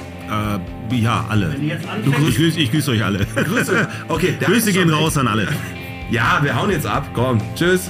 Äh, 0.90 0.96
ja, 0.96 1.24
alle. 1.28 1.54
Du 2.04 2.10
grüß, 2.10 2.28
ich, 2.30 2.36
grüße, 2.36 2.60
ich 2.60 2.70
grüße 2.72 2.90
euch 2.92 3.04
alle. 3.04 3.26
Grüße. 3.34 3.88
Okay, 4.08 4.34
der 4.40 4.48
Grüße 4.48 4.72
gehen 4.72 4.90
raus 4.90 5.16
an 5.18 5.28
alle. 5.28 5.46
Ja, 6.10 6.40
wir 6.42 6.54
hauen 6.56 6.70
jetzt 6.70 6.86
ab. 6.86 7.08
Komm, 7.14 7.40
tschüss. 7.54 7.88